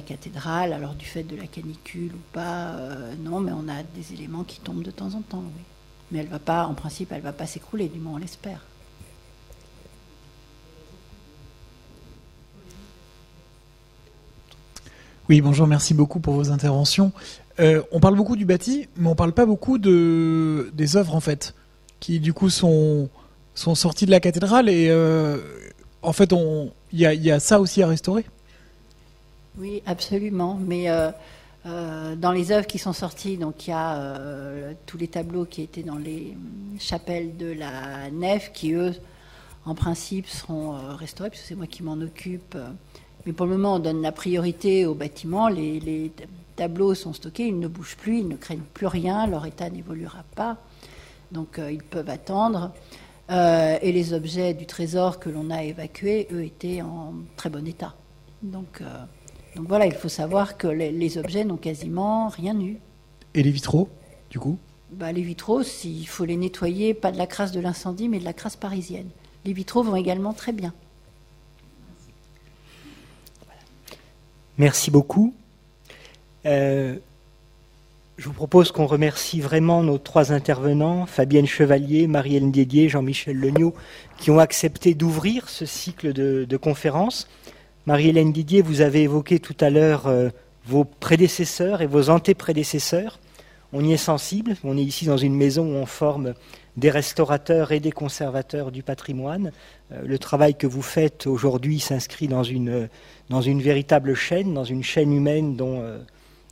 cathédrale, 0.02 0.74
alors 0.74 0.96
du 0.96 1.06
fait 1.06 1.24
de 1.24 1.36
la 1.36 1.48
canicule 1.48 2.12
ou 2.14 2.34
pas, 2.34 2.76
non, 3.20 3.40
mais 3.40 3.52
on 3.54 3.70
a 3.70 3.84
des 3.96 4.14
éléments 4.14 4.44
qui 4.44 4.60
tombent 4.60 4.84
de 4.84 4.92
temps 4.92 5.14
en 5.14 5.22
temps. 5.22 5.44
Mais 6.12 6.20
elle 6.20 6.28
va 6.28 6.40
pas, 6.40 6.66
en 6.66 6.74
principe, 6.74 7.12
elle 7.12 7.22
va 7.22 7.34
pas 7.34 7.46
s'écrouler, 7.46 7.88
du 7.88 8.00
moins 8.00 8.16
on 8.16 8.18
l'espère. 8.18 8.62
Oui, 15.32 15.40
bonjour, 15.40 15.66
merci 15.66 15.94
beaucoup 15.94 16.20
pour 16.20 16.34
vos 16.34 16.52
interventions. 16.52 17.14
Euh, 17.62 17.82
on 17.94 18.02
parle 18.02 18.18
beaucoup 18.18 18.36
du 18.36 18.44
bâti, 18.44 18.90
mais 18.98 19.08
on 19.08 19.16
parle 19.16 19.32
pas 19.32 19.45
beaucoup 19.45 19.78
de, 19.78 20.70
des 20.74 20.98
œuvres 20.98 21.16
en 21.16 21.22
fait, 21.22 21.56
qui 22.02 22.20
du 22.20 22.34
coup 22.34 22.49
sont, 22.49 23.08
sorties 23.56 24.06
de 24.06 24.12
la 24.12 24.20
cathédrale 24.20 24.68
et 24.68 24.90
euh, 24.90 25.38
en 26.02 26.12
fait 26.12 26.34
il 26.91 26.99
y 26.99 27.06
a, 27.06 27.14
y 27.14 27.32
a, 27.32 27.40
ça 27.40 27.62
aussi 27.62 27.82
à 27.82 27.88
restaurer? 27.88 28.26
Oui, 29.58 29.82
absolument, 29.86 30.60
mais 30.60 30.90
euh, 30.90 31.12
dans 32.18 32.34
les 32.34 32.52
œuvres 32.52 32.68
qui 32.68 32.78
sont 32.78 32.91
sorties, 32.91 33.38
donc 33.38 33.68
il 33.68 33.70
y 33.70 33.74
a 33.74 34.12
tous 34.86 34.98
les 34.98 35.08
tableaux 35.08 35.45
qui 35.45 35.62
étaient 35.62 35.84
dans 35.84 35.98
les 35.98 36.36
chapelles 36.78 37.38
de 37.38 37.53
la 37.53 38.12
nef, 38.12 38.52
qui 38.52 38.74
eux, 38.74 38.94
en 39.64 39.76
principe, 39.76 40.28
seront 40.28 40.72
restaurés, 40.98 41.30
puisque 41.30 41.45
c'est 41.45 41.56
moi 41.56 41.68
qui 41.68 41.84
m'en 41.84 42.02
occupe. 42.02 42.58
Mais 43.26 43.34
pour 43.34 43.45
le 43.45 43.53
moment, 43.53 43.76
on 43.76 43.80
donne 43.80 44.02
la 44.02 44.11
priorité 44.11 44.85
aux 44.85 44.95
bâtiments. 44.95 45.48
Les, 45.48 46.11
tableaux 46.56 46.93
sont 46.93 47.14
stockés, 47.14 47.48
ils 47.48 47.57
ne 47.57 47.68
bougent 47.68 47.95
plus, 47.95 48.19
ils 48.19 48.27
ne 48.27 48.35
craignent 48.35 48.60
plus 48.73 48.85
rien, 48.85 49.26
leur 49.26 49.45
état 49.45 49.69
n'évoluera 49.69 50.23
pas. 50.35 50.57
Donc 51.31 51.60
ils 51.72 51.81
peuvent 51.81 52.10
attendre. 52.10 52.72
et 53.30 53.91
les 53.91 54.14
objets 54.14 54.53
du 54.53 54.65
trésor 54.65 55.19
que 55.19 55.30
l'on 55.30 55.49
a 55.49 55.64
évacués, 55.64 56.27
eux, 56.31 56.43
étaient 56.43 56.81
en 56.81 57.14
très 57.38 57.49
bon 57.49 57.65
état. 57.65 57.95
Donc, 58.43 58.84
donc 59.56 59.68
voilà, 59.68 59.85
il 59.85 59.93
faut 59.93 60.10
savoir 60.10 60.57
que 60.57 60.68
les, 60.68 61.18
objets 61.18 61.43
n'ont 61.43 61.57
quasiment 61.57 62.30
rien 62.30 62.60
eu. 62.60 62.77
Et 63.34 63.43
les 63.43 63.52
vitraux, 63.52 63.89
du 64.30 64.39
coup? 64.39 64.57
Bah, 64.91 65.11
Les 65.11 65.22
vitraux, 65.22 65.61
il 65.61 66.06
faut 66.06 66.26
les 66.26 66.38
nettoyer, 66.38 66.93
pas 66.93 67.11
de 67.11 67.18
la 67.18 67.27
crasse 67.27 67.52
de 67.52 67.60
l'incendie, 67.60 68.07
mais 68.07 68.19
de 68.19 68.26
la 68.26 68.34
crasse 68.34 68.56
parisienne. 68.56 69.10
Les 69.45 69.53
vitraux 69.53 69.84
vont 69.84 69.95
également 69.95 70.34
très 70.34 70.53
bien. 70.53 70.73
Merci 74.62 74.92
beaucoup. 74.92 75.34
Euh, 76.46 76.96
je 78.18 78.26
vous 78.26 78.34
propose 78.34 78.72
qu'on 78.72 78.86
remercie 78.86 79.42
vraiment 79.42 79.82
nos 79.82 79.98
trois 79.98 80.32
intervenants, 80.34 81.08
Fabienne 81.08 81.48
Chevalier, 81.48 82.06
Marie-Hélène 82.06 82.52
Dédier, 82.52 82.88
Jean-Michel 82.88 83.38
Legnaud, 83.38 83.74
qui 84.20 84.30
ont 84.30 84.38
accepté 84.38 84.94
d'ouvrir 84.94 85.50
ce 85.50 85.66
cycle 85.66 86.14
de, 86.14 86.58
conférences. 86.58 87.28
Marie-Hélène 87.88 88.32
Didier, 88.32 88.62
vous 88.62 88.82
avez 88.82 89.02
évoqué 89.02 89.40
tout 89.40 89.58
à 89.60 89.72
l'heure 89.72 90.06
euh, 90.06 90.30
vos 90.68 90.84
prédécesseurs 90.84 91.82
et 91.82 91.88
vos 91.88 92.12
antéprédécesseurs. 92.12 93.18
On 93.74 93.84
y 93.84 93.94
est 93.94 93.98
sensible. 93.98 94.58
On 94.64 94.78
est 94.78 94.84
ici 94.84 95.06
dans 95.06 95.18
une 95.18 95.36
maison 95.36 95.64
où 95.64 95.76
on 95.76 95.88
forme 95.88 96.36
des 96.78 96.92
restaurateurs 96.92 97.72
et 97.72 97.80
des 97.80 97.92
conservateurs 97.92 98.72
du 98.72 98.84
patrimoine. 98.84 99.54
Euh, 99.92 100.02
le 100.06 100.20
travail 100.20 100.54
que 100.54 100.68
vous 100.68 100.82
faites 100.82 101.26
aujourd'hui 101.26 101.80
s'inscrit 101.80 102.28
dans 102.28 102.44
une, 102.44 102.90
dans 103.32 103.41
une 103.41 103.62
véritable 103.62 104.14
chaîne, 104.14 104.53
dans 104.53 104.66
une 104.66 104.84
chaîne 104.84 105.14
humaine 105.14 105.56
dont, 105.56 105.82
euh, 105.82 105.98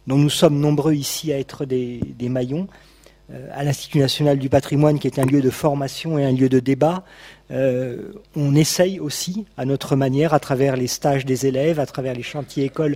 nous 0.07 0.29
sommes 0.29 0.59
nombreux 0.59 0.93
ici 0.95 1.31
à 1.31 1.37
être 1.37 1.65
des, 1.65 2.01
maillons. 2.21 2.67
Euh, 3.31 3.47
à 3.53 3.63
l'Institut 3.63 3.99
national 3.99 4.39
du 4.39 4.49
patrimoine, 4.49 4.97
qui 4.97 5.05
est 5.05 5.19
un 5.19 5.25
lieu 5.25 5.41
de 5.41 5.49
formation 5.51 6.17
et 6.17 6.25
un 6.25 6.31
lieu 6.31 6.49
de 6.49 6.59
débat, 6.59 7.03
on 8.35 8.55
essaye 8.55 8.99
aussi, 8.99 9.45
à 9.57 9.65
notre 9.65 9.95
manière, 9.95 10.33
à 10.35 10.39
travers 10.39 10.77
les 10.77 10.87
stages 10.87 11.25
des 11.25 11.47
élèves, 11.47 11.79
à 11.79 11.87
travers 11.87 12.13
les 12.13 12.23
chantiers 12.23 12.65
écoles 12.65 12.95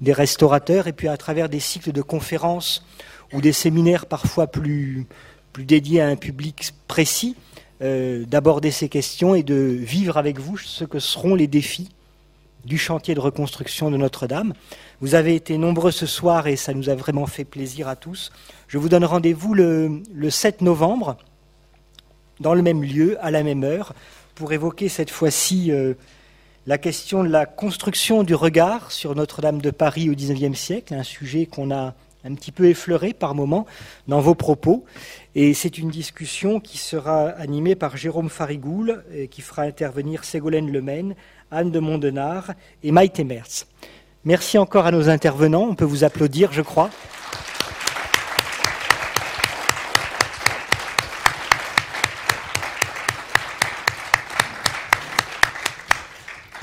des 0.00 0.12
restaurateurs, 0.12 0.88
et 0.88 0.92
puis 0.92 1.08
à 1.08 1.16
travers 1.16 1.48
des 1.48 1.60
cycles 1.60 1.92
de 1.92 2.02
conférences 2.02 2.84
ou 3.32 3.40
des 3.40 3.52
séminaires 3.52 4.06
parfois 4.06 4.48
plus, 4.48 5.06
plus 5.52 5.64
dédié 5.64 6.00
à 6.00 6.08
un 6.08 6.16
public 6.16 6.72
précis, 6.88 7.36
euh, 7.80 8.24
d'aborder 8.26 8.70
ces 8.70 8.88
questions 8.88 9.34
et 9.34 9.42
de 9.42 9.54
vivre 9.54 10.16
avec 10.16 10.38
vous 10.38 10.58
ce 10.58 10.84
que 10.84 10.98
seront 10.98 11.34
les 11.34 11.46
défis 11.46 11.88
du 12.64 12.78
chantier 12.78 13.14
de 13.14 13.20
reconstruction 13.20 13.90
de 13.90 13.96
Notre-Dame. 13.96 14.54
Vous 15.00 15.14
avez 15.14 15.34
été 15.34 15.58
nombreux 15.58 15.90
ce 15.90 16.06
soir 16.06 16.46
et 16.46 16.56
ça 16.56 16.74
nous 16.74 16.88
a 16.88 16.94
vraiment 16.94 17.26
fait 17.26 17.44
plaisir 17.44 17.88
à 17.88 17.96
tous. 17.96 18.30
Je 18.68 18.78
vous 18.78 18.88
donne 18.88 19.04
rendez-vous 19.04 19.54
le, 19.54 20.02
7 20.30 20.60
novembre, 20.60 21.16
dans 22.40 22.54
le 22.54 22.62
même 22.62 22.82
lieu, 22.82 23.18
à 23.24 23.30
la 23.30 23.42
même 23.42 23.64
heure, 23.64 23.94
pour 24.34 24.52
évoquer 24.52 24.88
cette 24.88 25.10
fois-ci 25.10 25.70
euh, 25.70 25.94
la 26.66 26.78
question 26.78 27.24
de 27.24 27.28
la 27.28 27.46
construction 27.46 28.22
du 28.22 28.34
regard 28.34 28.92
sur 28.92 29.14
Notre-Dame 29.14 29.60
de 29.60 29.70
Paris 29.70 30.08
au 30.08 30.14
XIXe 30.14 30.58
siècle, 30.58 30.94
un 30.94 31.02
sujet 31.02 31.46
qu'on 31.46 31.70
a 31.70 31.94
un 32.24 32.34
petit 32.34 32.52
peu 32.52 32.66
effleuré 32.66 33.12
par 33.12 33.34
moments 33.34 33.66
dans 34.06 34.20
vos 34.20 34.36
propos. 34.36 34.84
Et 35.34 35.54
c'est 35.54 35.78
une 35.78 35.90
discussion 35.90 36.60
qui 36.60 36.78
sera 36.78 37.28
animée 37.30 37.74
par 37.74 37.96
Jérôme 37.96 38.28
Farigoul, 38.28 39.04
et 39.12 39.28
qui 39.28 39.40
fera 39.40 39.62
intervenir 39.62 40.24
Ségolène 40.24 40.70
Lemaine, 40.70 41.14
Anne 41.52 41.70
de 41.70 41.78
Mondenard 41.78 42.52
et 42.82 42.90
Maïté 42.90 43.24
Merz. 43.24 43.66
Merci 44.24 44.56
encore 44.56 44.86
à 44.86 44.90
nos 44.90 45.08
intervenants. 45.08 45.68
On 45.68 45.74
peut 45.74 45.84
vous 45.84 46.02
applaudir, 46.02 46.52
je 46.52 46.62
crois. 46.62 46.90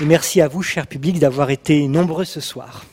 Et 0.00 0.04
merci 0.06 0.40
à 0.40 0.48
vous, 0.48 0.62
cher 0.62 0.86
public, 0.86 1.18
d'avoir 1.18 1.50
été 1.50 1.86
nombreux 1.86 2.24
ce 2.24 2.40
soir. 2.40 2.84